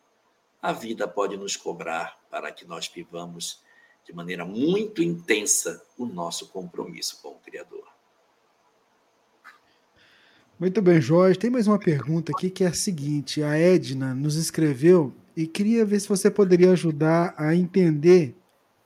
a 0.61 0.73
vida 0.73 1.07
pode 1.07 1.37
nos 1.37 1.55
cobrar 1.55 2.19
para 2.29 2.51
que 2.51 2.65
nós 2.65 2.85
vivamos 2.93 3.61
de 4.03 4.11
maneira 4.11 4.43
muito 4.43 5.01
intensa 5.01 5.81
o 5.97 6.05
nosso 6.05 6.49
compromisso 6.49 7.21
com 7.21 7.29
o 7.29 7.39
Criador. 7.39 7.86
Muito 10.59 10.81
bem, 10.81 10.99
Jorge. 10.99 11.37
Tem 11.37 11.51
mais 11.51 11.67
uma 11.67 11.77
pergunta 11.77 12.31
aqui 12.31 12.49
que 12.49 12.63
é 12.63 12.67
a 12.67 12.73
seguinte: 12.73 13.43
a 13.43 13.55
Edna 13.55 14.15
nos 14.15 14.35
escreveu 14.35 15.13
e 15.35 15.45
queria 15.45 15.85
ver 15.85 15.99
se 15.99 16.09
você 16.09 16.31
poderia 16.31 16.71
ajudar 16.71 17.35
a 17.37 17.55
entender 17.55 18.35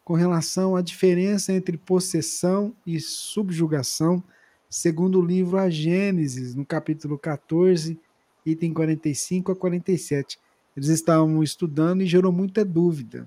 com 0.04 0.14
relação 0.14 0.76
à 0.76 0.82
diferença 0.82 1.54
entre 1.54 1.78
possessão 1.78 2.76
e 2.86 3.00
subjugação, 3.00 4.22
segundo 4.70 5.18
o 5.18 5.26
livro 5.26 5.58
A 5.58 5.70
Gênesis, 5.70 6.54
no 6.54 6.66
capítulo 6.66 7.18
14, 7.18 7.98
item 8.46 8.74
45 8.74 9.54
a 9.54 9.56
47. 9.56 10.38
Eles 10.76 10.90
estavam 10.90 11.42
estudando 11.42 12.02
e 12.02 12.06
gerou 12.06 12.34
muita 12.34 12.66
dúvida. 12.66 13.26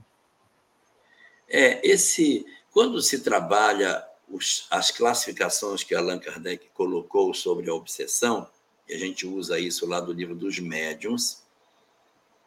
É, 1.48 1.80
esse 1.88 2.44
quando 2.70 3.00
se 3.00 3.20
trabalha 3.20 4.04
os, 4.28 4.66
as 4.70 4.90
classificações 4.90 5.82
que 5.82 5.94
Allan 5.94 6.18
Kardec 6.18 6.68
colocou 6.74 7.32
sobre 7.34 7.70
a 7.70 7.74
obsessão, 7.74 8.48
e 8.88 8.94
a 8.94 8.98
gente 8.98 9.26
usa 9.26 9.59
isso 9.59 9.86
lá 9.86 10.01
do 10.01 10.12
livro 10.12 10.34
dos 10.34 10.59
médiums, 10.59 11.42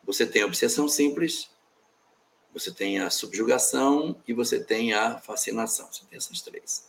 você 0.04 0.26
tem 0.26 0.42
a 0.42 0.46
obsessão 0.46 0.88
simples, 0.88 1.50
você 2.54 2.72
tem 2.72 3.00
a 3.00 3.10
subjugação 3.10 4.16
e 4.28 4.34
você 4.34 4.60
tem 4.60 4.94
a 4.94 5.20
fascinação. 5.20 5.88
Você 5.92 6.04
tem 6.10 6.18
essas 6.18 6.42
três. 6.42 6.88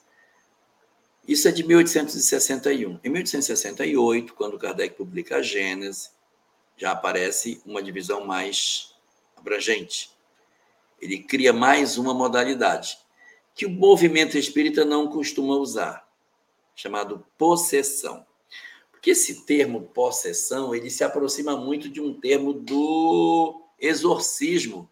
Isso 1.27 1.47
é 1.47 1.53
de 1.53 1.63
1861. 1.63 3.01
Em 3.05 3.09
1868, 3.11 4.33
quando 4.33 4.59
Kardec 4.59 4.97
publica 4.97 5.37
a 5.37 5.43
Gênese, 5.43 6.11
já 6.75 6.93
aparece 6.93 7.61
uma 7.67 7.83
divisão 7.83 8.25
mais 8.25 8.95
abrangente. 9.37 10.11
Ele 11.01 11.19
cria 11.19 11.53
mais 11.53 11.99
uma 11.99 12.15
modalidade, 12.15 12.99
que 13.59 13.67
o 13.67 13.71
movimento 13.71 14.39
espírita 14.39 14.85
não 14.85 15.09
costuma 15.09 15.57
usar, 15.57 16.09
chamado 16.77 17.27
possessão. 17.37 18.25
Porque 18.93 19.11
esse 19.11 19.45
termo 19.45 19.89
possessão, 19.89 20.73
ele 20.73 20.89
se 20.89 21.03
aproxima 21.03 21.57
muito 21.57 21.89
de 21.89 22.01
um 22.01 22.15
termo 22.15 22.53
do 22.53 23.61
exorcismo. 23.77 24.89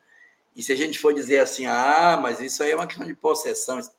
E 0.57 0.65
se 0.65 0.73
a 0.73 0.77
gente 0.77 0.99
for 0.99 1.15
dizer 1.15 1.39
assim, 1.39 1.67
ah, 1.67 2.19
mas 2.21 2.41
isso 2.41 2.61
aí 2.61 2.73
é 2.73 2.75
uma 2.75 2.89
questão 2.89 3.07
de 3.07 3.15
possessão, 3.15 3.79
esses 3.79 3.95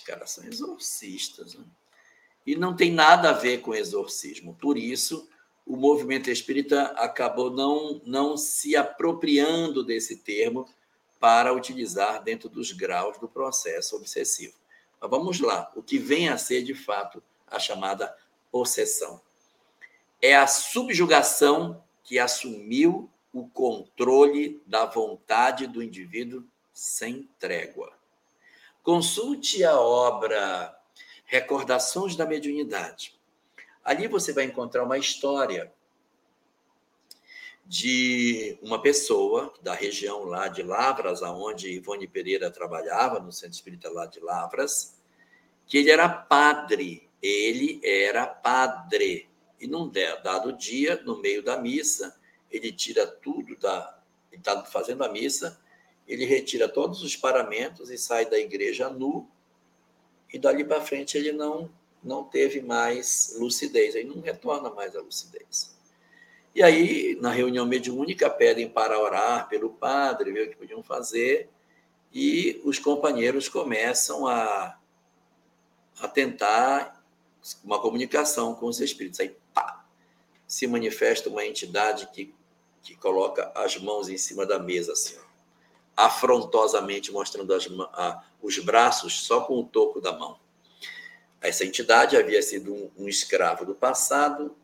caras 0.00 0.30
são 0.30 0.44
exorcistas. 0.44 1.56
Né? 1.56 1.64
E 2.46 2.56
não 2.56 2.74
tem 2.74 2.90
nada 2.90 3.28
a 3.28 3.34
ver 3.34 3.60
com 3.60 3.74
exorcismo. 3.74 4.56
Por 4.58 4.78
isso, 4.78 5.28
o 5.66 5.76
movimento 5.76 6.30
espírita 6.30 6.84
acabou 6.96 7.50
não, 7.50 8.00
não 8.06 8.38
se 8.38 8.74
apropriando 8.74 9.84
desse 9.84 10.16
termo 10.16 10.66
para 11.20 11.52
utilizar 11.52 12.22
dentro 12.22 12.48
dos 12.48 12.72
graus 12.72 13.18
do 13.18 13.28
processo 13.28 13.94
obsessivo. 13.94 14.54
Mas 14.98 15.10
vamos 15.10 15.38
lá, 15.38 15.70
o 15.76 15.82
que 15.82 15.98
vem 15.98 16.30
a 16.30 16.38
ser 16.38 16.62
de 16.64 16.74
fato 16.74 17.22
a 17.46 17.58
chamada 17.58 18.16
possessão. 18.50 19.20
É 20.20 20.34
a 20.34 20.46
subjugação 20.46 21.84
que 22.02 22.18
assumiu 22.18 23.10
o 23.32 23.46
controle 23.48 24.60
da 24.66 24.86
vontade 24.86 25.66
do 25.66 25.82
indivíduo 25.82 26.44
sem 26.72 27.28
trégua. 27.38 27.92
Consulte 28.82 29.62
a 29.62 29.78
obra 29.78 30.76
Recordações 31.26 32.16
da 32.16 32.26
Mediunidade. 32.26 33.18
Ali 33.84 34.08
você 34.08 34.32
vai 34.32 34.44
encontrar 34.44 34.82
uma 34.82 34.98
história 34.98 35.72
de 37.70 38.58
uma 38.60 38.82
pessoa 38.82 39.54
da 39.62 39.72
região 39.72 40.24
lá 40.24 40.48
de 40.48 40.60
Lavras, 40.60 41.22
aonde 41.22 41.70
Ivone 41.70 42.08
Pereira 42.08 42.50
trabalhava, 42.50 43.20
no 43.20 43.30
Centro 43.30 43.54
Espírita 43.54 43.88
lá 43.88 44.06
de 44.06 44.18
Lavras, 44.18 45.00
que 45.66 45.78
ele 45.78 45.88
era 45.88 46.08
padre, 46.08 47.08
ele 47.22 47.80
era 47.84 48.26
padre. 48.26 49.30
E 49.60 49.68
num 49.68 49.88
dado 49.88 50.52
dia, 50.52 51.00
no 51.04 51.20
meio 51.20 51.44
da 51.44 51.58
missa, 51.58 52.18
ele 52.50 52.72
tira 52.72 53.06
tudo 53.06 53.56
da. 53.56 54.02
Ele 54.32 54.40
está 54.40 54.64
fazendo 54.64 55.04
a 55.04 55.08
missa, 55.08 55.62
ele 56.08 56.24
retira 56.24 56.68
todos 56.68 57.04
os 57.04 57.14
paramentos 57.14 57.88
e 57.88 57.96
sai 57.96 58.28
da 58.28 58.36
igreja 58.36 58.90
nu, 58.90 59.30
e 60.32 60.40
dali 60.40 60.64
para 60.64 60.80
frente 60.80 61.16
ele 61.16 61.30
não, 61.30 61.70
não 62.02 62.24
teve 62.24 62.60
mais 62.60 63.36
lucidez, 63.38 63.94
ele 63.94 64.08
não 64.08 64.20
retorna 64.20 64.70
mais 64.70 64.96
à 64.96 65.00
lucidez. 65.00 65.78
E 66.54 66.62
aí, 66.62 67.16
na 67.20 67.30
reunião 67.30 67.64
mediúnica, 67.64 68.28
pedem 68.28 68.68
para 68.68 68.98
orar 68.98 69.48
pelo 69.48 69.70
padre, 69.70 70.32
ver 70.32 70.48
o 70.48 70.50
que 70.50 70.56
podiam 70.56 70.82
fazer, 70.82 71.48
e 72.12 72.60
os 72.64 72.78
companheiros 72.78 73.48
começam 73.48 74.26
a, 74.26 74.76
a 76.00 76.08
tentar 76.08 77.00
uma 77.62 77.80
comunicação 77.80 78.54
com 78.54 78.66
os 78.66 78.80
espíritos. 78.80 79.20
Aí, 79.20 79.36
pá, 79.54 79.84
se 80.46 80.66
manifesta 80.66 81.28
uma 81.28 81.46
entidade 81.46 82.08
que, 82.12 82.34
que 82.82 82.96
coloca 82.96 83.52
as 83.54 83.76
mãos 83.76 84.08
em 84.08 84.18
cima 84.18 84.44
da 84.44 84.58
mesa, 84.58 84.92
assim, 84.92 85.16
afrontosamente 85.96 87.12
mostrando 87.12 87.54
as, 87.54 87.68
a, 87.92 88.24
os 88.42 88.58
braços 88.58 89.24
só 89.24 89.42
com 89.42 89.60
o 89.60 89.64
toco 89.64 90.00
da 90.00 90.12
mão. 90.12 90.38
Essa 91.40 91.64
entidade 91.64 92.16
havia 92.16 92.42
sido 92.42 92.74
um, 92.74 92.90
um 92.98 93.08
escravo 93.08 93.64
do 93.64 93.74
passado 93.74 94.56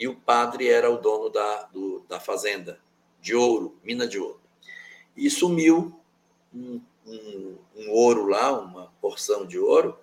e 0.00 0.08
o 0.08 0.16
padre 0.16 0.66
era 0.66 0.90
o 0.90 0.96
dono 0.96 1.28
da, 1.28 1.64
do, 1.64 2.00
da 2.08 2.18
fazenda 2.18 2.80
de 3.20 3.34
ouro, 3.34 3.78
mina 3.84 4.08
de 4.08 4.18
ouro. 4.18 4.40
E 5.14 5.28
sumiu 5.28 6.00
um, 6.54 6.80
um, 7.06 7.58
um 7.76 7.90
ouro 7.90 8.26
lá, 8.26 8.50
uma 8.58 8.90
porção 8.98 9.46
de 9.46 9.58
ouro, 9.58 9.98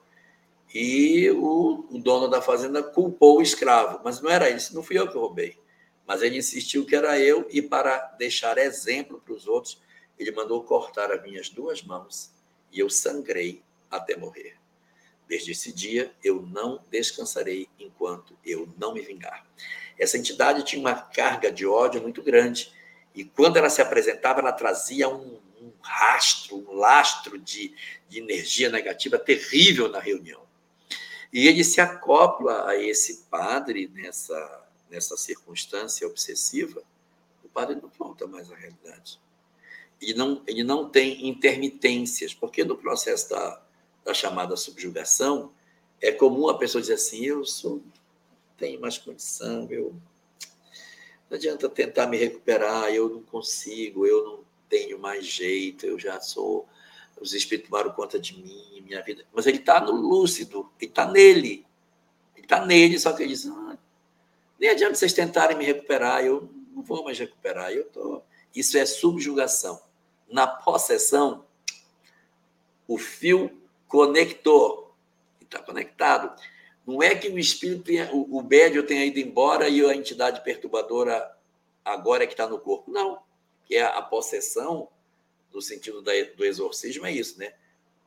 e 0.71 1.31
o, 1.31 1.87
o, 1.89 1.97
dono 1.97 2.27
da 2.27 2.43
fazenda 2.43 2.83
culpou 2.83 3.39
o 3.39 3.41
escravo, 3.41 3.99
mas 4.03 4.21
não 4.21 4.29
era 4.29 4.47
isso, 4.51 4.75
não 4.75 4.83
fui 4.83 4.99
eu 4.99 5.09
que 5.09 5.17
roubei. 5.17 5.57
Mas 6.05 6.21
ele 6.21 6.37
insistiu 6.37 6.85
que 6.85 6.95
era 6.95 7.19
eu, 7.19 7.47
e 7.49 7.59
para 7.59 7.97
deixar 8.19 8.59
exemplo 8.59 9.19
para 9.19 9.33
os 9.33 9.47
outros, 9.47 9.81
ele 10.19 10.31
mandou 10.31 10.63
cortar 10.63 11.11
as 11.11 11.23
minhas 11.23 11.49
duas 11.49 11.81
mãos 11.81 12.31
e 12.71 12.79
eu 12.79 12.89
sangrei 12.89 13.63
até 13.89 14.15
morrer. 14.15 14.57
Desde 15.27 15.51
esse 15.51 15.73
dia, 15.73 16.13
eu 16.23 16.41
não 16.41 16.83
descansarei 16.89 17.67
enquanto 17.79 18.37
eu 18.45 18.69
não 18.77 18.93
me 18.93 19.01
vingar. 19.01 19.45
Essa 19.97 20.17
entidade 20.17 20.63
tinha 20.63 20.79
uma 20.79 20.93
carga 20.93 21.51
de 21.51 21.65
ódio 21.65 22.01
muito 22.01 22.21
grande, 22.21 22.71
e 23.15 23.23
quando 23.23 23.57
ela 23.57 23.69
se 23.69 23.81
apresentava, 23.81 24.39
ela 24.39 24.51
trazia 24.51 25.09
um, 25.09 25.39
um 25.59 25.71
rastro, 25.81 26.57
um 26.57 26.75
lastro 26.75 27.37
de, 27.37 27.73
de 28.07 28.19
energia 28.19 28.69
negativa 28.69 29.17
terrível 29.17 29.89
na 29.89 29.99
reunião. 29.99 30.41
E 31.33 31.47
ele 31.47 31.63
se 31.63 31.81
acopla 31.81 32.69
a 32.69 32.77
esse 32.77 33.25
padre 33.29 33.91
nessa, 33.93 34.67
nessa 34.89 35.17
circunstância 35.17 36.07
obsessiva, 36.07 36.81
o 37.43 37.49
padre 37.49 37.75
não 37.75 37.89
volta 37.89 38.27
mais 38.27 38.51
à 38.51 38.55
realidade. 38.55 39.19
Ele 39.99 40.13
não, 40.13 40.43
ele 40.45 40.63
não 40.63 40.87
tem 40.87 41.27
intermitências, 41.27 42.33
porque 42.33 42.63
no 42.63 42.77
processo 42.77 43.29
da, 43.29 43.61
da 44.05 44.13
chamada 44.13 44.55
subjugação, 44.55 45.51
é 45.99 46.11
comum 46.11 46.47
a 46.49 46.57
pessoa 46.57 46.81
dizer 46.81 46.93
assim: 46.93 47.25
eu 47.25 47.43
sou, 47.43 47.81
tenho 48.57 48.81
mais 48.81 48.97
condição, 48.97 49.67
eu 49.69 49.95
não 51.29 51.37
adianta 51.37 51.69
tentar 51.69 52.07
me 52.07 52.17
recuperar, 52.17 52.89
eu 52.93 53.09
não 53.09 53.21
consigo, 53.21 54.05
eu 54.05 54.23
não 54.23 54.39
tenho 54.69 54.97
mais 54.97 55.25
jeito, 55.25 55.85
eu 55.85 55.99
já 55.99 56.19
sou 56.19 56.67
os 57.19 57.33
espíritos 57.33 57.69
tomaram 57.69 57.91
conta 57.91 58.19
de 58.19 58.37
mim, 58.37 58.81
minha 58.85 59.01
vida. 59.01 59.25
Mas 59.33 59.47
ele 59.47 59.57
está 59.57 59.81
no 59.81 59.91
lúcido, 59.91 60.71
ele 60.79 60.89
está 60.91 61.09
nele. 61.09 61.65
Ele 62.35 62.45
está 62.45 62.65
nele, 62.65 62.99
só 62.99 63.13
que 63.13 63.23
ele 63.23 63.33
diz: 63.33 63.47
ah, 63.47 63.77
nem 64.59 64.69
adianta 64.69 64.95
vocês 64.95 65.13
tentarem 65.13 65.57
me 65.57 65.65
recuperar, 65.65 66.23
eu 66.23 66.49
não 66.71 66.83
vou 66.83 67.03
mais 67.03 67.17
recuperar. 67.17 67.71
Eu 67.71 67.85
tô... 67.85 68.21
Isso 68.55 68.77
é 68.77 68.85
subjugação. 68.85 69.81
Na 70.29 70.47
possessão, 70.47 71.45
o 72.87 72.97
fio 72.97 73.61
conector, 73.87 74.91
está 75.41 75.59
conectado. 75.59 76.39
Não 76.87 77.03
é 77.03 77.13
que 77.13 77.27
o 77.27 77.37
espírito, 77.37 77.91
o, 78.13 78.37
o 78.37 78.41
médio 78.41 78.81
tenha 78.81 79.05
ido 79.05 79.19
embora 79.19 79.67
e 79.67 79.85
a 79.85 79.93
entidade 79.93 80.41
perturbadora 80.41 81.29
agora 81.83 82.23
é 82.23 82.27
que 82.27 82.33
está 82.33 82.47
no 82.47 82.57
corpo. 82.57 82.89
Não. 82.89 83.21
Que 83.65 83.75
é 83.75 83.83
a 83.83 84.01
possessão 84.01 84.87
no 85.53 85.61
sentido 85.61 86.01
da, 86.01 86.13
do 86.35 86.45
exorcismo, 86.45 87.05
é 87.05 87.11
isso, 87.11 87.37
né? 87.37 87.53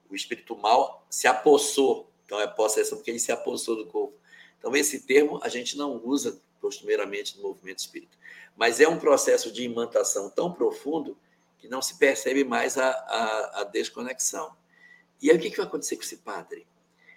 O 0.09 0.15
espírito 0.15 0.57
mal 0.57 1.07
se 1.11 1.27
apossou. 1.27 2.11
Então, 2.25 2.41
é 2.41 2.47
possessão 2.47 2.97
porque 2.97 3.11
ele 3.11 3.19
se 3.19 3.31
apossou 3.31 3.77
do 3.77 3.87
corpo. 3.87 4.15
Então, 4.59 4.75
esse 4.75 5.01
termo 5.01 5.41
a 5.43 5.49
gente 5.49 5.77
não 5.77 6.01
usa 6.03 6.41
costumeiramente 6.61 7.37
no 7.37 7.43
movimento 7.43 7.81
espírita. 7.81 8.17
Mas 8.57 8.81
é 8.81 8.89
um 8.89 8.99
processo 8.99 9.53
de 9.53 9.63
imantação 9.63 10.31
tão 10.31 10.53
profundo 10.53 11.19
que 11.59 11.69
não 11.69 11.83
se 11.83 11.99
percebe 11.99 12.45
mais 12.45 12.79
a, 12.79 12.89
a, 12.89 13.61
a 13.61 13.65
desconexão. 13.65 14.55
E 15.21 15.31
aí, 15.31 15.37
o 15.37 15.41
que, 15.41 15.51
que 15.51 15.57
vai 15.59 15.67
acontecer 15.67 15.97
com 15.97 16.03
esse 16.03 16.19
padre? 16.19 16.67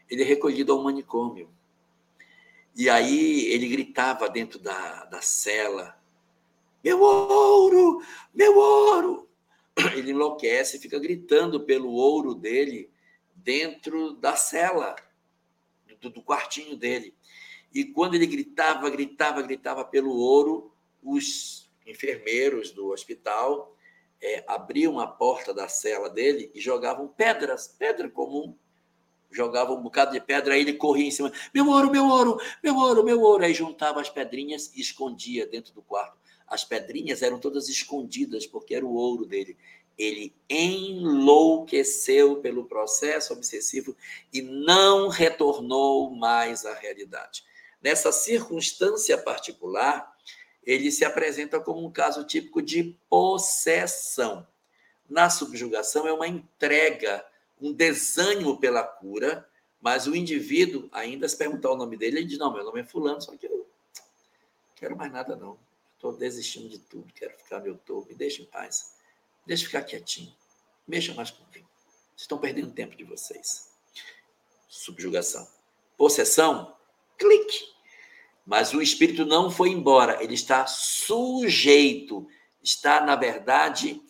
Ele 0.10 0.24
é 0.24 0.26
recolhido 0.26 0.74
ao 0.74 0.84
manicômio. 0.84 1.50
E 2.76 2.90
aí 2.90 3.46
ele 3.48 3.68
gritava 3.68 4.30
dentro 4.30 4.60
da, 4.60 5.06
da 5.06 5.22
cela: 5.22 5.98
Meu 6.84 7.02
ouro! 7.02 8.02
Meu 8.34 8.58
ouro! 8.58 9.30
ele 9.96 10.12
enlouquece, 10.12 10.80
fica 10.80 11.00
gritando 11.00 11.62
pelo 11.62 11.92
ouro 11.92 12.34
dele 12.34 12.90
dentro 13.36 14.14
da 14.14 14.36
cela, 14.36 14.96
do, 16.00 16.10
do 16.10 16.22
quartinho 16.22 16.76
dele. 16.76 17.14
E 17.74 17.84
quando 17.84 18.14
ele 18.16 18.28
gritava, 18.28 18.90
gritava, 18.90 19.42
gritava 19.42 19.84
pelo 19.84 20.16
ouro, 20.16 20.72
os 21.02 21.70
enfermeiros 21.86 22.72
do 22.72 22.92
hospital 22.92 23.76
é, 24.22 24.44
abriam 24.48 25.00
a 25.00 25.08
porta 25.08 25.54
da 25.54 25.68
cela 25.68 26.10
dele 26.10 26.52
e 26.54 26.62
jogavam 26.62 27.08
pedras, 27.08 27.68
pedra 27.68 28.10
comum. 28.10 28.56
Jogavam 29.34 29.78
um 29.78 29.82
bocado 29.82 30.12
de 30.12 30.22
pedra, 30.22 30.54
aí 30.54 30.62
ele 30.62 30.74
corria 30.74 31.08
em 31.08 31.12
cima. 31.12 31.32
Meu 31.54 31.68
ouro, 31.68 31.92
meu 31.92 32.06
ouro, 32.06 32.38
meu 32.64 32.76
ouro, 32.76 33.04
meu 33.04 33.20
ouro. 33.20 33.44
Aí 33.44 33.54
juntava 33.54 34.00
as 34.00 34.10
pedrinhas 34.10 34.72
e 34.76 34.82
escondia 34.82 35.48
dentro 35.48 35.74
do 35.74 35.82
quarto. 35.82 36.18
As 36.48 36.64
pedrinhas 36.64 37.22
eram 37.22 37.40
todas 37.40 37.68
escondidas, 37.68 38.46
porque 38.46 38.76
era 38.76 38.86
o 38.86 38.94
ouro 38.94 39.26
dele. 39.26 39.58
Ele 39.98 40.36
enlouqueceu 40.50 42.38
pelo 42.38 42.66
processo 42.66 43.34
obsessivo 43.34 43.96
e 44.32 44.42
não 44.42 45.08
retornou 45.08 46.12
mais 46.12 46.66
à 46.66 46.74
realidade. 46.74 47.44
Nessa 47.82 48.12
circunstância 48.12 49.18
particular, 49.18 50.14
ele 50.64 50.92
se 50.92 51.04
apresenta 51.04 51.60
como 51.60 51.86
um 51.86 51.92
caso 51.92 52.24
típico 52.24 52.62
de 52.62 52.96
possessão. 53.10 54.48
Na 55.10 55.30
subjugação, 55.30 56.08
é 56.08 56.14
uma 56.14 56.28
entrega, 56.28 57.26
um 57.60 57.72
desânimo 57.72 58.60
pela 58.60 58.84
cura, 58.84 59.48
mas 59.82 60.08
o 60.08 60.16
indivíduo, 60.16 60.88
ainda 60.92 61.28
se 61.28 61.38
perguntar 61.38 61.72
o 61.72 61.78
nome 61.78 61.98
dele, 61.98 62.20
ele 62.20 62.28
diz: 62.28 62.38
Não, 62.38 62.54
meu 62.54 62.64
nome 62.64 62.82
é 62.82 62.84
Fulano, 62.84 63.22
só 63.22 63.36
que 63.36 63.46
eu 63.46 63.58
não 63.58 63.66
quero 64.76 64.96
mais 64.96 65.12
nada, 65.12 65.36
não. 65.36 65.58
Estou 65.96 66.14
desistindo 66.14 66.68
de 66.68 66.80
tudo, 66.80 67.12
quero 67.14 67.38
ficar 67.38 67.62
meu 67.62 67.78
topo, 67.78 68.10
me 68.10 68.16
deixe 68.16 68.42
em 68.42 68.46
paz. 68.46 68.98
Deixe 69.46 69.66
ficar 69.66 69.84
quietinho. 69.84 70.34
Mexa 70.88 71.14
mais 71.14 71.32
comigo. 71.32 71.68
Vocês 72.10 72.22
estão 72.22 72.38
perdendo 72.38 72.72
tempo 72.72 72.96
de 72.96 73.04
vocês. 73.04 73.72
Subjugação. 74.68 75.48
Possessão, 75.98 76.76
clique. 77.18 77.74
Mas 78.46 78.74
o 78.74 78.82
espírito 78.82 79.26
não 79.26 79.50
foi 79.50 79.70
embora, 79.70 80.22
ele 80.22 80.34
está 80.34 80.66
sujeito, 80.68 82.28
está, 82.62 83.00
na 83.00 83.16
verdade, 83.16 84.02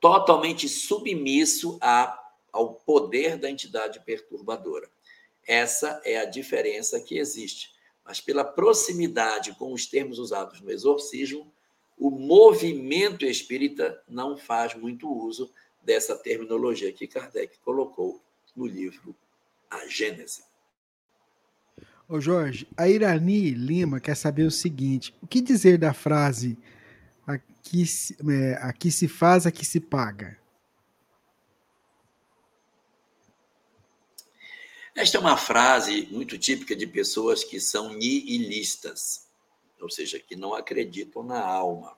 totalmente 0.00 0.68
submisso 0.68 1.76
a, 1.80 2.25
ao 2.56 2.74
poder 2.74 3.36
da 3.36 3.50
entidade 3.50 4.00
perturbadora. 4.00 4.88
Essa 5.46 6.00
é 6.04 6.18
a 6.18 6.24
diferença 6.24 7.00
que 7.00 7.18
existe 7.18 7.76
mas 8.06 8.20
pela 8.20 8.44
proximidade 8.44 9.52
com 9.56 9.72
os 9.72 9.86
termos 9.86 10.18
usados 10.18 10.60
no 10.60 10.70
exorcismo, 10.70 11.52
o 11.98 12.10
movimento 12.10 13.26
espírita 13.26 14.00
não 14.08 14.36
faz 14.36 14.74
muito 14.74 15.10
uso 15.10 15.50
dessa 15.82 16.16
terminologia 16.16 16.92
que 16.92 17.06
Kardec 17.06 17.58
colocou 17.58 18.22
no 18.54 18.66
livro 18.66 19.14
A 19.68 19.86
Gênese. 19.88 20.44
Ô 22.08 22.20
Jorge, 22.20 22.68
a 22.76 22.88
Irani 22.88 23.50
Lima 23.50 23.98
quer 23.98 24.14
saber 24.14 24.44
o 24.44 24.50
seguinte: 24.50 25.12
o 25.20 25.26
que 25.26 25.40
dizer 25.40 25.76
da 25.76 25.92
frase 25.92 26.56
aqui 27.26 27.84
é, 28.30 28.52
aqui 28.62 28.92
se 28.92 29.08
faz, 29.08 29.46
aqui 29.46 29.64
se 29.64 29.80
paga? 29.80 30.38
Esta 34.96 35.18
é 35.18 35.20
uma 35.20 35.36
frase 35.36 36.08
muito 36.10 36.38
típica 36.38 36.74
de 36.74 36.86
pessoas 36.86 37.44
que 37.44 37.60
são 37.60 37.92
nihilistas, 37.92 39.28
ou 39.78 39.90
seja, 39.90 40.18
que 40.18 40.34
não 40.34 40.54
acreditam 40.54 41.22
na 41.22 41.38
alma. 41.38 41.94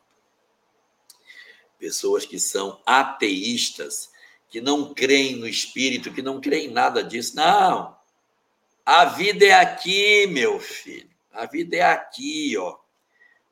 Pessoas 1.79 2.27
que 2.27 2.41
são 2.41 2.83
ateístas, 2.85 4.11
que 4.51 4.61
não 4.61 4.93
creem 4.93 5.37
no 5.37 5.47
espírito, 5.47 6.13
que 6.13 6.21
não 6.21 6.41
creem 6.41 6.67
em 6.67 6.73
nada 6.73 7.05
disso. 7.05 7.37
Não! 7.37 7.97
A 8.85 9.05
vida 9.05 9.47
é 9.47 9.53
aqui, 9.53 10.27
meu 10.27 10.59
filho. 10.59 11.09
A 11.31 11.47
vida 11.47 11.77
é 11.77 11.83
aqui, 11.83 12.57
ó. 12.57 12.79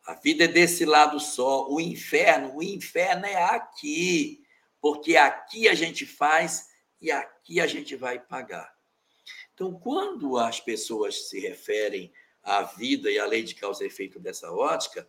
A 0.07 0.15
vida 0.15 0.43
é 0.43 0.49
desse 0.49 0.85
lado 0.85 1.21
só. 1.21 1.69
O 1.71 1.81
inferno, 1.81 2.57
o 2.57 2.65
inferno 2.65 3.25
é 3.27 3.45
aqui. 3.45 4.45
Porque 4.81 5.17
aqui 5.17 5.69
a 5.69 5.75
gente 5.75 6.05
faz 6.05 6.69
e 7.01 7.13
aqui 7.13 7.61
a 7.61 7.67
gente 7.69 7.95
vai 7.95 8.19
pagar. 8.19 8.76
Então, 9.57 9.73
quando 9.73 10.37
as 10.37 10.61
pessoas 10.61 11.31
se 11.31 11.41
referem 11.41 12.13
à 12.43 12.61
vida 12.63 13.11
e 13.11 13.19
à 13.19 13.25
lei 13.25 13.43
de 13.43 13.55
causa 13.55 13.83
e 13.83 13.87
efeito 13.87 14.21
dessa 14.21 14.53
ótica, 14.53 15.09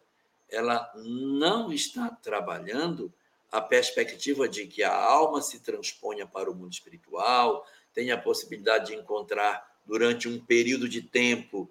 ela 0.50 0.90
não 0.96 1.70
está 1.70 2.10
trabalhando 2.10 3.14
a 3.52 3.60
perspectiva 3.60 4.48
de 4.48 4.66
que 4.66 4.84
a 4.84 4.96
alma 4.96 5.42
se 5.42 5.60
transponha 5.60 6.26
para 6.26 6.50
o 6.50 6.56
mundo 6.56 6.72
espiritual, 6.72 7.68
tenha 7.94 8.16
a 8.16 8.18
possibilidade 8.18 8.88
de 8.88 8.96
encontrar 8.96 9.78
durante 9.86 10.30
um 10.30 10.40
período 10.40 10.88
de 10.88 11.02
tempo 11.02 11.70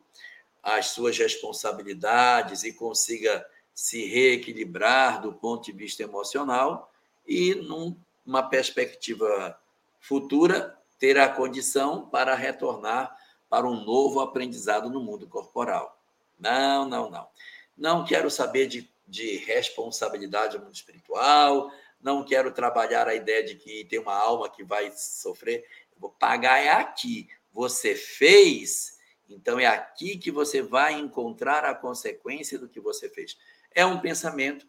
as 0.62 0.88
suas 0.88 1.16
responsabilidades 1.16 2.62
e 2.62 2.74
consiga 2.74 3.46
se 3.74 4.04
reequilibrar 4.04 5.22
do 5.22 5.32
ponto 5.32 5.64
de 5.64 5.72
vista 5.72 6.02
emocional 6.02 6.92
e, 7.26 7.54
numa 7.54 8.42
perspectiva 8.42 9.58
futura, 9.98 10.78
ter 10.98 11.18
a 11.18 11.28
condição 11.28 12.08
para 12.08 12.34
retornar 12.34 13.16
para 13.48 13.66
um 13.66 13.84
novo 13.84 14.20
aprendizado 14.20 14.90
no 14.90 15.00
mundo 15.00 15.26
corporal. 15.28 16.00
Não, 16.38 16.88
não, 16.88 17.10
não. 17.10 17.28
Não 17.76 18.04
quero 18.04 18.30
saber 18.30 18.66
de, 18.66 18.90
de 19.06 19.36
responsabilidade 19.36 20.58
no 20.58 20.64
mundo 20.64 20.74
espiritual, 20.74 21.70
não 22.00 22.24
quero 22.24 22.52
trabalhar 22.52 23.08
a 23.08 23.14
ideia 23.14 23.42
de 23.42 23.54
que 23.54 23.84
tem 23.84 23.98
uma 23.98 24.14
alma 24.14 24.48
que 24.48 24.64
vai 24.64 24.92
sofrer. 24.92 25.64
vou 25.98 26.10
pagar 26.10 26.58
é 26.58 26.70
aqui. 26.70 27.28
Você 27.52 27.94
fez, 27.94 28.98
então 29.28 29.58
é 29.58 29.66
aqui 29.66 30.18
que 30.18 30.30
você 30.30 30.60
vai 30.62 30.92
encontrar 30.94 31.64
a 31.64 31.74
consequência 31.74 32.58
do 32.58 32.68
que 32.68 32.80
você 32.80 33.08
fez. 33.08 33.36
É 33.74 33.84
um 33.84 34.00
pensamento 34.00 34.66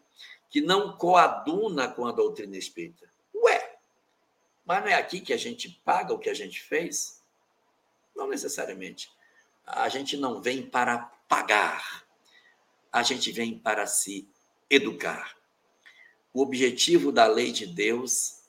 que 0.48 0.60
não 0.60 0.96
coaduna 0.96 1.88
com 1.88 2.06
a 2.06 2.12
doutrina 2.12 2.56
espírita. 2.56 3.08
Mas 4.68 4.82
não 4.82 4.88
é 4.90 4.94
aqui 4.94 5.20
que 5.20 5.32
a 5.32 5.36
gente 5.38 5.70
paga 5.82 6.12
o 6.12 6.18
que 6.18 6.28
a 6.28 6.34
gente 6.34 6.60
fez? 6.60 7.22
Não 8.14 8.28
necessariamente. 8.28 9.10
A 9.64 9.88
gente 9.88 10.14
não 10.14 10.42
vem 10.42 10.62
para 10.62 10.98
pagar, 11.26 12.04
a 12.92 13.02
gente 13.02 13.32
vem 13.32 13.58
para 13.58 13.86
se 13.86 14.28
educar. 14.68 15.34
O 16.34 16.42
objetivo 16.42 17.10
da 17.10 17.26
lei 17.26 17.50
de 17.50 17.66
Deus 17.66 18.42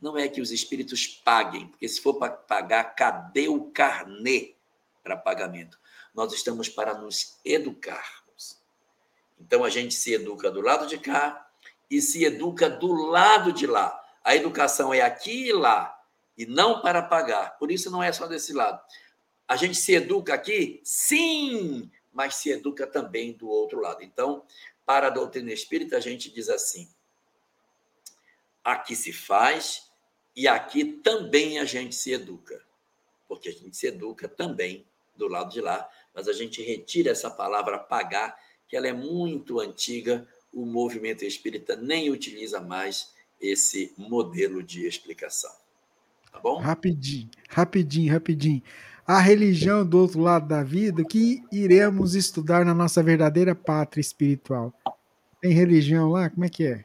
não 0.00 0.16
é 0.16 0.26
que 0.26 0.40
os 0.40 0.50
espíritos 0.50 1.06
paguem, 1.06 1.68
porque 1.68 1.86
se 1.86 2.00
for 2.00 2.14
para 2.14 2.32
pagar, 2.32 2.84
cadê 2.94 3.46
o 3.46 3.70
carnê 3.72 4.54
para 5.02 5.18
pagamento? 5.18 5.78
Nós 6.14 6.32
estamos 6.32 6.66
para 6.66 6.94
nos 6.94 7.38
educarmos. 7.44 8.58
Então 9.38 9.62
a 9.62 9.68
gente 9.68 9.92
se 9.92 10.14
educa 10.14 10.50
do 10.50 10.62
lado 10.62 10.86
de 10.86 10.96
cá 10.96 11.46
e 11.90 12.00
se 12.00 12.24
educa 12.24 12.70
do 12.70 12.90
lado 12.90 13.52
de 13.52 13.66
lá. 13.66 14.01
A 14.24 14.36
educação 14.36 14.92
é 14.92 15.00
aqui 15.00 15.48
e 15.48 15.52
lá, 15.52 15.98
e 16.36 16.46
não 16.46 16.80
para 16.80 17.02
pagar. 17.02 17.58
Por 17.58 17.70
isso 17.70 17.90
não 17.90 18.02
é 18.02 18.12
só 18.12 18.26
desse 18.26 18.52
lado. 18.52 18.80
A 19.46 19.56
gente 19.56 19.76
se 19.76 19.92
educa 19.92 20.34
aqui? 20.34 20.80
Sim, 20.84 21.90
mas 22.12 22.36
se 22.36 22.50
educa 22.50 22.86
também 22.86 23.32
do 23.32 23.48
outro 23.48 23.80
lado. 23.80 24.02
Então, 24.02 24.44
para 24.86 25.08
a 25.08 25.10
doutrina 25.10 25.52
espírita, 25.52 25.96
a 25.96 26.00
gente 26.00 26.30
diz 26.30 26.48
assim: 26.48 26.88
aqui 28.62 28.94
se 28.94 29.12
faz 29.12 29.90
e 30.34 30.48
aqui 30.48 30.84
também 30.84 31.58
a 31.58 31.64
gente 31.64 31.94
se 31.94 32.12
educa. 32.12 32.64
Porque 33.28 33.48
a 33.48 33.52
gente 33.52 33.76
se 33.76 33.86
educa 33.86 34.28
também 34.28 34.86
do 35.14 35.28
lado 35.28 35.50
de 35.50 35.60
lá, 35.60 35.88
mas 36.14 36.28
a 36.28 36.32
gente 36.32 36.62
retira 36.62 37.10
essa 37.10 37.30
palavra 37.30 37.78
pagar, 37.78 38.38
que 38.68 38.76
ela 38.76 38.88
é 38.88 38.92
muito 38.92 39.60
antiga, 39.60 40.26
o 40.52 40.64
movimento 40.66 41.24
espírita 41.24 41.76
nem 41.76 42.10
utiliza 42.10 42.60
mais 42.60 43.12
esse 43.42 43.92
modelo 43.98 44.62
de 44.62 44.86
explicação. 44.86 45.50
Tá 46.30 46.38
bom? 46.38 46.58
Rapidinho, 46.58 47.28
rapidinho, 47.48 48.12
rapidinho. 48.12 48.62
A 49.04 49.18
religião 49.18 49.84
do 49.84 49.98
outro 49.98 50.20
lado 50.20 50.46
da 50.46 50.62
vida 50.62 51.04
que 51.04 51.42
iremos 51.50 52.14
estudar 52.14 52.64
na 52.64 52.72
nossa 52.72 53.02
verdadeira 53.02 53.54
pátria 53.54 54.00
espiritual. 54.00 54.72
Tem 55.40 55.52
religião 55.52 56.08
lá? 56.08 56.30
Como 56.30 56.44
é 56.44 56.48
que 56.48 56.64
é? 56.64 56.84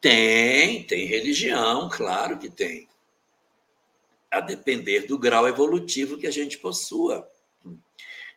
Tem, 0.00 0.84
tem 0.84 1.06
religião, 1.06 1.88
claro 1.88 2.38
que 2.38 2.48
tem. 2.48 2.88
A 4.30 4.40
depender 4.40 5.06
do 5.06 5.18
grau 5.18 5.46
evolutivo 5.46 6.16
que 6.16 6.26
a 6.26 6.30
gente 6.30 6.56
possua. 6.58 7.28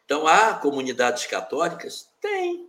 Então, 0.03 0.27
há 0.27 0.53
comunidades 0.55 1.25
católicas? 1.25 2.09
Tem. 2.19 2.67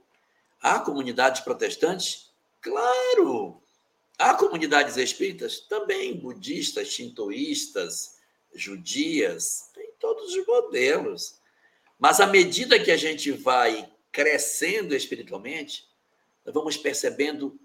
Há 0.63 0.79
comunidades 0.79 1.41
protestantes? 1.41 2.31
Claro. 2.61 3.61
Há 4.19 4.35
comunidades 4.35 4.97
espíritas? 4.97 5.61
Também. 5.61 6.19
Budistas, 6.19 6.89
shintoístas, 6.89 8.17
judias, 8.55 9.71
tem 9.75 9.91
todos 9.99 10.35
os 10.35 10.47
modelos. 10.47 11.41
Mas 11.99 12.21
à 12.21 12.27
medida 12.27 12.83
que 12.83 12.91
a 12.91 12.97
gente 12.97 13.31
vai 13.31 13.91
crescendo 14.11 14.95
espiritualmente, 14.95 15.89
nós 16.45 16.55
vamos 16.55 16.77
percebendo 16.77 17.59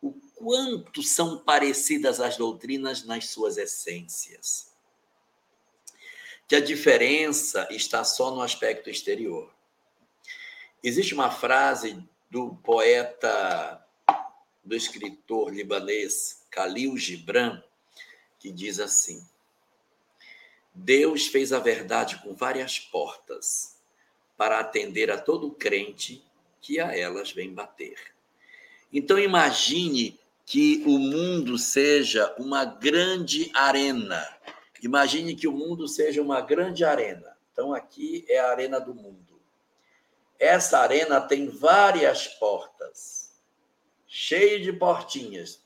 o 0.00 0.12
quanto 0.36 1.02
são 1.02 1.38
parecidas 1.38 2.20
as 2.20 2.36
doutrinas 2.36 3.04
nas 3.04 3.30
suas 3.30 3.56
essências. 3.56 4.72
Que 6.46 6.56
a 6.56 6.60
diferença 6.60 7.66
está 7.70 8.04
só 8.04 8.30
no 8.30 8.40
aspecto 8.40 8.88
exterior. 8.88 9.52
Existe 10.82 11.14
uma 11.14 11.30
frase 11.30 11.98
do 12.30 12.54
poeta, 12.56 13.84
do 14.68 14.76
escritor 14.76 15.52
libanês 15.52 16.44
Khalil 16.50 16.96
Gibran, 16.98 17.62
que 18.38 18.52
diz 18.52 18.78
assim: 18.78 19.26
Deus 20.74 21.26
fez 21.26 21.52
a 21.52 21.58
verdade 21.58 22.20
com 22.22 22.34
várias 22.34 22.78
portas 22.78 23.78
para 24.36 24.60
atender 24.60 25.10
a 25.10 25.18
todo 25.18 25.50
crente 25.50 26.22
que 26.60 26.78
a 26.78 26.96
elas 26.96 27.32
vem 27.32 27.52
bater. 27.52 27.96
Então 28.92 29.18
imagine 29.18 30.20
que 30.44 30.82
o 30.86 30.98
mundo 30.98 31.58
seja 31.58 32.34
uma 32.38 32.64
grande 32.64 33.50
arena. 33.54 34.26
Imagine 34.82 35.34
que 35.34 35.48
o 35.48 35.52
mundo 35.52 35.88
seja 35.88 36.22
uma 36.22 36.40
grande 36.40 36.84
arena. 36.84 37.36
Então 37.52 37.74
aqui 37.74 38.24
é 38.28 38.38
a 38.38 38.50
arena 38.50 38.78
do 38.78 38.94
mundo. 38.94 39.40
Essa 40.38 40.78
arena 40.78 41.20
tem 41.20 41.48
várias 41.48 42.28
portas, 42.28 43.17
cheia 44.08 44.58
de 44.58 44.72
portinhas. 44.72 45.64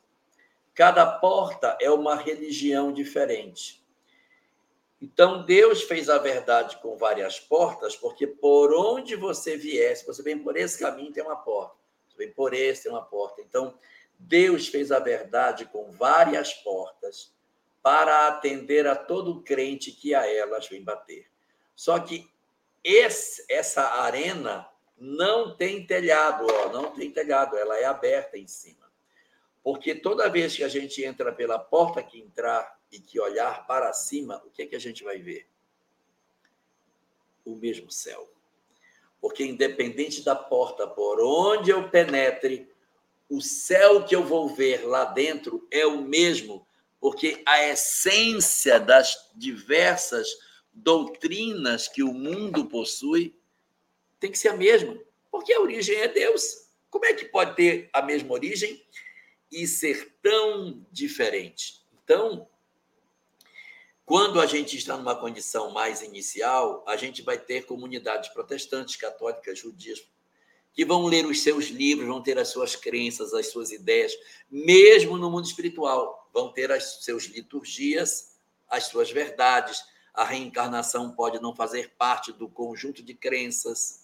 Cada 0.75 1.07
porta 1.07 1.79
é 1.81 1.91
uma 1.91 2.17
religião 2.17 2.93
diferente. 2.93 3.83
Então 5.01 5.47
Deus 5.47 5.83
fez 5.83 6.11
a 6.11 6.19
verdade 6.19 6.77
com 6.83 6.97
várias 6.97 7.41
portas, 7.41 7.97
porque 7.97 8.27
por 8.27 8.75
onde 8.75 9.17
você 9.17 9.57
viesse, 9.57 10.07
você 10.07 10.23
vem 10.23 10.39
por 10.39 10.57
esse 10.57 10.79
caminho, 10.79 11.13
tem 11.13 11.23
uma 11.23 11.37
porta 11.37 11.81
vem 12.23 12.33
por 12.33 12.55
esse 12.55 12.89
uma 12.89 13.03
porta. 13.03 13.41
Então, 13.41 13.77
Deus 14.19 14.69
fez 14.69 14.93
a 14.93 14.99
verdade 14.99 15.65
com 15.67 15.91
várias 15.91 16.53
portas 16.55 17.35
para 17.83 18.29
atender 18.29 18.87
a 18.87 18.95
todo 18.95 19.43
crente 19.43 19.91
que 19.91 20.15
a 20.15 20.27
elas 20.27 20.69
vem 20.69 20.85
bater. 20.85 21.27
Só 21.75 21.99
que 21.99 22.31
esse, 22.85 23.45
essa 23.51 23.83
arena 24.03 24.69
não 25.03 25.57
tem 25.57 25.85
telhado, 25.85 26.47
ó, 26.49 26.69
não 26.73 26.93
tem 26.93 27.11
telhado, 27.11 27.57
ela 27.57 27.77
é 27.77 27.85
aberta 27.85 28.39
em 28.39 28.47
cima. 28.47 28.89
Porque 29.61 29.97
toda 29.97 30.31
vez 30.31 30.57
que 30.57 30.63
a 30.63 30.69
gente 30.69 31.03
entra 31.03 31.33
pela 31.33 31.59
porta 31.59 32.01
que 32.01 32.21
entrar 32.21 32.81
e 32.91 33.01
que 33.01 33.19
olhar 33.19 33.67
para 33.67 33.93
cima, 33.93 34.41
o 34.47 34.51
que 34.51 34.63
é 34.63 34.67
que 34.67 34.77
a 34.77 34.79
gente 34.79 35.03
vai 35.03 35.19
ver? 35.19 35.49
O 37.45 37.57
mesmo 37.57 37.91
céu. 37.91 38.33
Porque, 39.21 39.45
independente 39.45 40.23
da 40.23 40.37
porta 40.37 40.87
por 40.87 41.21
onde 41.21 41.71
eu 41.71 41.89
penetre, 41.89 42.71
o 43.29 43.41
céu 43.41 44.05
que 44.05 44.15
eu 44.15 44.23
vou 44.23 44.55
ver 44.55 44.87
lá 44.87 45.05
dentro 45.05 45.67
é 45.73 45.85
o 45.85 46.01
mesmo, 46.01 46.65
porque 47.01 47.43
a 47.45 47.61
essência 47.65 48.79
das 48.79 49.33
diversas 49.35 50.29
doutrinas 50.73 51.89
que 51.89 52.05
o 52.05 52.15
mundo 52.15 52.67
possui 52.67 53.37
tem 54.23 54.31
que 54.31 54.39
ser 54.39 54.51
a 54.51 54.57
mesma, 54.57 54.97
porque 55.33 55.53
a 55.53 55.61
origem 55.61 55.97
é 55.97 56.07
Deus. 56.07 56.69
Como 56.89 57.05
é 57.05 57.13
que 57.13 57.25
pode 57.25 57.57
ter 57.57 57.91
a 57.93 58.01
mesma 58.01 58.33
origem 58.33 58.81
e 59.51 59.67
ser 59.67 60.17
tão 60.23 60.87
diferente? 60.93 61.85
Então, 61.93 62.49
quando 64.07 64.41
a 64.41 64.47
gente 64.47 64.77
está 64.77 64.97
numa 64.97 65.17
condição 65.17 65.73
mais 65.73 66.03
inicial, 66.03 66.85
a 66.87 66.97
gente 66.97 67.21
vai 67.21 67.37
ter 67.37 67.67
comunidades 67.67 68.29
protestantes, 68.31 68.95
católicas, 68.95 69.59
judias, 69.59 70.07
que 70.73 70.85
vão 70.85 71.07
ler 71.07 71.27
os 71.27 71.43
seus 71.43 71.67
livros, 71.67 72.07
vão 72.07 72.23
ter 72.23 72.39
as 72.39 72.49
suas 72.49 72.77
crenças, 72.77 73.35
as 73.35 73.49
suas 73.49 73.73
ideias, 73.73 74.13
mesmo 74.49 75.19
no 75.19 75.31
mundo 75.31 75.47
espiritual, 75.47 76.31
vão 76.33 76.53
ter 76.53 76.71
as 76.71 77.03
suas 77.03 77.25
liturgias, 77.25 78.37
as 78.69 78.85
suas 78.85 79.11
verdades. 79.11 79.83
A 80.15 80.25
reencarnação 80.25 81.11
pode 81.11 81.41
não 81.41 81.57
fazer 81.57 81.95
parte 81.99 82.33
do 82.33 82.49
conjunto 82.49 83.03
de 83.03 83.15
crenças, 83.15 84.02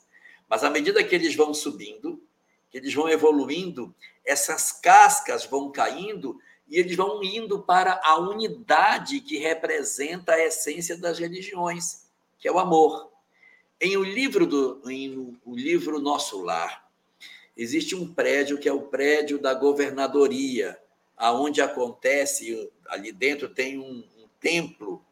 mas 0.49 0.65
à 0.65 0.71
medida 0.71 1.05
que 1.05 1.15
eles 1.15 1.35
vão 1.35 1.53
subindo, 1.53 2.23
que 2.71 2.79
eles 2.79 2.93
vão 2.93 3.09
evoluindo, 3.09 3.95
essas 4.25 4.73
cascas 4.73 5.45
vão 5.45 5.71
caindo 5.71 6.39
e 6.69 6.79
eles 6.79 6.97
vão 6.97 7.23
indo 7.23 7.63
para 7.63 8.01
a 8.05 8.19
unidade 8.19 9.21
que 9.21 9.39
representa 9.39 10.35
a 10.35 10.45
essência 10.45 10.97
das 10.97 11.19
religiões, 11.19 12.07
que 12.39 12.47
é 12.47 12.53
o 12.53 12.59
amor. 12.59 13.11
Em 13.81 13.97
o 13.97 14.03
livro 14.03 14.47
do 14.47 14.83
em 14.91 15.39
o 15.45 15.57
livro 15.57 16.01
Nosso 16.01 16.43
Lar, 16.43 16.89
existe 17.57 17.95
um 17.95 18.13
prédio 18.13 18.59
que 18.59 18.69
é 18.69 18.73
o 18.73 18.83
prédio 18.83 19.39
da 19.39 19.55
governadoria, 19.55 20.79
aonde 21.17 21.61
acontece 21.61 22.71
ali 22.87 23.13
dentro 23.13 23.49
tem 23.49 23.79
um, 23.79 24.05
um 24.19 24.29
templo 24.41 25.03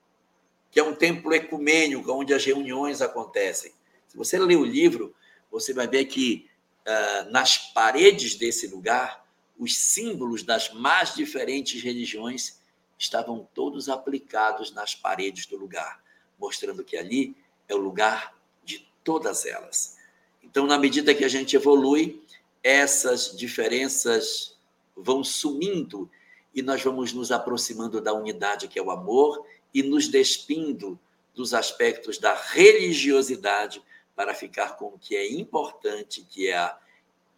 que 0.71 0.81
é 0.81 0.83
um 0.83 0.95
templo 0.95 1.33
ecumênico, 1.33 2.13
onde 2.13 2.35
as 2.35 2.45
reuniões 2.45 3.01
acontecem. 3.01 3.73
Se 4.09 4.17
você 4.17 4.39
ler 4.39 4.57
o 4.57 4.65
livro, 4.65 5.15
você 5.59 5.73
vai 5.73 5.89
ver 5.89 6.05
que 6.05 6.47
uh, 6.87 7.31
nas 7.31 7.57
paredes 7.73 8.35
desse 8.35 8.67
lugar, 8.67 9.27
os 9.59 9.75
símbolos 9.75 10.43
das 10.43 10.71
mais 10.71 11.15
diferentes 11.15 11.83
religiões 11.83 12.61
estavam 12.99 13.49
todos 13.55 13.89
aplicados 13.89 14.71
nas 14.71 14.95
paredes 14.95 15.47
do 15.47 15.57
lugar, 15.57 16.03
mostrando 16.39 16.85
que 16.85 16.97
ali 16.97 17.35
é 17.67 17.75
o 17.75 17.79
lugar 17.79 18.37
de 18.65 18.87
todas 19.03 19.47
elas. 19.47 19.97
Então, 20.43 20.67
na 20.67 20.79
medida 20.79 21.15
que 21.15 21.25
a 21.25 21.29
gente 21.29 21.57
evolui, 21.57 22.23
essas 22.63 23.35
diferenças 23.35 24.59
vão 24.95 25.25
sumindo 25.25 26.11
e 26.55 26.61
nós 26.61 26.83
vamos 26.83 27.15
nos 27.15 27.33
aproximando 27.33 27.99
da 27.99 28.13
unidade 28.13 28.69
que 28.69 28.79
é 28.79 28.83
o 28.83 28.91
amor 28.91 29.47
e 29.73 29.83
nos 29.83 30.07
despindo 30.09 30.99
dos 31.35 31.55
aspectos 31.55 32.19
da 32.19 32.35
religiosidade 32.35 33.83
para 34.17 34.35
ficar 34.35 34.77
com 34.77 34.87
o 34.87 34.99
que 34.99 35.15
é 35.15 35.31
importante, 35.31 36.27
que 36.29 36.49
é 36.49 36.57
a 36.57 36.77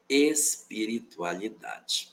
espiritualidade. 0.08 2.10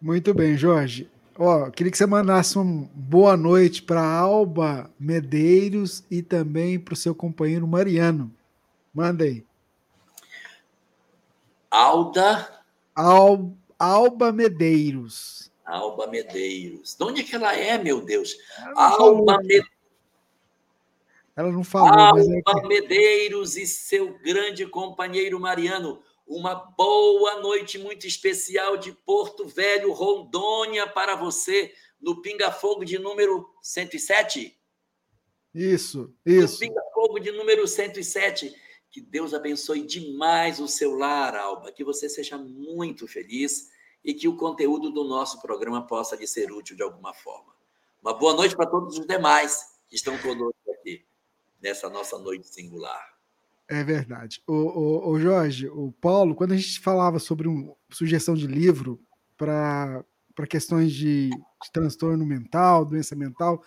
Muito 0.00 0.32
bem, 0.32 0.56
Jorge. 0.56 1.10
Ó, 1.36 1.68
queria 1.70 1.90
que 1.90 1.98
você 1.98 2.06
mandasse 2.06 2.56
uma 2.58 2.88
boa 2.94 3.36
noite 3.36 3.82
para 3.82 4.02
Alba 4.02 4.90
Medeiros 4.98 6.02
e 6.10 6.22
também 6.22 6.78
para 6.78 6.94
o 6.94 6.96
seu 6.96 7.14
companheiro 7.14 7.66
Mariano. 7.66 8.34
Manda 8.94 9.24
aí. 9.24 9.44
Alda. 11.70 12.62
Al, 12.94 13.50
Alba 13.78 14.30
Medeiros. 14.30 15.50
Alba 15.64 16.06
Medeiros. 16.06 16.94
De 16.94 17.04
onde 17.04 17.22
é 17.22 17.24
que 17.24 17.34
ela 17.34 17.56
é, 17.56 17.78
meu 17.78 18.02
Deus? 18.02 18.36
Alba 18.76 19.38
Medeiros. 19.38 19.71
Ela 21.34 21.50
não 21.50 21.64
falou. 21.64 21.88
Alba 21.88 22.20
é 22.20 22.68
Medeiros 22.68 23.56
e 23.56 23.66
seu 23.66 24.18
grande 24.18 24.66
companheiro 24.66 25.40
Mariano. 25.40 26.02
Uma 26.26 26.54
boa 26.54 27.40
noite 27.40 27.78
muito 27.78 28.06
especial 28.06 28.76
de 28.76 28.92
Porto 28.92 29.46
Velho, 29.46 29.92
Rondônia, 29.92 30.86
para 30.86 31.16
você, 31.16 31.72
no 32.00 32.20
Pinga 32.20 32.50
Fogo 32.52 32.84
de 32.84 32.98
número 32.98 33.48
107. 33.62 34.58
Isso, 35.54 36.14
isso. 36.24 36.54
No 36.54 36.60
Pinga 36.60 36.82
Fogo 36.94 37.18
de 37.18 37.32
número 37.32 37.66
107. 37.66 38.54
Que 38.90 39.00
Deus 39.00 39.32
abençoe 39.32 39.82
demais 39.86 40.60
o 40.60 40.68
seu 40.68 40.94
lar, 40.94 41.34
Alba. 41.34 41.72
Que 41.72 41.82
você 41.82 42.10
seja 42.10 42.36
muito 42.36 43.08
feliz 43.08 43.70
e 44.04 44.12
que 44.12 44.28
o 44.28 44.36
conteúdo 44.36 44.90
do 44.90 45.04
nosso 45.04 45.40
programa 45.40 45.86
possa 45.86 46.14
lhe 46.14 46.26
ser 46.26 46.52
útil 46.52 46.76
de 46.76 46.82
alguma 46.82 47.14
forma. 47.14 47.54
Uma 48.02 48.12
boa 48.12 48.34
noite 48.34 48.54
para 48.54 48.66
todos 48.66 48.98
os 48.98 49.06
demais 49.06 49.78
que 49.88 49.96
estão 49.96 50.16
conosco 50.18 50.51
nessa 51.62 51.88
nossa 51.88 52.18
noite 52.18 52.48
singular. 52.48 53.12
É 53.68 53.82
verdade. 53.82 54.42
O, 54.46 54.52
o, 54.52 55.10
o 55.12 55.20
Jorge, 55.20 55.68
o 55.68 55.92
Paulo, 55.92 56.34
quando 56.34 56.52
a 56.52 56.56
gente 56.56 56.80
falava 56.80 57.18
sobre 57.18 57.48
uma 57.48 57.74
sugestão 57.90 58.34
de 58.34 58.46
livro 58.46 59.00
para 59.36 60.04
questões 60.48 60.92
de, 60.92 61.30
de 61.30 61.72
transtorno 61.72 62.26
mental, 62.26 62.84
doença 62.84 63.16
mental, 63.16 63.62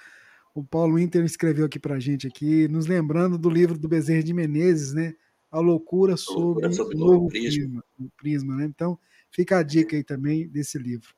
o 0.54 0.64
Paulo 0.64 1.00
Inter 1.00 1.24
escreveu 1.26 1.66
aqui 1.66 1.80
para 1.80 1.96
a 1.96 2.00
gente 2.00 2.28
aqui, 2.28 2.68
nos 2.68 2.86
lembrando 2.86 3.38
do 3.38 3.50
livro 3.50 3.78
do 3.78 3.90
Bezerra 3.90 4.24
de 4.24 4.34
Menezes, 4.34 4.94
né? 4.94 5.16
A 5.52 5.60
loucura 5.60 6.16
sobre, 6.18 6.72
sobre 6.74 6.96
o 6.96 7.00
novo 7.00 7.28
prisma, 7.28 7.84
prisma, 7.98 8.12
prisma, 8.18 8.56
né? 8.56 8.66
Então, 8.66 9.00
fica 9.32 9.58
a 9.58 9.64
dica 9.64 9.96
aí 9.96 10.04
também 10.04 10.48
desse 10.48 10.78
livro. 10.78 11.16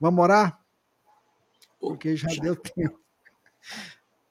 Vamos 0.00 0.22
orar? 0.22 0.58
Porque 1.80 2.16
já, 2.16 2.28
já. 2.28 2.42
deu 2.42 2.56
tempo. 2.74 2.98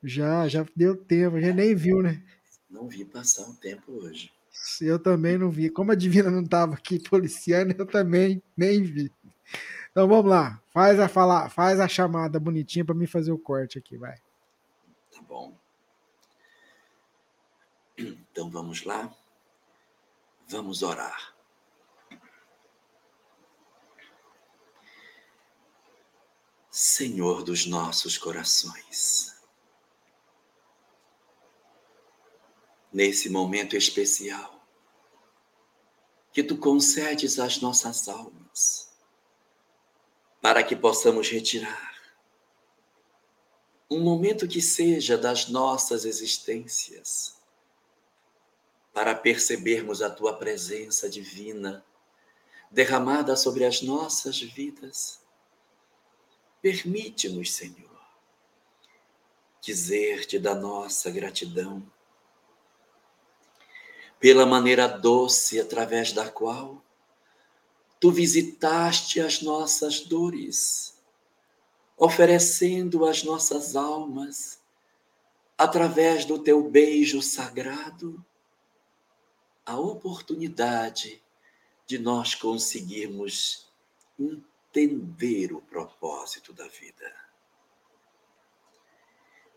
Já, 0.03 0.47
já 0.47 0.65
deu 0.75 0.95
tempo, 0.95 1.39
já 1.39 1.53
nem 1.53 1.75
viu, 1.75 2.01
né? 2.01 2.23
Não 2.69 2.87
vi 2.87 3.03
passar 3.05 3.49
o 3.49 3.55
tempo 3.55 3.91
hoje. 3.91 4.31
Eu 4.81 4.99
também 4.99 5.37
não 5.37 5.49
vi. 5.49 5.69
Como 5.69 5.91
a 5.91 5.95
Divina 5.95 6.29
não 6.29 6.41
estava 6.41 6.75
aqui 6.75 6.99
policiando, 7.09 7.75
eu 7.77 7.85
também 7.85 8.41
nem 8.55 8.83
vi. 8.83 9.11
Então 9.91 10.07
vamos 10.07 10.29
lá, 10.29 10.61
faz 10.69 10.99
a 10.99 11.07
fala, 11.07 11.49
faz 11.49 11.79
a 11.79 11.87
chamada 11.87 12.39
bonitinha 12.39 12.85
para 12.85 12.93
mim 12.93 13.07
fazer 13.07 13.31
o 13.31 13.39
corte 13.39 13.79
aqui, 13.79 13.97
vai. 13.97 14.15
Tá 15.11 15.21
bom. 15.21 15.57
Então 17.97 18.49
vamos 18.49 18.83
lá. 18.83 19.11
Vamos 20.47 20.83
orar. 20.83 21.35
Senhor 26.69 27.43
dos 27.43 27.65
nossos 27.65 28.19
corações, 28.19 29.35
nesse 32.97 33.29
momento 33.29 33.77
especial, 33.77 34.67
que 36.33 36.41
tu 36.41 36.57
concedes 36.57 37.37
às 37.37 37.61
nossas 37.61 38.07
almas, 38.07 38.91
para 40.41 40.63
que 40.63 40.75
possamos 40.75 41.29
retirar 41.29 41.95
um 43.87 43.99
momento 43.99 44.47
que 44.47 44.59
seja 44.59 45.15
das 45.15 45.47
nossas 45.47 46.05
existências, 46.05 47.37
para 48.91 49.13
percebermos 49.13 50.01
a 50.01 50.09
tua 50.09 50.35
presença 50.35 51.07
divina 51.07 51.85
derramada 52.71 53.35
sobre 53.35 53.63
as 53.63 53.83
nossas 53.83 54.41
vidas. 54.41 55.21
Permite-nos, 56.63 57.53
Senhor, 57.53 58.01
dizer-te 59.61 60.39
da 60.39 60.55
nossa 60.55 61.11
gratidão 61.11 61.95
pela 64.19 64.45
maneira 64.45 64.87
doce 64.87 65.59
através 65.59 66.11
da 66.11 66.29
qual 66.29 66.81
tu 67.99 68.11
visitaste 68.11 69.19
as 69.19 69.41
nossas 69.41 70.01
dores 70.01 70.97
oferecendo 71.97 73.05
as 73.05 73.23
nossas 73.23 73.75
almas, 73.75 74.61
através 75.57 76.23
do 76.25 76.37
teu 76.37 76.69
beijo 76.69 77.21
sagrado, 77.23 78.23
a 79.65 79.77
oportunidade 79.79 81.21
de 81.87 81.97
nós 81.97 82.35
conseguirmos 82.35 83.67
entender 84.19 85.51
o 85.51 85.59
propósito 85.59 86.53
da 86.53 86.67
vida. 86.67 87.15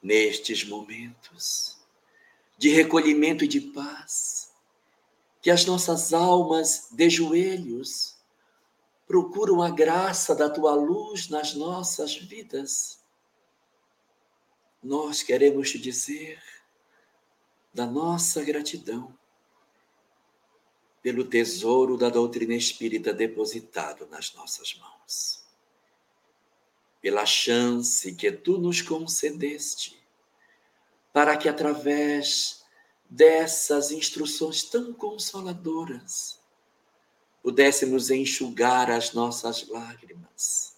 Nestes 0.03 0.65
momentos 0.65 1.79
de 2.57 2.71
recolhimento 2.71 3.45
e 3.45 3.49
de 3.49 3.61
paz, 3.61 4.50
que 5.41 5.51
as 5.51 5.65
nossas 5.65 6.13
almas 6.13 6.89
de 6.93 7.09
joelhos 7.09 8.17
procuram 9.07 9.63
a 9.63 9.71
graça 9.71 10.35
da 10.35 10.49
tua 10.49 10.75
luz 10.75 11.29
nas 11.29 11.55
nossas 11.55 12.15
vidas. 12.15 13.03
Nós 14.83 15.23
queremos 15.23 15.71
te 15.71 15.79
dizer 15.79 16.41
da 17.73 17.87
nossa 17.87 18.45
gratidão 18.45 19.17
pelo 21.03 21.25
tesouro 21.25 21.97
da 21.97 22.11
doutrina 22.11 22.55
espírita 22.55 23.13
depositado 23.13 24.07
nas 24.07 24.35
nossas 24.35 24.75
mãos, 24.75 25.45
pela 27.01 27.25
chance 27.25 28.15
que 28.15 28.31
tu 28.31 28.59
nos 28.59 28.83
concedeste, 28.83 29.99
para 31.13 31.37
que 31.37 31.49
através 31.49 32.60
dessas 33.11 33.91
instruções 33.91 34.63
tão 34.63 34.93
consoladoras, 34.93 36.39
pudéssemos 37.43 38.09
enxugar 38.09 38.89
as 38.89 39.13
nossas 39.13 39.67
lágrimas, 39.67 40.77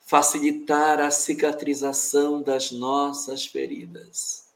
facilitar 0.00 1.00
a 1.00 1.12
cicatrização 1.12 2.42
das 2.42 2.72
nossas 2.72 3.46
feridas, 3.46 4.48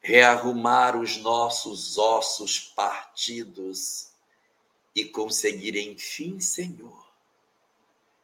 rearrumar 0.00 0.98
os 0.98 1.18
nossos 1.18 1.98
ossos 1.98 2.58
partidos 2.58 4.12
e 4.94 5.04
conseguir, 5.04 5.76
enfim, 5.76 6.40
Senhor, 6.40 7.10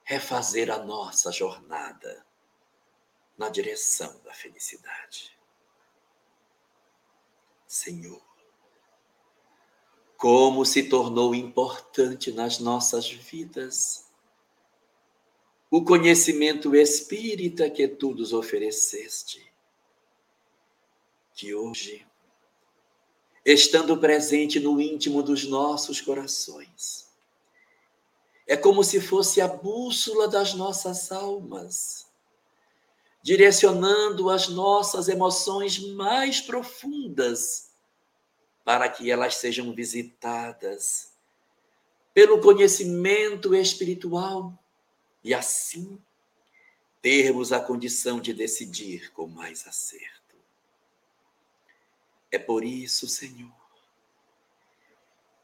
refazer 0.03 0.71
a 0.71 0.79
nossa 0.79 1.31
jornada 1.31 2.25
na 3.37 3.51
direção 3.51 4.19
da 4.25 4.33
felicidade. 4.33 5.36
Senhor, 7.67 8.23
como 10.17 10.65
se 10.65 10.85
tornou 10.85 11.35
importante 11.35 12.33
nas 12.33 12.59
nossas 12.59 13.11
vidas 13.11 14.07
o 15.71 15.85
conhecimento 15.85 16.75
espírita 16.75 17.69
que 17.69 17.89
tu 17.89 18.15
nos 18.15 18.33
ofereceste. 18.33 19.45
Que 21.35 21.55
hoje, 21.55 22.07
estando 23.45 23.99
presente 23.99 24.59
no 24.59 24.81
íntimo 24.81 25.23
dos 25.23 25.45
nossos 25.45 26.01
corações, 26.01 27.09
é 28.47 28.57
como 28.57 28.85
se 28.85 29.01
fosse 29.01 29.41
a 29.41 29.49
bússola 29.49 30.29
das 30.29 30.55
nossas 30.55 31.11
almas, 31.11 32.06
direcionando 33.27 34.31
as 34.31 34.47
nossas 34.47 35.09
emoções 35.09 35.81
mais 35.81 36.41
profundas 36.41 37.73
para 38.65 38.89
que 38.89 39.11
elas 39.11 39.35
sejam 39.35 39.75
visitadas 39.75 41.11
pelo 42.15 42.41
conhecimento 42.41 43.53
espiritual 43.53 44.57
e 45.25 45.35
assim 45.35 46.01
termos 47.03 47.53
a 47.53 47.59
condição 47.59 48.21
de 48.21 48.33
decidir 48.33 49.13
com 49.13 49.27
mais 49.27 49.67
acerto. 49.67 50.37
É 52.31 52.39
por 52.39 52.63
isso, 52.63 53.09
Senhor, 53.09 53.51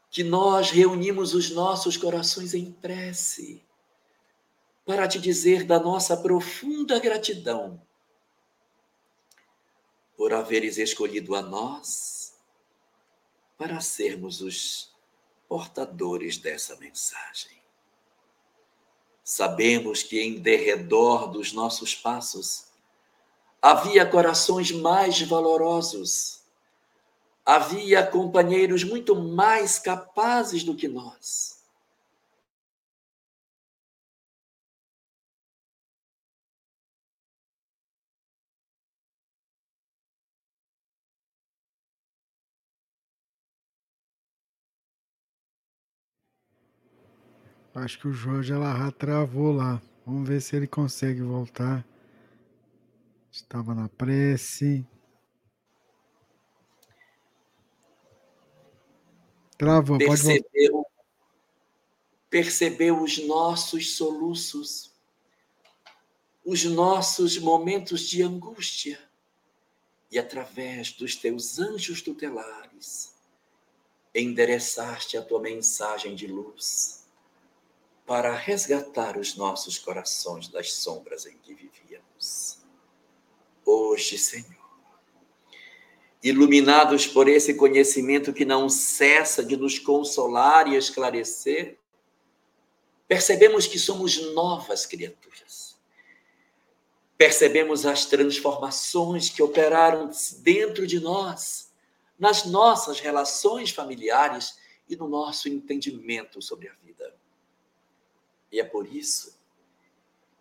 que 0.09 0.23
nós 0.23 0.71
reunimos 0.71 1.33
os 1.33 1.49
nossos 1.49 1.97
corações 1.97 2.53
em 2.53 2.71
prece 2.71 3.61
para 4.85 5.07
te 5.07 5.19
dizer 5.19 5.63
da 5.63 5.79
nossa 5.79 6.17
profunda 6.17 6.99
gratidão 6.99 7.81
por 10.17 10.33
haveres 10.33 10.77
escolhido 10.77 11.35
a 11.35 11.41
nós 11.41 12.33
para 13.57 13.79
sermos 13.79 14.41
os 14.41 14.93
portadores 15.47 16.37
dessa 16.37 16.75
mensagem. 16.77 17.51
Sabemos 19.23 20.03
que 20.03 20.19
em 20.19 20.39
derredor 20.39 21.31
dos 21.31 21.53
nossos 21.53 21.95
passos 21.95 22.65
havia 23.61 24.05
corações 24.05 24.71
mais 24.71 25.21
valorosos, 25.21 26.41
havia 27.45 28.05
companheiros 28.05 28.83
muito 28.83 29.15
mais 29.15 29.79
capazes 29.79 30.63
do 30.63 30.75
que 30.75 30.89
nós 30.89 31.62
Acho 47.75 47.99
que 47.99 48.07
o 48.07 48.13
Jorge 48.13 48.53
Alahá 48.53 48.91
travou 48.91 49.51
lá. 49.51 49.81
Vamos 50.05 50.29
ver 50.29 50.41
se 50.41 50.55
ele 50.55 50.67
consegue 50.67 51.21
voltar. 51.21 51.83
Estava 53.31 53.73
na 53.73 53.89
prece. 53.89 54.85
Travou, 59.57 59.97
percebeu, 59.97 60.43
pode 60.43 60.71
voltar. 60.71 60.93
Percebeu 62.29 63.01
os 63.01 63.17
nossos 63.25 63.95
soluços, 63.95 64.93
os 66.45 66.63
nossos 66.65 67.39
momentos 67.39 68.01
de 68.01 68.21
angústia, 68.21 68.99
e 70.11 70.19
através 70.19 70.91
dos 70.91 71.15
teus 71.15 71.57
anjos 71.57 72.03
tutelares, 72.03 73.15
endereçaste 74.13 75.17
a 75.17 75.23
tua 75.23 75.39
mensagem 75.39 76.13
de 76.13 76.27
luz 76.27 77.02
para 78.05 78.35
resgatar 78.35 79.17
os 79.17 79.35
nossos 79.35 79.77
corações 79.77 80.47
das 80.47 80.73
sombras 80.73 81.25
em 81.25 81.37
que 81.37 81.53
vivíamos. 81.53 82.59
Hoje, 83.65 84.17
Senhor, 84.17 84.63
iluminados 86.21 87.07
por 87.07 87.27
esse 87.27 87.53
conhecimento 87.53 88.33
que 88.33 88.45
não 88.45 88.67
cessa 88.69 89.43
de 89.43 89.55
nos 89.55 89.79
consolar 89.79 90.67
e 90.67 90.75
esclarecer, 90.75 91.77
percebemos 93.07 93.67
que 93.67 93.79
somos 93.79 94.33
novas 94.33 94.85
criaturas. 94.85 95.77
Percebemos 97.17 97.85
as 97.85 98.05
transformações 98.05 99.29
que 99.29 99.41
operaram 99.41 100.09
dentro 100.39 100.85
de 100.85 100.99
nós, 100.99 101.71
nas 102.19 102.43
nossas 102.45 102.99
relações 102.99 103.71
familiares 103.71 104.57
e 104.89 104.95
no 104.95 105.07
nosso 105.07 105.47
entendimento 105.47 106.41
sobre 106.41 106.67
a 106.67 106.73
vida. 106.83 107.22
E 108.53 108.59
é 108.59 108.63
por 108.63 108.85
isso 108.87 109.35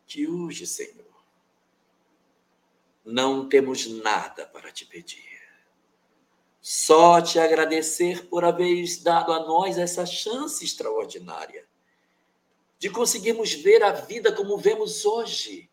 que 0.06 0.28
hoje, 0.28 0.66
Senhor, 0.66 1.24
não 3.02 3.48
temos 3.48 3.86
nada 3.86 4.44
para 4.44 4.70
te 4.70 4.84
pedir. 4.84 5.40
Só 6.60 7.22
te 7.22 7.39
agradecer 7.39 8.28
por 8.28 8.44
haveres 8.44 9.02
dado 9.02 9.32
a 9.32 9.40
nós 9.40 9.78
essa 9.78 10.05
chance 10.05 10.62
extraordinária 10.62 11.66
de 12.78 12.90
conseguirmos 12.90 13.55
ver 13.55 13.82
a 13.82 13.93
vida 13.93 14.30
como 14.30 14.59
vemos 14.59 15.06
hoje 15.06 15.70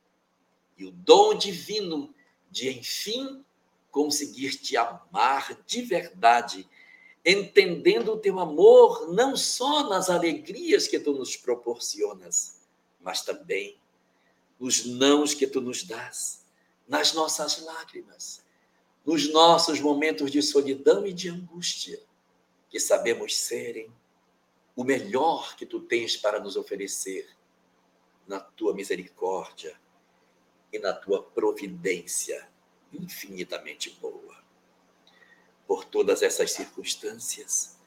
e 0.78 0.86
o 0.86 0.92
dom 0.92 1.34
divino 1.34 2.16
de, 2.50 2.70
enfim, 2.70 3.44
conseguir 3.92 4.56
te 4.56 4.78
amar 4.78 5.62
de 5.66 5.82
verdade 5.82 6.66
entendendo 7.26 8.14
o 8.14 8.18
teu 8.18 8.40
amor 8.40 9.12
não 9.12 9.36
só 9.36 9.90
nas 9.90 10.10
alegrias 10.10 10.88
que 10.88 11.00
tu 11.00 11.14
nos 11.14 11.36
proporcionas, 11.36 12.62
mas 13.00 13.22
também 13.22 13.78
nos 14.60 14.86
nãos 14.86 15.34
que 15.34 15.48
tu 15.48 15.62
nos 15.62 15.84
dás, 15.84 16.46
nas 16.88 17.14
nossas 17.14 17.62
lágrimas, 17.62 18.44
nos 19.06 19.32
nossos 19.32 19.80
momentos 19.80 20.32
de 20.32 20.42
solidão 20.42 21.06
e 21.06 21.14
de 21.14 21.30
angústia, 21.30 22.02
que 22.70 22.80
sabemos 22.80 23.38
serem 23.38 23.92
o 24.76 24.84
melhor 24.84 25.56
que 25.56 25.66
tu 25.66 25.80
tens 25.80 26.16
para 26.16 26.40
nos 26.40 26.56
oferecer 26.56 27.28
na 28.28 28.40
tua 28.40 28.74
misericórdia 28.74 29.80
e 30.72 30.80
na 30.80 30.94
tua 30.94 31.24
providência 31.24 32.48
infinitamente 32.94 33.90
boa 34.02 34.39
por 35.70 35.86
todas 35.86 36.24
essas 36.24 36.52
circunstâncias. 36.52 37.78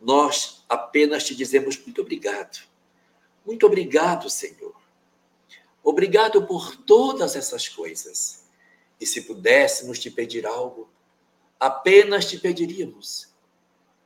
Nós 0.00 0.64
apenas 0.68 1.22
te 1.22 1.36
dizemos 1.36 1.78
muito 1.78 2.00
obrigado. 2.00 2.66
Muito 3.46 3.64
obrigado, 3.64 4.28
Senhor. 4.28 4.74
Obrigado 5.84 6.44
por 6.48 6.74
todas 6.78 7.36
essas 7.36 7.68
coisas. 7.68 8.44
E 8.98 9.06
se 9.06 9.20
pudéssemos 9.20 10.00
te 10.00 10.10
pedir 10.10 10.44
algo, 10.44 10.90
apenas 11.60 12.24
te 12.28 12.38
pediríamos 12.38 13.28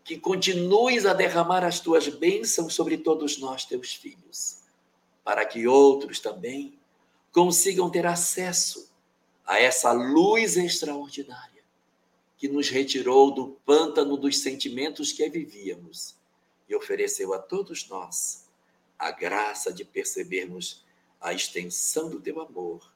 que 0.05 0.19
continues 0.19 1.07
a 1.07 1.15
derramar 1.15 1.65
as 1.65 1.81
tuas 1.81 2.07
bênçãos 2.09 2.75
sobre 2.75 2.99
todos 2.99 3.39
nós, 3.39 3.65
teus 3.65 3.95
filhos, 3.95 4.59
para 5.25 5.47
que 5.47 5.67
outros 5.67 6.21
também 6.21 6.79
consigam 7.33 7.89
ter 7.89 8.05
acesso 8.05 8.91
a 9.47 9.59
essa 9.59 9.91
luz 9.91 10.59
extraordinária 10.59 11.56
que 12.37 12.49
nos 12.49 12.69
retirou 12.69 13.31
do 13.31 13.49
pântano 13.65 14.17
dos 14.17 14.39
sentimentos 14.39 15.13
que 15.13 15.29
vivíamos 15.29 16.17
e 16.69 16.75
ofereceu 16.75 17.33
a 17.33 17.39
todos 17.39 17.89
nós 17.89 18.47
a 18.99 19.11
graça 19.11 19.73
de 19.73 19.85
percebermos 19.85 20.85
a 21.21 21.33
extensão 21.33 22.11
do 22.11 22.21
teu 22.21 22.41
amor 22.41 22.93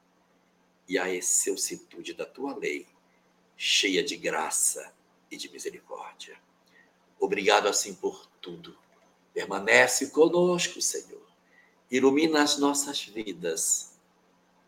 e 0.87 0.97
a 0.97 1.09
excelsitude 1.09 2.13
da 2.13 2.25
tua 2.25 2.55
lei, 2.55 2.87
cheia 3.57 4.03
de 4.03 4.15
graça 4.17 4.93
e 5.29 5.37
de 5.37 5.49
misericórdia. 5.49 6.37
Obrigado 7.19 7.67
assim 7.67 7.93
por 7.93 8.27
tudo. 8.41 8.77
Permanece 9.33 10.09
conosco, 10.09 10.81
Senhor. 10.81 11.21
Ilumina 11.89 12.41
as 12.41 12.57
nossas 12.57 13.03
vidas 13.03 13.97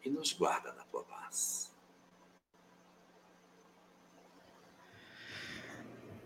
e 0.03 0.09
nos 0.09 0.33
guarda 0.33 0.71
na 0.73 0.83
tua 0.83 1.03
paz. 1.03 1.62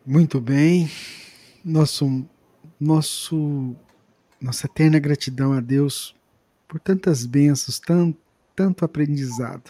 Muito 0.09 0.39
bem. 0.39 0.89
Nosso, 1.65 2.25
nosso, 2.79 3.75
nossa 4.39 4.65
eterna 4.65 4.99
gratidão 4.99 5.51
a 5.51 5.59
Deus 5.59 6.15
por 6.65 6.79
tantas 6.79 7.25
bênçãos, 7.25 7.77
tanto, 7.77 8.17
tanto 8.55 8.85
aprendizado. 8.85 9.69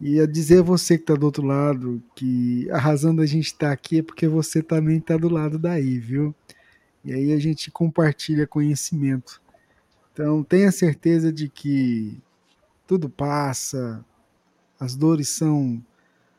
E 0.00 0.20
a 0.20 0.26
dizer 0.26 0.60
a 0.60 0.62
você 0.62 0.96
que 0.96 1.02
está 1.02 1.16
do 1.16 1.26
outro 1.26 1.44
lado 1.44 2.00
que 2.14 2.70
a 2.70 2.78
razão 2.78 3.12
da 3.12 3.26
gente 3.26 3.46
estar 3.46 3.66
tá 3.66 3.72
aqui 3.72 3.98
é 3.98 4.02
porque 4.04 4.28
você 4.28 4.62
também 4.62 4.98
está 4.98 5.16
do 5.16 5.28
lado 5.28 5.58
daí, 5.58 5.98
viu? 5.98 6.32
E 7.04 7.12
aí 7.12 7.32
a 7.32 7.38
gente 7.40 7.68
compartilha 7.68 8.46
conhecimento. 8.46 9.42
Então 10.12 10.44
tenha 10.44 10.70
certeza 10.70 11.32
de 11.32 11.48
que 11.48 12.16
tudo 12.86 13.10
passa, 13.10 14.04
as 14.78 14.94
dores 14.94 15.30
são 15.30 15.84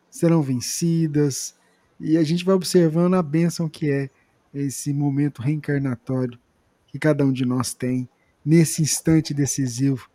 serão 0.10 0.42
vencidas 0.42 1.60
e 2.02 2.18
a 2.18 2.24
gente 2.24 2.44
vai 2.44 2.56
observando 2.56 3.14
a 3.14 3.22
bênção 3.22 3.70
que 3.70 3.92
é 3.92 4.10
esse 4.54 4.92
momento 4.92 5.42
reencarnatório 5.42 6.40
que 6.88 7.00
cada 7.00 7.24
um 7.24 7.32
de 7.32 7.46
nós 7.46 7.74
tem 7.74 8.10
nesse 8.44 8.82
instante 8.82 9.34
decisivo, 9.34 10.10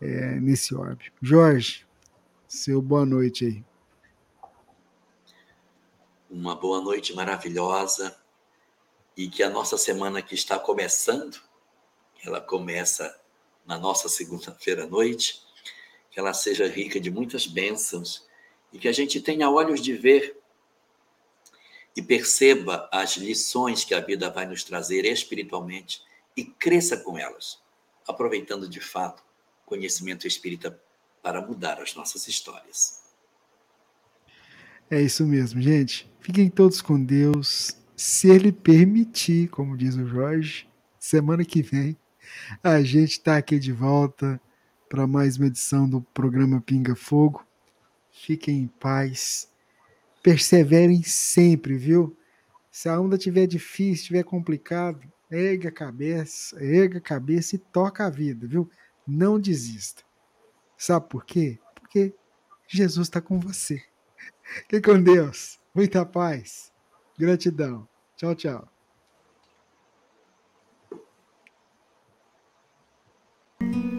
é, 0.00 0.40
nesse 0.40 0.74
orbe. 0.74 1.12
Jorge, 1.20 1.84
seu 2.46 2.80
boa 2.80 3.04
noite 3.04 3.44
aí. 3.44 3.64
Uma 6.30 6.54
boa 6.54 6.80
noite 6.80 7.12
maravilhosa 7.14 8.16
e 9.16 9.28
que 9.28 9.42
a 9.42 9.50
nossa 9.50 9.76
semana 9.76 10.22
que 10.22 10.34
está 10.34 10.58
começando, 10.58 11.38
ela 12.24 12.40
começa 12.40 13.14
na 13.66 13.78
nossa 13.78 14.08
segunda-feira 14.08 14.84
à 14.84 14.86
noite, 14.86 15.42
que 16.10 16.18
ela 16.18 16.32
seja 16.32 16.66
rica 16.66 17.00
de 17.00 17.10
muitas 17.10 17.46
bênçãos 17.46 18.26
e 18.72 18.78
que 18.78 18.88
a 18.88 18.92
gente 18.92 19.20
tenha 19.20 19.50
olhos 19.50 19.80
de 19.80 19.92
ver 19.92 20.41
e 21.96 22.02
perceba 22.02 22.88
as 22.92 23.16
lições 23.16 23.84
que 23.84 23.94
a 23.94 24.00
vida 24.00 24.30
vai 24.30 24.46
nos 24.46 24.64
trazer 24.64 25.04
espiritualmente 25.04 26.02
e 26.36 26.44
cresça 26.44 26.96
com 26.96 27.18
elas, 27.18 27.58
aproveitando 28.06 28.68
de 28.68 28.80
fato 28.80 29.22
o 29.64 29.68
conhecimento 29.68 30.26
espírita 30.26 30.78
para 31.22 31.40
mudar 31.40 31.80
as 31.80 31.94
nossas 31.94 32.26
histórias. 32.26 33.02
É 34.90 35.00
isso 35.00 35.26
mesmo, 35.26 35.60
gente. 35.60 36.10
Fiquem 36.20 36.48
todos 36.48 36.82
com 36.82 37.02
Deus. 37.02 37.76
Se 37.96 38.28
Ele 38.28 38.52
permitir, 38.52 39.48
como 39.48 39.76
diz 39.76 39.94
o 39.94 40.06
Jorge, 40.06 40.68
semana 40.98 41.44
que 41.44 41.62
vem 41.62 41.96
a 42.62 42.82
gente 42.82 43.12
está 43.12 43.36
aqui 43.36 43.58
de 43.58 43.72
volta 43.72 44.40
para 44.88 45.06
mais 45.06 45.36
uma 45.36 45.46
edição 45.46 45.88
do 45.88 46.00
programa 46.00 46.60
Pinga 46.60 46.94
Fogo. 46.94 47.44
Fiquem 48.10 48.60
em 48.60 48.66
paz. 48.66 49.48
Perseverem 50.22 51.02
sempre, 51.02 51.76
viu? 51.76 52.16
Se 52.70 52.88
a 52.88 52.98
onda 52.98 53.16
estiver 53.16 53.46
difícil, 53.46 54.02
estiver 54.02 54.22
complicado, 54.22 55.02
erga 55.30 55.68
a 55.68 55.72
cabeça, 55.72 56.62
erga 56.62 56.98
a 56.98 57.02
cabeça 57.02 57.56
e 57.56 57.58
toca 57.58 58.06
a 58.06 58.10
vida, 58.10 58.46
viu? 58.46 58.70
Não 59.06 59.38
desista. 59.38 60.02
Sabe 60.76 61.08
por 61.08 61.24
quê? 61.24 61.58
Porque 61.74 62.14
Jesus 62.66 63.08
está 63.08 63.20
com 63.20 63.38
você. 63.38 63.82
Fique 64.68 64.80
com 64.80 65.02
Deus. 65.02 65.58
Muita 65.74 66.06
paz. 66.06 66.72
Gratidão. 67.18 67.88
Tchau, 68.16 68.34
tchau. 68.34 68.68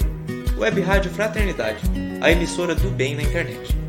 Web 0.57 0.82
Rádio 0.82 1.11
Fraternidade, 1.11 1.84
a 2.19 2.32
emissora 2.32 2.73
do 2.73 2.90
bem 2.90 3.15
na 3.15 3.22
internet. 3.22 3.80